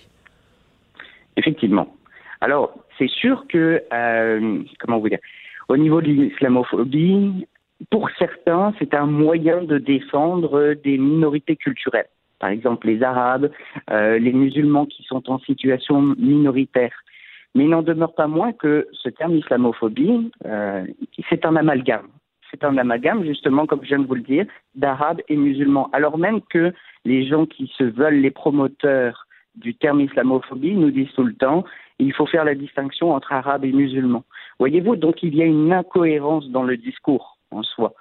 Effectivement. 1.37 1.97
Alors, 2.41 2.75
c'est 2.99 3.09
sûr 3.09 3.47
que, 3.49 3.83
euh, 3.93 4.63
comment 4.81 4.99
vous 4.99 5.09
dire, 5.09 5.21
au 5.69 5.77
niveau 5.77 6.03
de 6.03 6.09
l'islamophobie, 6.09 7.47
pour 7.91 8.09
certains, 8.19 8.75
c'est 8.79 8.95
un 8.95 9.07
moyen 9.07 9.63
de 9.63 9.79
défendre 9.79 10.75
des 10.85 10.99
minorités 10.99 11.57
culturelles. 11.57 12.09
Par 12.39 12.51
exemple, 12.51 12.89
les 12.89 13.03
Arabes, 13.03 13.51
euh, 13.91 14.19
les 14.19 14.33
musulmans 14.33 14.87
qui 14.87 15.05
sont 15.05 15.31
en 15.31 15.39
situation 15.41 16.03
minoritaire. 16.19 16.93
Mais 17.55 17.65
il 17.65 17.71
n'en 17.71 17.83
demeure 17.83 18.15
pas 18.15 18.27
moins 18.27 18.53
que 18.53 18.89
ce 18.93 19.09
terme 19.09 19.37
islamophobie, 19.37 20.31
euh, 20.47 20.87
c'est 21.29 21.45
un 21.45 21.57
amalgame. 21.57 22.09
C'est 22.51 22.65
un 22.65 22.77
amalgame, 22.77 23.25
justement, 23.25 23.67
comme 23.67 23.83
je 23.83 23.89
viens 23.89 23.99
de 23.99 24.07
vous 24.07 24.15
le 24.15 24.23
dire, 24.23 24.47
d'arabes 24.75 25.21
et 25.29 25.37
musulmans. 25.37 25.89
Alors 25.93 26.19
même 26.19 26.41
que 26.43 26.73
les 27.05 27.27
gens 27.27 27.47
qui 27.47 27.73
se 27.77 27.85
veulent 27.85 28.21
les 28.21 28.31
promoteurs 28.31 29.27
du 29.55 29.75
terme 29.75 30.01
islamophobie 30.01 30.75
nous 30.75 30.91
disent 30.91 31.13
tout 31.15 31.25
le 31.25 31.35
temps 31.35 31.65
il 32.03 32.13
faut 32.13 32.27
faire 32.27 32.45
la 32.45 32.55
distinction 32.55 33.13
entre 33.13 33.33
arabes 33.33 33.65
et 33.65 33.73
musulmans. 33.73 34.25
Voyez-vous, 34.59 34.97
donc 34.97 35.23
il 35.23 35.35
y 35.35 35.43
a 35.43 35.47
une 35.47 35.73
incohérence 35.73 36.49
dans 36.49 36.63
le 36.63 36.77
discours 36.77 37.39
en 37.51 37.63
soi. 37.63 37.95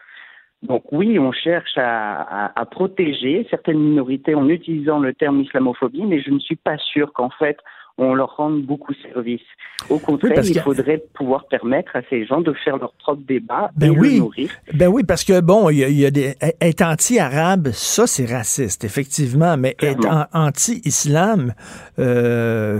Donc 0.63 0.83
oui, 0.91 1.17
on 1.17 1.31
cherche 1.31 1.75
à, 1.77 2.51
à- 2.55 2.65
protéger 2.65 3.47
certaines 3.49 3.79
minorités 3.79 4.35
en 4.35 4.47
utilisant 4.47 4.99
le 4.99 5.13
terme 5.13 5.41
islamophobie, 5.41 6.03
mais 6.03 6.21
je 6.21 6.29
ne 6.29 6.39
suis 6.39 6.55
pas 6.55 6.77
sûr 6.77 7.13
qu'en 7.13 7.31
fait 7.31 7.57
on 7.97 8.13
leur 8.13 8.35
rende 8.37 8.63
beaucoup 8.63 8.93
service. 9.13 9.41
Au 9.89 9.99
contraire, 9.99 10.43
il 10.43 10.59
faudrait 10.59 11.03
pouvoir 11.13 11.47
permettre 11.47 11.95
à 11.95 12.01
ces 12.09 12.25
gens 12.25 12.41
de 12.41 12.53
faire 12.53 12.77
leur 12.77 12.93
propre 12.93 13.21
débat 13.27 13.71
Ben 13.75 13.93
et 13.93 13.97
oui. 13.99 14.13
le 14.13 14.19
nourrir. 14.19 14.49
Ben 14.73 14.87
oui, 14.87 15.03
parce 15.03 15.23
que 15.23 15.39
bon, 15.41 15.69
il 15.69 15.77
y 15.79 15.83
a, 15.83 15.89
il 15.89 15.99
y 15.99 16.05
a 16.05 16.11
des 16.11 16.35
être 16.61 16.81
anti-arabe, 16.83 17.69
ça 17.71 18.07
c'est 18.07 18.25
raciste, 18.25 18.83
effectivement, 18.83 19.57
mais 19.57 19.75
être 19.81 20.07
an- 20.07 20.25
anti-islam, 20.33 21.53
euh, 21.99 22.79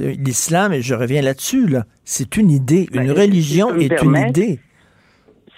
l'islam, 0.00 0.72
et 0.72 0.82
je 0.82 0.94
reviens 0.94 1.22
là-dessus, 1.22 1.66
là, 1.66 1.84
c'est 2.04 2.36
une 2.36 2.50
idée, 2.50 2.88
une 2.92 3.06
Ben, 3.06 3.12
religion 3.12 3.68
si 3.78 3.86
est 3.86 4.02
une 4.02 4.16
idée. 4.16 4.60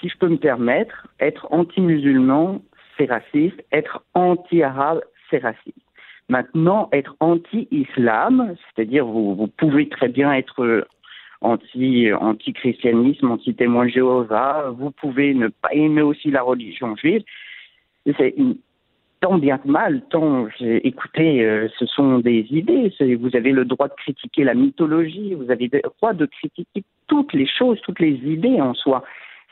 Si 0.01 0.09
je 0.09 0.19
peux 0.19 0.29
me 0.29 0.37
permettre, 0.37 1.07
être 1.21 1.47
anti-musulman, 1.51 2.61
c'est 2.99 3.07
raciste. 3.07 3.57
Être 3.73 4.03
anti-arabe, 4.15 5.01
c'est 5.31 5.39
raciste. 5.39 5.77
Maintenant, 6.29 6.89
être 6.93 7.15
anti-islam, 7.21 8.55
c'est-à-dire 8.75 9.07
vous, 9.07 9.47
pouvez 9.57 9.89
très 9.89 10.09
bien 10.09 10.33
être 10.33 10.65
euh, 10.65 10.85
anti, 11.41 12.13
anti-christianisme, 12.13 13.31
anti-témoin 13.31 13.87
de 13.87 13.91
Jéhovah, 13.91 14.71
vous 14.77 14.91
pouvez 14.91 15.35
ne 15.35 15.49
pas 15.49 15.73
aimer 15.73 16.03
aussi 16.03 16.31
la 16.31 16.43
religion 16.43 16.97
juive. 16.97 17.23
C'est 18.19 18.35
tant 19.21 19.39
bien 19.39 19.59
que 19.59 19.69
mal, 19.69 20.03
tant, 20.11 20.49
écoutez, 20.61 21.45
euh, 21.45 21.69
ce 21.79 21.87
sont 21.87 22.19
des 22.19 22.47
idées. 22.51 22.93
Vous 23.21 23.35
avez 23.35 23.53
le 23.53 23.65
droit 23.65 23.89
de 23.89 23.95
critiquer 23.95 24.45
la 24.45 24.55
mythologie, 24.55 25.35
vous 25.35 25.51
avez 25.51 25.69
le 25.73 25.81
droit 25.99 26.13
de 26.13 26.27
critiquer 26.27 26.85
toutes 27.07 27.33
les 27.33 27.47
choses, 27.47 27.81
toutes 27.83 28.01
les 28.01 28.15
idées 28.25 28.61
en 28.61 28.75
soi. 28.75 29.05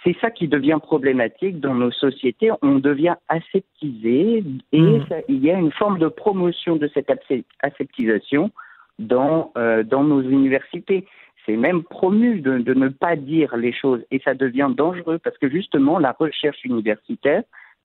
C'est 0.04 0.16
ça 0.20 0.30
qui 0.30 0.48
devient 0.48 0.78
problématique 0.82 1.60
dans 1.60 1.74
nos 1.74 1.90
sociétés. 1.90 2.50
On 2.60 2.76
devient 2.76 3.14
aseptisé 3.28 4.44
et 4.72 4.80
Mm. 4.80 5.06
ça- 5.08 5.22
il 5.28 5.42
y 5.44 5.50
a 5.50 5.58
une 5.58 5.72
forme 5.72 5.98
de 5.98 6.08
promotion 6.08 6.76
de 6.76 6.88
cette 6.92 7.08
asep- 7.08 7.44
aseptisation 7.60 8.50
dans, 8.98 9.50
euh, 9.56 9.82
dans 9.82 10.04
nos 10.04 10.20
universités. 10.20 11.06
C'est 11.46 11.56
même 11.56 11.82
promu 11.82 12.40
de, 12.40 12.58
de 12.58 12.74
ne 12.74 12.88
pas 12.88 13.16
dire 13.16 13.56
les 13.56 13.72
choses 13.72 14.02
et 14.10 14.18
ça 14.20 14.34
devient 14.34 14.70
dangereux 14.76 15.18
parce 15.18 15.36
que 15.38 15.48
justement 15.48 15.98
la 15.98 16.12
recherche 16.12 16.62
universitaire 16.64 17.42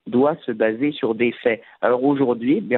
doit 0.07 0.35
se 0.45 0.51
baser 0.51 0.91
sur 0.91 1.15
des 1.15 1.31
faits. 1.31 1.61
Alors 1.81 2.03
aujourd'hui, 2.03 2.63
eh 2.69 2.77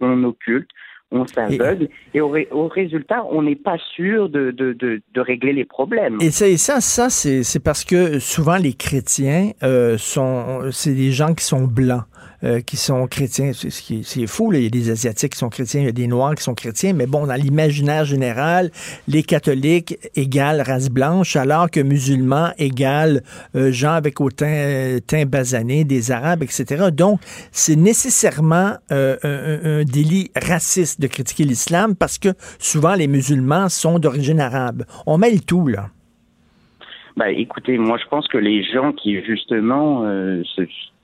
on 0.00 0.24
occulte, 0.24 0.70
on 1.10 1.26
s'aveugle 1.26 1.88
et 2.12 2.20
au, 2.20 2.28
ré- 2.28 2.48
au 2.50 2.68
résultat, 2.68 3.24
on 3.30 3.42
n'est 3.42 3.56
pas 3.56 3.78
sûr 3.96 4.28
de, 4.28 4.50
de, 4.50 4.74
de, 4.74 5.00
de 5.14 5.20
régler 5.20 5.52
les 5.52 5.64
problèmes. 5.64 6.18
Et 6.20 6.30
ça, 6.30 6.46
et 6.46 6.58
ça, 6.58 6.80
ça 6.80 7.08
c'est 7.08 7.42
c'est 7.42 7.60
parce 7.60 7.84
que 7.84 8.18
souvent 8.18 8.56
les 8.56 8.74
chrétiens 8.74 9.52
euh, 9.62 9.96
sont, 9.96 10.70
c'est 10.70 10.94
des 10.94 11.10
gens 11.12 11.34
qui 11.34 11.44
sont 11.44 11.64
blancs, 11.64 12.04
euh, 12.44 12.60
qui 12.60 12.76
sont 12.76 13.06
chrétiens. 13.06 13.52
C'est 13.52 14.26
fou, 14.26 14.50
là. 14.50 14.58
il 14.58 14.64
y 14.64 14.66
a 14.66 14.70
des 14.70 14.90
asiatiques 14.90 15.32
qui 15.32 15.38
sont 15.38 15.48
chrétiens, 15.48 15.80
il 15.80 15.86
y 15.86 15.88
a 15.88 15.92
des 15.92 16.06
noirs 16.06 16.34
qui 16.34 16.42
sont 16.42 16.54
chrétiens, 16.54 16.92
mais 16.92 17.06
bon, 17.06 17.26
dans 17.26 17.34
l'imaginaire 17.34 18.04
général, 18.04 18.70
les 19.08 19.22
catholiques 19.22 19.98
égale 20.14 20.60
race 20.60 20.90
blanche, 20.90 21.36
alors 21.36 21.70
que 21.70 21.80
musulmans 21.80 22.50
égale 22.58 23.22
euh, 23.56 23.72
gens 23.72 23.92
avec 23.92 24.20
au 24.20 24.30
teint, 24.30 24.46
euh, 24.46 25.00
teint 25.00 25.24
basané, 25.26 25.84
des 25.84 26.10
arabes, 26.10 26.42
etc. 26.42 26.86
Donc, 26.92 27.20
c'est 27.52 27.76
nécessairement 27.76 28.74
euh, 28.92 29.16
un, 29.22 29.28
un- 29.28 29.80
un 29.80 29.84
délit 29.84 30.30
raciste 30.36 31.00
de 31.00 31.06
critiquer 31.06 31.44
l'islam 31.44 31.94
parce 31.96 32.18
que 32.18 32.28
souvent 32.58 32.94
les 32.94 33.08
musulmans 33.08 33.68
sont 33.68 33.98
d'origine 33.98 34.40
arabe. 34.40 34.84
On 35.06 35.18
mêle 35.18 35.42
tout, 35.44 35.66
là. 35.68 35.88
Bah, 37.16 37.30
écoutez, 37.30 37.78
moi 37.78 37.98
je 38.00 38.08
pense 38.08 38.28
que 38.28 38.38
les 38.38 38.62
gens 38.62 38.92
qui 38.92 39.20
justement 39.24 40.04
euh, 40.04 40.42
se 40.54 40.62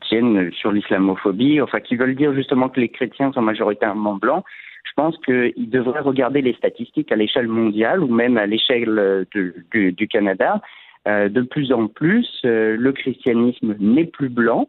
tiennent 0.08 0.50
sur 0.52 0.72
l'islamophobie, 0.72 1.60
enfin 1.60 1.80
qui 1.80 1.96
veulent 1.96 2.14
dire 2.14 2.34
justement 2.34 2.68
que 2.68 2.80
les 2.80 2.88
chrétiens 2.88 3.32
sont 3.32 3.42
majoritairement 3.42 4.14
blancs, 4.14 4.44
je 4.84 4.92
pense 4.96 5.16
qu'ils 5.24 5.70
devraient 5.70 6.00
regarder 6.00 6.42
les 6.42 6.54
statistiques 6.54 7.10
à 7.10 7.16
l'échelle 7.16 7.48
mondiale 7.48 8.02
ou 8.02 8.08
même 8.08 8.36
à 8.36 8.46
l'échelle 8.46 8.98
euh, 8.98 9.24
du, 9.72 9.92
du 9.92 10.08
Canada. 10.08 10.60
Euh, 11.06 11.28
de 11.28 11.42
plus 11.42 11.70
en 11.70 11.86
plus, 11.88 12.26
euh, 12.46 12.76
le 12.78 12.92
christianisme 12.92 13.76
n'est 13.78 14.06
plus 14.06 14.30
blanc. 14.30 14.68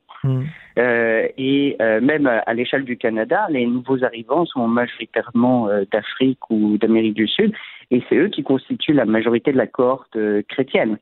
Euh, 0.78 1.28
et 1.38 1.78
même 2.02 2.26
à 2.26 2.54
l'échelle 2.56 2.84
du 2.84 2.98
Canada, 2.98 3.46
les 3.50 3.68
nouveaux 3.68 4.04
arrivants 4.04 4.46
sont 4.46 4.68
majoritairement 4.68 5.70
d'Afrique 5.92 6.50
ou 6.50 6.80
d'Amérique 6.80 7.14
du 7.14 7.28
Sud, 7.28 7.54
et 7.92 8.02
c'est 8.10 8.16
eux 8.16 8.30
qui 8.30 8.42
constituent 8.42 8.94
la 8.94 9.06
majorité 9.06 9.52
de 9.52 9.58
la 9.58 9.68
cohorte 9.68 10.18
chrétienne. 10.50 10.98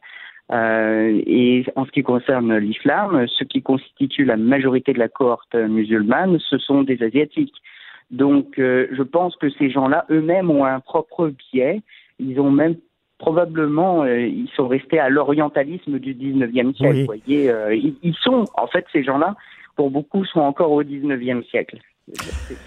Euh, 0.51 1.21
et 1.25 1.65
en 1.75 1.85
ce 1.85 1.91
qui 1.91 2.03
concerne 2.03 2.55
l'islam, 2.57 3.25
ceux 3.27 3.45
qui 3.45 3.61
constituent 3.61 4.25
la 4.25 4.37
majorité 4.37 4.93
de 4.93 4.99
la 4.99 5.07
cohorte 5.07 5.55
musulmane, 5.55 6.37
ce 6.39 6.57
sont 6.57 6.83
des 6.83 7.01
asiatiques. 7.01 7.55
Donc, 8.11 8.59
euh, 8.59 8.87
je 8.91 9.03
pense 9.03 9.35
que 9.37 9.49
ces 9.49 9.69
gens-là 9.69 10.05
eux-mêmes 10.11 10.51
ont 10.51 10.65
un 10.65 10.79
propre 10.79 11.29
biais. 11.29 11.81
Ils 12.19 12.39
ont 12.39 12.51
même 12.51 12.75
probablement, 13.17 14.03
euh, 14.03 14.19
ils 14.19 14.49
sont 14.55 14.67
restés 14.67 14.99
à 14.99 15.09
l'orientalisme 15.09 15.97
du 15.97 16.13
19e 16.13 16.75
siècle. 16.75 16.93
Oui. 16.93 16.99
Vous 16.99 17.05
voyez, 17.05 17.51
ils, 17.71 17.95
ils 18.03 18.15
sont, 18.15 18.45
en 18.55 18.67
fait, 18.67 18.85
ces 18.91 19.03
gens-là, 19.03 19.35
pour 19.75 19.89
beaucoup, 19.89 20.25
sont 20.25 20.41
encore 20.41 20.71
au 20.71 20.83
19e 20.83 21.43
siècle. 21.45 21.79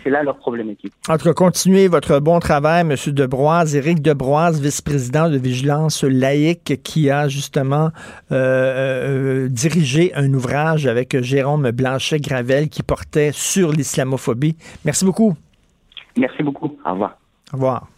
C'est 0.02 0.10
là 0.10 0.22
leur 0.22 0.38
problématique. 0.38 0.92
En 1.08 1.18
tout 1.18 1.24
cas, 1.24 1.34
continuez 1.34 1.88
votre 1.88 2.20
bon 2.20 2.38
travail, 2.38 2.80
M. 2.80 2.94
Debroise. 3.12 3.76
Éric 3.76 4.00
Debroise, 4.00 4.60
vice-président 4.60 5.28
de 5.28 5.36
Vigilance 5.36 6.04
laïque, 6.04 6.82
qui 6.82 7.10
a 7.10 7.28
justement 7.28 7.90
euh, 8.32 9.44
euh, 9.44 9.48
dirigé 9.48 10.14
un 10.14 10.32
ouvrage 10.32 10.86
avec 10.86 11.20
Jérôme 11.20 11.70
Blanchet-Gravel 11.70 12.70
qui 12.70 12.82
portait 12.82 13.30
sur 13.32 13.72
l'islamophobie. 13.72 14.56
Merci 14.84 15.04
beaucoup. 15.04 15.34
Merci 16.16 16.42
beaucoup. 16.42 16.74
Au 16.86 16.92
revoir. 16.92 17.18
Au 17.52 17.56
revoir. 17.56 17.88